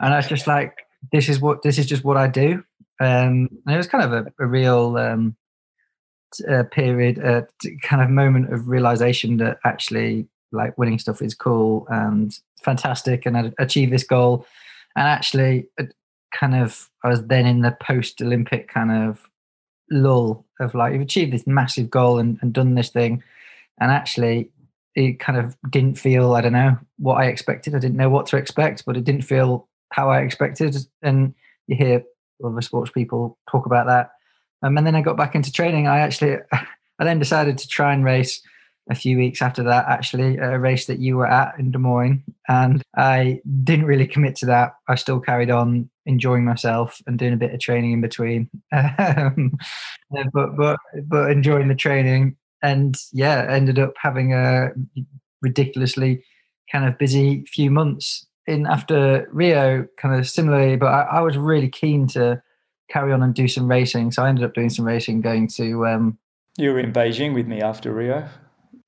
and 0.01 0.15
I 0.15 0.17
was 0.17 0.29
just 0.29 0.47
like, 0.47 0.87
"This 1.13 1.29
is 1.29 1.41
what 1.41 1.63
this 1.63 1.79
is 1.79 1.87
just 1.87 2.05
what 2.05 2.17
I 2.17 2.29
do." 2.29 2.65
Um, 3.01 3.49
and 3.67 3.75
it 3.75 3.77
was 3.77 3.87
kind 3.87 4.05
of 4.05 4.13
a, 4.13 4.33
a 4.43 4.47
real 4.47 4.97
um, 4.97 5.37
uh, 6.49 6.63
period, 6.65 7.19
a 7.19 7.47
kind 7.83 8.03
of 8.03 8.11
moment 8.11 8.53
of 8.53 8.69
realization 8.69 9.39
that 9.39 9.59
actually, 9.65 10.29
like, 10.53 10.79
winning 10.79 10.99
stuff 10.99 11.21
is 11.21 11.35
cool 11.35 11.87
and 11.91 12.39
fantastic, 12.63 13.27
and 13.27 13.37
I 13.37 13.53
achieved 13.59 13.93
this 13.93 14.05
goal. 14.05 14.47
And 14.97 15.09
actually, 15.09 15.67
kind 16.33 16.55
of, 16.55 16.89
I 17.03 17.09
was 17.09 17.25
then 17.27 17.47
in 17.47 17.63
the 17.63 17.77
post-Olympic 17.81 18.69
kind 18.69 18.93
of 18.93 19.29
lull 19.91 20.45
of 20.61 20.75
like, 20.75 20.93
you've 20.93 21.03
achieved 21.03 21.33
this 21.33 21.47
massive 21.47 21.91
goal 21.91 22.19
and, 22.19 22.39
and 22.43 22.53
done 22.53 22.75
this 22.75 22.91
thing 22.91 23.23
and 23.81 23.91
actually 23.91 24.51
it 24.95 25.19
kind 25.19 25.39
of 25.39 25.57
didn't 25.71 25.99
feel 25.99 26.35
i 26.35 26.41
don't 26.41 26.53
know 26.53 26.77
what 26.99 27.17
i 27.17 27.25
expected. 27.25 27.75
I 27.75 27.79
didn't 27.79 27.97
know 27.97 28.11
what 28.11 28.27
to 28.27 28.37
expect 28.37 28.85
but 28.87 28.97
it 28.97 29.05
didn't 29.05 29.23
feel 29.23 29.69
how 29.91 30.11
i 30.11 30.21
expected. 30.21 30.77
And 31.03 31.35
you 31.67 31.77
hear 31.77 32.03
other 32.45 32.61
sports 32.61 32.91
people 32.91 33.39
talk 33.51 33.67
about 33.67 33.87
that. 33.87 34.11
Um, 34.63 34.77
and 34.77 34.87
then 34.87 34.95
i 34.95 35.01
got 35.01 35.17
back 35.17 35.35
into 35.35 35.53
training. 35.53 35.87
I 35.87 36.01
actually 36.01 36.37
i 36.53 37.05
then 37.05 37.19
decided 37.19 37.59
to 37.59 37.69
try 37.69 37.93
and 37.93 38.05
race 38.05 38.43
a 38.91 38.95
few 38.95 39.17
weeks 39.17 39.41
after 39.41 39.63
that 39.63 39.87
actually 39.89 40.37
a 40.37 40.59
race 40.59 40.85
that 40.87 40.99
you 40.99 41.17
were 41.17 41.27
at 41.27 41.59
in 41.59 41.71
des 41.71 41.79
moines. 41.79 42.23
And 42.49 42.83
i 42.97 43.41
didn't 43.63 43.87
really 43.87 44.07
commit 44.07 44.37
to 44.37 44.47
that. 44.47 44.75
I 44.89 44.95
still 44.97 45.21
carried 45.21 45.51
on 45.51 45.89
enjoying 46.07 46.45
myself 46.45 47.01
and 47.07 47.19
doing 47.19 47.33
a 47.33 47.39
bit 47.39 47.55
of 47.55 47.61
training 47.61 47.93
in 47.93 48.01
between. 48.01 48.51
Um, 50.17 50.31
but 50.33 50.57
but 50.57 50.79
but 51.07 51.31
enjoying 51.31 51.67
the 51.67 51.75
training 51.75 52.37
and 52.65 52.97
yeah, 53.13 53.47
ended 53.49 53.79
up 53.79 53.93
having 54.01 54.33
a 54.33 54.71
ridiculously 55.43 56.25
kind 56.73 56.87
of 56.87 56.97
busy 56.99 57.45
few 57.47 57.71
months 57.71 58.27
in 58.47 58.67
after 58.67 59.29
Rio, 59.31 59.87
kind 59.99 60.19
of 60.19 60.27
similarly. 60.27 60.77
But 60.77 60.87
I, 60.87 61.03
I, 61.03 61.21
was 61.21 61.37
really 61.37 61.69
keen 61.69 62.07
to 62.09 62.43
carry 62.91 63.13
on 63.13 63.23
and 63.23 63.35
do 63.35 63.49
some 63.49 63.69
racing, 63.69 64.13
so 64.13 64.25
I 64.25 64.31
ended 64.31 64.45
up 64.45 64.55
doing 64.55 64.71
some 64.71 64.87
racing, 64.87 65.21
going 65.21 65.47
to. 65.49 65.87
Um, 65.87 66.19
you 66.57 66.73
were 66.73 66.79
in 66.79 66.93
Beijing 66.93 67.35
with 67.35 67.47
me 67.47 67.61
after 67.61 67.93
Rio. 67.93 68.27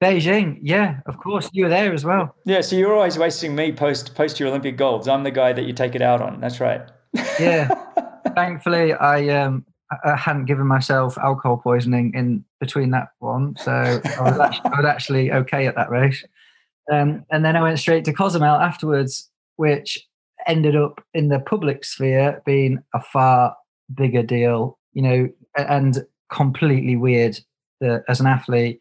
Beijing, 0.02 0.58
yeah, 0.62 1.00
of 1.04 1.18
course, 1.18 1.50
you 1.52 1.64
were 1.64 1.70
there 1.70 1.92
as 1.92 2.04
well. 2.04 2.34
Yeah, 2.46 2.62
so 2.62 2.76
you're 2.76 2.94
always 2.94 3.18
wasting 3.18 3.54
me 3.54 3.72
post 3.72 4.14
post 4.14 4.40
your 4.40 4.48
Olympic 4.48 4.78
golds. 4.78 5.06
I'm 5.06 5.22
the 5.22 5.30
guy 5.30 5.52
that 5.52 5.64
you 5.64 5.74
take 5.74 5.94
it 5.94 6.02
out 6.02 6.22
on. 6.22 6.40
That's 6.40 6.60
right. 6.60 6.80
yeah, 7.38 7.68
thankfully, 8.34 8.94
I 8.94 9.28
um, 9.28 9.66
I 10.04 10.16
hadn't 10.16 10.46
given 10.46 10.66
myself 10.66 11.16
alcohol 11.18 11.58
poisoning 11.58 12.12
in 12.14 12.44
between 12.60 12.90
that 12.90 13.08
one, 13.20 13.54
so 13.56 13.72
I 13.72 14.22
was 14.22 14.38
actually, 14.38 14.70
I 14.72 14.76
was 14.76 14.86
actually 14.86 15.32
okay 15.32 15.66
at 15.66 15.76
that 15.76 15.90
race. 15.90 16.24
Um, 16.92 17.24
and 17.30 17.44
then 17.44 17.56
I 17.56 17.62
went 17.62 17.78
straight 17.78 18.04
to 18.06 18.12
Cozumel 18.12 18.56
afterwards, 18.56 19.30
which 19.56 19.98
ended 20.46 20.76
up 20.76 21.04
in 21.14 21.28
the 21.28 21.40
public 21.40 21.84
sphere 21.84 22.42
being 22.44 22.82
a 22.94 23.00
far 23.00 23.56
bigger 23.94 24.22
deal, 24.22 24.78
you 24.92 25.02
know, 25.02 25.28
and 25.56 26.04
completely 26.32 26.96
weird 26.96 27.38
that 27.80 28.04
as 28.08 28.20
an 28.20 28.26
athlete, 28.26 28.80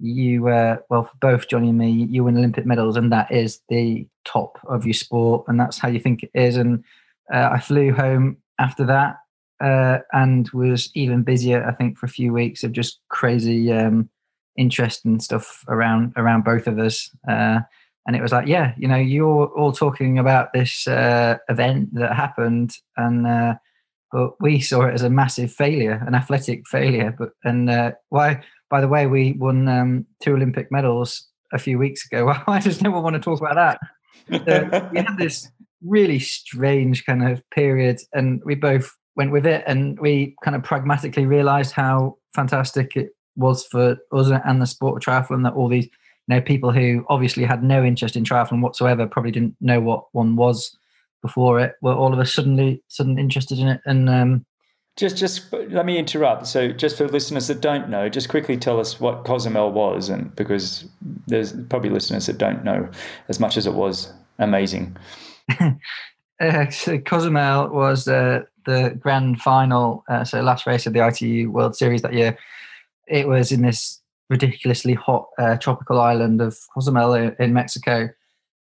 you, 0.00 0.48
uh, 0.48 0.76
well, 0.90 1.04
for 1.04 1.16
both 1.20 1.48
Jonny 1.48 1.68
and 1.68 1.78
me, 1.78 1.90
you 1.90 2.24
win 2.24 2.36
Olympic 2.36 2.66
medals, 2.66 2.96
and 2.96 3.12
that 3.12 3.30
is 3.30 3.60
the 3.68 4.06
top 4.24 4.58
of 4.68 4.84
your 4.84 4.94
sport, 4.94 5.44
and 5.48 5.58
that's 5.58 5.78
how 5.78 5.88
you 5.88 6.00
think 6.00 6.22
it 6.22 6.30
is. 6.34 6.56
And 6.56 6.84
uh, 7.32 7.50
I 7.52 7.60
flew 7.60 7.92
home 7.92 8.38
after 8.58 8.84
that 8.86 9.16
uh, 9.62 9.98
and 10.12 10.48
was 10.50 10.90
even 10.94 11.22
busier. 11.22 11.66
I 11.66 11.72
think 11.72 11.98
for 11.98 12.06
a 12.06 12.10
few 12.10 12.32
weeks 12.32 12.64
of 12.64 12.72
just 12.72 13.00
crazy 13.08 13.72
um, 13.72 14.08
interest 14.56 15.04
and 15.04 15.22
stuff 15.22 15.64
around 15.68 16.12
around 16.16 16.44
both 16.44 16.66
of 16.66 16.78
us. 16.78 17.10
Uh, 17.28 17.60
and 18.06 18.14
it 18.14 18.22
was 18.22 18.32
like, 18.32 18.46
yeah, 18.46 18.74
you 18.76 18.86
know, 18.86 18.96
you're 18.96 19.46
all 19.46 19.72
talking 19.72 20.18
about 20.18 20.52
this 20.52 20.86
uh, 20.86 21.38
event 21.48 21.94
that 21.94 22.14
happened, 22.14 22.72
and 22.96 23.26
uh, 23.26 23.54
but 24.12 24.40
we 24.40 24.60
saw 24.60 24.82
it 24.82 24.94
as 24.94 25.02
a 25.02 25.10
massive 25.10 25.52
failure, 25.52 26.02
an 26.06 26.14
athletic 26.14 26.66
failure. 26.68 27.14
But 27.18 27.30
and 27.44 27.70
uh, 27.70 27.92
why? 28.10 28.44
By 28.68 28.80
the 28.80 28.88
way, 28.88 29.06
we 29.06 29.32
won 29.32 29.68
um, 29.68 30.06
two 30.22 30.34
Olympic 30.34 30.70
medals 30.70 31.26
a 31.52 31.58
few 31.58 31.78
weeks 31.78 32.04
ago. 32.06 32.34
Why 32.44 32.60
does 32.60 32.82
no 32.82 32.90
one 32.90 33.04
want 33.04 33.14
to 33.14 33.20
talk 33.20 33.40
about 33.40 33.54
that? 33.54 34.90
We 34.92 34.98
had 34.98 35.16
this 35.16 35.48
really 35.82 36.18
strange 36.18 37.04
kind 37.06 37.26
of 37.26 37.42
period, 37.50 38.00
and 38.12 38.42
we 38.44 38.54
both 38.54 38.90
went 39.16 39.32
with 39.32 39.46
it, 39.46 39.64
and 39.66 39.98
we 39.98 40.36
kind 40.42 40.56
of 40.56 40.62
pragmatically 40.62 41.26
realised 41.26 41.72
how 41.72 42.16
fantastic 42.34 42.96
it 42.96 43.14
was 43.36 43.64
for 43.66 43.96
us 44.12 44.30
and 44.44 44.62
the 44.62 44.66
sport 44.66 44.96
of 44.96 45.02
triathlon 45.02 45.42
that 45.42 45.54
all 45.54 45.68
these 45.68 45.86
you 45.86 45.90
know 46.34 46.40
people 46.40 46.70
who 46.70 47.04
obviously 47.08 47.44
had 47.44 47.62
no 47.62 47.84
interest 47.84 48.16
in 48.16 48.24
triathlon 48.24 48.60
whatsoever 48.60 49.06
probably 49.06 49.30
didn't 49.30 49.56
know 49.60 49.80
what 49.80 50.04
one 50.12 50.36
was 50.36 50.76
before 51.24 51.58
it 51.58 51.74
were 51.80 51.94
all 51.94 52.12
of 52.12 52.18
a 52.18 52.26
suddenly 52.26 52.82
sudden 52.88 53.18
interested 53.18 53.58
in 53.58 53.66
it. 53.66 53.80
And 53.86 54.10
um, 54.10 54.44
just 54.96 55.16
just 55.16 55.52
let 55.52 55.86
me 55.86 55.96
interrupt. 55.98 56.46
So 56.46 56.70
just 56.70 56.98
for 56.98 57.08
listeners 57.08 57.46
that 57.48 57.60
don't 57.62 57.88
know 57.88 58.08
just 58.08 58.28
quickly 58.28 58.58
tell 58.58 58.78
us 58.78 59.00
what 59.00 59.24
cozumel 59.24 59.72
was 59.72 60.10
and 60.10 60.34
because 60.36 60.84
there's 61.26 61.54
probably 61.70 61.88
listeners 61.88 62.26
that 62.26 62.38
don't 62.38 62.62
know 62.62 62.88
as 63.28 63.40
much 63.40 63.56
as 63.56 63.66
it 63.66 63.74
was. 63.74 64.12
Amazing. 64.38 64.96
Uh, 66.40 66.68
so 66.68 66.98
cozumel 66.98 67.68
was 67.68 68.08
uh, 68.08 68.40
the 68.64 68.96
grand 68.98 69.40
final, 69.40 70.04
uh, 70.08 70.24
so 70.24 70.40
last 70.40 70.66
race 70.66 70.86
of 70.86 70.92
the 70.92 71.06
ITU 71.06 71.50
World 71.50 71.76
Series 71.76 72.02
that 72.02 72.12
year, 72.12 72.38
it 73.06 73.28
was 73.28 73.52
in 73.52 73.62
this 73.62 74.00
ridiculously 74.30 74.94
hot 74.94 75.28
uh, 75.38 75.56
tropical 75.56 76.00
island 76.00 76.40
of 76.40 76.58
Cozumel 76.72 77.14
in, 77.14 77.52
Mexico. 77.52 78.08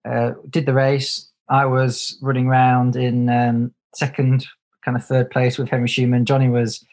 Uh, 0.04 0.32
did 0.50 0.66
the 0.66 0.74
race. 0.74 1.28
I 1.48 1.66
was 1.66 2.18
running 2.20 2.48
around 2.48 2.96
in 2.96 3.28
um, 3.28 3.72
second, 3.94 4.46
kind 4.84 4.96
of 4.96 5.04
third 5.04 5.30
place 5.30 5.58
with 5.58 5.68
Henri 5.68 5.88
Schoeman. 5.88 6.24
Jonny 6.24 6.48
was 6.48 6.84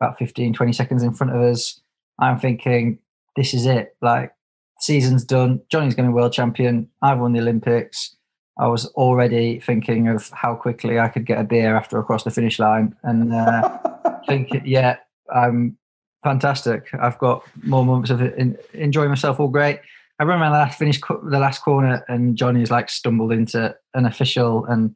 about 0.00 0.18
15, 0.18 0.52
20 0.52 0.72
seconds 0.72 1.02
in 1.02 1.12
front 1.12 1.34
of 1.34 1.40
us. 1.40 1.80
I'm 2.18 2.38
thinking, 2.38 2.98
this 3.36 3.54
is 3.54 3.66
it. 3.66 3.96
Like, 4.00 4.32
season's 4.80 5.24
done. 5.24 5.60
Jonny's 5.70 5.94
going 5.94 6.06
to 6.06 6.10
be 6.10 6.14
world 6.14 6.32
champion. 6.32 6.88
I've 7.02 7.18
won 7.18 7.32
the 7.32 7.40
Olympics. 7.40 8.15
I 8.58 8.68
was 8.68 8.86
already 8.86 9.60
thinking 9.60 10.08
of 10.08 10.30
how 10.30 10.54
quickly 10.54 10.98
I 10.98 11.08
could 11.08 11.26
get 11.26 11.38
a 11.38 11.44
beer 11.44 11.76
after 11.76 11.98
across 11.98 12.24
the 12.24 12.30
finish 12.30 12.58
line, 12.58 12.96
and 13.02 13.32
uh, 13.32 13.78
think, 14.26 14.50
yeah, 14.64 14.96
I'm 15.34 15.76
fantastic. 16.24 16.88
I've 16.98 17.18
got 17.18 17.44
more 17.64 17.84
moments 17.84 18.10
of 18.10 18.22
in, 18.22 18.56
enjoying 18.72 19.10
myself. 19.10 19.40
All 19.40 19.48
great. 19.48 19.80
I 20.18 20.24
remember 20.24 20.46
the 20.46 20.52
last 20.52 20.78
finished 20.78 21.04
the 21.08 21.38
last 21.38 21.60
corner, 21.60 22.04
and 22.08 22.36
Jonny's 22.36 22.70
like 22.70 22.88
stumbled 22.88 23.32
into 23.32 23.74
an 23.94 24.06
official 24.06 24.64
and 24.64 24.94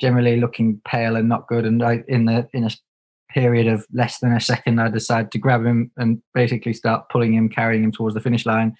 generally 0.00 0.40
looking 0.40 0.80
pale 0.86 1.16
and 1.16 1.28
not 1.28 1.48
good. 1.48 1.64
And 1.64 1.82
I, 1.82 2.04
in 2.06 2.26
the 2.26 2.48
in 2.52 2.64
a 2.64 2.70
period 3.30 3.66
of 3.66 3.84
less 3.92 4.20
than 4.20 4.32
a 4.32 4.40
second, 4.40 4.80
I 4.80 4.88
decided 4.88 5.32
to 5.32 5.38
grab 5.38 5.64
him 5.64 5.90
and 5.96 6.22
basically 6.32 6.72
start 6.72 7.08
pulling 7.10 7.34
him, 7.34 7.48
carrying 7.48 7.82
him 7.82 7.92
towards 7.92 8.14
the 8.14 8.20
finish 8.20 8.46
line. 8.46 8.76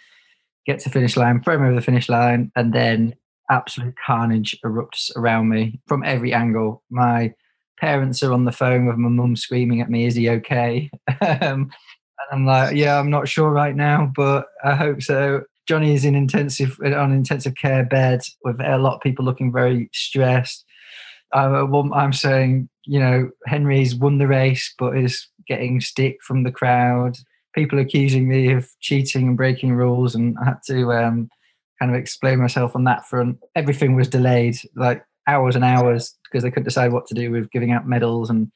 Get 0.66 0.78
to 0.80 0.90
finish 0.90 1.16
line, 1.16 1.42
throw 1.42 1.56
him 1.56 1.62
over 1.62 1.74
the 1.74 1.82
finish 1.82 2.08
line, 2.08 2.52
and 2.56 2.72
then 2.72 3.14
absolute 3.50 3.94
carnage 4.04 4.56
erupts 4.64 5.14
around 5.16 5.48
me 5.48 5.80
from 5.86 6.04
every 6.04 6.32
angle. 6.32 6.82
My 6.90 7.32
parents 7.78 8.22
are 8.22 8.32
on 8.32 8.44
the 8.44 8.52
phone 8.52 8.86
with 8.86 8.96
my 8.96 9.08
mum 9.08 9.36
screaming 9.36 9.80
at 9.80 9.90
me, 9.90 10.06
"Is 10.06 10.14
he 10.14 10.28
okay?" 10.30 10.90
um, 11.20 11.70
and 11.70 12.30
I'm 12.32 12.46
like, 12.46 12.76
"Yeah, 12.76 12.98
I'm 12.98 13.10
not 13.10 13.28
sure 13.28 13.50
right 13.50 13.74
now, 13.74 14.12
but 14.14 14.46
I 14.64 14.74
hope 14.74 15.02
so." 15.02 15.42
Jonny 15.66 15.94
is 15.94 16.04
in 16.04 16.14
intensive 16.14 16.78
on 16.84 17.12
intensive 17.12 17.54
care 17.54 17.84
bed 17.84 18.20
with 18.44 18.60
a 18.60 18.78
lot 18.78 18.96
of 18.96 19.00
people 19.00 19.24
looking 19.24 19.52
very 19.52 19.88
stressed. 19.92 20.64
I'm 21.32 22.12
saying, 22.12 22.68
you 22.84 23.00
know, 23.00 23.30
Henri's 23.46 23.94
won 23.94 24.18
the 24.18 24.26
race, 24.26 24.72
but 24.78 24.96
is 24.96 25.26
getting 25.48 25.80
stick 25.80 26.18
from 26.22 26.44
the 26.44 26.52
crowd. 26.52 27.16
People 27.54 27.78
accusing 27.78 28.28
me 28.28 28.52
of 28.52 28.68
cheating 28.80 29.28
and 29.28 29.36
breaking 29.36 29.72
rules, 29.72 30.14
and 30.14 30.36
I 30.40 30.44
had 30.46 30.58
to 30.66 30.92
um, 30.92 31.28
kind 31.84 31.94
of 31.94 32.00
explain 32.00 32.38
myself 32.38 32.74
on 32.74 32.84
that 32.84 33.06
front. 33.06 33.38
Everything 33.54 33.94
was 33.94 34.08
delayed, 34.08 34.56
like 34.74 35.04
hours 35.28 35.54
and 35.54 35.64
hours, 35.64 36.16
because 36.24 36.42
they 36.42 36.50
couldn't 36.50 36.64
decide 36.64 36.92
what 36.92 37.06
to 37.06 37.14
do 37.14 37.30
with 37.30 37.50
giving 37.50 37.72
out 37.72 37.86
medals 37.86 38.30
and 38.30 38.50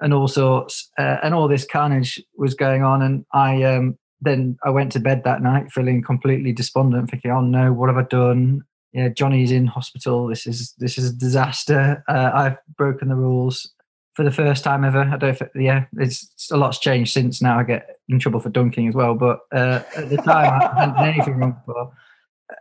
and 0.00 0.12
all 0.12 0.28
sorts. 0.28 0.90
Uh, 0.98 1.16
and 1.22 1.32
all 1.32 1.48
this 1.48 1.64
carnage 1.64 2.20
was 2.36 2.54
going 2.54 2.82
on, 2.82 3.02
and 3.02 3.24
I 3.32 3.62
um, 3.62 3.96
then 4.20 4.58
I 4.64 4.70
went 4.70 4.92
to 4.92 5.00
bed 5.00 5.22
that 5.24 5.42
night 5.42 5.70
feeling 5.70 6.02
completely 6.02 6.52
despondent, 6.52 7.10
thinking, 7.10 7.30
"Oh 7.30 7.40
no, 7.40 7.72
what 7.72 7.88
have 7.88 7.98
I 7.98 8.02
done? 8.02 8.62
Yeah, 8.92 9.10
Jonny's 9.10 9.52
in 9.52 9.66
hospital. 9.66 10.26
This 10.26 10.46
is 10.46 10.74
this 10.78 10.98
is 10.98 11.10
a 11.10 11.16
disaster. 11.16 12.02
Uh, 12.08 12.30
I've 12.34 12.56
broken 12.76 13.08
the 13.08 13.16
rules." 13.16 13.72
For 14.14 14.24
the 14.24 14.32
first 14.32 14.64
time 14.64 14.82
ever, 14.82 15.02
I 15.02 15.18
don't. 15.18 15.38
Yeah, 15.54 15.84
it's 15.98 16.50
a 16.50 16.56
lot's 16.56 16.78
changed 16.78 17.12
since. 17.12 17.42
Now 17.42 17.58
I 17.58 17.64
get 17.64 17.98
in 18.08 18.18
trouble 18.18 18.40
for 18.40 18.48
dunking 18.48 18.88
as 18.88 18.94
well, 18.94 19.14
but 19.14 19.40
uh, 19.52 19.82
at 19.94 20.08
the 20.08 20.16
time 20.16 20.58
I 20.58 20.80
hadn't 20.80 20.94
done 20.94 21.08
anything 21.10 21.36
wrong 21.36 21.52
before 21.66 21.92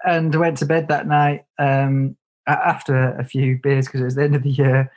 and 0.04 0.34
went 0.36 0.58
to 0.58 0.66
bed 0.66 0.88
that 0.88 1.08
night 1.08 1.46
um, 1.60 2.16
after 2.48 3.16
a 3.18 3.24
few 3.24 3.60
beers 3.62 3.86
because 3.86 4.02
it 4.02 4.06
was 4.06 4.16
the 4.16 4.24
end 4.24 4.36
of 4.36 4.44
the 4.44 4.52
year 4.52 4.92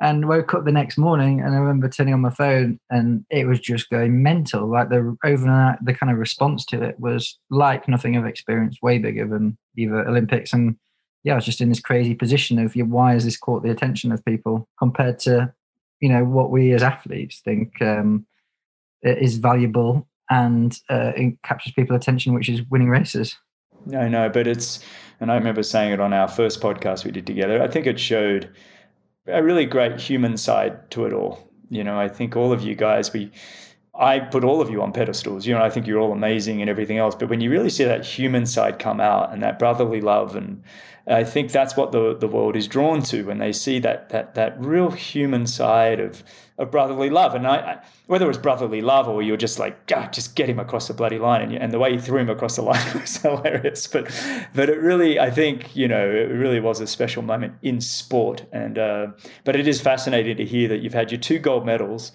and 0.00 0.28
woke 0.28 0.54
up 0.54 0.64
the 0.64 0.72
next 0.72 0.96
morning 0.96 1.40
and 1.40 1.54
I 1.54 1.58
remember 1.58 1.88
turning 1.88 2.14
on 2.14 2.20
my 2.20 2.30
phone 2.30 2.78
and 2.88 3.24
it 3.30 3.46
was 3.46 3.58
just 3.58 3.90
going 3.90 4.22
mental. 4.22 4.68
Like 4.70 4.90
the 4.90 5.16
overnight, 5.24 5.84
the 5.84 5.94
kind 5.94 6.12
of 6.12 6.18
response 6.18 6.64
to 6.66 6.82
it 6.82 7.00
was 7.00 7.38
like 7.50 7.88
nothing 7.88 8.16
I've 8.16 8.26
experienced, 8.26 8.82
way 8.82 8.98
bigger 8.98 9.26
than 9.26 9.58
either 9.76 10.06
Olympics. 10.06 10.52
And 10.52 10.76
yeah, 11.24 11.32
I 11.32 11.36
was 11.36 11.44
just 11.44 11.60
in 11.60 11.68
this 11.68 11.80
crazy 11.80 12.14
position 12.14 12.58
of 12.60 12.74
why 12.74 13.14
has 13.14 13.24
this 13.24 13.36
caught 13.36 13.64
the 13.64 13.70
attention 13.70 14.12
of 14.12 14.24
people 14.24 14.68
compared 14.78 15.18
to, 15.20 15.52
you 16.00 16.08
know, 16.08 16.24
what 16.24 16.52
we 16.52 16.72
as 16.72 16.82
athletes 16.82 17.40
think 17.44 17.82
um, 17.82 18.24
is 19.02 19.38
valuable 19.38 20.06
and 20.30 20.78
uh, 20.88 21.12
it 21.16 21.42
captures 21.42 21.72
people's 21.72 22.00
attention, 22.00 22.34
which 22.34 22.48
is 22.48 22.62
winning 22.70 22.88
races. 22.88 23.36
No, 23.88 24.06
no, 24.06 24.28
but 24.28 24.46
it's, 24.46 24.80
and 25.18 25.32
I 25.32 25.34
remember 25.36 25.62
saying 25.62 25.92
it 25.92 26.00
on 26.00 26.12
our 26.12 26.28
first 26.28 26.60
podcast 26.60 27.06
we 27.06 27.10
did 27.10 27.26
together. 27.26 27.62
I 27.62 27.68
think 27.68 27.86
it 27.86 27.98
showed 27.98 28.54
a 29.26 29.42
really 29.42 29.64
great 29.64 29.98
human 29.98 30.36
side 30.36 30.90
to 30.90 31.06
it 31.06 31.14
all. 31.14 31.50
You 31.70 31.82
know, 31.84 31.98
I 31.98 32.08
think 32.08 32.36
all 32.36 32.52
of 32.52 32.60
you 32.60 32.74
guys, 32.74 33.12
we, 33.14 33.30
I 33.98 34.20
put 34.20 34.44
all 34.44 34.60
of 34.60 34.70
you 34.70 34.80
on 34.80 34.92
pedestals. 34.92 35.46
You 35.46 35.54
know, 35.54 35.62
I 35.62 35.70
think 35.70 35.86
you're 35.86 35.98
all 35.98 36.12
amazing 36.12 36.60
and 36.60 36.70
everything 36.70 36.98
else. 36.98 37.14
But 37.14 37.28
when 37.28 37.40
you 37.40 37.50
really 37.50 37.70
see 37.70 37.84
that 37.84 38.04
human 38.04 38.46
side 38.46 38.78
come 38.78 39.00
out 39.00 39.32
and 39.32 39.42
that 39.42 39.58
brotherly 39.58 40.00
love 40.00 40.36
and 40.36 40.62
I 41.10 41.24
think 41.24 41.52
that's 41.52 41.76
what 41.76 41.92
the, 41.92 42.14
the 42.14 42.28
world 42.28 42.54
is 42.54 42.68
drawn 42.68 43.02
to 43.04 43.24
when 43.24 43.38
they 43.38 43.52
see 43.52 43.78
that 43.80 44.10
that 44.10 44.34
that 44.34 44.60
real 44.60 44.90
human 44.90 45.46
side 45.46 46.00
of 46.00 46.22
of 46.58 46.70
brotherly 46.70 47.08
love. 47.08 47.34
And 47.34 47.46
I, 47.46 47.56
I 47.56 47.78
whether 48.06 48.26
it 48.26 48.28
was 48.28 48.38
brotherly 48.38 48.82
love 48.82 49.08
or 49.08 49.22
you're 49.22 49.38
just 49.38 49.58
like, 49.58 49.78
ah, 49.94 50.08
just 50.12 50.34
get 50.34 50.50
him 50.50 50.58
across 50.58 50.88
the 50.88 50.94
bloody 50.94 51.18
line, 51.18 51.40
and, 51.40 51.54
and 51.54 51.72
the 51.72 51.78
way 51.78 51.92
he 51.92 51.98
threw 51.98 52.18
him 52.18 52.28
across 52.28 52.56
the 52.56 52.62
line 52.62 52.84
was 53.00 53.16
hilarious. 53.16 53.86
But 53.86 54.10
but 54.54 54.68
it 54.68 54.78
really, 54.78 55.18
I 55.18 55.30
think 55.30 55.74
you 55.74 55.88
know, 55.88 56.10
it 56.10 56.30
really 56.30 56.60
was 56.60 56.80
a 56.80 56.86
special 56.86 57.22
moment 57.22 57.54
in 57.62 57.80
sport. 57.80 58.44
And 58.52 58.78
uh, 58.78 59.08
but 59.44 59.56
it 59.56 59.66
is 59.66 59.80
fascinating 59.80 60.36
to 60.36 60.44
hear 60.44 60.68
that 60.68 60.80
you've 60.80 60.94
had 60.94 61.10
your 61.10 61.20
two 61.20 61.38
gold 61.38 61.64
medals 61.64 62.12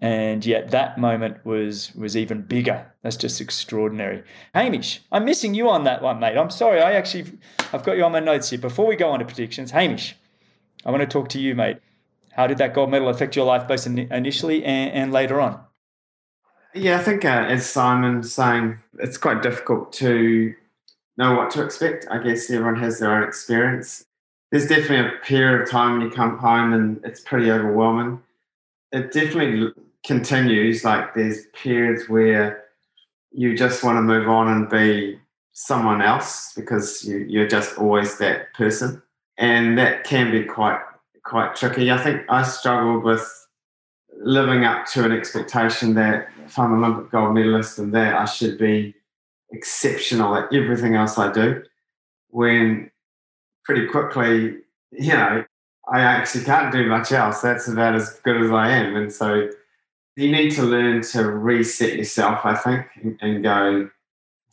and 0.00 0.44
yet 0.44 0.70
that 0.70 0.98
moment 0.98 1.44
was 1.44 1.94
was 1.94 2.16
even 2.16 2.42
bigger. 2.42 2.86
That's 3.02 3.16
just 3.16 3.40
extraordinary. 3.40 4.22
Hamish, 4.54 5.00
I'm 5.10 5.24
missing 5.24 5.54
you 5.54 5.68
on 5.68 5.84
that 5.84 6.02
one, 6.02 6.20
mate. 6.20 6.36
I'm 6.36 6.50
sorry. 6.50 6.80
I 6.80 6.92
actually 6.92 7.38
I've 7.72 7.84
got 7.84 7.96
you 7.96 8.04
on 8.04 8.12
my 8.12 8.20
notes 8.20 8.50
here. 8.50 8.58
Before 8.58 8.86
we 8.86 8.96
go 8.96 9.08
on 9.08 9.20
to 9.20 9.24
predictions, 9.24 9.70
Hamish, 9.70 10.16
I 10.84 10.90
want 10.90 11.00
to 11.00 11.06
talk 11.06 11.28
to 11.30 11.40
you, 11.40 11.54
mate. 11.54 11.78
How 12.32 12.46
did 12.46 12.58
that 12.58 12.74
gold 12.74 12.90
medal 12.90 13.08
affect 13.08 13.34
your 13.34 13.46
life 13.46 13.66
both 13.66 13.86
initially 13.86 14.62
and, 14.62 14.92
and 14.92 15.12
later 15.12 15.40
on? 15.40 15.60
Yeah, 16.74 16.98
I 16.98 17.02
think 17.02 17.24
uh, 17.24 17.46
as 17.48 17.66
Simon's 17.66 18.30
saying, 18.30 18.78
it's 18.98 19.16
quite 19.16 19.40
difficult 19.40 19.94
to 19.94 20.54
know 21.16 21.34
what 21.34 21.50
to 21.52 21.64
expect. 21.64 22.06
I 22.10 22.22
guess 22.22 22.50
everyone 22.50 22.76
has 22.76 22.98
their 22.98 23.16
own 23.16 23.26
experience. 23.26 24.04
There's 24.52 24.66
definitely 24.66 25.16
a 25.16 25.20
period 25.24 25.62
of 25.62 25.70
time 25.70 25.92
when 25.92 26.02
you 26.02 26.10
come 26.10 26.36
home 26.36 26.74
and 26.74 27.00
it's 27.02 27.20
pretty 27.20 27.50
overwhelming. 27.50 28.22
It 28.92 29.12
definitely 29.12 29.72
continues. 30.06 30.84
Like 30.84 31.14
there's 31.14 31.46
periods 31.48 32.08
where 32.08 32.64
you 33.32 33.56
just 33.56 33.82
want 33.82 33.98
to 33.98 34.02
move 34.02 34.28
on 34.28 34.48
and 34.48 34.70
be 34.70 35.18
someone 35.52 36.00
else 36.00 36.52
because 36.54 37.04
you, 37.04 37.18
you're 37.28 37.48
just 37.48 37.76
always 37.76 38.18
that 38.18 38.54
person, 38.54 39.02
and 39.36 39.76
that 39.76 40.04
can 40.04 40.30
be 40.30 40.44
quite 40.44 40.80
quite 41.24 41.56
tricky. 41.56 41.90
I 41.90 41.98
think 41.98 42.22
I 42.28 42.42
struggled 42.44 43.04
with 43.04 43.28
living 44.18 44.64
up 44.64 44.86
to 44.86 45.04
an 45.04 45.12
expectation 45.12 45.94
that 45.94 46.28
if 46.46 46.58
I'm 46.58 46.72
an 46.72 46.84
Olympic 46.84 47.10
gold 47.10 47.34
medalist 47.34 47.78
and 47.78 47.92
that 47.94 48.14
I 48.14 48.24
should 48.24 48.56
be 48.56 48.94
exceptional 49.50 50.36
at 50.36 50.52
everything 50.54 50.94
else 50.94 51.18
I 51.18 51.32
do, 51.32 51.62
when 52.28 52.90
pretty 53.64 53.88
quickly, 53.88 54.58
you 54.92 55.12
know, 55.12 55.44
I 55.88 56.00
actually 56.00 56.44
can't 56.44 56.72
do 56.72 56.86
much 56.86 57.12
else. 57.12 57.40
That's 57.40 57.68
about 57.68 57.94
as 57.94 58.20
good 58.24 58.40
as 58.40 58.50
I 58.50 58.70
am. 58.70 58.96
And 58.96 59.12
so 59.12 59.48
you 60.16 60.32
need 60.32 60.50
to 60.52 60.62
learn 60.62 61.02
to 61.02 61.30
reset 61.30 61.96
yourself, 61.96 62.40
I 62.44 62.54
think, 62.54 62.86
and, 63.02 63.18
and 63.20 63.42
go, 63.42 63.90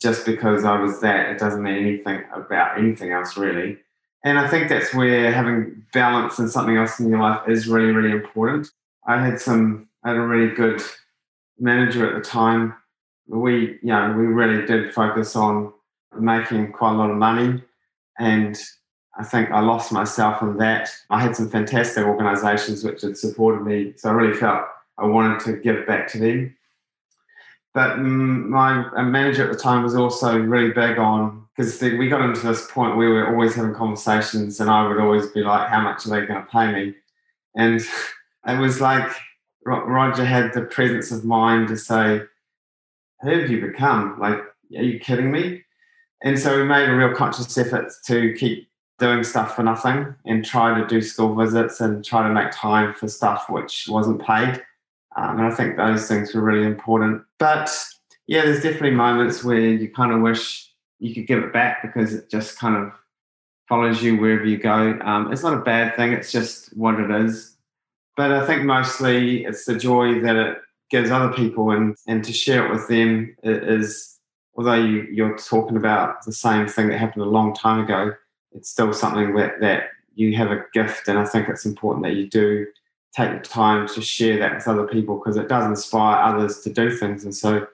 just 0.00 0.26
because 0.26 0.64
I 0.64 0.78
was 0.78 1.00
that, 1.00 1.30
it 1.30 1.38
doesn't 1.38 1.62
mean 1.62 1.76
anything 1.76 2.22
about 2.34 2.78
anything 2.78 3.12
else, 3.12 3.36
really. 3.36 3.78
And 4.24 4.38
I 4.38 4.48
think 4.48 4.68
that's 4.68 4.94
where 4.94 5.32
having 5.32 5.84
balance 5.92 6.38
and 6.38 6.50
something 6.50 6.76
else 6.76 7.00
in 7.00 7.08
your 7.08 7.20
life 7.20 7.48
is 7.48 7.66
really, 7.66 7.92
really 7.92 8.10
important. 8.10 8.68
I 9.06 9.24
had 9.24 9.40
some, 9.40 9.88
I 10.02 10.08
had 10.08 10.16
a 10.16 10.22
really 10.22 10.54
good 10.54 10.82
manager 11.58 12.08
at 12.08 12.22
the 12.22 12.28
time. 12.28 12.74
We, 13.26 13.78
you 13.82 13.88
know, 13.88 14.14
we 14.16 14.26
really 14.26 14.66
did 14.66 14.92
focus 14.92 15.34
on 15.34 15.72
making 16.18 16.72
quite 16.72 16.92
a 16.92 16.96
lot 16.96 17.10
of 17.10 17.16
money. 17.16 17.62
And 18.18 18.58
I 19.18 19.24
think 19.24 19.50
I 19.50 19.60
lost 19.60 19.92
myself 19.92 20.42
in 20.42 20.56
that. 20.58 20.90
I 21.10 21.20
had 21.20 21.36
some 21.36 21.48
fantastic 21.48 22.04
organizations 22.04 22.84
which 22.84 23.02
had 23.02 23.16
supported 23.16 23.62
me. 23.64 23.94
So 23.96 24.10
I 24.10 24.12
really 24.12 24.38
felt 24.38 24.64
I 24.98 25.06
wanted 25.06 25.40
to 25.40 25.56
give 25.56 25.86
back 25.86 26.08
to 26.08 26.18
them. 26.18 26.56
But 27.74 27.98
my 27.98 29.02
manager 29.02 29.44
at 29.44 29.52
the 29.52 29.58
time 29.58 29.82
was 29.82 29.96
also 29.96 30.38
really 30.38 30.72
big 30.72 30.96
on 30.96 31.44
because 31.56 31.80
we 31.80 32.08
got 32.08 32.20
into 32.20 32.46
this 32.46 32.70
point 32.70 32.96
where 32.96 33.08
we 33.08 33.14
were 33.14 33.32
always 33.32 33.54
having 33.54 33.74
conversations, 33.74 34.60
and 34.60 34.70
I 34.70 34.86
would 34.86 34.98
always 34.98 35.26
be 35.28 35.42
like, 35.42 35.68
"How 35.68 35.80
much 35.80 36.06
are 36.06 36.10
they 36.10 36.26
going 36.26 36.40
to 36.40 36.50
pay 36.50 36.72
me?" 36.72 36.94
And 37.56 37.80
it 38.46 38.58
was 38.60 38.80
like 38.80 39.08
Roger 39.64 40.24
had 40.24 40.52
the 40.52 40.62
presence 40.62 41.10
of 41.10 41.24
mind 41.24 41.68
to 41.68 41.76
say, 41.76 42.22
"Who 43.22 43.40
have 43.40 43.50
you 43.50 43.60
become? 43.60 44.20
Like, 44.20 44.38
are 44.76 44.82
you 44.82 45.00
kidding 45.00 45.32
me?" 45.32 45.64
And 46.22 46.38
so 46.38 46.56
we 46.56 46.64
made 46.64 46.88
a 46.88 46.94
real 46.94 47.14
conscious 47.14 47.58
effort 47.58 47.92
to 48.06 48.34
keep 48.34 48.68
doing 49.00 49.24
stuff 49.24 49.56
for 49.56 49.64
nothing 49.64 50.14
and 50.24 50.44
try 50.44 50.78
to 50.78 50.86
do 50.86 51.02
school 51.02 51.34
visits 51.34 51.80
and 51.80 52.04
try 52.04 52.26
to 52.26 52.32
make 52.32 52.52
time 52.52 52.94
for 52.94 53.08
stuff 53.08 53.50
which 53.50 53.86
wasn't 53.88 54.24
paid 54.24 54.62
um, 55.16 55.38
and 55.38 55.46
I 55.46 55.50
think 55.50 55.76
those 55.76 56.08
things 56.08 56.34
were 56.34 56.42
really 56.42 56.66
important. 56.66 57.22
But 57.38 57.70
yeah, 58.26 58.42
there's 58.42 58.62
definitely 58.62 58.92
moments 58.92 59.44
where 59.44 59.60
you 59.60 59.90
kind 59.90 60.12
of 60.12 60.20
wish 60.20 60.70
you 60.98 61.14
could 61.14 61.26
give 61.26 61.42
it 61.42 61.52
back 61.52 61.82
because 61.82 62.14
it 62.14 62.30
just 62.30 62.58
kind 62.58 62.76
of 62.76 62.92
follows 63.68 64.02
you 64.02 64.16
wherever 64.16 64.44
you 64.44 64.58
go. 64.58 64.98
Um, 65.02 65.32
it's 65.32 65.42
not 65.42 65.54
a 65.54 65.62
bad 65.62 65.96
thing, 65.96 66.12
it's 66.12 66.32
just 66.32 66.76
what 66.76 66.98
it 66.98 67.10
is. 67.10 67.56
But 68.16 68.30
I 68.30 68.46
think 68.46 68.62
mostly 68.62 69.44
it's 69.44 69.64
the 69.64 69.76
joy 69.76 70.20
that 70.20 70.36
it 70.36 70.58
gives 70.90 71.10
other 71.10 71.32
people 71.32 71.70
and, 71.70 71.96
and 72.06 72.24
to 72.24 72.32
share 72.32 72.66
it 72.66 72.70
with 72.70 72.88
them 72.88 73.34
is, 73.42 74.18
although 74.56 74.74
you, 74.74 75.02
you're 75.10 75.36
talking 75.36 75.76
about 75.76 76.24
the 76.24 76.32
same 76.32 76.68
thing 76.68 76.88
that 76.88 76.98
happened 76.98 77.22
a 77.22 77.28
long 77.28 77.54
time 77.54 77.84
ago, 77.84 78.12
it's 78.52 78.70
still 78.70 78.92
something 78.92 79.34
that, 79.34 79.60
that 79.60 79.88
you 80.14 80.36
have 80.36 80.52
a 80.52 80.64
gift. 80.72 81.08
And 81.08 81.18
I 81.18 81.24
think 81.24 81.48
it's 81.48 81.64
important 81.64 82.04
that 82.04 82.14
you 82.14 82.28
do 82.28 82.66
take 83.14 83.30
the 83.30 83.48
time 83.48 83.86
to 83.88 84.02
share 84.02 84.38
that 84.38 84.54
with 84.54 84.68
other 84.68 84.86
people 84.86 85.16
because 85.18 85.36
it 85.36 85.48
does 85.48 85.66
inspire 85.66 86.22
others 86.22 86.60
to 86.60 86.70
do 86.70 86.90
things. 86.90 87.24
And 87.24 87.34
so 87.34 87.66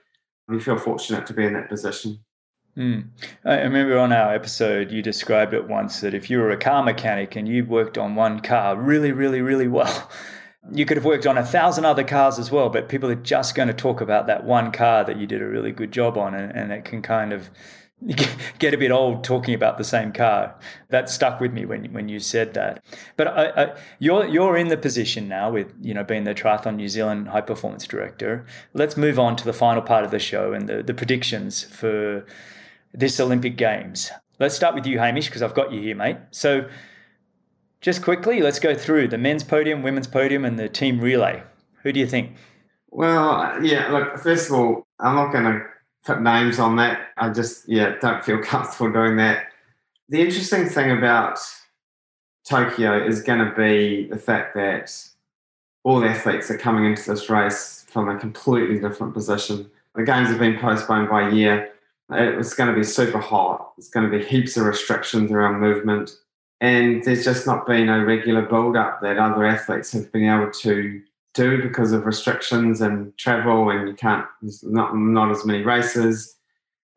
we 0.48 0.60
feel 0.60 0.78
fortunate 0.78 1.26
to 1.26 1.32
be 1.32 1.44
in 1.44 1.54
that 1.54 1.68
position. 1.68 2.18
Mm. 2.76 3.08
I 3.44 3.60
remember 3.60 3.98
on 3.98 4.12
our 4.12 4.34
episode, 4.34 4.92
you 4.92 5.02
described 5.02 5.54
it 5.54 5.66
once 5.66 6.00
that 6.00 6.14
if 6.14 6.30
you 6.30 6.38
were 6.38 6.50
a 6.50 6.56
car 6.56 6.82
mechanic 6.82 7.36
and 7.36 7.48
you 7.48 7.64
worked 7.64 7.98
on 7.98 8.14
one 8.14 8.40
car 8.40 8.76
really, 8.76 9.12
really, 9.12 9.40
really 9.40 9.68
well, 9.68 10.10
you 10.72 10.84
could 10.84 10.96
have 10.96 11.06
worked 11.06 11.26
on 11.26 11.38
a 11.38 11.44
thousand 11.44 11.84
other 11.84 12.04
cars 12.04 12.38
as 12.38 12.50
well, 12.50 12.68
but 12.68 12.88
people 12.88 13.10
are 13.10 13.16
just 13.16 13.54
going 13.54 13.68
to 13.68 13.74
talk 13.74 14.00
about 14.00 14.26
that 14.26 14.44
one 14.44 14.70
car 14.70 15.04
that 15.04 15.16
you 15.16 15.26
did 15.26 15.42
a 15.42 15.46
really 15.46 15.72
good 15.72 15.90
job 15.90 16.18
on, 16.18 16.34
and, 16.34 16.54
and 16.54 16.70
it 16.70 16.84
can 16.84 17.02
kind 17.02 17.32
of 17.32 17.50
get 18.58 18.72
a 18.72 18.78
bit 18.78 18.90
old 18.90 19.24
talking 19.24 19.54
about 19.54 19.76
the 19.78 19.84
same 19.84 20.12
car. 20.12 20.54
That 20.88 21.10
stuck 21.10 21.40
with 21.40 21.52
me 21.52 21.66
when 21.66 21.92
when 21.92 22.08
you 22.08 22.18
said 22.18 22.54
that. 22.54 22.82
But 23.16 23.28
I, 23.28 23.64
I, 23.64 23.76
you're 23.98 24.26
you're 24.26 24.56
in 24.56 24.68
the 24.68 24.76
position 24.76 25.28
now 25.28 25.50
with 25.50 25.72
you 25.80 25.92
know 25.92 26.04
being 26.04 26.24
the 26.24 26.34
Triathlon 26.34 26.76
New 26.76 26.88
Zealand 26.88 27.28
High 27.28 27.42
Performance 27.42 27.86
Director. 27.86 28.46
Let's 28.72 28.96
move 28.96 29.18
on 29.18 29.36
to 29.36 29.44
the 29.44 29.52
final 29.52 29.82
part 29.82 30.04
of 30.04 30.10
the 30.10 30.18
show 30.18 30.52
and 30.52 30.68
the 30.68 30.82
the 30.82 30.94
predictions 30.94 31.62
for 31.64 32.24
this 32.92 33.20
Olympic 33.20 33.56
Games. 33.56 34.10
Let's 34.38 34.54
start 34.54 34.74
with 34.74 34.86
you, 34.86 34.98
Hamish, 34.98 35.26
because 35.26 35.42
I've 35.42 35.54
got 35.54 35.70
you 35.70 35.82
here, 35.82 35.94
mate. 35.94 36.16
So, 36.30 36.66
just 37.82 38.02
quickly, 38.02 38.40
let's 38.40 38.58
go 38.58 38.74
through 38.74 39.08
the 39.08 39.18
men's 39.18 39.44
podium, 39.44 39.82
women's 39.82 40.06
podium, 40.06 40.46
and 40.46 40.58
the 40.58 40.68
team 40.68 40.98
relay. 40.98 41.42
Who 41.82 41.92
do 41.92 42.00
you 42.00 42.06
think? 42.06 42.36
Well, 42.88 43.62
yeah, 43.62 43.88
look, 43.92 44.18
first 44.18 44.48
of 44.48 44.54
all, 44.54 44.86
I'm 44.98 45.14
not 45.14 45.30
going 45.32 45.44
to 45.44 45.60
put 46.04 46.22
names 46.22 46.58
on 46.58 46.76
that. 46.76 47.08
I 47.16 47.30
just, 47.30 47.68
yeah, 47.68 47.94
don't 48.00 48.24
feel 48.24 48.38
comfortable 48.42 48.92
doing 48.92 49.16
that. 49.16 49.46
The 50.08 50.20
interesting 50.20 50.68
thing 50.68 50.96
about 50.96 51.38
Tokyo 52.44 53.04
is 53.04 53.22
going 53.22 53.38
to 53.38 53.54
be 53.54 54.08
the 54.08 54.18
fact 54.18 54.54
that 54.54 54.92
all 55.84 56.04
athletes 56.04 56.50
are 56.50 56.58
coming 56.58 56.84
into 56.84 57.10
this 57.10 57.30
race 57.30 57.86
from 57.88 58.08
a 58.08 58.18
completely 58.18 58.78
different 58.78 59.14
position. 59.14 59.70
The 59.94 60.02
games 60.02 60.28
have 60.28 60.38
been 60.38 60.58
postponed 60.58 61.08
by 61.08 61.28
a 61.28 61.32
year 61.32 61.72
it's 62.12 62.54
going 62.54 62.68
to 62.68 62.76
be 62.76 62.84
super 62.84 63.18
hot. 63.18 63.72
It's 63.78 63.88
going 63.88 64.10
to 64.10 64.18
be 64.18 64.24
heaps 64.24 64.56
of 64.56 64.66
restrictions 64.66 65.30
around 65.30 65.60
movement. 65.60 66.10
And 66.60 67.02
there's 67.04 67.24
just 67.24 67.46
not 67.46 67.66
been 67.66 67.88
a 67.88 68.04
regular 68.04 68.42
build 68.42 68.76
up 68.76 69.00
that 69.02 69.18
other 69.18 69.46
athletes 69.46 69.92
have 69.92 70.12
been 70.12 70.28
able 70.28 70.50
to 70.50 71.02
do 71.34 71.62
because 71.62 71.92
of 71.92 72.06
restrictions 72.06 72.80
and 72.80 73.16
travel, 73.16 73.70
and 73.70 73.88
you 73.88 73.94
can't, 73.94 74.26
there's 74.42 74.62
not, 74.62 74.96
not 74.96 75.30
as 75.30 75.44
many 75.44 75.62
races, 75.62 76.36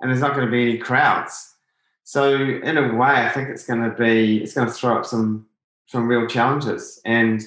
and 0.02 0.10
there's 0.10 0.22
not 0.22 0.36
going 0.36 0.46
to 0.46 0.52
be 0.52 0.64
any 0.64 0.78
crowds. 0.78 1.56
So, 2.04 2.34
in 2.36 2.78
a 2.78 2.96
way, 2.96 3.12
I 3.12 3.30
think 3.30 3.50
it's 3.50 3.66
going 3.66 3.84
to 3.84 3.96
be, 3.96 4.44
it's 4.44 4.54
going 4.54 4.68
to 4.68 4.74
throw 4.74 4.98
up 4.98 5.06
some, 5.06 5.46
some 5.88 6.08
real 6.08 6.28
challenges. 6.28 7.00
And 7.06 7.42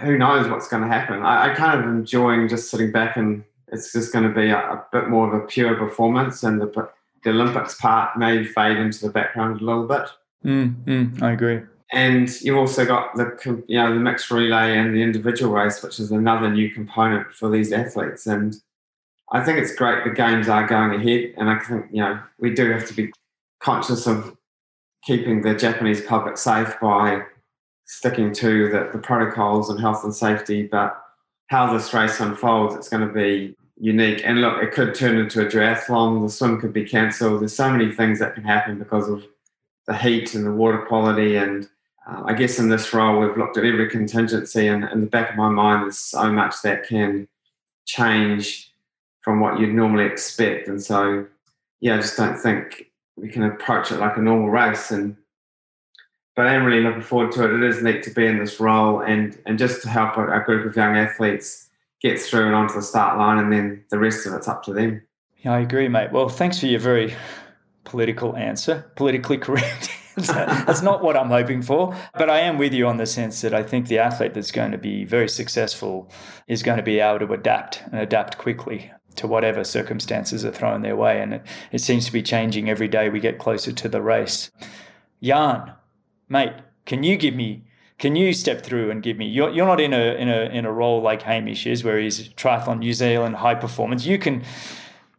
who 0.00 0.18
knows 0.18 0.48
what's 0.48 0.68
going 0.68 0.82
to 0.82 0.88
happen. 0.88 1.22
I, 1.22 1.52
I 1.52 1.54
kind 1.54 1.78
of 1.78 1.86
enjoying 1.86 2.48
just 2.48 2.70
sitting 2.70 2.90
back 2.90 3.16
and 3.16 3.44
it's 3.72 3.92
just 3.92 4.12
going 4.12 4.26
to 4.26 4.34
be 4.34 4.48
a, 4.48 4.58
a, 4.58 4.84
bit 4.92 5.08
more 5.08 5.28
of 5.28 5.42
a 5.42 5.46
pure 5.46 5.74
performance, 5.74 6.42
and 6.42 6.60
the, 6.60 6.88
the 7.22 7.30
Olympics 7.30 7.74
part 7.74 8.18
may 8.18 8.44
fade 8.44 8.78
into 8.78 9.06
the 9.06 9.12
background 9.12 9.60
a 9.60 9.64
little 9.64 9.86
bit. 9.86 10.08
Mm, 10.44 10.84
mm, 10.84 11.22
I 11.22 11.32
agree. 11.32 11.60
And 11.92 12.28
you've 12.42 12.58
also 12.58 12.84
got 12.84 13.14
the 13.16 13.64
you 13.66 13.78
know 13.78 13.92
the 13.92 14.00
mixed 14.00 14.30
relay 14.30 14.76
and 14.76 14.94
the 14.94 15.02
individual 15.02 15.52
race, 15.52 15.82
which 15.82 15.98
is 15.98 16.10
another 16.10 16.50
new 16.50 16.70
component 16.70 17.32
for 17.32 17.50
these 17.50 17.72
athletes. 17.72 18.26
And 18.26 18.56
I 19.32 19.42
think 19.42 19.58
it's 19.58 19.74
great 19.74 20.04
the 20.04 20.10
games 20.10 20.48
are 20.48 20.66
going 20.66 21.00
ahead, 21.00 21.34
and 21.38 21.48
I 21.48 21.58
think 21.58 21.86
you 21.90 22.02
know 22.02 22.20
we 22.38 22.52
do 22.54 22.70
have 22.72 22.86
to 22.88 22.94
be 22.94 23.10
conscious 23.60 24.06
of 24.06 24.36
keeping 25.04 25.42
the 25.42 25.54
Japanese 25.54 26.02
public 26.02 26.36
safe 26.36 26.74
by 26.80 27.22
sticking 27.86 28.32
to 28.34 28.68
the, 28.68 28.90
the 28.92 28.98
protocols 28.98 29.70
and 29.70 29.80
health 29.80 30.04
and 30.04 30.14
safety, 30.14 30.66
but 30.66 31.02
how 31.46 31.72
this 31.72 31.94
race 31.94 32.20
unfolds, 32.20 32.74
it's 32.74 32.90
going 32.90 33.06
to 33.06 33.12
be 33.12 33.56
unique. 33.80 34.20
And 34.24 34.40
look, 34.42 34.62
it 34.62 34.72
could 34.72 34.94
turn 34.94 35.16
into 35.16 35.40
a 35.40 35.50
triathlon. 35.50 36.22
The 36.22 36.30
swim 36.30 36.60
could 36.60 36.72
be 36.72 36.84
cancelled. 36.84 37.40
There's 37.40 37.56
so 37.56 37.70
many 37.70 37.90
things 37.90 38.18
that 38.18 38.34
can 38.34 38.44
happen 38.44 38.78
because 38.78 39.08
of 39.08 39.24
the 39.86 39.96
heat 39.96 40.34
and 40.34 40.44
the 40.44 40.52
water 40.52 40.84
quality. 40.86 41.36
And 41.36 41.66
uh, 42.08 42.22
I 42.24 42.32
guess 42.32 42.58
in 42.58 42.68
this 42.68 42.92
role, 42.94 43.20
we've 43.20 43.36
looked 43.36 43.56
at 43.56 43.64
every 43.64 43.88
contingency. 43.88 44.66
And 44.66 44.84
in 44.84 45.02
the 45.02 45.06
back 45.06 45.30
of 45.30 45.36
my 45.36 45.48
mind, 45.48 45.84
there's 45.84 45.98
so 45.98 46.32
much 46.32 46.62
that 46.62 46.86
can 46.86 47.28
change 47.86 48.72
from 49.20 49.40
what 49.40 49.60
you'd 49.60 49.74
normally 49.74 50.04
expect. 50.04 50.68
And 50.68 50.82
so, 50.82 51.26
yeah, 51.80 51.96
I 51.96 51.98
just 51.98 52.16
don't 52.16 52.38
think 52.38 52.90
we 53.16 53.28
can 53.28 53.42
approach 53.42 53.92
it 53.92 53.98
like 53.98 54.16
a 54.16 54.22
normal 54.22 54.48
race. 54.48 54.90
And 54.90 55.16
but 56.34 56.46
I 56.46 56.54
am 56.54 56.64
really 56.64 56.82
looking 56.82 57.02
forward 57.02 57.32
to 57.32 57.44
it. 57.44 57.62
It 57.62 57.68
is 57.68 57.82
neat 57.82 58.04
to 58.04 58.10
be 58.10 58.24
in 58.24 58.38
this 58.38 58.60
role 58.60 59.00
and 59.00 59.36
and 59.44 59.58
just 59.58 59.82
to 59.82 59.88
help 59.88 60.16
a, 60.16 60.40
a 60.40 60.44
group 60.44 60.64
of 60.66 60.76
young 60.76 60.96
athletes 60.96 61.68
get 62.00 62.18
through 62.20 62.46
and 62.46 62.54
onto 62.54 62.74
the 62.74 62.82
start 62.82 63.18
line, 63.18 63.38
and 63.38 63.52
then 63.52 63.84
the 63.90 63.98
rest 63.98 64.24
of 64.24 64.32
it's 64.34 64.46
up 64.46 64.62
to 64.62 64.72
them. 64.72 65.02
Yeah, 65.38 65.54
I 65.54 65.60
agree, 65.60 65.88
mate. 65.88 66.12
Well, 66.12 66.28
thanks 66.28 66.60
for 66.60 66.66
your 66.66 66.78
very 66.78 67.12
political 67.82 68.36
answer, 68.36 68.88
politically 68.94 69.36
correct. 69.38 69.90
that's 70.26 70.82
not 70.82 71.02
what 71.02 71.16
I'm 71.16 71.28
hoping 71.28 71.62
for. 71.62 71.96
But 72.14 72.30
I 72.30 72.40
am 72.40 72.58
with 72.58 72.74
you 72.74 72.86
on 72.86 72.96
the 72.96 73.06
sense 73.06 73.40
that 73.42 73.54
I 73.54 73.62
think 73.62 73.88
the 73.88 73.98
athlete 73.98 74.34
that's 74.34 74.52
going 74.52 74.72
to 74.72 74.78
be 74.78 75.04
very 75.04 75.28
successful 75.28 76.10
is 76.46 76.62
going 76.62 76.76
to 76.76 76.82
be 76.82 77.00
able 77.00 77.26
to 77.26 77.32
adapt 77.32 77.82
and 77.86 78.00
adapt 78.00 78.38
quickly 78.38 78.90
to 79.16 79.26
whatever 79.26 79.64
circumstances 79.64 80.44
are 80.44 80.52
thrown 80.52 80.82
their 80.82 80.96
way. 80.96 81.20
And 81.20 81.34
it, 81.34 81.46
it 81.72 81.80
seems 81.80 82.06
to 82.06 82.12
be 82.12 82.22
changing 82.22 82.68
every 82.68 82.88
day 82.88 83.08
we 83.08 83.20
get 83.20 83.38
closer 83.38 83.72
to 83.72 83.88
the 83.88 84.02
race. 84.02 84.50
Jan, 85.22 85.72
mate, 86.28 86.52
can 86.86 87.02
you 87.02 87.16
give 87.16 87.34
me 87.34 87.64
can 87.98 88.14
you 88.14 88.32
step 88.32 88.62
through 88.62 88.92
and 88.92 89.02
give 89.02 89.16
me 89.16 89.26
you're, 89.26 89.50
you're 89.50 89.66
not 89.66 89.80
in 89.80 89.92
a 89.92 90.14
in 90.14 90.28
a 90.28 90.42
in 90.50 90.64
a 90.64 90.72
role 90.72 91.02
like 91.02 91.22
Hamish 91.22 91.66
is 91.66 91.82
where 91.82 91.98
he's 91.98 92.28
triathlon 92.30 92.78
New 92.78 92.92
Zealand 92.92 93.36
high 93.36 93.56
performance. 93.56 94.06
You 94.06 94.18
can 94.18 94.44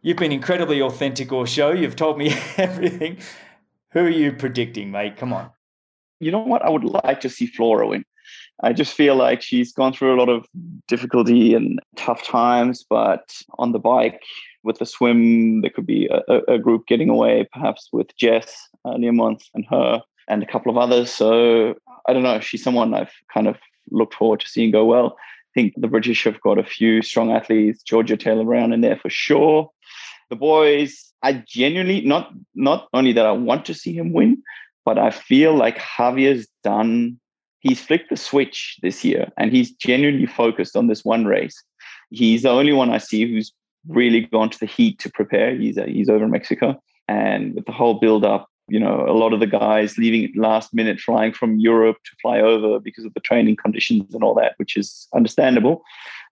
you've 0.02 0.16
been 0.16 0.32
incredibly 0.32 0.80
authentic 0.80 1.30
or 1.30 1.46
show. 1.46 1.72
You've 1.72 1.96
told 1.96 2.18
me 2.18 2.34
everything. 2.56 3.18
Who 3.92 4.00
are 4.00 4.08
you 4.08 4.32
predicting, 4.32 4.90
mate? 4.90 5.16
Come 5.16 5.32
on. 5.32 5.50
You 6.20 6.30
know 6.30 6.40
what? 6.40 6.62
I 6.62 6.70
would 6.70 6.84
like 6.84 7.20
to 7.20 7.30
see 7.30 7.46
Flora 7.46 7.88
win. 7.88 8.04
I 8.62 8.72
just 8.72 8.94
feel 8.94 9.16
like 9.16 9.42
she's 9.42 9.72
gone 9.72 9.92
through 9.92 10.14
a 10.14 10.20
lot 10.20 10.28
of 10.28 10.46
difficulty 10.86 11.54
and 11.54 11.80
tough 11.96 12.22
times, 12.22 12.84
but 12.88 13.34
on 13.58 13.72
the 13.72 13.78
bike, 13.78 14.20
with 14.62 14.78
the 14.78 14.86
swim, 14.86 15.62
there 15.62 15.70
could 15.70 15.86
be 15.86 16.08
a, 16.28 16.40
a 16.46 16.58
group 16.58 16.86
getting 16.86 17.08
away, 17.08 17.48
perhaps 17.52 17.88
with 17.92 18.14
Jess 18.16 18.68
uh, 18.84 18.90
Learmonth 18.90 19.44
and 19.54 19.64
her 19.70 20.02
and 20.28 20.42
a 20.42 20.46
couple 20.46 20.70
of 20.70 20.76
others. 20.76 21.10
So 21.10 21.74
I 22.06 22.12
don't 22.12 22.22
know. 22.22 22.40
She's 22.40 22.62
someone 22.62 22.94
I've 22.94 23.12
kind 23.32 23.48
of 23.48 23.56
looked 23.90 24.14
forward 24.14 24.40
to 24.40 24.48
seeing 24.48 24.70
go 24.70 24.84
well. 24.84 25.16
I 25.16 25.52
think 25.54 25.74
the 25.76 25.88
British 25.88 26.22
have 26.24 26.40
got 26.42 26.58
a 26.58 26.64
few 26.64 27.02
strong 27.02 27.32
athletes. 27.32 27.82
Georgia 27.82 28.16
Taylor 28.16 28.44
Brown 28.44 28.72
in 28.72 28.82
there 28.82 28.96
for 28.96 29.10
sure. 29.10 29.70
The 30.30 30.36
boys, 30.36 31.12
I 31.22 31.44
genuinely 31.46 32.00
not 32.02 32.32
not 32.54 32.88
only 32.94 33.12
that 33.12 33.26
I 33.26 33.32
want 33.32 33.64
to 33.66 33.74
see 33.74 33.92
him 33.92 34.12
win, 34.12 34.42
but 34.84 34.98
I 34.98 35.10
feel 35.10 35.54
like 35.54 35.78
Javier's 35.78 36.46
done. 36.62 37.18
He's 37.58 37.80
flicked 37.80 38.08
the 38.08 38.16
switch 38.16 38.78
this 38.80 39.04
year, 39.04 39.30
and 39.36 39.52
he's 39.52 39.72
genuinely 39.72 40.26
focused 40.26 40.76
on 40.76 40.86
this 40.86 41.04
one 41.04 41.26
race. 41.26 41.62
He's 42.10 42.42
the 42.42 42.50
only 42.50 42.72
one 42.72 42.90
I 42.90 42.98
see 42.98 43.30
who's 43.30 43.52
really 43.88 44.22
gone 44.22 44.50
to 44.50 44.58
the 44.58 44.66
heat 44.66 44.98
to 45.00 45.10
prepare. 45.10 45.54
He's 45.54 45.76
uh, 45.76 45.84
he's 45.84 46.08
over 46.08 46.24
in 46.24 46.30
Mexico, 46.30 46.80
and 47.08 47.54
with 47.54 47.66
the 47.66 47.72
whole 47.72 47.94
build 47.94 48.24
up 48.24 48.48
you 48.70 48.78
know 48.78 49.04
a 49.06 49.12
lot 49.12 49.32
of 49.32 49.40
the 49.40 49.46
guys 49.46 49.98
leaving 49.98 50.32
last 50.36 50.72
minute 50.72 51.00
flying 51.00 51.32
from 51.32 51.58
europe 51.58 51.96
to 52.04 52.12
fly 52.22 52.40
over 52.40 52.78
because 52.78 53.04
of 53.04 53.12
the 53.14 53.20
training 53.20 53.56
conditions 53.56 54.14
and 54.14 54.22
all 54.22 54.34
that 54.34 54.54
which 54.58 54.76
is 54.76 55.08
understandable 55.14 55.82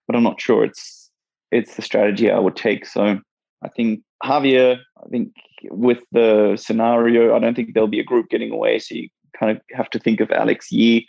but 0.06 0.14
i'm 0.14 0.22
not 0.22 0.40
sure 0.40 0.64
it's 0.64 1.10
it's 1.50 1.74
the 1.74 1.82
strategy 1.82 2.30
i 2.30 2.38
would 2.38 2.54
take 2.54 2.86
so 2.86 3.18
i 3.62 3.68
think 3.68 4.00
javier 4.24 4.78
i 5.04 5.08
think 5.08 5.32
with 5.70 5.98
the 6.12 6.56
scenario 6.56 7.34
i 7.34 7.38
don't 7.38 7.54
think 7.54 7.74
there'll 7.74 7.88
be 7.88 8.00
a 8.00 8.04
group 8.04 8.28
getting 8.28 8.52
away 8.52 8.78
so 8.78 8.94
you 8.94 9.08
kind 9.38 9.50
of 9.52 9.60
have 9.72 9.90
to 9.90 9.98
think 9.98 10.20
of 10.20 10.30
alex 10.30 10.70
yee 10.72 11.06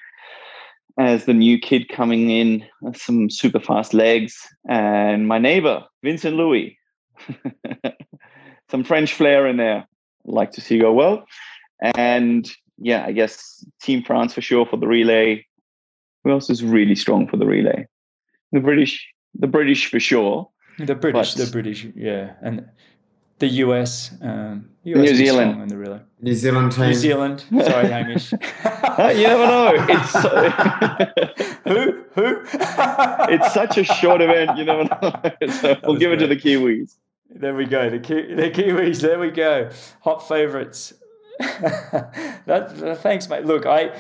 as 0.98 1.26
the 1.26 1.34
new 1.34 1.58
kid 1.58 1.88
coming 1.88 2.30
in 2.30 2.66
some 2.94 3.30
super 3.30 3.60
fast 3.60 3.94
legs 3.94 4.48
and 4.68 5.28
my 5.28 5.38
neighbor 5.38 5.84
vincent 6.04 6.36
Luis 6.36 6.74
some 8.70 8.84
french 8.84 9.14
flair 9.14 9.48
in 9.48 9.58
there 9.58 9.88
like 10.26 10.52
to 10.52 10.62
see 10.62 10.80
go 10.80 10.94
well. 10.94 11.26
And 11.96 12.50
yeah, 12.78 13.06
I 13.06 13.12
guess 13.12 13.66
Team 13.82 14.04
France 14.04 14.34
for 14.34 14.42
sure 14.42 14.66
for 14.66 14.78
the 14.78 14.88
relay. 14.88 15.46
Who 16.24 16.32
else 16.32 16.50
is 16.50 16.64
really 16.64 16.96
strong 16.96 17.28
for 17.28 17.38
the 17.38 17.46
relay? 17.46 17.88
The 18.52 18.60
British, 18.60 19.08
the 19.38 19.48
British 19.48 19.90
for 19.90 20.00
sure. 20.00 20.50
The 20.85 20.95
British, 20.95 21.35
but, 21.35 21.45
the 21.45 21.51
British, 21.51 21.85
yeah, 21.95 22.34
and 22.41 22.69
the 23.39 23.47
US, 23.47 24.11
um, 24.22 24.69
US 24.84 24.97
New 24.97 25.15
Zealand 25.15 25.61
in 25.61 25.68
the 25.68 25.77
relay. 25.77 25.99
New 26.22 26.34
Zealand 26.34 26.72
team. 26.73 26.85
New 26.85 26.93
Zealand. 26.93 27.43
Sorry, 27.49 27.88
Hamish. 27.88 28.31
you 28.31 28.38
never 29.23 29.47
know. 29.47 29.73
It's 29.89 30.11
so 30.11 30.30
who 31.65 32.03
who. 32.14 32.41
it's 33.34 33.53
such 33.53 33.77
a 33.77 33.84
short 33.84 34.22
event. 34.22 34.57
You 34.57 34.65
never 34.65 34.84
know. 34.84 35.47
So 35.61 35.77
we'll 35.84 35.95
give 35.95 36.10
great. 36.10 36.22
it 36.22 36.27
to 36.27 36.27
the 36.27 36.35
Kiwis. 36.35 36.95
There 37.30 37.56
we 37.56 37.65
go. 37.65 37.89
The, 37.89 37.99
Ki- 37.99 38.34
the 38.34 38.49
Kiwis. 38.49 39.01
There 39.01 39.19
we 39.19 39.31
go. 39.31 39.69
Hot 40.01 40.27
favourites. 40.27 40.93
that, 41.39 42.97
thanks, 43.01 43.30
mate. 43.30 43.45
Look, 43.45 43.65
I, 43.65 43.95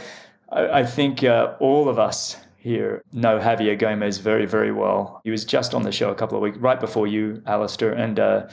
I, 0.49 0.79
I 0.79 0.85
think 0.85 1.23
uh, 1.23 1.55
all 1.59 1.87
of 1.87 1.99
us 1.99 2.35
here 2.59 3.01
know 3.13 3.39
Javier 3.39 3.79
Gomez 3.79 4.17
very, 4.17 4.45
very 4.45 4.71
well. 4.71 5.21
He 5.23 5.31
was 5.31 5.45
just 5.45 5.73
on 5.73 5.83
the 5.83 5.91
show 5.91 6.11
a 6.11 6.15
couple 6.15 6.37
of 6.37 6.43
weeks 6.43 6.57
right 6.57 6.79
before 6.79 7.07
you, 7.07 7.41
Alistair. 7.45 7.93
And 7.93 8.19
uh, 8.19 8.47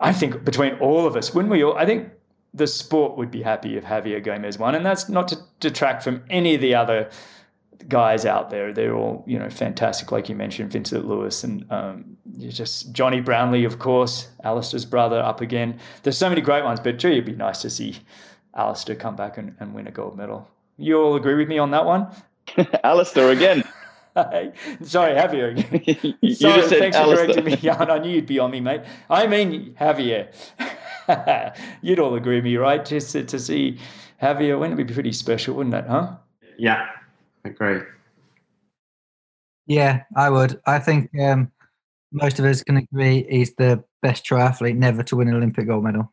I 0.00 0.12
think 0.12 0.44
between 0.44 0.74
all 0.78 1.06
of 1.06 1.14
us, 1.14 1.34
wouldn't 1.34 1.52
we 1.52 1.62
all? 1.62 1.76
I 1.76 1.84
think 1.84 2.10
the 2.54 2.66
sport 2.66 3.18
would 3.18 3.30
be 3.30 3.42
happy 3.42 3.76
if 3.76 3.84
Javier 3.84 4.24
Gomez 4.24 4.58
won. 4.58 4.74
And 4.74 4.84
that's 4.84 5.08
not 5.08 5.28
to 5.28 5.38
detract 5.60 6.02
from 6.02 6.24
any 6.30 6.54
of 6.54 6.62
the 6.62 6.74
other 6.74 7.10
guys 7.86 8.24
out 8.24 8.50
there. 8.50 8.72
They're 8.72 8.94
all, 8.94 9.24
you 9.26 9.38
know, 9.38 9.50
fantastic, 9.50 10.10
like 10.10 10.28
you 10.28 10.34
mentioned, 10.34 10.72
Vincent 10.72 11.06
Luis 11.06 11.44
and 11.44 11.70
um, 11.70 12.16
just 12.38 12.92
Jonny 12.92 13.20
Brownlee, 13.20 13.64
of 13.64 13.78
course, 13.78 14.28
Alistair's 14.42 14.84
brother 14.84 15.20
up 15.20 15.40
again. 15.40 15.78
There's 16.02 16.18
so 16.18 16.28
many 16.28 16.40
great 16.40 16.64
ones, 16.64 16.80
but 16.80 16.98
gee, 16.98 17.12
it'd 17.12 17.26
be 17.26 17.32
nice 17.32 17.60
to 17.62 17.70
see 17.70 17.98
Alistair 18.56 18.96
come 18.96 19.16
back 19.16 19.38
and, 19.38 19.54
and 19.60 19.74
win 19.74 19.86
a 19.86 19.92
gold 19.92 20.16
medal. 20.16 20.48
You 20.78 21.00
all 21.00 21.16
agree 21.16 21.34
with 21.34 21.48
me 21.48 21.58
on 21.58 21.70
that 21.72 21.84
one? 21.84 22.08
Alistair 22.84 23.30
again. 23.30 23.64
Sorry, 24.82 25.14
Javier. 25.14 26.16
you 26.22 26.34
Sorry, 26.34 26.62
thanks 26.62 26.96
Alistair. 26.96 27.26
for 27.26 27.32
correcting 27.34 27.44
me. 27.44 27.58
Yeah, 27.60 27.76
I 27.76 27.98
knew 27.98 28.10
you'd 28.10 28.26
be 28.26 28.38
on 28.38 28.50
me, 28.50 28.60
mate. 28.60 28.82
I 29.08 29.26
mean 29.26 29.74
Javier. 29.80 30.28
you'd 31.82 31.98
all 31.98 32.14
agree 32.14 32.36
with 32.36 32.44
me, 32.44 32.56
right? 32.56 32.84
Just 32.84 33.12
to, 33.12 33.24
to 33.24 33.38
see 33.38 33.78
Javier, 34.22 34.58
wouldn't 34.58 34.78
it 34.78 34.86
be 34.86 34.92
pretty 34.92 35.12
special, 35.12 35.54
wouldn't 35.54 35.74
it, 35.74 35.84
huh? 35.86 36.16
Yeah, 36.58 36.86
agree. 37.44 37.80
Yeah, 39.66 40.02
I 40.16 40.30
would. 40.30 40.60
I 40.66 40.78
think 40.78 41.10
um, 41.20 41.52
most 42.10 42.38
of 42.38 42.44
us 42.44 42.62
can 42.62 42.78
agree 42.78 43.26
he's 43.28 43.54
the 43.54 43.84
best 44.02 44.24
triathlete 44.24 44.76
never 44.76 45.02
to 45.04 45.16
win 45.16 45.28
an 45.28 45.34
Olympic 45.34 45.66
gold 45.66 45.84
medal. 45.84 46.12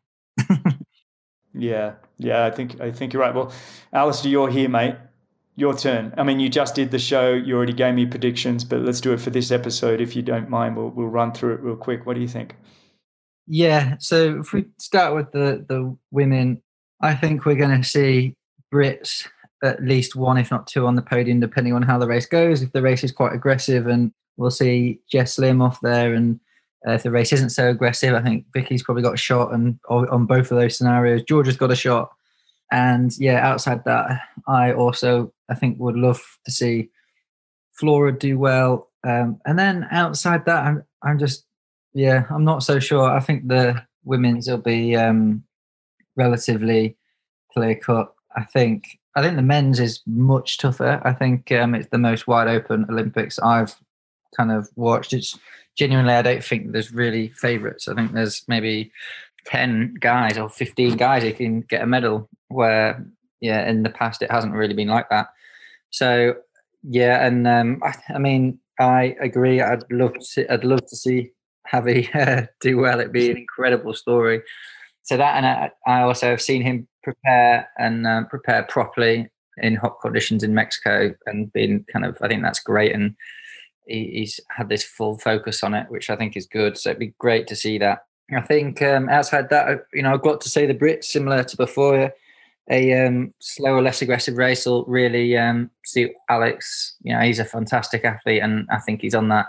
yeah, 1.54 1.94
yeah, 2.18 2.44
I 2.44 2.50
think 2.50 2.80
I 2.80 2.92
think 2.92 3.12
you're 3.12 3.22
right. 3.22 3.34
Well, 3.34 3.52
Alistair, 3.92 4.30
you're 4.30 4.50
here, 4.50 4.68
mate 4.68 4.96
your 5.56 5.76
turn. 5.76 6.14
I 6.16 6.22
mean, 6.22 6.38
you 6.38 6.48
just 6.48 6.74
did 6.74 6.90
the 6.90 6.98
show. 6.98 7.32
You 7.32 7.56
already 7.56 7.72
gave 7.72 7.94
me 7.94 8.06
predictions, 8.06 8.62
but 8.64 8.82
let's 8.82 9.00
do 9.00 9.12
it 9.12 9.20
for 9.20 9.30
this 9.30 9.50
episode, 9.50 10.00
if 10.00 10.14
you 10.14 10.22
don't 10.22 10.48
mind. 10.48 10.76
We'll 10.76 10.90
we'll 10.90 11.08
run 11.08 11.32
through 11.32 11.54
it 11.54 11.60
real 11.60 11.76
quick. 11.76 12.06
What 12.06 12.14
do 12.14 12.20
you 12.20 12.28
think? 12.28 12.54
Yeah. 13.46 13.96
So 13.98 14.40
if 14.40 14.52
we 14.52 14.66
start 14.78 15.14
with 15.14 15.32
the 15.32 15.64
the 15.68 15.96
women, 16.10 16.62
I 17.00 17.14
think 17.14 17.44
we're 17.44 17.56
going 17.56 17.80
to 17.80 17.88
see 17.88 18.36
Brits 18.72 19.26
at 19.62 19.82
least 19.82 20.14
one, 20.14 20.36
if 20.36 20.50
not 20.50 20.66
two, 20.66 20.86
on 20.86 20.94
the 20.94 21.02
podium, 21.02 21.40
depending 21.40 21.72
on 21.72 21.82
how 21.82 21.98
the 21.98 22.06
race 22.06 22.26
goes. 22.26 22.62
If 22.62 22.72
the 22.72 22.82
race 22.82 23.02
is 23.02 23.12
quite 23.12 23.32
aggressive, 23.32 23.86
and 23.86 24.12
we'll 24.36 24.50
see 24.50 25.00
Jess 25.10 25.36
Learmonth 25.36 25.80
there, 25.80 26.14
and 26.14 26.38
uh, 26.86 26.92
if 26.92 27.02
the 27.02 27.10
race 27.10 27.32
isn't 27.32 27.50
so 27.50 27.70
aggressive, 27.70 28.14
I 28.14 28.22
think 28.22 28.44
Vicky's 28.52 28.82
probably 28.82 29.02
got 29.02 29.14
a 29.14 29.18
shot, 29.18 29.54
and 29.54 29.78
on 29.88 30.26
both 30.26 30.52
of 30.52 30.58
those 30.58 30.76
scenarios, 30.76 31.22
Georgia's 31.22 31.56
got 31.56 31.70
a 31.70 31.76
shot. 31.76 32.10
And 32.70 33.16
yeah, 33.18 33.46
outside 33.46 33.84
that, 33.84 34.20
I 34.48 34.72
also 34.72 35.32
I 35.48 35.54
think 35.54 35.78
would 35.78 35.96
love 35.96 36.20
to 36.44 36.50
see 36.50 36.90
Flora 37.72 38.16
do 38.16 38.38
well. 38.38 38.90
Um, 39.06 39.40
and 39.46 39.58
then 39.58 39.86
outside 39.90 40.44
that, 40.46 40.64
I'm 40.64 40.84
I'm 41.02 41.18
just 41.18 41.44
yeah, 41.94 42.24
I'm 42.30 42.44
not 42.44 42.62
so 42.62 42.78
sure. 42.78 43.10
I 43.10 43.20
think 43.20 43.48
the 43.48 43.82
women's 44.04 44.48
will 44.48 44.58
be 44.58 44.96
um, 44.96 45.44
relatively 46.16 46.96
clear 47.52 47.74
cut. 47.74 48.12
I 48.36 48.44
think 48.44 48.98
I 49.14 49.22
think 49.22 49.36
the 49.36 49.42
men's 49.42 49.80
is 49.80 50.02
much 50.06 50.58
tougher. 50.58 51.00
I 51.04 51.12
think 51.12 51.50
um, 51.52 51.74
it's 51.74 51.88
the 51.88 51.98
most 51.98 52.26
wide 52.26 52.48
open 52.48 52.86
Olympics 52.90 53.38
I've 53.38 53.74
kind 54.36 54.52
of 54.52 54.68
watched. 54.76 55.12
It's 55.12 55.38
genuinely 55.76 56.12
I 56.12 56.22
don't 56.22 56.44
think 56.44 56.72
there's 56.72 56.92
really 56.92 57.28
favourites. 57.28 57.88
I 57.88 57.94
think 57.94 58.12
there's 58.12 58.44
maybe 58.48 58.92
10 59.46 59.94
guys 60.00 60.38
or 60.38 60.48
15 60.48 60.96
guys 60.96 61.22
who 61.22 61.32
can 61.32 61.60
get 61.62 61.82
a 61.82 61.86
medal 61.86 62.28
where 62.48 63.04
yeah 63.40 63.68
in 63.68 63.82
the 63.82 63.90
past 63.90 64.22
it 64.22 64.30
hasn't 64.30 64.54
really 64.54 64.74
been 64.74 64.88
like 64.88 65.08
that. 65.10 65.28
So 65.90 66.34
yeah 66.82 67.26
and 67.26 67.46
um, 67.46 67.80
I, 67.82 67.94
I, 68.14 68.18
mean 68.18 68.58
i 68.78 69.16
agree. 69.20 69.60
I'd 69.60 69.84
love 69.90 70.14
to 70.14 70.24
see, 70.24 70.46
i'd 70.48 70.64
love 70.64 70.86
to 70.86 70.96
see 70.96 71.30
Javi 71.72 72.14
uh, 72.14 72.46
do 72.60 72.76
well. 72.78 73.00
It'd 73.00 73.12
be 73.12 73.30
an 73.30 73.38
incredible 73.38 73.94
story. 73.94 74.42
So 75.02 75.16
that 75.16 75.36
and 75.36 75.46
i, 75.46 75.70
I 75.86 76.02
also 76.02 76.30
have 76.30 76.42
seen 76.42 76.62
him 76.62 76.88
prepare 77.02 77.68
and 77.78 78.06
um, 78.06 78.26
prepare 78.26 78.64
properly 78.64 79.28
in 79.58 79.74
hot 79.76 80.00
conditions 80.02 80.42
in 80.42 80.52
mexico 80.52 81.14
and 81.24 81.50
been 81.52 81.82
kind 81.90 82.04
of 82.04 82.18
i 82.20 82.28
think 82.28 82.42
that's 82.42 82.60
great. 82.60 82.92
And 82.92 83.14
he, 83.86 84.10
he's 84.14 84.40
had 84.50 84.68
this 84.68 84.82
full 84.82 85.18
focus 85.18 85.62
on 85.62 85.72
it 85.74 85.86
which 85.88 86.10
i 86.10 86.16
think 86.16 86.36
is 86.36 86.46
good. 86.46 86.76
So 86.76 86.90
it'd 86.90 87.00
be 87.00 87.14
great 87.18 87.46
to 87.48 87.56
see 87.56 87.78
that 87.78 88.05
I 88.32 88.40
think 88.40 88.82
um, 88.82 89.08
outside 89.08 89.50
that, 89.50 89.86
you 89.92 90.02
know, 90.02 90.12
I've 90.12 90.22
got 90.22 90.40
to 90.42 90.48
say 90.48 90.66
the 90.66 90.74
Brits, 90.74 91.04
similar 91.04 91.44
to 91.44 91.56
before, 91.56 92.12
a 92.68 93.06
um, 93.06 93.32
slower, 93.38 93.80
less 93.80 94.02
aggressive 94.02 94.36
race 94.36 94.66
will 94.66 94.84
really 94.86 95.36
um, 95.36 95.70
suit 95.84 96.10
Alex. 96.28 96.96
You 97.02 97.14
know, 97.14 97.20
he's 97.20 97.38
a 97.38 97.44
fantastic 97.44 98.04
athlete, 98.04 98.42
and 98.42 98.66
I 98.70 98.78
think 98.80 99.02
he's 99.02 99.14
on 99.14 99.28
that 99.28 99.46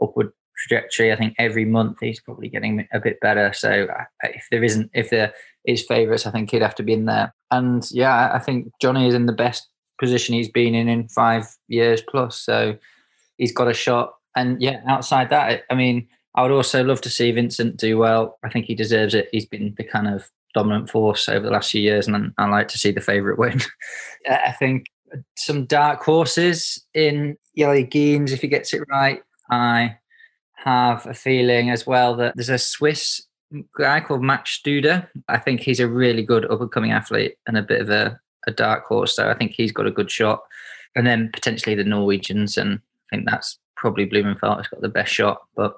upward 0.00 0.32
trajectory. 0.56 1.12
I 1.12 1.16
think 1.16 1.34
every 1.38 1.64
month 1.64 1.98
he's 2.00 2.20
probably 2.20 2.48
getting 2.48 2.86
a 2.92 3.00
bit 3.00 3.18
better. 3.20 3.52
So 3.52 3.86
uh, 3.86 4.04
if 4.22 4.46
there 4.50 4.62
isn't, 4.62 4.90
if 4.94 5.10
there 5.10 5.32
is 5.64 5.84
favourites, 5.84 6.26
I 6.26 6.30
think 6.30 6.50
he'd 6.50 6.62
have 6.62 6.76
to 6.76 6.82
be 6.82 6.92
in 6.92 7.06
there. 7.06 7.34
And 7.50 7.88
yeah, 7.90 8.30
I 8.32 8.38
think 8.38 8.70
Jonny 8.80 9.08
is 9.08 9.14
in 9.14 9.26
the 9.26 9.32
best 9.32 9.68
position 9.98 10.34
he's 10.34 10.48
been 10.48 10.74
in 10.74 10.88
in 10.88 11.08
five 11.08 11.44
years 11.68 12.02
plus. 12.08 12.38
So 12.38 12.76
he's 13.36 13.52
got 13.52 13.68
a 13.68 13.74
shot. 13.74 14.14
And 14.36 14.62
yeah, 14.62 14.80
outside 14.86 15.30
that, 15.30 15.64
I 15.70 15.74
mean 15.74 16.06
I 16.34 16.42
would 16.42 16.52
also 16.52 16.84
love 16.84 17.00
to 17.02 17.10
see 17.10 17.32
Vincent 17.32 17.76
do 17.76 17.98
well. 17.98 18.38
I 18.44 18.48
think 18.48 18.66
he 18.66 18.74
deserves 18.74 19.14
it. 19.14 19.28
He's 19.32 19.46
been 19.46 19.74
the 19.76 19.84
kind 19.84 20.08
of 20.08 20.30
dominant 20.54 20.90
force 20.90 21.28
over 21.28 21.44
the 21.44 21.52
last 21.52 21.70
few 21.70 21.80
years, 21.80 22.06
and 22.06 22.32
I 22.38 22.48
like 22.48 22.68
to 22.68 22.78
see 22.78 22.92
the 22.92 23.00
favourite 23.00 23.38
win. 23.38 23.60
Uh, 24.28 24.36
I 24.48 24.52
think 24.52 24.84
some 25.34 25.64
dark 25.64 26.02
horses 26.02 26.84
in 26.92 27.38
Jelle 27.56 27.84
Geens, 27.84 28.32
if 28.32 28.42
he 28.42 28.48
gets 28.48 28.74
it 28.74 28.82
right. 28.90 29.22
I 29.50 29.96
have 30.56 31.06
a 31.06 31.14
feeling 31.14 31.70
as 31.70 31.86
well 31.86 32.16
that 32.16 32.36
there's 32.36 32.50
a 32.50 32.58
Swiss 32.58 33.22
guy 33.76 34.00
called 34.00 34.22
Max 34.22 34.60
Studer. 34.60 35.08
I 35.28 35.38
think 35.38 35.60
he's 35.60 35.80
a 35.80 35.88
really 35.88 36.22
good 36.22 36.50
up 36.50 36.60
and 36.60 36.70
coming 36.70 36.92
athlete 36.92 37.36
and 37.46 37.56
a 37.56 37.62
bit 37.62 37.80
of 37.80 37.90
a, 37.90 38.20
a 38.46 38.52
dark 38.52 38.84
horse. 38.84 39.16
So 39.16 39.30
I 39.30 39.34
think 39.34 39.52
he's 39.52 39.72
got 39.72 39.86
a 39.86 39.90
good 39.90 40.10
shot. 40.10 40.42
And 40.96 41.06
then 41.06 41.30
potentially 41.32 41.74
the 41.74 41.84
Norwegians, 41.84 42.56
and 42.56 42.80
I 43.10 43.16
think 43.16 43.28
that's 43.28 43.58
probably 43.76 44.06
Blummenfelt 44.06 44.58
has 44.58 44.68
got 44.68 44.80
the 44.82 44.88
best 44.88 45.12
shot. 45.12 45.40
But 45.56 45.74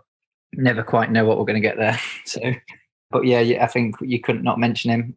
never 0.55 0.83
quite 0.83 1.11
know 1.11 1.24
what 1.24 1.39
we're 1.39 1.45
going 1.45 1.61
to 1.61 1.69
get 1.69 1.77
there. 1.77 1.99
So, 2.24 2.41
but 3.11 3.27
yeah, 3.27 3.62
I 3.62 3.66
think 3.66 3.97
you 4.01 4.20
couldn't 4.20 4.43
not 4.43 4.59
mention 4.59 4.91
him. 4.91 5.15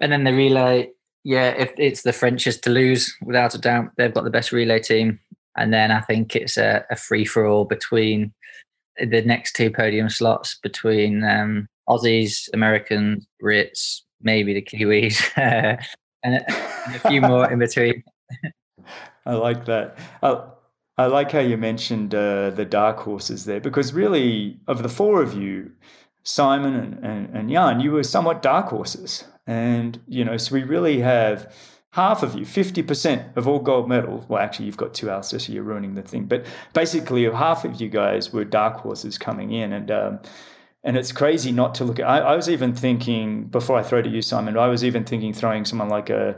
And 0.00 0.12
then 0.12 0.22
the 0.22 0.32
relay, 0.32 0.90
yeah, 1.24 1.48
if 1.48 1.72
it's 1.76 2.02
the 2.02 2.12
French's 2.12 2.58
to 2.60 2.70
lose, 2.70 3.12
without 3.20 3.54
a 3.54 3.58
doubt, 3.58 3.90
they've 3.96 4.14
got 4.14 4.22
the 4.22 4.30
best 4.30 4.52
relay 4.52 4.78
team. 4.78 5.18
And 5.56 5.72
then 5.72 5.90
I 5.90 6.00
think 6.02 6.36
it's 6.36 6.56
a, 6.56 6.84
a 6.90 6.96
free 6.96 7.24
for 7.24 7.44
all 7.44 7.64
between 7.64 8.32
the 8.98 9.22
next 9.22 9.54
two 9.54 9.70
podium 9.70 10.08
slots 10.08 10.58
between 10.62 11.24
um, 11.24 11.68
Aussies, 11.88 12.48
Americans, 12.54 13.26
Brits, 13.42 14.00
maybe 14.20 14.54
the 14.54 14.62
Kiwis, 14.62 15.30
and, 15.36 15.78
and, 16.22 16.44
a 16.94 17.08
few 17.08 17.20
more 17.20 17.50
in 17.50 17.58
between. 17.58 18.02
I 19.26 19.34
like 19.34 19.64
that. 19.66 19.98
Oh, 20.22 20.52
I 20.98 21.06
like 21.06 21.32
how 21.32 21.40
you 21.40 21.56
mentioned 21.56 22.14
uh, 22.14 22.50
the 22.50 22.64
dark 22.64 22.98
horses 22.98 23.44
there 23.44 23.60
because 23.60 23.92
really, 23.92 24.60
of 24.68 24.82
the 24.82 24.88
four 24.88 25.22
of 25.22 25.34
you, 25.34 25.70
Simon 26.24 26.74
and, 26.74 27.04
and, 27.04 27.36
and 27.36 27.50
Jan, 27.50 27.80
you 27.80 27.92
were 27.92 28.02
somewhat 28.02 28.42
dark 28.42 28.66
horses. 28.68 29.24
And, 29.46 29.98
you 30.06 30.24
know, 30.24 30.36
so 30.36 30.54
we 30.54 30.62
really 30.62 31.00
have 31.00 31.52
half 31.92 32.22
of 32.22 32.34
you, 32.34 32.44
50% 32.44 33.36
of 33.36 33.48
all 33.48 33.58
gold 33.58 33.88
medal. 33.88 34.24
Well, 34.28 34.40
actually, 34.40 34.66
you've 34.66 34.76
got 34.76 34.94
two 34.94 35.10
Alistair, 35.10 35.40
so 35.40 35.52
you're 35.52 35.62
ruining 35.62 35.94
the 35.94 36.02
thing. 36.02 36.26
But 36.26 36.46
basically, 36.74 37.24
half 37.24 37.64
of 37.64 37.80
you 37.80 37.88
guys 37.88 38.32
were 38.32 38.44
dark 38.44 38.76
horses 38.76 39.18
coming 39.18 39.52
in. 39.52 39.72
And, 39.72 39.90
um, 39.90 40.20
and 40.84 40.96
it's 40.96 41.12
crazy 41.12 41.52
not 41.52 41.74
to 41.76 41.84
look 41.84 42.00
at. 42.00 42.06
I, 42.06 42.18
I, 42.18 42.36
was 42.36 42.48
even 42.48 42.74
thinking 42.74 43.44
before 43.44 43.78
I 43.78 43.82
throw 43.82 44.02
to 44.02 44.08
you, 44.08 44.22
Simon. 44.22 44.56
I 44.56 44.66
was 44.66 44.84
even 44.84 45.04
thinking 45.04 45.32
throwing 45.32 45.64
someone 45.64 45.88
like 45.88 46.10
a 46.10 46.36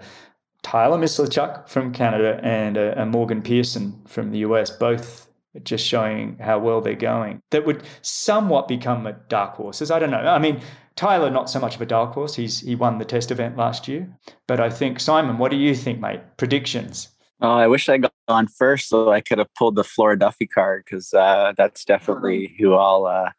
Tyler 0.65 0.99
Mislawchuk 0.99 1.69
from 1.69 1.93
Canada 1.93 2.41
and 2.43 2.77
uh, 2.77 3.07
Morgan 3.07 3.43
Pearson 3.43 4.03
from 4.09 4.33
the 4.33 4.39
US, 4.39 4.71
both 4.71 5.29
just 5.63 5.87
showing 5.87 6.37
how 6.39 6.59
well 6.59 6.81
they're 6.81 6.95
going. 6.95 7.41
That 7.51 7.65
would 7.65 7.85
somewhat 8.03 8.67
become 8.67 9.07
a 9.07 9.13
dark 9.29 9.55
horses. 9.55 9.93
I 9.93 10.01
don't 10.01 10.11
know. 10.11 10.19
I 10.19 10.39
mean, 10.41 10.61
Tyler, 10.97 11.31
not 11.31 11.51
so 11.51 11.61
much 11.61 11.77
of 11.77 11.83
a 11.83 11.87
dark 11.87 12.15
horse. 12.15 12.35
He's 12.35 12.61
he 12.61 12.75
won 12.75 12.99
the 12.99 13.05
test 13.05 13.31
event 13.31 13.57
last 13.57 13.87
year. 13.87 14.09
But 14.49 14.59
I 14.59 14.71
think 14.71 14.99
Simon, 14.99 15.39
what 15.39 15.51
do 15.51 15.57
you 15.57 15.75
think, 15.75 16.01
mate? 16.01 16.21
Predictions. 16.39 17.09
Oh, 17.41 17.53
I 17.53 17.67
wish 17.67 17.89
I 17.89 17.99
got 17.99 18.13
on 18.27 18.49
first 18.49 18.89
so 18.89 19.11
I 19.11 19.21
could 19.21 19.39
have 19.39 19.53
pulled 19.55 19.77
the 19.77 19.85
Flora 19.85 20.19
Duffy 20.19 20.47
card 20.47 20.85
because 20.85 21.13
uh, 21.13 21.53
that's 21.57 21.85
definitely 21.85 22.55
who 22.59 22.75
I'll 22.75 23.05
uh, 23.05 23.11
I'll 23.11 23.33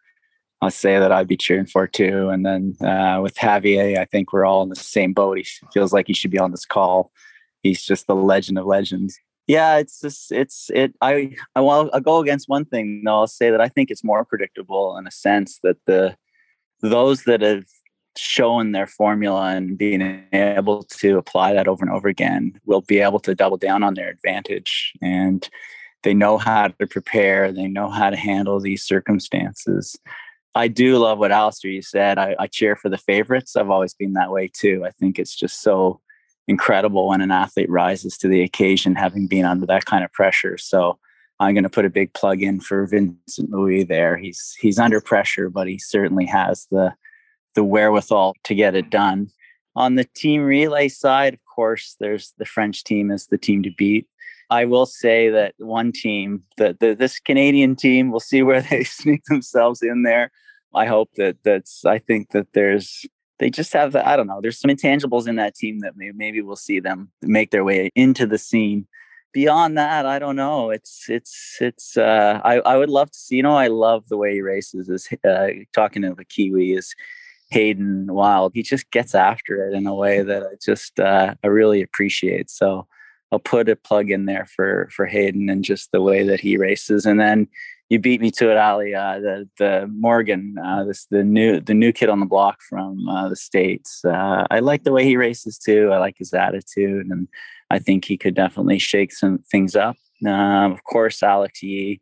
say 0.69 0.99
that 0.99 1.11
I'd 1.11 1.27
be 1.27 1.37
cheering 1.37 1.65
for 1.65 1.87
too. 1.87 2.29
And 2.29 2.45
then 2.45 2.75
uh, 2.81 3.19
with 3.21 3.35
Javier, 3.35 3.97
I 3.97 4.05
think 4.05 4.33
we're 4.33 4.45
all 4.45 4.63
in 4.63 4.69
the 4.69 4.75
same 4.75 5.13
boat. 5.13 5.37
He 5.37 5.45
feels 5.73 5.93
like 5.93 6.07
he 6.07 6.13
should 6.13 6.31
be 6.31 6.39
on 6.39 6.51
this 6.51 6.65
call. 6.65 7.11
He's 7.61 7.83
just 7.83 8.07
the 8.07 8.15
legend 8.15 8.57
of 8.57 8.65
legends. 8.65 9.17
Yeah, 9.47 9.77
it's 9.77 10.01
just 10.01 10.31
it's 10.31 10.71
it. 10.73 10.95
I 11.01 11.35
I 11.55 11.61
will 11.61 11.89
I'll 11.93 11.99
go 11.99 12.19
against 12.19 12.49
one 12.49 12.65
thing. 12.65 13.01
No, 13.03 13.19
I'll 13.19 13.27
say 13.27 13.51
that 13.51 13.61
I 13.61 13.69
think 13.69 13.91
it's 13.91 14.03
more 14.03 14.25
predictable 14.25 14.97
in 14.97 15.05
a 15.05 15.11
sense 15.11 15.59
that 15.61 15.77
the 15.85 16.15
those 16.81 17.23
that 17.23 17.41
have 17.41 17.65
shown 18.17 18.71
their 18.71 18.87
formula 18.87 19.55
and 19.55 19.77
being 19.77 20.25
able 20.33 20.83
to 20.83 21.17
apply 21.17 21.53
that 21.53 21.67
over 21.67 21.83
and 21.83 21.93
over 21.93 22.07
again 22.07 22.53
will 22.65 22.81
be 22.81 22.99
able 22.99 23.19
to 23.19 23.35
double 23.35 23.57
down 23.57 23.83
on 23.83 23.93
their 23.93 24.09
advantage 24.09 24.93
and 25.01 25.49
they 26.03 26.13
know 26.13 26.37
how 26.37 26.67
to 26.67 26.87
prepare, 26.87 27.51
they 27.51 27.67
know 27.67 27.89
how 27.89 28.09
to 28.09 28.15
handle 28.15 28.59
these 28.59 28.83
circumstances. 28.83 29.97
I 30.55 30.69
do 30.69 30.97
love 30.97 31.19
what 31.19 31.33
Alistair 31.33 31.69
you 31.69 31.81
said. 31.81 32.17
I, 32.17 32.35
I 32.39 32.47
cheer 32.47 32.77
for 32.77 32.87
the 32.87 32.97
favorites. 32.97 33.57
I've 33.57 33.69
always 33.69 33.93
been 33.93 34.13
that 34.13 34.31
way 34.31 34.49
too. 34.51 34.83
I 34.85 34.91
think 34.91 35.19
it's 35.19 35.35
just 35.35 35.61
so 35.61 35.99
incredible 36.47 37.09
when 37.09 37.19
an 37.19 37.31
athlete 37.31 37.69
rises 37.69 38.17
to 38.19 38.29
the 38.29 38.41
occasion, 38.41 38.95
having 38.95 39.27
been 39.27 39.45
under 39.45 39.65
that 39.65 39.85
kind 39.85 40.05
of 40.05 40.13
pressure. 40.13 40.57
So 40.57 40.97
I'm 41.41 41.53
going 41.53 41.63
to 41.63 41.69
put 41.69 41.85
a 41.85 41.89
big 41.89 42.13
plug 42.13 42.41
in 42.41 42.61
for 42.61 42.87
Vincent 42.87 43.49
Luis 43.51 43.87
there. 43.89 44.15
He's 44.15 44.55
he's 44.59 44.79
under 44.79 45.01
pressure, 45.01 45.49
but 45.49 45.67
he 45.67 45.77
certainly 45.77 46.25
has 46.25 46.67
the 46.71 46.93
the 47.55 47.63
wherewithal 47.63 48.35
to 48.45 48.55
get 48.55 48.75
it 48.75 48.89
done. 48.89 49.27
On 49.75 49.95
the 49.95 50.05
team 50.15 50.41
relay 50.43 50.87
side, 50.87 51.33
of 51.33 51.39
course, 51.53 51.97
there's 51.99 52.33
the 52.37 52.45
French 52.45 52.85
team 52.85 53.11
as 53.11 53.27
the 53.27 53.37
team 53.37 53.61
to 53.63 53.71
beat. 53.77 54.07
I 54.49 54.63
will 54.65 54.85
say 54.85 55.29
that 55.29 55.55
one 55.57 55.91
team, 55.91 56.43
that 56.57 56.79
this 56.79 57.19
Canadian 57.19 57.75
team, 57.75 58.11
we'll 58.11 58.19
see 58.21 58.41
where 58.41 58.61
they 58.69 58.85
sneak 58.85 59.25
themselves 59.25 59.81
in 59.81 60.03
there. 60.03 60.31
I 60.75 60.85
hope 60.85 61.11
that 61.15 61.37
that's. 61.43 61.85
I 61.85 61.99
think 61.99 62.31
that 62.31 62.47
there's 62.53 63.05
they 63.39 63.49
just 63.49 63.73
have 63.73 63.91
the, 63.91 64.07
I 64.07 64.15
don't 64.15 64.27
know. 64.27 64.39
There's 64.41 64.59
some 64.59 64.71
intangibles 64.71 65.27
in 65.27 65.35
that 65.35 65.55
team 65.55 65.79
that 65.79 65.93
maybe, 65.97 66.13
maybe 66.15 66.41
we'll 66.41 66.55
see 66.55 66.79
them 66.79 67.11
make 67.21 67.51
their 67.51 67.63
way 67.63 67.89
into 67.95 68.25
the 68.25 68.37
scene. 68.37 68.87
Beyond 69.33 69.77
that, 69.77 70.05
I 70.05 70.17
don't 70.17 70.37
know. 70.37 70.69
It's 70.69 71.09
it's 71.09 71.57
it's. 71.59 71.97
Uh, 71.97 72.39
I 72.45 72.59
I 72.59 72.77
would 72.77 72.89
love 72.89 73.11
to 73.11 73.19
see. 73.19 73.35
You 73.35 73.43
know, 73.43 73.57
I 73.57 73.67
love 73.67 74.07
the 74.07 74.17
way 74.17 74.33
he 74.33 74.41
races. 74.41 74.87
Is 74.87 75.09
uh, 75.27 75.47
talking 75.73 76.03
to 76.03 76.13
the 76.15 76.23
Kiwi 76.23 76.73
is 76.73 76.95
Hayden 77.49 78.07
Wilde. 78.07 78.53
He 78.55 78.63
just 78.63 78.89
gets 78.91 79.13
after 79.13 79.67
it 79.67 79.73
in 79.73 79.87
a 79.87 79.93
way 79.93 80.21
that 80.21 80.43
I 80.43 80.55
just 80.63 80.99
uh, 81.01 81.35
I 81.43 81.47
really 81.47 81.81
appreciate. 81.81 82.49
So 82.49 82.87
I'll 83.31 83.39
put 83.39 83.67
a 83.67 83.75
plug 83.75 84.09
in 84.09 84.25
there 84.25 84.45
for 84.55 84.87
for 84.91 85.05
Hayden 85.05 85.49
and 85.49 85.65
just 85.65 85.91
the 85.91 86.01
way 86.01 86.23
that 86.23 86.39
he 86.39 86.55
races. 86.55 87.05
And 87.05 87.19
then 87.19 87.49
you 87.89 87.99
beat 87.99 88.21
me 88.21 88.31
to 88.31 88.49
it, 88.49 88.57
Ali. 88.57 88.95
Uh, 88.95 89.19
the 89.19 89.49
the 89.57 89.87
Morgan, 89.93 90.55
uh, 90.63 90.83
this 90.85 91.05
the 91.05 91.23
new 91.23 91.59
the 91.59 91.73
new 91.73 91.91
kid 91.91 92.09
on 92.09 92.19
the 92.19 92.25
block 92.25 92.61
from 92.61 93.07
uh, 93.07 93.29
the 93.29 93.35
states. 93.35 94.03
Uh, 94.03 94.45
I 94.49 94.59
like 94.59 94.83
the 94.83 94.91
way 94.91 95.03
he 95.03 95.17
races 95.17 95.57
too. 95.57 95.91
I 95.91 95.99
like 95.99 96.15
his 96.17 96.33
attitude, 96.33 97.07
and 97.07 97.27
I 97.69 97.79
think 97.79 98.05
he 98.05 98.17
could 98.17 98.33
definitely 98.33 98.79
shake 98.79 99.13
some 99.13 99.39
things 99.51 99.75
up. 99.75 99.97
Um, 100.25 100.71
of 100.71 100.83
course, 100.83 101.21
Alex 101.21 101.61
Yee, 101.61 102.01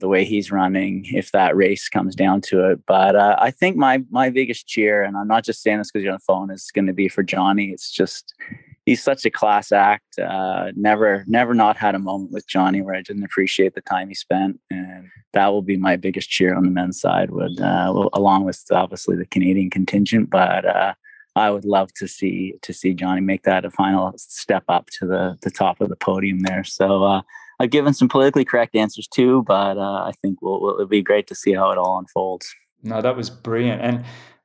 the 0.00 0.08
way 0.08 0.24
he's 0.24 0.52
running, 0.52 1.06
if 1.06 1.32
that 1.32 1.56
race 1.56 1.88
comes 1.88 2.14
down 2.14 2.42
to 2.42 2.70
it. 2.70 2.80
But 2.86 3.16
uh, 3.16 3.36
I 3.38 3.50
think 3.50 3.76
my 3.76 4.02
my 4.10 4.28
biggest 4.28 4.66
cheer, 4.66 5.02
and 5.02 5.16
I'm 5.16 5.28
not 5.28 5.44
just 5.44 5.62
saying 5.62 5.78
this 5.78 5.90
because 5.90 6.04
you're 6.04 6.12
on 6.12 6.18
the 6.18 6.24
phone, 6.26 6.50
is 6.50 6.70
going 6.74 6.86
to 6.86 6.92
be 6.92 7.08
for 7.08 7.22
Jonny. 7.22 7.70
It's 7.70 7.90
just 7.90 8.34
he's 8.86 9.02
such 9.02 9.24
a 9.24 9.30
class 9.30 9.72
act. 9.72 10.18
Uh, 10.18 10.72
never, 10.74 11.24
never 11.26 11.54
not 11.54 11.76
had 11.76 11.94
a 11.94 12.00
moment 12.00 12.32
with 12.32 12.46
Jonny 12.46 12.82
where 12.82 12.94
I 12.94 13.02
didn't 13.02 13.24
appreciate 13.24 13.74
the 13.74 13.80
time 13.82 14.08
he 14.08 14.14
spent, 14.14 14.60
and 14.70 15.08
that 15.32 15.48
will 15.48 15.62
be 15.62 15.76
my 15.76 15.96
biggest 15.96 16.28
cheer 16.28 16.54
on 16.54 16.64
the 16.64 16.70
men's 16.70 17.00
side. 17.00 17.30
Would 17.30 17.60
uh, 17.60 18.08
along 18.12 18.44
with 18.44 18.62
obviously 18.70 19.16
the 19.16 19.26
Canadian 19.26 19.70
contingent, 19.70 20.30
but 20.30 20.64
uh, 20.64 20.94
I 21.36 21.50
would 21.50 21.64
love 21.64 21.92
to 21.94 22.08
see 22.08 22.54
to 22.62 22.72
see 22.72 22.94
Jonny 22.94 23.20
make 23.20 23.42
that 23.44 23.64
a 23.64 23.70
final 23.70 24.12
step 24.16 24.64
up 24.68 24.88
to 24.98 25.06
the 25.06 25.38
the 25.42 25.50
top 25.50 25.80
of 25.80 25.88
the 25.88 25.96
podium 25.96 26.40
there. 26.40 26.64
So. 26.64 27.04
Uh, 27.04 27.22
I've 27.60 27.70
given 27.70 27.94
some 27.94 28.08
politically 28.08 28.44
correct 28.44 28.74
answers 28.74 29.06
too, 29.06 29.44
but 29.46 29.78
uh, 29.78 30.02
I 30.02 30.12
think 30.20 30.42
we'll, 30.42 30.74
it'll 30.74 30.86
be 30.86 31.00
great 31.00 31.28
to 31.28 31.34
see 31.36 31.52
how 31.52 31.70
it 31.70 31.78
all 31.78 31.96
unfolds. 31.96 32.52
No, 32.82 33.00
that 33.00 33.16
was 33.16 33.30
brilliant, 33.30 33.80
and 33.80 34.04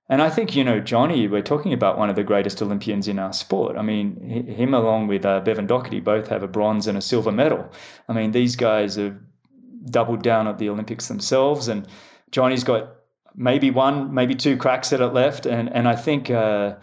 and 0.10 0.22
I 0.22 0.30
think, 0.30 0.56
you 0.56 0.64
know, 0.64 0.80
Jonny, 0.80 1.28
we're 1.28 1.42
talking 1.42 1.74
about 1.74 1.98
one 1.98 2.10
of 2.10 2.16
the 2.16 2.24
greatest 2.24 2.62
Olympians 2.62 3.08
in 3.08 3.20
our 3.20 3.34
sport. 3.34 3.78
I 3.78 3.82
mean, 3.82 4.16
him 4.48 4.74
along 4.74 5.08
with 5.08 5.26
uh, 5.26 5.42
Bevan 5.42 5.68
Docherty 5.68 6.04
both 6.04 6.28
have 6.30 6.44
a 6.44 6.48
bronze 6.48 6.88
and 6.88 6.98
a 6.98 7.02
silver 7.02 7.32
medal. 7.32 7.70
I 8.08 8.14
mean, 8.14 8.32
these 8.32 8.56
guys 8.56 8.96
have 8.96 9.18
doubled 9.90 10.24
down 10.24 10.48
at 10.48 10.58
the 10.58 10.70
Olympics 10.70 11.08
themselves, 11.08 11.68
and 11.68 11.88
Jonny's 12.32 12.64
got 12.64 12.96
maybe 13.36 13.70
one, 13.70 14.14
maybe 14.14 14.34
two 14.34 14.58
cracks 14.58 14.94
at 14.94 15.02
it 15.02 15.08
left. 15.08 15.46
And, 15.46 15.72
and 15.74 15.88
I 15.88 15.96
think, 15.96 16.32
uh, 16.32 16.76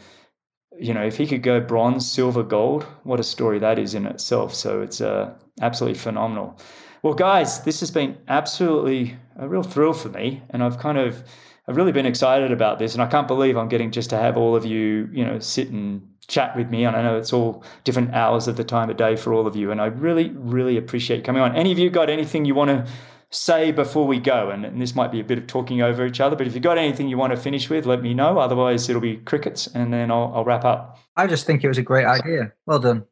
you 0.79 0.93
know, 0.93 1.03
if 1.03 1.17
he 1.17 1.27
could 1.27 1.43
go 1.43 1.61
bronze, 1.61 2.11
silver, 2.11 2.43
gold, 2.43 2.85
what 3.05 3.21
a 3.21 3.25
story 3.25 3.59
that 3.59 3.79
is 3.79 3.95
in 3.95 4.07
itself. 4.07 4.55
So 4.55 4.83
it's 4.83 5.01
uh, 5.01 5.35
absolutely 5.61 5.99
phenomenal. 5.99 6.59
Well, 7.05 7.13
guys, 7.13 7.61
this 7.61 7.81
has 7.81 7.91
been 7.91 8.17
absolutely 8.29 9.15
a 9.39 9.47
real 9.47 9.63
thrill 9.63 9.93
for 9.93 10.09
me. 10.09 10.43
And 10.49 10.63
I've 10.65 10.79
kind 10.79 10.97
of, 10.97 11.23
I've 11.69 11.77
really 11.77 11.93
been 11.93 12.07
excited 12.07 12.51
about 12.51 12.79
this, 12.79 12.95
and 12.95 13.03
I 13.03 13.07
can't 13.07 13.29
believe 13.29 13.59
I'm 13.59 13.69
getting 13.69 13.91
just 13.91 14.09
to 14.09 14.17
have 14.17 14.39
all 14.39 14.57
of 14.57 14.65
you, 14.65 15.11
you 15.13 15.23
know, 15.23 15.39
sit 15.39 15.69
and 15.69 16.01
chat 16.29 16.57
with 16.57 16.71
me. 16.71 16.87
And 16.87 16.97
I 16.97 17.03
know 17.03 17.19
it's 17.19 17.31
all 17.31 17.63
different 17.85 18.15
hours 18.15 18.49
of 18.49 18.57
the 18.57 18.65
time 18.65 18.89
of 18.89 18.97
day 18.97 19.17
for 19.17 19.35
all 19.35 19.47
of 19.47 19.55
you, 19.55 19.71
and 19.71 19.83
I 19.83 19.87
really, 19.87 20.31
really 20.31 20.79
appreciate 20.79 21.25
coming 21.25 21.43
on. 21.43 21.55
Any 21.55 21.73
of 21.73 21.79
you 21.79 21.91
got 21.91 22.09
anything 22.09 22.47
you 22.47 22.55
want 22.55 22.71
to 22.71 22.91
say 23.29 23.71
before 23.71 24.07
we 24.07 24.19
go? 24.19 24.49
And, 24.49 24.65
and 24.65 24.81
this 24.81 24.95
might 24.95 25.13
be 25.13 25.21
a 25.21 25.25
bit 25.25 25.37
of 25.37 25.47
talking 25.47 25.83
over 25.83 26.07
each 26.07 26.21
other, 26.21 26.37
but 26.37 26.47
if 26.47 26.55
you've 26.55 26.63
got 26.63 26.79
anything 26.79 27.09
you 27.09 27.19
want 27.19 27.35
to 27.35 27.39
finish 27.39 27.69
with, 27.69 27.85
let 27.85 28.01
me 28.01 28.15
know. 28.15 28.39
Otherwise, 28.39 28.89
it'll 28.89 29.03
be 29.03 29.19
crickets, 29.19 29.67
and 29.67 29.93
then 29.93 30.11
I'll, 30.11 30.33
I'll 30.35 30.45
wrap 30.47 30.65
up. 30.65 30.99
I 31.19 31.27
just 31.27 31.45
think 31.45 31.65
it 31.65 31.69
was 31.69 31.77
a 31.77 31.83
great 31.83 32.07
idea. 32.07 32.55
Well 32.65 32.79
done. 32.79 33.05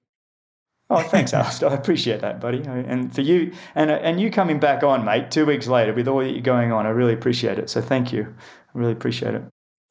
Oh, 0.93 1.02
thanks, 1.02 1.32
Alistair. 1.35 1.70
I 1.70 1.74
appreciate 1.74 2.20
that, 2.20 2.39
buddy. 2.39 2.62
And 2.66 3.14
for 3.14 3.23
you, 3.23 3.52
and 3.74 3.90
and 3.90 4.20
you 4.20 4.31
coming 4.31 4.60
back 4.60 4.82
on, 4.82 5.06
mate, 5.06 5.31
two 5.31 5.47
weeks 5.47 5.66
later 5.66 5.94
with 5.94 6.06
all 6.06 6.19
that 6.19 6.32
you're 6.32 6.43
going 6.43 6.70
on, 6.70 6.85
I 6.86 6.90
really 6.90 7.14
appreciate 7.14 7.59
it. 7.59 7.70
So 7.70 7.81
thank 7.81 8.12
you. 8.12 8.35
I 8.74 8.78
really 8.78 8.93
appreciate 8.93 9.35
it. 9.35 9.43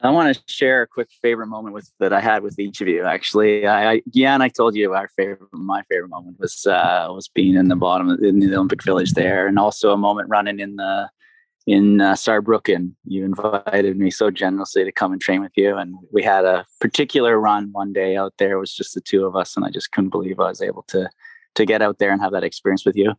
I 0.03 0.11
want 0.11 0.35
to 0.35 0.41
share 0.47 0.83
a 0.83 0.87
quick 0.87 1.09
favorite 1.21 1.47
moment 1.47 1.73
with 1.73 1.89
that 1.99 2.13
I 2.13 2.19
had 2.19 2.43
with 2.43 2.59
each 2.59 2.81
of 2.81 2.87
you. 2.87 3.03
Actually, 3.03 3.65
I, 3.65 3.93
I 3.93 4.01
yeah, 4.11 4.35
and 4.35 4.43
I 4.43 4.49
told 4.49 4.75
you 4.75 4.93
our 4.93 5.07
favorite, 5.09 5.41
my 5.51 5.81
favorite 5.89 6.09
moment 6.09 6.39
was 6.39 6.67
uh, 6.67 7.07
was 7.09 7.27
being 7.27 7.55
in 7.55 7.67
the 7.67 7.75
bottom 7.75 8.09
in 8.23 8.39
the 8.39 8.55
Olympic 8.55 8.83
Village 8.83 9.13
there, 9.13 9.47
and 9.47 9.57
also 9.57 9.93
a 9.93 9.97
moment 9.97 10.29
running 10.29 10.59
in 10.59 10.75
the 10.75 11.09
in 11.67 12.01
uh, 12.01 12.13
Saarbrücken. 12.13 12.93
You 13.05 13.23
invited 13.25 13.97
me 13.97 14.11
so 14.11 14.31
generously 14.31 14.83
to 14.83 14.91
come 14.91 15.11
and 15.11 15.21
train 15.21 15.41
with 15.41 15.53
you, 15.55 15.77
and 15.77 15.95
we 16.11 16.23
had 16.23 16.45
a 16.45 16.65
particular 16.79 17.39
run 17.39 17.69
one 17.71 17.93
day 17.93 18.15
out 18.15 18.33
there. 18.37 18.53
It 18.53 18.59
was 18.59 18.73
just 18.73 18.93
the 18.93 19.01
two 19.01 19.25
of 19.25 19.35
us, 19.35 19.55
and 19.55 19.65
I 19.65 19.69
just 19.69 19.91
couldn't 19.91 20.09
believe 20.09 20.39
I 20.39 20.49
was 20.49 20.61
able 20.61 20.83
to 20.89 21.09
to 21.55 21.65
get 21.65 21.81
out 21.81 21.99
there 21.99 22.11
and 22.11 22.21
have 22.21 22.31
that 22.31 22.45
experience 22.45 22.85
with 22.85 22.95
you. 22.95 23.13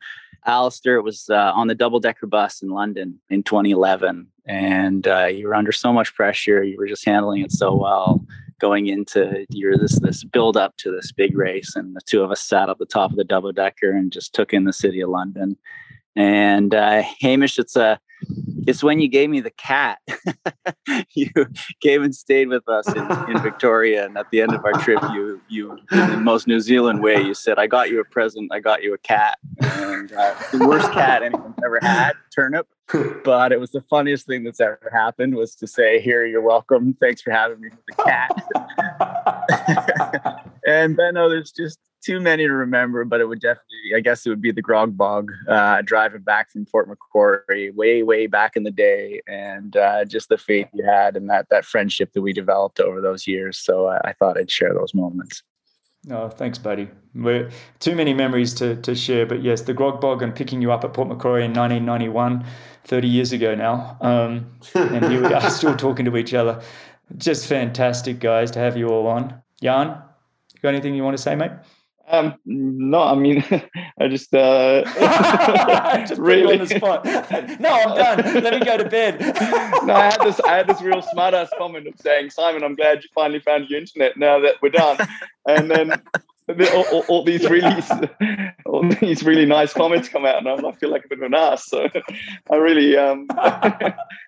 Alistair 0.46 1.02
was 1.02 1.28
uh, 1.28 1.52
on 1.54 1.68
the 1.68 1.74
double 1.74 2.00
decker 2.00 2.26
bus 2.26 2.62
in 2.62 2.70
London 2.70 3.20
in 3.28 3.42
2011, 3.42 4.26
and 4.46 5.06
uh, 5.06 5.26
you 5.26 5.46
were 5.46 5.54
under 5.54 5.72
so 5.72 5.92
much 5.92 6.14
pressure. 6.14 6.62
You 6.62 6.76
were 6.78 6.86
just 6.86 7.04
handling 7.04 7.42
it 7.42 7.52
so 7.52 7.74
well. 7.74 8.24
Going 8.58 8.86
into 8.86 9.44
your 9.50 9.76
this 9.76 9.98
this 10.00 10.24
build 10.24 10.56
up 10.56 10.76
to 10.78 10.90
this 10.90 11.12
big 11.12 11.36
race, 11.36 11.74
and 11.76 11.94
the 11.94 12.00
two 12.06 12.22
of 12.22 12.30
us 12.30 12.40
sat 12.40 12.68
up 12.68 12.78
the 12.78 12.86
top 12.86 13.10
of 13.10 13.16
the 13.16 13.24
double 13.24 13.52
decker 13.52 13.90
and 13.90 14.12
just 14.12 14.34
took 14.34 14.52
in 14.52 14.64
the 14.64 14.72
city 14.72 15.00
of 15.00 15.10
London. 15.10 15.56
And 16.16 16.74
uh, 16.74 17.02
Hamish, 17.20 17.58
it's 17.58 17.76
a 17.76 17.98
it's 18.66 18.82
when 18.82 19.00
you 19.00 19.08
gave 19.08 19.30
me 19.30 19.40
the 19.40 19.50
cat. 19.50 19.98
you 21.14 21.30
came 21.80 22.02
and 22.02 22.14
stayed 22.14 22.48
with 22.48 22.68
us 22.68 22.86
in, 22.94 23.02
in, 23.30 23.42
Victoria, 23.42 24.04
and 24.04 24.16
at 24.16 24.30
the 24.30 24.40
end 24.40 24.54
of 24.54 24.64
our 24.64 24.72
trip, 24.74 25.00
you 25.12 25.40
you 25.48 25.72
in 25.90 26.10
the 26.10 26.16
most 26.18 26.46
New 26.46 26.60
Zealand 26.60 27.02
way, 27.02 27.20
you 27.20 27.34
said, 27.34 27.58
"I 27.58 27.66
got 27.66 27.90
you 27.90 28.00
a 28.00 28.04
present. 28.04 28.52
I 28.52 28.60
got 28.60 28.82
you 28.82 28.94
a 28.94 28.98
cat." 28.98 29.38
And 29.60 30.12
uh, 30.12 30.34
it's 30.38 30.50
the 30.52 30.66
worst 30.66 30.92
cat 30.92 31.22
anyone's 31.22 31.56
ever 31.64 31.78
had, 31.82 32.12
turnip. 32.34 32.68
But 33.24 33.52
it 33.52 33.60
was 33.60 33.70
the 33.70 33.82
funniest 33.82 34.26
thing 34.26 34.44
that's 34.44 34.60
ever 34.60 34.90
happened 34.92 35.34
was 35.34 35.54
to 35.56 35.66
say, 35.66 36.00
"Here, 36.00 36.24
you're 36.24 36.42
welcome. 36.42 36.94
Thanks 37.00 37.22
for 37.22 37.30
having 37.32 37.60
me 37.60 37.70
with 37.70 37.96
the 37.96 38.02
cat." 38.04 39.08
and 40.66 40.96
then 40.96 41.16
oh, 41.16 41.28
there's 41.28 41.52
just 41.52 41.78
too 42.02 42.20
many 42.20 42.44
to 42.46 42.52
remember, 42.52 43.04
but 43.04 43.20
it 43.20 43.26
would 43.26 43.40
definitely, 43.40 43.94
I 43.96 44.00
guess 44.00 44.26
it 44.26 44.28
would 44.28 44.42
be 44.42 44.50
the 44.50 44.62
Grog 44.62 44.96
Bog 44.96 45.32
uh, 45.48 45.82
driving 45.82 46.22
back 46.22 46.50
from 46.50 46.66
Port 46.66 46.88
Macquarie 46.88 47.70
way, 47.70 48.02
way 48.02 48.26
back 48.26 48.56
in 48.56 48.64
the 48.64 48.70
day. 48.70 49.22
And 49.26 49.76
uh, 49.76 50.04
just 50.04 50.28
the 50.28 50.36
faith 50.36 50.66
you 50.74 50.84
had 50.84 51.16
and 51.16 51.30
that, 51.30 51.46
that 51.50 51.64
friendship 51.64 52.12
that 52.12 52.22
we 52.22 52.32
developed 52.32 52.80
over 52.80 53.00
those 53.00 53.26
years. 53.26 53.58
So 53.58 53.86
uh, 53.86 54.00
I 54.04 54.12
thought 54.14 54.36
I'd 54.36 54.50
share 54.50 54.74
those 54.74 54.94
moments. 54.94 55.42
Oh, 56.10 56.28
thanks, 56.28 56.58
buddy. 56.58 56.88
We're 57.14 57.50
too 57.78 57.94
many 57.94 58.12
memories 58.12 58.54
to, 58.54 58.74
to 58.76 58.94
share, 58.96 59.24
but 59.24 59.40
yes, 59.42 59.62
the 59.62 59.74
Grog 59.74 60.00
Bog 60.00 60.22
and 60.22 60.34
picking 60.34 60.60
you 60.60 60.72
up 60.72 60.82
at 60.82 60.92
Port 60.92 61.06
Macquarie 61.06 61.44
in 61.44 61.52
1991, 61.52 62.44
30 62.84 63.08
years 63.08 63.32
ago 63.32 63.54
now. 63.54 63.96
Um, 64.00 64.50
and 64.74 65.04
here 65.04 65.22
we 65.22 65.32
are 65.32 65.50
still 65.50 65.76
talking 65.76 66.04
to 66.06 66.16
each 66.16 66.34
other. 66.34 66.60
Just 67.16 67.46
fantastic, 67.46 68.18
guys, 68.18 68.50
to 68.52 68.58
have 68.58 68.76
you 68.76 68.88
all 68.88 69.06
on. 69.06 69.40
Jan, 69.62 70.02
got 70.62 70.70
anything 70.70 70.94
you 70.94 71.04
want 71.04 71.16
to 71.16 71.22
say, 71.22 71.34
mate? 71.34 71.52
Um, 72.12 72.34
no, 72.44 73.02
I 73.02 73.14
mean, 73.14 73.42
I 73.98 74.06
just 74.06 74.34
uh, 74.34 74.84
just 76.06 76.20
really 76.20 76.60
on 76.60 76.66
the 76.66 76.66
spot. 76.66 77.06
no, 77.06 77.70
I'm 77.70 77.96
done. 78.22 78.44
Let 78.44 78.60
me 78.60 78.64
go 78.64 78.76
to 78.76 78.88
bed. 78.88 79.18
no, 79.84 79.94
I 79.94 80.10
had 80.10 80.20
this. 80.20 80.38
I 80.40 80.56
had 80.56 80.66
this 80.66 80.82
real 80.82 81.00
smart 81.00 81.32
ass 81.32 81.48
comment 81.56 81.88
of 81.88 81.94
saying, 81.98 82.28
Simon, 82.28 82.62
I'm 82.64 82.74
glad 82.74 83.02
you 83.02 83.08
finally 83.14 83.40
found 83.40 83.70
your 83.70 83.80
internet 83.80 84.18
now 84.18 84.38
that 84.40 84.56
we're 84.60 84.68
done. 84.68 84.98
And 85.46 85.70
then 85.70 86.02
all, 86.74 86.84
all, 86.92 87.04
all, 87.08 87.24
these 87.24 87.48
really, 87.48 87.82
all 88.66 88.86
these 89.00 89.22
really 89.22 89.46
nice 89.46 89.72
comments 89.72 90.10
come 90.10 90.26
out, 90.26 90.46
and 90.46 90.66
I 90.66 90.72
feel 90.72 90.90
like 90.90 91.06
a 91.06 91.08
bit 91.08 91.18
of 91.18 91.24
an 91.24 91.34
ass. 91.34 91.66
So 91.66 91.88
I 92.50 92.56
really 92.56 92.94
um, 92.94 93.26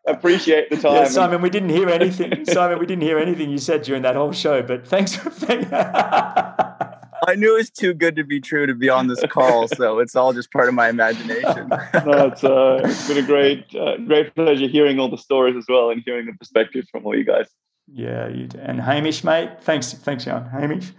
appreciate 0.08 0.70
the 0.70 0.78
time. 0.78 0.94
Yeah, 0.94 1.04
Simon, 1.04 1.42
we 1.42 1.50
didn't 1.50 1.68
hear 1.68 1.90
anything. 1.90 2.46
Simon, 2.46 2.78
we 2.78 2.86
didn't 2.86 3.02
hear 3.02 3.18
anything 3.18 3.50
you 3.50 3.58
said 3.58 3.82
during 3.82 4.00
that 4.02 4.16
whole 4.16 4.32
show, 4.32 4.62
but 4.62 4.88
thanks 4.88 5.14
for. 5.14 5.30
I 7.26 7.34
knew 7.34 7.54
it 7.54 7.58
was 7.58 7.70
too 7.70 7.94
good 7.94 8.16
to 8.16 8.24
be 8.24 8.40
true 8.40 8.66
to 8.66 8.74
be 8.74 8.88
on 8.88 9.06
this 9.06 9.22
call, 9.30 9.68
so 9.76 9.98
it's 9.98 10.16
all 10.16 10.32
just 10.32 10.50
part 10.52 10.68
of 10.68 10.74
my 10.74 10.88
imagination. 10.88 11.68
no, 11.68 12.26
it's, 12.26 12.44
uh, 12.44 12.80
it's 12.84 13.08
been 13.08 13.18
a 13.18 13.26
great, 13.26 13.74
uh, 13.74 13.96
great 13.98 14.34
pleasure 14.34 14.66
hearing 14.66 14.98
all 14.98 15.08
the 15.08 15.18
stories 15.18 15.56
as 15.56 15.64
well 15.68 15.90
and 15.90 16.02
hearing 16.04 16.26
the 16.26 16.32
perspectives 16.32 16.88
from 16.90 17.04
all 17.06 17.16
you 17.16 17.24
guys. 17.24 17.48
Yeah, 17.92 18.28
you 18.28 18.46
do. 18.46 18.58
and 18.60 18.80
Hamish, 18.80 19.24
mate. 19.24 19.62
Thanks, 19.62 19.92
thanks, 19.92 20.24
Jan. 20.24 20.46
Hamish. 20.46 20.92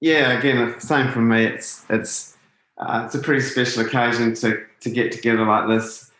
Yeah, 0.00 0.38
again, 0.38 0.78
same 0.80 1.10
from 1.10 1.28
me. 1.28 1.44
It's 1.44 1.84
it's 1.88 2.36
uh, 2.78 3.02
it's 3.06 3.14
a 3.14 3.18
pretty 3.18 3.40
special 3.40 3.86
occasion 3.86 4.34
to 4.34 4.62
to 4.80 4.90
get 4.90 5.12
together 5.12 5.46
like 5.46 5.68
this. 5.68 6.10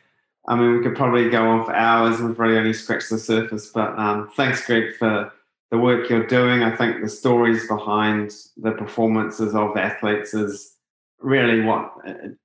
I 0.48 0.56
mean, 0.56 0.76
we 0.76 0.82
could 0.82 0.96
probably 0.96 1.28
go 1.28 1.46
on 1.46 1.66
for 1.66 1.74
hours. 1.74 2.20
We've 2.20 2.38
really 2.38 2.56
only 2.56 2.72
scratched 2.72 3.10
the 3.10 3.18
surface. 3.18 3.70
But 3.72 3.98
um, 3.98 4.30
thanks, 4.36 4.64
Greg, 4.64 4.94
for 4.96 5.32
the 5.70 5.78
work 5.78 6.08
you're 6.08 6.26
doing. 6.26 6.62
I 6.62 6.74
think 6.74 7.02
the 7.02 7.08
stories 7.08 7.66
behind 7.66 8.32
the 8.56 8.72
performances 8.72 9.54
of 9.54 9.76
athletes 9.76 10.34
is 10.34 10.74
really 11.18 11.62
what 11.62 11.92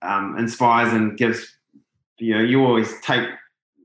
um, 0.01 0.37
inspires 0.37 0.93
and 0.93 1.17
gives. 1.17 1.55
You 2.17 2.35
know, 2.35 2.43
you 2.43 2.63
always 2.63 2.99
take 3.01 3.27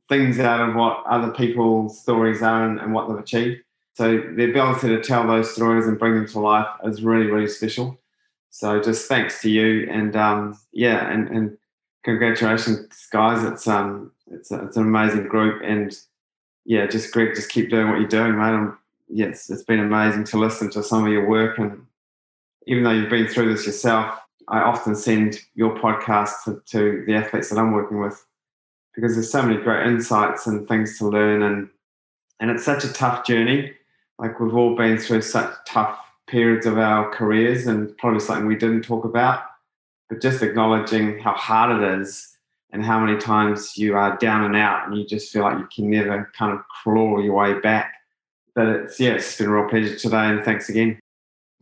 things 0.08 0.38
out 0.38 0.68
of 0.68 0.74
what 0.74 1.04
other 1.06 1.32
people's 1.32 2.00
stories 2.00 2.42
are 2.42 2.68
and, 2.68 2.78
and 2.78 2.92
what 2.92 3.08
they've 3.08 3.18
achieved. 3.18 3.62
So 3.94 4.22
the 4.36 4.50
ability 4.50 4.88
to 4.88 5.02
tell 5.02 5.26
those 5.26 5.54
stories 5.54 5.86
and 5.86 5.98
bring 5.98 6.14
them 6.14 6.28
to 6.28 6.40
life 6.40 6.68
is 6.84 7.02
really, 7.02 7.26
really 7.26 7.48
special. 7.48 7.98
So 8.50 8.80
just 8.80 9.08
thanks 9.08 9.40
to 9.42 9.50
you, 9.50 9.88
and 9.90 10.16
um, 10.16 10.58
yeah, 10.72 11.10
and, 11.10 11.28
and 11.28 11.58
congratulations, 12.04 12.88
guys! 13.12 13.44
It's 13.44 13.68
um, 13.68 14.12
it's 14.30 14.50
a, 14.50 14.64
it's 14.64 14.78
an 14.78 14.84
amazing 14.84 15.28
group, 15.28 15.62
and 15.62 15.94
yeah, 16.64 16.86
just 16.86 17.12
Greg, 17.12 17.34
just 17.34 17.50
keep 17.50 17.68
doing 17.68 17.90
what 17.90 18.00
you're 18.00 18.08
doing, 18.08 18.32
mate. 18.38 18.44
I'm, 18.44 18.78
yes, 19.08 19.50
it's 19.50 19.62
been 19.62 19.80
amazing 19.80 20.24
to 20.24 20.38
listen 20.38 20.70
to 20.70 20.82
some 20.82 21.04
of 21.04 21.12
your 21.12 21.28
work, 21.28 21.58
and 21.58 21.86
even 22.66 22.84
though 22.84 22.90
you've 22.90 23.10
been 23.10 23.28
through 23.28 23.52
this 23.52 23.66
yourself, 23.66 24.18
I 24.48 24.60
often 24.60 24.94
send 24.94 25.40
your 25.54 25.76
podcast 25.76 26.44
to, 26.44 26.62
to 26.66 27.04
the 27.06 27.14
athletes 27.14 27.50
that 27.50 27.58
I'm 27.58 27.72
working 27.72 28.00
with 28.00 28.24
because 28.94 29.14
there's 29.14 29.30
so 29.30 29.42
many 29.42 29.60
great 29.62 29.86
insights 29.86 30.46
and 30.46 30.66
things 30.66 30.98
to 30.98 31.08
learn, 31.08 31.42
and 31.42 31.68
and 32.40 32.50
it's 32.50 32.64
such 32.64 32.84
a 32.84 32.92
tough 32.92 33.26
journey. 33.26 33.72
Like 34.18 34.40
we've 34.40 34.54
all 34.54 34.76
been 34.76 34.98
through 34.98 35.22
such 35.22 35.52
tough 35.66 35.98
periods 36.26 36.66
of 36.66 36.78
our 36.78 37.10
careers 37.10 37.66
and 37.66 37.96
probably 37.98 38.20
something 38.20 38.46
we 38.46 38.56
didn't 38.56 38.82
talk 38.82 39.04
about 39.04 39.44
but 40.08 40.20
just 40.20 40.42
acknowledging 40.42 41.18
how 41.18 41.32
hard 41.34 41.82
it 41.82 42.00
is 42.00 42.36
and 42.72 42.84
how 42.84 42.98
many 42.98 43.18
times 43.18 43.76
you 43.76 43.96
are 43.96 44.16
down 44.18 44.44
and 44.44 44.56
out 44.56 44.86
and 44.86 44.96
you 44.96 45.06
just 45.06 45.32
feel 45.32 45.42
like 45.42 45.58
you 45.58 45.68
can 45.74 45.90
never 45.90 46.30
kind 46.36 46.52
of 46.52 46.60
claw 46.82 47.18
your 47.18 47.34
way 47.34 47.58
back 47.60 47.94
but 48.56 48.66
it's 48.66 48.98
yeah 48.98 49.12
it's 49.12 49.38
been 49.38 49.46
a 49.46 49.50
real 49.50 49.68
pleasure 49.68 49.94
today 49.94 50.26
and 50.26 50.44
thanks 50.44 50.68
again 50.68 50.98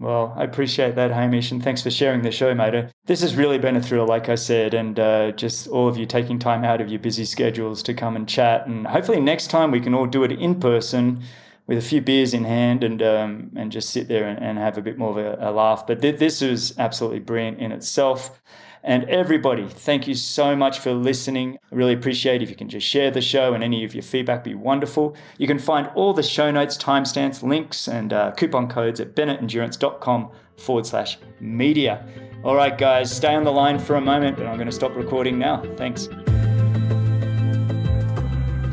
well, 0.00 0.34
I 0.36 0.42
appreciate 0.42 0.96
that, 0.96 1.12
Hamish, 1.12 1.52
and 1.52 1.62
thanks 1.62 1.80
for 1.80 1.90
sharing 1.90 2.22
the 2.22 2.32
show, 2.32 2.52
mate. 2.52 2.90
This 3.06 3.20
has 3.20 3.36
really 3.36 3.58
been 3.58 3.76
a 3.76 3.82
thrill, 3.82 4.06
like 4.06 4.28
I 4.28 4.34
said, 4.34 4.74
and 4.74 4.98
uh, 4.98 5.30
just 5.30 5.68
all 5.68 5.86
of 5.86 5.96
you 5.96 6.04
taking 6.04 6.40
time 6.40 6.64
out 6.64 6.80
of 6.80 6.88
your 6.88 6.98
busy 6.98 7.24
schedules 7.24 7.80
to 7.84 7.94
come 7.94 8.16
and 8.16 8.28
chat. 8.28 8.66
And 8.66 8.88
hopefully, 8.88 9.20
next 9.20 9.50
time 9.50 9.70
we 9.70 9.80
can 9.80 9.94
all 9.94 10.06
do 10.06 10.24
it 10.24 10.32
in 10.32 10.58
person 10.58 11.22
with 11.68 11.78
a 11.78 11.80
few 11.80 12.00
beers 12.00 12.34
in 12.34 12.44
hand 12.44 12.82
and 12.82 13.02
um, 13.02 13.52
and 13.54 13.70
just 13.70 13.90
sit 13.90 14.08
there 14.08 14.24
and, 14.24 14.42
and, 14.42 14.58
have 14.58 14.76
a 14.76 14.82
bit 14.82 14.98
more 14.98 15.10
of 15.10 15.16
a, 15.16 15.48
a 15.48 15.50
laugh. 15.52 15.86
But 15.86 16.02
th- 16.02 16.18
this 16.18 16.40
was 16.40 16.76
absolutely 16.76 17.20
brilliant 17.20 17.60
in 17.60 17.70
itself. 17.70 18.42
And 18.86 19.04
everybody, 19.08 19.66
thank 19.66 20.06
you 20.06 20.14
so 20.14 20.54
much 20.54 20.78
for 20.78 20.92
listening. 20.92 21.58
I 21.72 21.74
really 21.74 21.94
appreciate 21.94 22.42
if 22.42 22.50
you 22.50 22.54
can 22.54 22.68
just 22.68 22.86
share 22.86 23.10
the 23.10 23.22
show 23.22 23.54
and 23.54 23.64
any 23.64 23.82
of 23.82 23.94
your 23.94 24.02
feedback 24.02 24.44
be 24.44 24.54
wonderful. 24.54 25.16
You 25.38 25.46
can 25.46 25.58
find 25.58 25.90
all 25.94 26.12
the 26.12 26.22
show 26.22 26.50
notes, 26.50 26.76
timestamps, 26.76 27.42
links, 27.42 27.88
and 27.88 28.12
uh, 28.12 28.32
coupon 28.32 28.68
codes 28.68 29.00
at 29.00 29.14
bennettendurance.com 29.14 30.30
forward 30.58 30.84
slash 30.84 31.16
media. 31.40 32.06
All 32.44 32.56
right, 32.56 32.76
guys, 32.76 33.10
stay 33.10 33.34
on 33.34 33.44
the 33.44 33.52
line 33.52 33.78
for 33.78 33.96
a 33.96 34.02
moment, 34.02 34.36
but 34.36 34.46
I'm 34.46 34.56
going 34.56 34.66
to 34.66 34.72
stop 34.72 34.94
recording 34.94 35.38
now. 35.38 35.62
Thanks. 35.76 36.08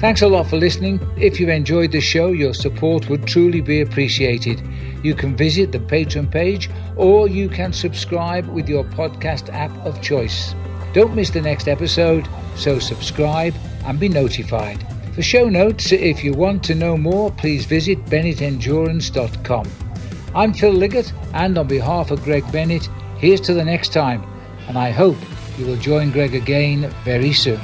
Thanks 0.02 0.22
a 0.22 0.28
lot 0.28 0.50
for 0.50 0.58
listening. 0.58 1.00
If 1.16 1.40
you 1.40 1.50
enjoyed 1.50 1.94
the 1.94 2.02
show, 2.02 2.34
your 2.34 2.54
support 2.54 3.08
would 3.08 3.28
truly 3.28 3.62
be 3.62 3.80
appreciated. 3.80 4.62
You 5.04 5.16
can 5.16 5.36
visit 5.36 5.72
the 5.72 5.80
Patreon 5.80 6.32
page 6.32 6.70
or 6.96 7.28
you 7.28 7.50
can 7.50 7.74
subscribe 7.74 8.48
with 8.48 8.70
your 8.70 8.84
podcast 8.84 9.54
app 9.54 9.72
of 9.86 10.02
choice. 10.02 10.54
Don't 10.94 11.16
miss 11.16 11.30
the 11.30 11.42
next 11.42 11.68
episode, 11.68 12.28
so 12.56 12.80
subscribe 12.80 13.56
and 13.86 14.00
be 14.00 14.10
notified. 14.10 14.86
For 15.14 15.22
show 15.22 15.50
notes, 15.50 15.92
if 15.92 16.24
you 16.24 16.34
want 16.34 16.64
to 16.66 16.76
know 16.76 16.98
more, 16.98 17.32
please 17.32 17.66
visit 17.66 18.06
bennettendurance.com. 18.06 19.70
I'm 20.34 20.54
Phil 20.54 20.72
Liggett, 20.72 21.12
and 21.34 21.58
on 21.58 21.68
behalf 21.68 22.12
of 22.12 22.24
Greg 22.24 22.50
Bennett, 22.52 22.88
here's 23.18 23.42
to 23.42 23.54
the 23.54 23.66
next 23.66 23.92
time, 23.92 24.24
and 24.68 24.78
I 24.78 24.92
hope 24.92 25.18
you 25.58 25.66
will 25.66 25.76
join 25.76 26.12
Greg 26.12 26.36
again 26.36 26.90
very 27.04 27.34
soon. 27.34 27.60